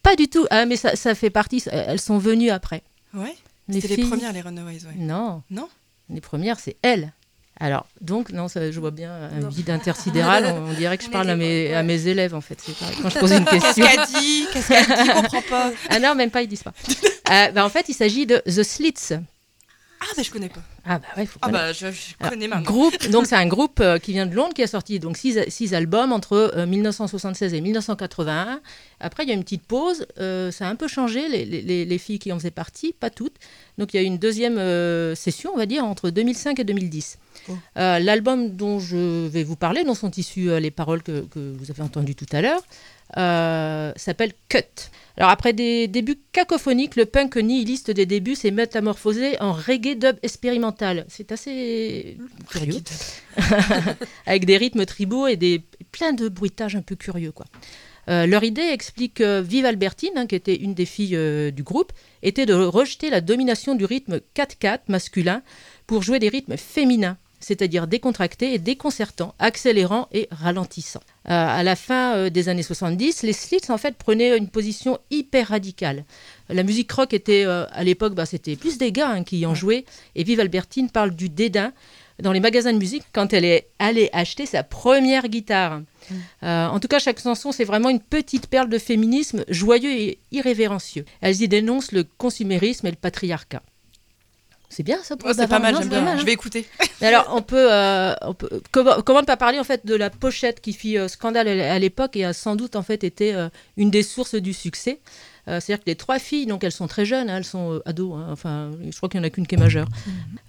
Pas 0.02 0.16
du 0.16 0.28
tout. 0.28 0.46
Ah 0.50 0.66
mais 0.66 0.76
ça, 0.76 0.96
ça 0.96 1.14
fait 1.14 1.30
partie, 1.30 1.62
elles 1.70 2.00
sont 2.00 2.18
venues 2.18 2.50
après. 2.50 2.82
Ouais. 3.14 3.34
Les 3.68 3.80
C'était 3.80 3.96
les 3.96 4.04
premières, 4.06 4.32
les 4.32 4.40
Runaways, 4.40 4.84
ouais. 4.84 4.94
Non. 4.98 5.42
Non 5.50 5.68
Les 6.10 6.20
premières, 6.20 6.58
c'est 6.58 6.76
elles. 6.82 7.12
Alors, 7.60 7.86
donc, 8.00 8.30
non, 8.32 8.48
ça, 8.48 8.72
je 8.72 8.80
vois 8.80 8.90
bien 8.90 9.12
un 9.12 9.48
vide 9.48 9.70
intersidéral. 9.70 10.46
On, 10.46 10.70
on 10.70 10.72
dirait 10.72 10.98
que 10.98 11.04
je 11.04 11.10
parle 11.10 11.30
à 11.30 11.36
mes, 11.36 11.72
à 11.72 11.82
mes 11.84 12.08
élèves, 12.08 12.34
en 12.34 12.40
fait. 12.40 12.60
C'est. 12.60 12.72
Quand 13.00 13.08
je 13.08 13.18
pose 13.20 13.30
une 13.32 13.44
Qu'est-ce 13.44 13.66
question. 13.76 13.86
qu'elle 13.86 14.20
dit? 14.20 14.46
Qu'est-ce 14.52 14.68
qu'elle 14.68 14.86
dit? 15.04 15.10
Comprends 15.12 15.42
pas. 15.42 15.70
Ah 15.88 16.00
non, 16.00 16.14
même 16.16 16.30
pas, 16.30 16.42
ils 16.42 16.48
disent 16.48 16.64
pas. 16.64 16.72
Euh, 17.30 17.52
bah, 17.52 17.64
en 17.64 17.68
fait, 17.68 17.88
il 17.88 17.94
s'agit 17.94 18.26
de 18.26 18.38
The 18.46 18.64
Slits. 18.64 19.18
Ah, 20.04 20.14
bah 20.16 20.22
je 20.24 20.30
connais 20.32 20.48
pas. 20.48 20.60
Ah 20.84 20.98
bah 20.98 21.06
ouais, 21.16 21.26
faut 21.26 21.38
Ah, 21.42 21.48
bah 21.48 21.72
je, 21.72 21.90
je 21.92 22.14
Alors, 22.18 22.32
connais 22.32 22.48
maintenant. 22.48 22.64
Groupe, 22.70 23.08
donc 23.10 23.26
c'est 23.26 23.36
un 23.36 23.46
groupe 23.46 23.78
euh, 23.80 23.98
qui 23.98 24.12
vient 24.12 24.26
de 24.26 24.34
Londres 24.34 24.52
qui 24.52 24.62
a 24.62 24.66
sorti 24.66 24.98
donc 24.98 25.16
six, 25.16 25.38
six 25.48 25.74
albums 25.74 26.12
entre 26.12 26.32
euh, 26.56 26.66
1976 26.66 27.54
et 27.54 27.60
1981. 27.60 28.60
Après 29.00 29.22
il 29.22 29.28
y 29.28 29.32
a 29.32 29.34
une 29.34 29.44
petite 29.44 29.62
pause, 29.62 30.06
euh, 30.18 30.50
ça 30.50 30.66
a 30.66 30.70
un 30.70 30.74
peu 30.74 30.88
changé 30.88 31.28
les, 31.28 31.44
les- 31.44 31.84
les 31.84 31.98
filles 31.98 32.18
qui 32.18 32.32
en 32.32 32.38
faisaient 32.38 32.50
partie, 32.50 32.92
pas 32.92 33.10
toutes. 33.10 33.36
Donc 33.78 33.94
il 33.94 33.96
y 33.96 34.00
a 34.00 34.02
eu 34.02 34.06
une 34.06 34.18
deuxième 34.18 34.58
euh, 34.58 35.14
session, 35.14 35.52
on 35.54 35.56
va 35.56 35.66
dire, 35.66 35.84
entre 35.84 36.10
2005 36.10 36.58
et 36.58 36.64
2010. 36.64 37.18
Oh. 37.48 37.52
Euh, 37.78 37.98
L'album 38.00 38.50
dont 38.50 38.80
je 38.80 39.26
vais 39.28 39.44
vous 39.44 39.56
parler, 39.56 39.84
dont 39.84 39.94
sont 39.94 40.10
issues 40.10 40.50
euh, 40.50 40.58
les 40.60 40.70
paroles 40.72 41.02
que, 41.02 41.20
que 41.22 41.38
vous 41.58 41.70
avez 41.70 41.82
entendues 41.82 42.14
tout 42.16 42.26
à 42.32 42.40
l'heure, 42.42 42.62
euh, 43.16 43.92
s'appelle 43.96 44.32
Cut. 44.48 44.90
Alors 45.16 45.30
après 45.30 45.52
des 45.52 45.88
débuts 45.88 46.18
cacophoniques, 46.32 46.96
le 46.96 47.06
punk 47.06 47.36
nihiliste 47.36 47.90
des 47.90 48.06
débuts 48.06 48.34
s'est 48.34 48.50
métamorphosé 48.50 49.40
en 49.40 49.52
reggae 49.52 49.94
dub 49.98 50.16
expérimental. 50.22 51.04
C'est 51.08 51.32
assez 51.32 52.16
curieux, 52.48 52.80
avec 54.26 54.46
des 54.46 54.56
rythmes 54.56 54.86
tribaux 54.86 55.26
et 55.26 55.36
des 55.36 55.62
plein 55.90 56.12
de 56.12 56.28
bruitages 56.28 56.76
un 56.76 56.82
peu 56.82 56.96
curieux 56.96 57.32
quoi. 57.32 57.46
Euh, 58.08 58.26
leur 58.26 58.42
idée 58.42 58.62
explique 58.62 59.14
que 59.14 59.40
Vive 59.40 59.64
Albertine, 59.64 60.10
hein, 60.16 60.26
qui 60.26 60.34
était 60.34 60.56
une 60.56 60.74
des 60.74 60.86
filles 60.86 61.16
euh, 61.16 61.50
du 61.50 61.62
groupe, 61.62 61.92
était 62.22 62.46
de 62.46 62.54
rejeter 62.54 63.10
la 63.10 63.20
domination 63.20 63.74
du 63.74 63.84
rythme 63.84 64.20
4-4 64.34 64.80
masculin 64.88 65.42
pour 65.86 66.02
jouer 66.02 66.18
des 66.18 66.28
rythmes 66.28 66.56
féminins, 66.56 67.16
c'est-à-dire 67.42 67.86
décontractés 67.86 68.54
et 68.54 68.58
déconcertants, 68.58 69.34
accélérants 69.38 70.08
et 70.12 70.28
ralentissants. 70.30 71.02
Euh, 71.26 71.30
à 71.30 71.62
la 71.62 71.76
fin 71.76 72.16
euh, 72.16 72.30
des 72.30 72.48
années 72.48 72.62
70, 72.62 73.22
les 73.22 73.32
Slits 73.32 73.70
en 73.70 73.78
fait 73.78 73.96
prenaient 73.96 74.36
une 74.36 74.48
position 74.48 74.98
hyper 75.10 75.48
radicale. 75.48 76.04
La 76.48 76.62
musique 76.62 76.90
rock 76.92 77.12
était 77.12 77.44
euh, 77.44 77.66
à 77.70 77.84
l'époque, 77.84 78.14
bah, 78.14 78.26
c'était 78.26 78.56
plus 78.56 78.78
des 78.78 78.92
gars 78.92 79.10
hein, 79.10 79.24
qui 79.24 79.38
y 79.38 79.46
en 79.46 79.54
jouaient, 79.54 79.84
et 80.14 80.24
Vive 80.24 80.40
Albertine 80.40 80.90
parle 80.90 81.12
du 81.12 81.28
dédain 81.28 81.72
dans 82.22 82.32
les 82.32 82.40
magasins 82.40 82.72
de 82.72 82.78
musique 82.78 83.04
quand 83.12 83.32
elle 83.32 83.44
est 83.44 83.68
allée 83.78 84.08
acheter 84.12 84.46
sa 84.46 84.62
première 84.62 85.28
guitare. 85.28 85.82
Euh, 86.42 86.66
en 86.66 86.80
tout 86.80 86.88
cas, 86.88 86.98
chaque 86.98 87.20
chanson, 87.20 87.52
c'est 87.52 87.64
vraiment 87.64 87.88
une 87.88 88.00
petite 88.00 88.46
perle 88.46 88.68
de 88.68 88.78
féminisme 88.78 89.44
joyeux 89.48 89.92
et 89.92 90.18
irrévérencieux. 90.30 91.04
Elles 91.20 91.42
y 91.42 91.48
dénoncent 91.48 91.92
le 91.92 92.04
consumérisme 92.04 92.86
et 92.86 92.90
le 92.90 92.96
patriarcat. 92.96 93.62
C'est 94.74 94.82
bien 94.82 94.98
ça 95.02 95.16
pour 95.16 95.28
le 95.28 95.34
c'est 95.34 95.46
pas 95.48 95.58
mal, 95.58 95.76
j'aime 95.78 95.88
bien. 95.88 96.00
mal, 96.00 96.16
Je 96.16 96.22
hein. 96.22 96.24
vais 96.24 96.32
écouter. 96.32 96.64
Mais 97.00 97.08
alors, 97.08 97.26
on 97.34 97.42
peut, 97.42 97.70
euh, 97.72 98.14
on 98.22 98.32
peut- 98.34 98.48
comment, 98.70 99.02
comment 99.04 99.20
ne 99.20 99.26
pas 99.26 99.36
parler 99.36 99.58
en 99.58 99.64
fait 99.64 99.84
de 99.84 99.94
la 99.94 100.08
pochette 100.08 100.60
qui 100.60 100.72
fit 100.72 100.96
euh, 100.98 101.08
scandale 101.08 101.46
à 101.48 101.78
l'époque 101.78 102.16
et 102.16 102.24
a 102.24 102.32
sans 102.32 102.56
doute 102.56 102.74
en 102.76 102.82
fait 102.82 103.04
été 103.04 103.34
euh, 103.34 103.48
une 103.76 103.90
des 103.90 104.02
sources 104.02 104.34
du 104.34 104.52
succès. 104.52 105.00
Euh, 105.48 105.58
C'est-à-dire 105.60 105.82
que 105.84 105.90
les 105.90 105.96
trois 105.96 106.20
filles, 106.20 106.46
donc 106.46 106.62
elles 106.62 106.70
sont 106.72 106.86
très 106.86 107.04
jeunes, 107.04 107.28
hein, 107.28 107.38
elles 107.38 107.44
sont 107.44 107.72
euh, 107.72 107.82
ados, 107.84 108.14
hein, 108.16 108.28
enfin, 108.30 108.70
je 108.88 108.96
crois 108.96 109.08
qu'il 109.08 109.18
n'y 109.20 109.26
en 109.26 109.26
a 109.26 109.30
qu'une 109.30 109.44
qui 109.46 109.56
est 109.56 109.58
majeure. 109.58 109.88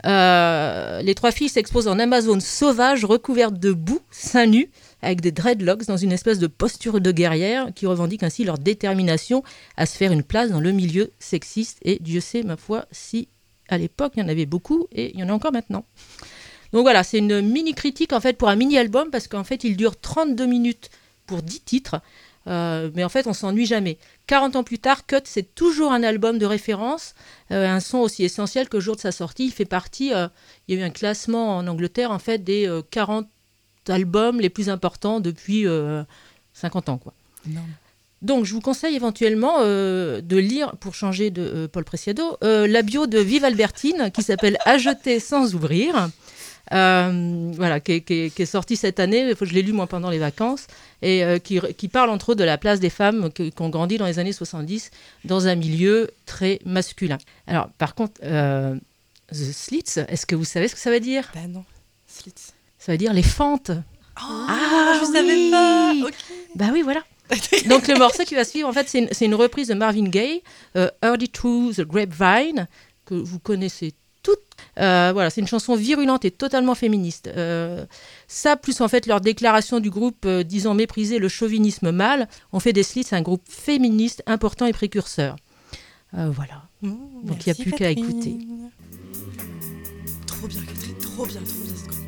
Euh, 0.06 1.02
les 1.02 1.16
trois 1.16 1.32
filles 1.32 1.50
s'exposent 1.50 1.88
en 1.88 1.98
Amazone 2.00 2.42
sauvage, 2.42 3.06
recouvertes 3.06 3.58
de 3.60 3.72
boue, 3.72 4.02
seins 4.12 4.46
nus, 4.46 4.70
avec 5.02 5.22
des 5.22 5.32
dreadlocks 5.32 5.86
dans 5.88 5.98
une 5.98 6.12
espèce 6.12 6.40
de 6.40 6.48
posture 6.48 7.00
de 7.02 7.12
guerrière 7.12 7.68
qui 7.74 7.88
revendiquent 7.88 8.24
ainsi 8.24 8.44
leur 8.44 8.58
détermination 8.58 9.44
à 9.78 9.86
se 9.86 9.98
faire 9.98 10.12
une 10.12 10.24
place 10.24 10.50
dans 10.52 10.60
le 10.62 10.72
milieu 10.72 11.12
sexiste. 11.20 11.80
Et 11.84 11.98
Dieu 12.00 12.20
sait, 12.20 12.44
ma 12.44 12.58
foi, 12.58 12.86
si 12.92 13.28
à 13.70 13.78
l'époque 13.78 14.14
il 14.16 14.22
y 14.22 14.24
en 14.24 14.30
avait 14.30 14.46
beaucoup 14.46 14.88
et 14.92 15.14
il 15.14 15.20
y 15.20 15.24
en 15.24 15.30
a 15.30 15.34
encore 15.34 15.52
maintenant. 15.52 15.86
Donc 16.72 16.84
voilà, 16.84 17.04
c'est 17.04 17.20
une 17.20 17.42
mini 17.42 17.74
critique 17.74 18.14
en 18.14 18.20
fait 18.20 18.38
pour 18.38 18.50
un 18.50 18.56
mini 18.56 18.78
album 18.78 19.10
parce 19.12 19.28
qu'en 19.28 19.44
fait 19.44 19.64
il 19.64 19.78
dure 19.78 20.00
32 20.00 20.46
minutes 20.46 20.90
pour 21.26 21.42
10 21.42 21.62
titres. 21.62 22.02
Euh, 22.48 22.90
mais 22.94 23.04
en 23.04 23.10
fait, 23.10 23.28
on 23.28 23.34
s'ennuie 23.34 23.66
jamais. 23.66 23.98
40 24.28 24.58
ans 24.58 24.64
plus 24.64 24.80
tard, 24.80 25.06
Cut, 25.06 25.22
c'est 25.24 25.56
toujours 25.56 25.94
un 25.94 26.04
album 26.04 26.38
de 26.38 26.46
référence, 26.46 27.16
euh, 27.52 27.68
un 27.68 27.80
son 27.80 28.00
aussi 28.00 28.24
essentiel 28.24 28.68
que 28.68 28.78
le 28.78 28.82
jour 28.82 28.96
de 28.96 29.02
sa 29.02 29.12
sortie. 29.12 29.46
Il 29.46 29.52
fait 29.52 29.66
partie, 29.66 30.14
euh, 30.14 30.28
il 30.68 30.76
y 30.76 30.78
a 30.78 30.82
eu 30.82 30.86
un 30.86 30.90
classement 30.90 31.58
en 31.58 31.68
Angleterre, 31.68 32.12
en 32.12 32.20
fait, 32.20 32.40
des 32.40 32.68
euh, 32.68 32.82
40 32.92 33.28
albums 33.88 34.40
les 34.40 34.50
plus 34.50 34.70
importants 34.70 35.20
depuis 35.20 35.68
euh, 35.68 36.04
50 36.54 36.90
ans. 36.90 36.98
Quoi. 36.98 37.14
Donc, 38.24 38.46
je 38.46 38.54
vous 38.54 38.62
conseille 38.62 38.96
éventuellement 38.96 39.58
euh, 39.60 40.22
de 40.22 40.38
lire, 40.38 40.76
pour 40.80 40.96
changer 40.96 41.30
de 41.30 41.42
euh, 41.42 41.68
Paul 41.68 41.84
Preciado, 41.84 42.38
euh, 42.44 42.68
la 42.68 42.82
bio 42.82 43.06
de 43.06 43.20
Vive 43.20 43.44
Albertine 43.44 44.12
qui 44.14 44.24
s'appelle 44.24 44.58
À 44.66 44.78
jeter 44.78 45.20
sans 45.20 45.54
ouvrir. 45.54 46.10
voilà, 46.72 47.82
qui, 47.82 48.02
est, 48.08 48.46
sortie 48.46 48.78
cette 48.78 49.02
année, 49.02 49.34
je 49.40 49.54
l'ai 49.54 49.62
lu 49.62 49.74
moi 49.74 49.88
pendant 49.88 50.10
les 50.10 50.20
vacances, 50.20 50.68
et 51.02 51.24
qui, 51.44 51.88
parle 51.90 52.10
entre 52.10 52.30
autres 52.30 52.40
de 52.40 52.46
la 52.46 52.58
place 52.58 52.80
des 52.80 52.90
femmes 52.90 53.30
qui, 53.32 53.54
ont 53.60 53.70
grandi 53.70 53.98
dans 53.98 54.06
les 54.06 54.20
années 54.20 54.32
70 54.32 54.90
dans 55.26 55.48
un 55.48 55.56
milieu 55.56 56.10
très 56.26 56.60
masculin. 56.66 57.18
Alors, 57.46 57.68
par 57.78 57.94
contre, 57.94 58.22
The 58.22 59.34
Slits, 59.34 60.00
est-ce 60.08 60.26
que 60.26 60.36
vous 60.36 60.46
savez 60.46 60.70
ce 60.70 60.76
que 60.76 60.82
ça 60.82 60.92
veut 60.92 61.02
dire? 61.02 61.30
Ben 61.36 61.52
non, 61.52 61.66
Slits. 62.08 62.54
Ça 62.80 62.94
veut 62.94 62.98
dire 62.98 63.14
les 63.14 63.24
fentes. 63.24 63.72
Ah, 64.16 64.96
je 65.00 65.00
ah 65.00 65.00
oui 65.02 65.14
savais 65.14 65.52
pas. 65.52 65.94
Okay. 66.08 66.16
Bah 66.56 66.70
oui, 66.72 66.82
voilà. 66.82 67.02
Donc 67.70 67.88
le 67.88 67.98
morceau 67.98 68.24
qui 68.24 68.36
va 68.36 68.44
suivre, 68.44 68.68
en 68.68 68.74
fait, 68.74 68.88
c'est 68.88 69.26
une, 69.26 69.36
reprise 69.36 69.68
de 69.68 69.74
Marvin 69.74 70.04
Gaye, 70.04 70.44
euh, 70.76 70.90
Early 71.04 71.30
Through 71.30 71.76
the 71.76 71.82
Grapevine, 71.82 72.68
que 73.06 73.16
vous 73.16 73.40
connaissez 73.40 73.94
toutes. 74.22 74.40
Euh, 74.80 75.12
voilà, 75.14 75.30
c'est 75.30 75.42
une 75.42 75.48
chanson 75.48 75.76
virulente 75.76 76.26
et 76.26 76.32
totalement 76.32 76.76
féministe. 76.76 77.28
Euh, 77.28 77.86
ça, 78.28 78.56
plus 78.56 78.82
en 78.82 78.88
fait 78.88 79.06
leur 79.06 79.22
déclaration 79.22 79.80
du 79.80 79.90
groupe 79.90 80.28
disant 80.28 80.74
mépriser 80.74 81.20
le 81.20 81.28
chauvinisme 81.28 81.92
mâle, 81.92 82.28
on 82.52 82.60
fait 82.60 82.74
des 82.74 82.84
Slits 82.84 83.08
un 83.12 83.22
groupe 83.22 83.44
féministe 83.50 84.24
important 84.26 84.66
et 84.66 84.74
précurseur. 84.74 85.36
voilà. 86.14 86.64
Mmh, 86.82 86.94
Donc 87.24 87.46
il 87.46 87.54
n'y 87.54 87.60
a 87.60 87.64
plus 87.64 87.72
qu'à 87.72 87.90
écouter. 87.90 88.38
Trop 90.28 90.48
bien, 90.48 90.62
Catherine, 90.62 90.98
trop 90.98 91.26
bien, 91.26 91.42
trop 91.42 91.64
bien. 91.64 92.03